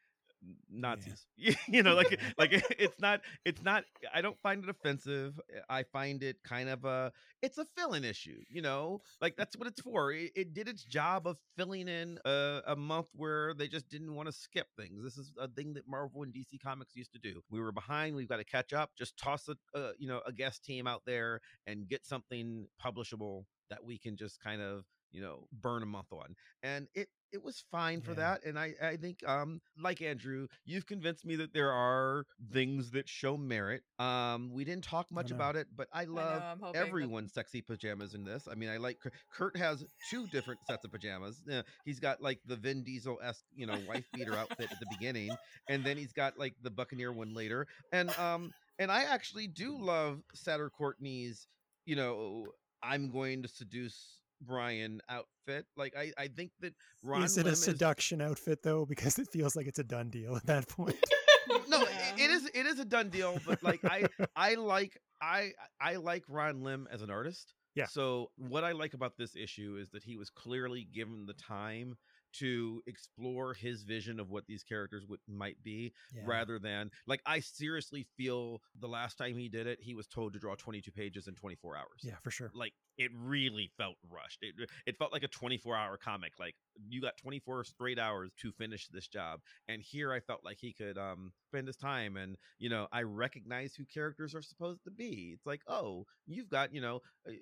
Nazis, 0.71 1.27
you 1.69 1.83
know, 1.83 1.95
like 1.95 2.19
like 2.39 2.51
it's 2.79 2.99
not 2.99 3.21
it's 3.45 3.63
not. 3.63 3.85
I 4.15 4.23
don't 4.23 4.39
find 4.41 4.65
it 4.65 4.71
offensive. 4.71 5.39
I 5.69 5.83
find 5.83 6.23
it 6.23 6.37
kind 6.43 6.69
of 6.69 6.85
a 6.85 7.13
it's 7.43 7.59
a 7.59 7.67
filling 7.77 8.05
issue. 8.05 8.39
You 8.49 8.63
know, 8.63 9.03
like 9.21 9.37
that's 9.37 9.57
what 9.57 9.69
it's 9.69 9.81
for. 9.81 10.13
It, 10.13 10.33
it 10.35 10.55
did 10.55 10.69
its 10.69 10.85
job 10.85 11.27
of 11.27 11.37
filling 11.57 11.89
in 11.89 12.19
a, 12.25 12.61
a 12.69 12.77
month 12.77 13.09
where 13.15 13.55
they 13.55 13.69
just 13.69 13.89
didn't 13.89 14.15
want 14.15 14.29
to 14.29 14.33
skip 14.33 14.69
things. 14.79 15.03
This 15.03 15.19
is 15.19 15.33
a 15.39 15.49
thing 15.49 15.75
that 15.75 15.87
Marvel 15.87 16.23
and 16.23 16.33
DC 16.33 16.61
Comics 16.63 16.97
used 16.97 17.13
to 17.13 17.19
do. 17.19 17.43
We 17.51 17.61
were 17.61 17.73
behind. 17.73 18.17
We've 18.17 18.29
got 18.29 18.39
to 18.39 18.45
catch 18.45 18.73
up. 18.73 18.93
Just 18.97 19.19
toss 19.19 19.49
a, 19.49 19.79
a 19.79 19.93
you 19.99 20.09
know 20.09 20.21
a 20.27 20.33
guest 20.33 20.65
team 20.65 20.87
out 20.87 21.03
there 21.07 21.41
and 21.67 21.89
get 21.89 22.07
something 22.07 22.67
publishable 22.83 23.45
that 23.69 23.85
we 23.85 23.99
can 23.99 24.17
just 24.17 24.41
kind 24.43 24.61
of 24.61 24.85
you 25.13 25.21
know 25.21 25.47
burn 25.53 25.83
a 25.83 25.87
month 25.87 26.13
on 26.13 26.35
and 26.63 26.89
it 26.95 27.09
it 27.33 27.43
was 27.43 27.63
fine 27.71 28.01
for 28.01 28.13
Yeah. 28.13 28.15
that 28.15 28.45
and 28.45 28.59
I 28.59 28.75
I 28.83 28.97
think 28.97 29.27
um 29.27 29.61
like 29.79 30.01
Andrew 30.03 30.47
you've 30.65 30.87
convinced 30.87 31.25
me 31.25 31.37
that 31.37 31.53
there 31.53 31.71
are 31.73 32.25
things 32.53 32.91
that 32.93 33.09
show 33.09 33.37
merit 33.37 33.83
um 33.99 34.51
we 34.53 34.65
didn't 34.65 34.85
talk 34.85 35.11
much 35.11 35.31
about 35.31 35.57
it 35.57 35.69
but 35.75 35.89
I 35.93 36.05
love 36.05 36.45
I'm 36.53 36.61
hoping 36.61 36.99
that- 37.01 37.11
everyone's 37.13 37.33
sexy 37.33 37.61
pajamas 37.63 38.15
in 38.15 38.25
this 38.25 38.47
I 38.51 38.55
mean 38.55 38.69
I 38.69 38.77
like 38.79 39.01
Kurt- 39.01 39.15
Kurt 39.31 39.57
has 39.57 39.85
two 40.03 40.27
different 40.27 40.65
sets 40.67 40.85
of 40.85 40.91
pajamas 40.93 41.43
Uh, 41.51 41.63
he's 41.85 42.01
got 42.01 42.21
like 42.23 42.41
the 42.47 42.57
Vin 42.57 42.83
Diesel 42.85 43.19
esque 43.23 43.45
you 43.55 43.67
know 43.67 43.79
wife 43.79 44.07
beater 44.13 44.37
outfit 44.37 44.71
at 44.73 44.79
the 44.81 44.87
beginning 44.87 45.39
and 45.69 45.85
then 45.85 45.97
he's 45.97 46.13
got 46.13 46.39
like 46.39 46.55
the 46.63 46.71
Buccaneer 46.71 47.13
one 47.13 47.35
later 47.35 47.67
and 47.93 48.17
um 48.19 48.53
and 48.79 48.91
I 48.91 49.05
actually 49.05 49.47
do 49.49 49.77
love 49.79 50.23
Satyr 50.35 50.71
Courtney's 50.71 51.49
you 51.87 51.97
know 51.97 52.53
I'm 52.83 53.11
going 53.11 53.43
to 53.43 53.49
seduce 53.49 54.20
Brian 54.41 55.01
outfit. 55.09 55.66
Like 55.76 55.95
I, 55.97 56.12
I 56.18 56.28
think 56.28 56.51
that 56.61 56.74
Ron 57.03 57.22
is 57.22 57.36
it 57.38 57.45
Lim 57.45 57.53
a 57.55 57.57
seduction 57.57 58.20
outfit 58.20 58.62
though? 58.62 58.86
Because 58.86 59.18
it 59.18 59.28
feels 59.28 59.57
like 59.57 59.66
it's 59.66 59.78
a 59.78 59.84
done 59.84 60.11
deal 60.11 60.36
at 60.36 60.47
that 60.47 60.68
point. 60.68 60.97
no, 61.68 61.78
Yeah. 61.78 61.86
it, 62.16 62.20
it 62.20 62.30
is 62.30 62.51
it 62.55 62.66
is 62.66 62.78
a 62.78 62.84
done 62.84 63.09
deal. 63.11 63.38
But 63.47 63.62
like 63.62 63.84
I 63.84 64.05
I 64.36 64.55
like 64.55 64.99
I 65.20 65.53
I 65.80 65.97
like 65.97 66.24
Ron 66.28 66.62
Lim 66.62 66.88
as 66.91 67.03
an 67.03 67.11
artist. 67.11 67.55
Yeah. 67.74 67.86
So 67.86 68.30
what 68.36 68.64
I 68.64 68.72
like 68.72 68.95
about 68.95 69.16
this 69.16 69.36
issue 69.36 69.78
is 69.80 69.91
that 69.91 70.03
he 70.03 70.16
was 70.16 70.28
clearly 70.30 70.88
given 70.93 71.26
the 71.26 71.34
time 71.34 71.97
to 72.32 72.80
explore 72.86 73.55
his 73.55 73.82
vision 73.82 74.20
of 74.20 74.30
what 74.30 74.47
these 74.47 74.62
characters 74.62 75.05
would 75.09 75.18
might 75.28 75.61
be 75.64 75.93
Yeah. 76.14 76.22
rather 76.26 76.61
than 76.61 76.91
like 77.09 77.20
I 77.26 77.41
seriously 77.41 78.07
feel 78.16 78.61
the 78.78 78.86
last 78.86 79.18
time 79.18 79.36
he 79.36 79.49
did 79.49 79.66
it 79.66 79.78
he 79.82 79.95
was 79.97 80.07
told 80.07 80.32
to 80.34 80.38
draw 80.38 80.55
22 80.55 80.93
pages 80.93 81.26
in 81.26 81.34
24 81.34 81.76
hours. 81.76 81.86
Yeah, 82.03 82.14
for 82.22 82.30
sure. 82.30 82.51
like 82.55 82.72
it 83.01 83.11
really 83.16 83.70
felt 83.78 83.96
rushed. 84.11 84.40
It 84.42 84.55
it 84.86 84.98
felt 84.98 85.11
like 85.11 85.22
a 85.22 85.28
24 85.28 85.74
hour 85.74 85.96
comic. 85.96 86.34
Like 86.38 86.55
you 86.86 87.01
got 87.01 87.16
24 87.16 87.64
straight 87.64 87.98
hours 87.98 88.30
to 88.42 88.53
finish 88.53 88.88
this 88.88 89.09
job. 89.09 89.40
And 89.68 89.80
here 89.80 90.12
I 90.12 90.20
felt 90.20 90.44
like 90.44 90.59
he 90.61 90.74
could 90.74 90.98
um 90.98 91.32
spend 91.48 91.66
his 91.66 91.76
time 91.76 92.18
and 92.18 92.36
you 92.59 92.68
know, 92.68 92.88
I 92.92 93.03
recognize 93.03 93.74
who 93.74 93.86
characters 93.86 94.34
are 94.34 94.42
supposed 94.42 94.84
to 94.84 94.90
be. 94.90 95.30
It's 95.32 95.46
like, 95.46 95.62
"Oh, 95.66 96.05
you've 96.26 96.51
got, 96.51 96.74
you 96.74 96.82
know, 96.82 97.01
uh, 97.26 97.32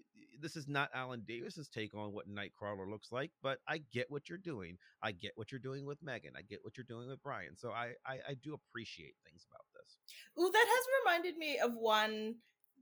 this 0.40 0.54
is 0.54 0.68
not 0.68 0.90
Alan 0.94 1.24
Davis's 1.26 1.68
take 1.68 1.92
on 1.92 2.12
what 2.12 2.30
Nightcrawler 2.30 2.88
looks 2.88 3.10
like, 3.10 3.32
but 3.42 3.58
I 3.66 3.78
get 3.92 4.08
what 4.12 4.28
you're 4.28 4.38
doing. 4.38 4.78
I 5.02 5.10
get 5.10 5.32
what 5.34 5.50
you're 5.50 5.58
doing 5.58 5.86
with 5.86 6.00
Meggan. 6.04 6.34
I 6.38 6.42
get 6.42 6.60
what 6.62 6.76
you're 6.76 6.84
doing 6.84 7.08
with 7.08 7.20
Brian. 7.24 7.56
So 7.56 7.72
I 7.72 7.94
I, 8.06 8.18
I 8.28 8.34
do 8.44 8.54
appreciate 8.54 9.16
things 9.24 9.44
about 9.50 9.66
this. 9.74 9.98
Ooh, 10.38 10.52
that 10.52 10.66
has 10.68 10.86
reminded 11.02 11.36
me 11.36 11.58
of 11.58 11.74
one 11.74 12.36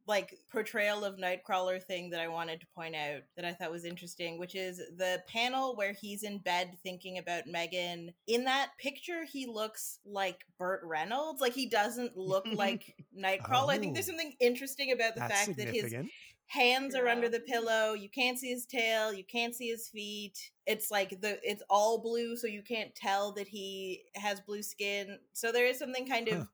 like 0.07 0.39
portrayal 0.53 1.05
of 1.05 1.17
Nightcrawler 1.17 1.83
thing 1.83 2.11
that 2.11 2.21
I 2.21 2.29
wanted 2.29 2.61
to 2.61 2.67
point 2.75 2.95
out 2.95 3.23
that 3.37 3.45
I 3.45 3.53
thought 3.53 3.71
was 3.73 3.85
interesting, 3.85 4.39
which 4.39 4.55
is 4.55 4.79
the 4.97 5.23
panel 5.29 5.75
where 5.75 5.93
he's 5.93 6.23
in 6.23 6.39
bed 6.39 6.77
thinking 6.83 7.19
about 7.19 7.47
Meggan. 7.47 8.13
In 8.27 8.45
that 8.45 8.71
picture, 8.79 9.25
he 9.25 9.47
looks 9.47 9.99
like 10.05 10.45
Burt 10.59 10.83
Reynolds. 10.85 11.41
Like 11.41 11.55
he 11.55 11.69
doesn't 11.69 12.17
look 12.17 12.47
like 12.53 12.95
Nightcrawler. 13.19 13.71
I 13.71 13.79
think 13.79 13.95
there's 13.95 14.07
Oh. 14.09 14.13
something 14.13 14.35
interesting 14.41 14.93
about 14.93 15.15
the 15.15 15.23
fact 15.23 15.57
that 15.57 15.67
his 15.69 15.83
significant. 15.83 16.11
hands 16.47 16.95
are 16.95 17.09
under 17.09 17.29
the 17.29 17.41
pillow 17.41 17.93
you 17.95 18.09
can't 18.09 18.39
see 18.39 18.51
his 18.51 18.65
tail 18.67 19.13
you 19.13 19.25
can't 19.25 19.53
see 19.57 19.69
his 19.69 19.89
feet 19.89 20.53
it's 20.65 20.93
like 20.93 21.21
the 21.21 21.41
it's 21.43 21.63
all 21.69 21.99
blue 22.01 22.37
so 22.37 22.47
you 22.47 22.63
can't 22.63 22.95
tell 22.95 23.33
that 23.33 23.49
he 23.49 24.03
has 24.15 24.41
blue 24.43 24.63
skin 24.63 25.19
so 25.33 25.51
there 25.51 25.67
is 25.67 25.77
something 25.77 26.07
kind 26.07 26.29
of 26.29 26.39
Huh. 26.39 26.45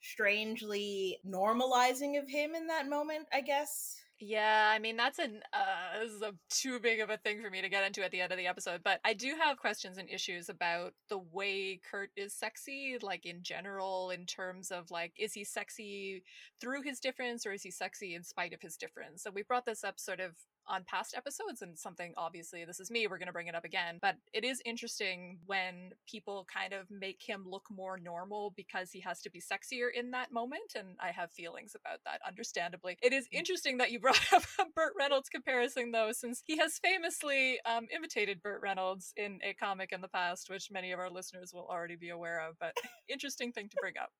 Strangely 0.00 1.18
normalizing 1.26 2.18
of 2.18 2.28
him 2.28 2.54
in 2.54 2.66
that 2.66 2.88
moment 2.88 3.26
i 3.32 3.40
guess 3.40 3.96
Yeah, 4.22 4.70
I 4.70 4.78
mean 4.78 4.98
that's 4.98 5.18
an 5.18 5.40
uh, 5.54 5.98
this 6.02 6.12
is 6.12 6.20
a 6.20 6.34
too 6.50 6.78
big 6.78 7.00
of 7.00 7.08
a 7.08 7.16
thing 7.16 7.40
for 7.40 7.48
me 7.48 7.62
to 7.62 7.70
get 7.70 7.86
into 7.86 8.04
at 8.04 8.10
the 8.10 8.20
end 8.20 8.32
of 8.32 8.36
the 8.38 8.46
episode, 8.46 8.82
but 8.84 9.00
I 9.02 9.14
do 9.14 9.34
have 9.40 9.56
questions 9.56 9.96
and 9.96 10.10
issues 10.10 10.50
about 10.50 10.92
the 11.08 11.20
way 11.32 11.80
Kurt 11.90 12.10
is 12.16 12.34
sexy, 12.34 12.98
like 13.00 13.24
in 13.24 13.42
general, 13.42 14.10
in 14.10 14.26
terms 14.26 14.70
of 14.70 14.90
like, 14.90 15.14
is 15.18 15.32
he 15.32 15.42
sexy 15.42 16.22
through 16.60 16.82
his 16.82 17.00
difference 17.00 17.46
or 17.46 17.52
is 17.52 17.62
he 17.62 17.70
sexy 17.70 18.14
in 18.14 18.22
spite 18.22 18.52
of 18.52 18.60
his 18.60 18.76
difference? 18.76 19.22
So 19.22 19.30
we 19.30 19.42
brought 19.42 19.64
this 19.64 19.84
up 19.84 19.98
sort 19.98 20.20
of 20.20 20.32
on 20.70 20.84
past 20.86 21.14
episodes 21.16 21.62
and 21.62 21.78
something 21.78 22.14
obviously 22.16 22.64
this 22.64 22.80
is 22.80 22.90
me 22.90 23.06
we're 23.06 23.18
going 23.18 23.26
to 23.26 23.32
bring 23.32 23.48
it 23.48 23.54
up 23.54 23.64
again. 23.64 23.98
But 24.00 24.16
it 24.32 24.44
is 24.44 24.62
interesting 24.64 25.38
when 25.46 25.90
people 26.08 26.46
kind 26.52 26.72
of 26.72 26.86
make 26.90 27.20
him 27.26 27.44
look 27.46 27.64
more 27.70 27.98
normal 27.98 28.52
because 28.56 28.90
he 28.92 29.00
has 29.00 29.20
to 29.22 29.30
be 29.30 29.40
sexier 29.40 29.88
in 29.92 30.12
that 30.12 30.32
moment 30.32 30.74
and 30.78 30.96
i 31.02 31.10
have 31.10 31.32
feelings 31.32 31.74
about 31.74 31.98
that 32.04 32.20
understandably. 32.26 32.96
It 33.02 33.12
is 33.12 33.26
interesting 33.32 33.78
that 33.78 33.90
you 33.90 33.98
brought 33.98 34.20
up 34.32 34.44
a 34.58 34.64
burt 34.74 34.92
reynolds 34.98 35.28
comparison 35.28 35.90
though 35.90 36.12
since 36.12 36.42
he 36.46 36.56
has 36.58 36.78
famously 36.78 37.58
um, 37.66 37.86
imitated 37.94 38.42
burt 38.42 38.60
reynolds 38.62 39.12
in 39.16 39.40
a 39.42 39.54
comic 39.54 39.92
in 39.92 40.00
the 40.00 40.08
past 40.08 40.48
which 40.48 40.70
many 40.70 40.92
of 40.92 41.00
our 41.00 41.10
listeners 41.10 41.50
will 41.52 41.66
already 41.68 41.96
be 41.96 42.10
aware 42.10 42.46
of 42.48 42.54
but 42.60 42.74
interesting 43.08 43.52
thing 43.52 43.68
to 43.68 43.76
bring 43.80 43.94
up 44.00 44.10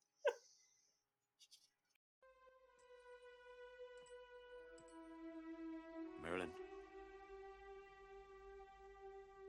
Merlin. 6.31 6.49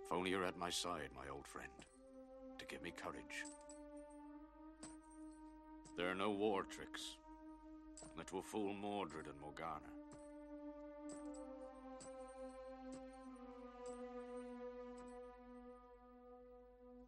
If 0.05 0.11
only 0.11 0.31
you're 0.31 0.45
at 0.45 0.57
my 0.57 0.69
side, 0.69 1.09
my 1.15 1.31
old 1.31 1.47
friend, 1.47 1.71
to 2.57 2.65
give 2.65 2.81
me 2.81 2.91
courage. 2.91 3.45
There 5.97 6.09
are 6.09 6.15
no 6.15 6.31
war 6.31 6.63
tricks 6.63 7.17
that 8.17 8.31
will 8.33 8.41
fool 8.41 8.73
Mordred 8.73 9.27
and 9.27 9.39
Morgana. 9.39 9.91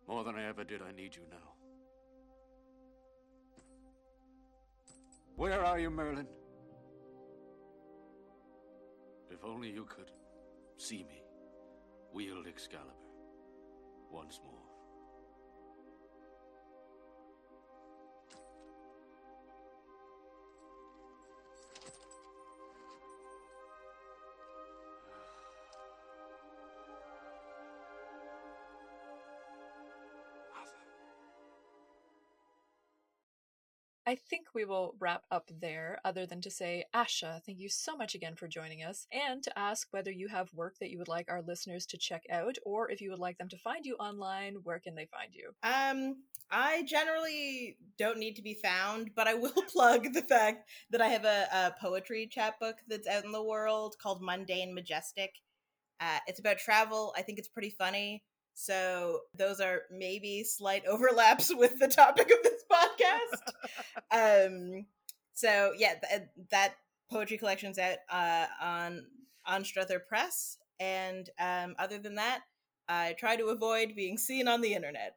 More 0.08 0.24
than 0.24 0.36
I 0.36 0.48
ever 0.48 0.64
did, 0.64 0.82
I 0.82 0.92
need 0.92 1.16
you 1.16 1.24
now. 1.32 1.54
Where 5.36 5.66
are 5.66 5.80
you, 5.80 5.90
Merlin? 5.90 6.28
If 9.44 9.50
only 9.50 9.70
you 9.70 9.84
could 9.86 10.10
see 10.78 11.04
me 11.04 11.22
wield 12.14 12.48
Excalibur 12.48 12.92
once 14.10 14.40
more. 14.44 14.63
I 34.14 34.16
think 34.30 34.46
we 34.54 34.64
will 34.64 34.94
wrap 35.00 35.24
up 35.32 35.50
there, 35.60 35.98
other 36.06 36.28
than 36.28 36.40
to 36.42 36.52
say, 36.52 36.86
Asha, 36.96 37.42
thank 37.48 37.58
you 37.58 37.68
so 37.68 37.98
much 37.98 38.14
again 38.14 38.36
for 38.36 38.48
joining 38.48 38.84
us, 38.84 39.08
and 39.12 39.42
to 39.42 39.58
ask 39.58 39.88
whether 39.90 40.12
you 40.12 40.28
have 40.28 40.54
work 40.54 40.76
that 40.80 40.92
you 40.92 41.00
would 41.00 41.08
like 41.08 41.32
our 41.32 41.42
listeners 41.42 41.88
to 41.88 41.98
check 41.98 42.22
out, 42.30 42.60
or 42.64 42.92
if 42.92 43.02
you 43.02 43.10
would 43.10 43.18
like 43.18 43.40
them 43.40 43.50
to 43.50 43.58
find 43.58 43.88
you 43.88 43.96
online, 43.96 44.58
where 44.64 44.78
can 44.78 44.94
they 44.94 45.08
find 45.08 45.34
you? 45.34 45.50
um 45.64 46.18
i 46.52 46.84
generally 46.84 47.78
don't 47.98 48.20
need 48.20 48.36
to 48.36 48.42
be 48.44 48.54
found 48.54 49.10
but 49.16 49.28
i 49.28 49.34
will 49.34 49.64
plug 49.74 50.14
the 50.14 50.22
fact 50.22 50.70
that 50.92 51.02
i 51.02 51.08
have 51.08 51.26
a, 51.26 51.48
a 51.52 51.74
poetry 51.82 52.28
chapbook 52.30 52.76
that's 52.88 53.08
out 53.08 53.24
in 53.24 53.32
the 53.32 53.42
world 53.42 53.96
called 54.00 54.22
mundane 54.22 54.76
majestic. 54.76 55.32
Uh, 56.00 56.20
it's 56.28 56.40
about 56.40 56.58
travel. 56.60 57.14
I 57.18 57.24
think 57.24 57.40
it's 57.40 57.48
pretty 57.48 57.72
funny. 57.72 58.24
So 58.54 59.22
those 59.34 59.60
are 59.60 59.84
maybe 59.90 60.44
slight 60.44 60.86
overlaps 60.88 61.52
with 61.56 61.80
the 61.80 61.88
topic 61.88 62.30
of 62.30 62.44
this 62.44 62.64
podcast 62.72 62.83
um 64.12 64.86
so 65.34 65.74
yeah 65.78 65.94
th- 66.10 66.24
that 66.52 66.76
poetry 67.12 67.38
collection's 67.38 67.78
out 67.78 67.98
uh 68.12 68.46
on 68.62 69.06
on 69.46 69.64
struther 69.64 70.00
press 70.08 70.58
and 70.80 71.30
um 71.40 71.76
other 71.80 71.98
than 71.98 72.16
that 72.16 72.42
i 72.88 73.14
try 73.18 73.36
to 73.36 73.46
avoid 73.48 73.94
being 73.96 74.18
seen 74.18 74.48
on 74.48 74.62
the 74.62 74.74
internet 74.74 75.16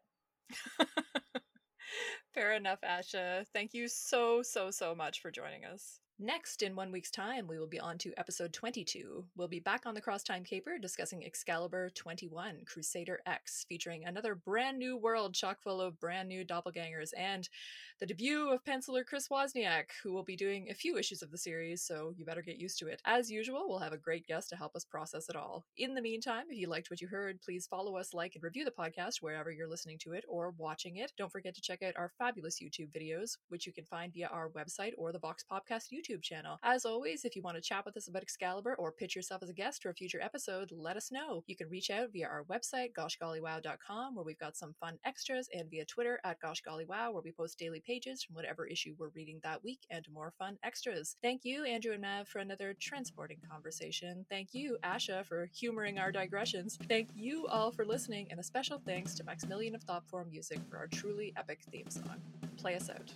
Fair 2.35 2.53
enough, 2.55 2.81
Asha. 2.83 3.47
Thank 3.53 3.75
you 3.75 3.89
so, 3.89 4.43
so, 4.43 4.71
so 4.71 4.95
much 4.95 5.21
for 5.21 5.31
joining 5.31 5.65
us. 5.65 6.01
Next, 6.19 6.63
in 6.63 6.75
one 6.75 6.93
week's 6.93 7.11
time, 7.11 7.47
we 7.47 7.59
will 7.59 7.67
be 7.67 7.79
on 7.79 7.99
to 7.99 8.15
episode 8.17 8.55
22. 8.55 9.23
We'll 9.37 9.49
be 9.49 9.61
back 9.61 9.85
on 9.85 9.93
the 9.93 10.01
Cross 10.01 10.23
Time 10.23 10.45
Caper 10.45 10.79
discussing 10.79 11.23
Excalibur 11.23 11.91
21, 11.91 12.63
Crusader 12.65 13.21
X, 13.27 13.67
featuring 13.69 14.07
another 14.07 14.35
brand 14.35 14.79
new 14.79 14.97
world 14.97 15.35
chock 15.35 15.61
full 15.61 15.79
of 15.79 16.01
brand 16.01 16.31
new 16.31 16.43
doppelgangers 16.43 17.11
and 17.19 17.51
the 17.99 18.07
debut 18.07 18.51
of 18.51 18.63
penciler 18.63 19.07
Chris 19.07 19.29
Wozniak, 19.29 19.85
who 20.03 20.13
will 20.13 20.23
be 20.23 20.37
doing 20.37 20.69
a 20.71 20.75
few 20.75 20.99
issues 20.99 21.23
of 21.23 21.31
the 21.31 21.39
series, 21.39 21.83
so 21.83 22.13
you 22.15 22.27
better 22.27 22.43
get 22.43 22.59
used 22.59 22.79
to 22.79 22.89
it. 22.89 23.01
As 23.07 23.31
usual, 23.31 23.65
we'll 23.67 23.79
have 23.79 23.95
a 23.95 23.99
great 23.99 24.27
guest 24.27 24.51
to 24.51 24.57
help 24.57 24.77
us 24.77 24.85
process 24.85 25.31
it 25.31 25.37
all. 25.37 25.65
In 25.79 25.95
the 25.95 26.03
meantime, 26.03 26.45
if 26.51 26.59
you 26.59 26.69
liked 26.69 26.91
what 26.91 27.01
you 27.01 27.09
heard, 27.09 27.41
please 27.41 27.67
follow 27.67 27.97
us, 27.97 28.13
like, 28.13 28.35
and 28.35 28.45
review 28.45 28.67
the 28.67 28.71
podcast 28.71 29.23
wherever 29.23 29.51
you're 29.51 29.69
listening 29.69 29.97
to 30.01 30.13
it 30.13 30.25
or 30.29 30.53
watching 30.59 30.97
it. 30.97 31.13
Don't 31.17 31.33
forget 31.33 31.55
to 31.55 31.63
check 31.63 31.83
out 31.83 31.97
our 31.97 32.13
fabulous 32.19 32.61
YouTube 32.61 32.91
videos, 32.95 33.39
which 33.49 33.67
you 33.67 33.73
can 33.73 33.87
find 33.87 34.13
via 34.13 34.29
our 34.29 34.51
website 34.51 34.93
or 34.99 35.11
the 35.11 35.19
Vox 35.19 35.43
Podcast 35.51 35.87
YouTube 35.91 36.23
channel. 36.23 36.59
As 36.63 36.85
always, 36.85 37.25
if 37.25 37.35
you 37.35 37.41
want 37.41 37.57
to 37.57 37.63
chat 37.63 37.87
with 37.87 37.97
us 37.97 38.09
about 38.09 38.23
Excalibur 38.23 38.75
or 38.75 38.93
pitch 38.93 39.17
yourself 39.17 39.43
as 39.43 39.49
a 39.49 39.55
guest 39.55 39.83
for 39.83 39.89
a 39.89 39.95
future 39.95 40.21
episode, 40.21 40.71
let 40.71 40.99
us 40.99 41.11
know. 41.11 41.45
You 41.47 41.57
can 41.57 41.71
reach 41.71 41.89
out 41.89 42.13
via 42.13 42.27
our 42.27 42.45
website, 42.45 42.93
goshgollywow.com, 42.93 44.15
where 44.15 44.25
we've 44.25 44.39
got 44.39 44.57
some 44.57 44.75
fun 44.79 44.99
extras, 45.07 45.49
and 45.55 45.71
via 45.71 45.87
Twitter 45.87 46.21
at 46.25 46.41
goshgollywow, 46.43 47.15
where 47.15 47.23
we 47.25 47.33
post 47.33 47.59
daily 47.59 47.81
pages 47.87 48.23
from 48.23 48.35
whatever 48.35 48.67
issue 48.67 48.95
we're 48.99 49.09
reading 49.15 49.41
that 49.43 49.63
week 49.63 49.87
and 49.91 50.07
more 50.13 50.33
fun 50.39 50.59
extras. 50.65 51.17
Thank 51.23 51.45
you, 51.45 51.65
Andrew 51.65 51.93
and 51.93 52.03
Mav, 52.03 52.29
for 52.29 52.41
another 52.41 52.75
transporting 52.81 53.39
conversation. 53.51 54.27
Thank 54.29 54.53
you, 54.53 54.77
Asha, 54.85 55.25
for 55.25 55.49
humoring 55.55 55.99
our 55.99 56.11
digressions. 56.11 56.79
Thank 56.89 57.11
you 57.15 57.47
all 57.47 57.71
for 57.71 57.85
listening, 57.85 58.27
and 58.31 58.41
a 58.41 58.43
special 58.43 58.81
thanks 58.85 59.15
to 59.15 59.25
Maximilian 59.25 59.75
of 59.75 59.83
Thoughtform 59.83 60.31
Music 60.31 60.59
for 60.69 60.77
our 60.79 60.89
truly 60.89 61.33
epic 61.37 61.61
theme 61.71 61.89
song. 61.91 62.21
Play 62.57 62.75
us 62.75 62.91
out. 62.91 63.13